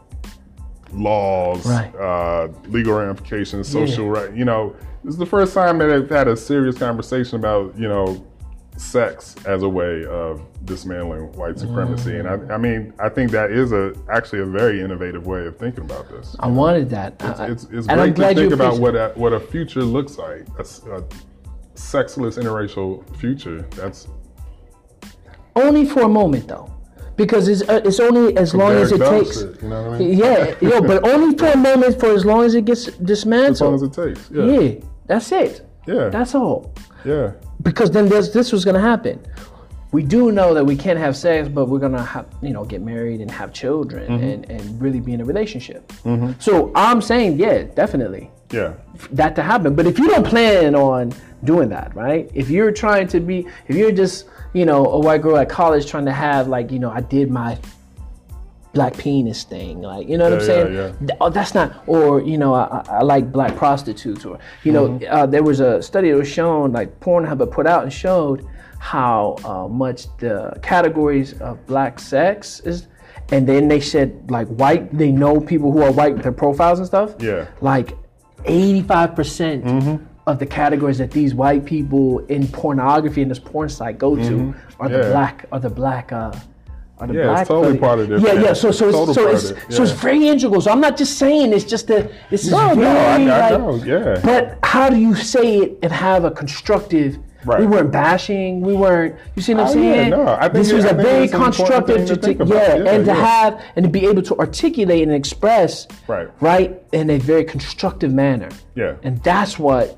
laws, 0.92 1.66
Right. 1.66 1.94
uh, 1.96 2.48
legal 2.68 2.94
ramifications, 2.94 3.68
social 3.68 4.08
right. 4.08 4.34
You 4.34 4.44
know, 4.44 4.74
this 5.04 5.12
is 5.14 5.18
the 5.18 5.26
first 5.26 5.54
time 5.54 5.78
that 5.78 5.90
I've 5.90 6.10
had 6.10 6.28
a 6.28 6.36
serious 6.36 6.78
conversation 6.78 7.38
about 7.38 7.78
you 7.78 7.88
know 7.88 8.24
sex 8.80 9.36
as 9.46 9.62
a 9.62 9.68
way 9.68 10.04
of 10.06 10.40
dismantling 10.64 11.30
white 11.32 11.58
supremacy. 11.58 12.16
And 12.16 12.26
I, 12.26 12.54
I 12.54 12.58
mean, 12.58 12.92
I 12.98 13.08
think 13.08 13.30
that 13.32 13.50
is 13.50 13.72
a 13.72 13.92
actually 14.08 14.40
a 14.40 14.46
very 14.46 14.80
innovative 14.80 15.26
way 15.26 15.46
of 15.46 15.58
thinking 15.58 15.84
about 15.84 16.08
this. 16.08 16.34
I 16.40 16.48
wanted 16.48 16.88
that. 16.90 17.14
I- 17.22 17.48
It's, 17.48 17.64
it's 17.70 17.86
great 17.86 18.16
to 18.16 18.34
think 18.34 18.52
about 18.52 18.78
what 18.78 18.96
a, 18.96 19.12
what 19.16 19.32
a 19.32 19.40
future 19.40 19.82
looks 19.82 20.16
like. 20.18 20.46
A, 20.58 20.62
a 20.96 21.04
sexless 21.74 22.36
interracial 22.38 23.04
future. 23.16 23.62
That's 23.76 24.08
Only 25.56 25.84
for 25.84 26.02
a 26.02 26.08
moment 26.08 26.48
though, 26.48 26.72
because 27.16 27.48
it's 27.48 27.62
uh, 27.68 27.82
it's 27.84 28.00
only 28.00 28.36
as 28.36 28.54
long 28.54 28.72
as 28.72 28.92
it 28.92 28.98
takes. 28.98 29.40
shit, 29.40 29.62
you 29.62 29.68
know 29.68 29.82
what 29.82 29.94
I 29.94 29.98
mean? 29.98 30.18
Yeah, 30.18 30.54
yo, 30.60 30.80
but 30.80 31.06
only 31.06 31.36
for 31.36 31.46
a 31.48 31.56
moment 31.56 32.00
for 32.00 32.12
as 32.12 32.24
long 32.24 32.44
as 32.44 32.54
it 32.54 32.64
gets 32.64 32.86
dismantled. 32.86 33.50
as 33.52 33.60
long 33.60 33.74
as 33.74 33.82
it 33.82 33.92
takes. 33.92 34.30
Yeah. 34.30 34.44
yeah, 34.44 34.80
that's 35.06 35.30
it. 35.32 35.66
Yeah. 35.86 36.08
That's 36.08 36.34
all. 36.34 36.72
yeah. 37.04 37.32
Because 37.62 37.90
then 37.90 38.08
this 38.08 38.28
this 38.30 38.52
was 38.52 38.64
gonna 38.64 38.80
happen. 38.80 39.20
We 39.92 40.02
do 40.04 40.30
know 40.30 40.54
that 40.54 40.64
we 40.64 40.76
can't 40.76 40.98
have 41.00 41.16
sex, 41.16 41.48
but 41.48 41.66
we're 41.66 41.80
gonna 41.80 42.02
have 42.04 42.26
you 42.42 42.50
know 42.52 42.64
get 42.64 42.80
married 42.80 43.20
and 43.20 43.30
have 43.30 43.52
children 43.52 44.06
Mm-hmm. 44.10 44.24
and, 44.24 44.50
and 44.50 44.80
really 44.80 45.00
be 45.00 45.12
in 45.14 45.20
a 45.20 45.24
relationship. 45.24 45.92
So 46.38 46.70
I'm 46.74 47.00
saying, 47.02 47.38
yeah, 47.38 47.64
definitely 47.74 48.30
Yeah. 48.52 48.74
that 49.12 49.34
to 49.36 49.42
happen. 49.42 49.74
But 49.74 49.86
if 49.86 49.98
you 49.98 50.08
don't 50.08 50.24
plan 50.26 50.74
on 50.74 51.12
doing 51.44 51.68
that, 51.70 51.94
right? 51.96 52.30
If 52.34 52.50
you're 52.50 52.70
trying 52.72 53.08
to 53.08 53.18
be, 53.20 53.46
if 53.66 53.74
you're 53.76 53.92
just, 53.92 54.26
you 54.52 54.64
know, 54.66 54.84
a 54.86 54.98
white 55.00 55.22
girl 55.22 55.36
at 55.38 55.48
college 55.48 55.86
trying 55.86 56.04
to 56.06 56.12
have 56.12 56.46
like, 56.48 56.70
you 56.70 56.78
know, 56.78 56.90
I 56.90 57.00
did 57.00 57.30
my 57.30 57.58
black 58.72 58.96
penis 58.96 59.42
thing, 59.44 59.82
like, 59.82 60.08
you 60.08 60.16
know 60.16 60.24
what 60.30 60.34
I'm 60.34 60.40
saying? 60.40 60.74
yeah, 60.74 60.92
yeah. 61.08 61.16
Oh, 61.20 61.28
that's 61.30 61.54
not, 61.54 61.82
or 61.88 62.20
you 62.22 62.38
know, 62.38 62.54
I, 62.54 62.82
I- 62.88 63.02
like 63.02 63.32
black 63.32 63.56
prostitutes, 63.56 64.24
or 64.24 64.38
you 64.64 64.72
know, 64.72 64.88
Mm-hmm. 64.90 65.04
uh, 65.14 65.26
there 65.26 65.42
was 65.42 65.60
a 65.60 65.82
study 65.82 66.10
that 66.10 66.16
was 66.16 66.28
shown, 66.28 66.72
like 66.72 67.00
Pornhub 67.00 67.40
had 67.40 67.50
put 67.50 67.66
out 67.66 67.82
and 67.82 67.92
showed 67.92 68.46
how 68.78 69.36
uh, 69.44 69.66
much 69.68 70.06
the 70.18 70.56
categories 70.62 71.34
of 71.40 71.64
black 71.66 71.98
sex 71.98 72.60
is. 72.60 72.86
And 73.32 73.46
then 73.46 73.68
they 73.68 73.78
said 73.80 74.28
like 74.30 74.48
white, 74.48 74.96
they 74.96 75.12
know 75.12 75.40
people 75.40 75.70
who 75.70 75.82
are 75.82 75.92
white 75.92 76.14
with 76.14 76.22
their 76.24 76.32
profiles 76.32 76.78
and 76.80 76.86
stuff 76.88 77.14
Yeah. 77.20 77.46
like 77.60 77.96
85% 78.44 79.62
Mm-hmm. 79.62 80.04
of 80.26 80.38
the 80.38 80.46
categories 80.46 80.98
that 80.98 81.10
these 81.10 81.34
white 81.34 81.64
people 81.64 82.18
in 82.26 82.46
pornography 82.48 83.22
and 83.22 83.30
this 83.30 83.38
porn 83.38 83.68
site 83.68 83.98
go 83.98 84.16
to 84.16 84.54
are 84.80 84.88
the 84.88 84.94
Mm-hmm. 84.96 85.02
Yeah. 85.04 85.10
black 85.12 85.46
are 85.52 85.60
the 85.60 85.70
black 85.70 86.12
uh, 86.12 86.32
the 87.08 87.14
Yeah, 87.14 87.20
it's 87.20 87.28
black 87.30 87.46
totally 87.48 87.78
part 87.78 87.98
of 88.00 88.08
their 88.08 88.18
Yeah, 88.18 88.32
yeah. 88.34 88.52
So 88.52 88.70
so 88.70 88.88
it's, 88.88 89.14
so 89.14 89.28
it's 89.28 89.44
it, 89.50 89.58
so 89.72 89.82
it's 89.82 89.92
very 89.92 90.28
integral. 90.28 90.60
So 90.60 90.70
I'm 90.70 90.80
not 90.80 90.96
just 90.96 91.18
saying 91.18 91.52
it's 91.52 91.64
just 91.64 91.88
a 91.90 92.10
this 92.30 92.44
is 92.44 92.50
No, 92.50 92.74
very 92.74 92.76
no, 92.76 92.90
I, 92.90 93.14
I 93.14 93.50
like, 93.50 93.60
know, 93.60 93.74
yeah. 93.84 94.20
But 94.22 94.58
how 94.62 94.90
do 94.90 94.96
you 94.96 95.14
say 95.14 95.58
it 95.58 95.78
and 95.82 95.92
have 95.92 96.24
a 96.24 96.30
constructive? 96.30 97.18
Right. 97.46 97.60
We 97.60 97.66
weren't 97.66 97.90
bashing. 97.90 98.60
We 98.60 98.74
weren't. 98.74 99.16
You 99.34 99.40
see 99.40 99.54
what 99.54 99.62
I'm 99.62 99.68
Oh, 99.70 99.72
saying? 99.72 100.10
yeah, 100.10 100.16
no, 100.16 100.26
I 100.28 100.40
think 100.42 100.52
this 100.52 100.70
it- 100.72 100.74
was 100.74 100.84
I 100.84 100.90
a 100.90 100.94
very 100.94 101.24
it's 101.24 101.32
constructive 101.32 102.06
to 102.08 102.16
to, 102.18 102.34
yeah, 102.44 102.74
Yeah, 102.76 102.90
and 102.92 103.04
to 103.06 103.14
have 103.14 103.62
and 103.76 103.82
to 103.86 103.90
be 103.90 104.04
able 104.06 104.20
to 104.24 104.36
articulate 104.38 105.04
and 105.04 105.12
express 105.12 105.88
Right. 106.06 106.28
right 106.42 106.82
in 106.92 107.08
a 107.08 107.16
very 107.16 107.44
constructive 107.44 108.12
manner. 108.12 108.50
Yeah. 108.74 108.96
And 109.02 109.22
that's 109.22 109.58
what 109.58 109.96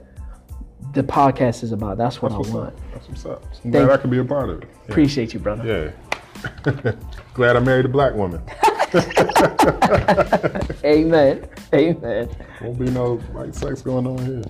the 0.94 1.02
podcast 1.02 1.64
is 1.64 1.72
about. 1.72 1.98
That's 1.98 2.22
what 2.22 2.30
That's 2.30 2.48
I 2.48 2.54
want. 2.54 2.68
up. 2.68 2.80
That's 2.92 3.08
what's 3.08 3.26
up. 3.26 3.44
I'm 3.64 3.70
glad 3.72 3.90
I 3.90 3.96
could 3.96 4.10
be 4.10 4.18
a 4.18 4.24
part 4.24 4.48
of 4.50 4.62
it. 4.62 4.68
Yeah. 4.68 4.90
Appreciate 4.92 5.34
you, 5.34 5.40
brother. 5.40 5.64
Yeah. 5.66 5.90
glad 7.34 7.56
I 7.56 7.60
married 7.60 7.86
a 7.86 7.88
black 7.88 8.14
woman. 8.14 8.42
Amen. 10.84 11.48
Amen. 11.74 12.28
Won't 12.60 12.78
be 12.78 12.90
no 12.90 13.16
white 13.16 13.54
sex 13.54 13.82
going 13.82 14.06
on 14.06 14.18
here. 14.18 14.42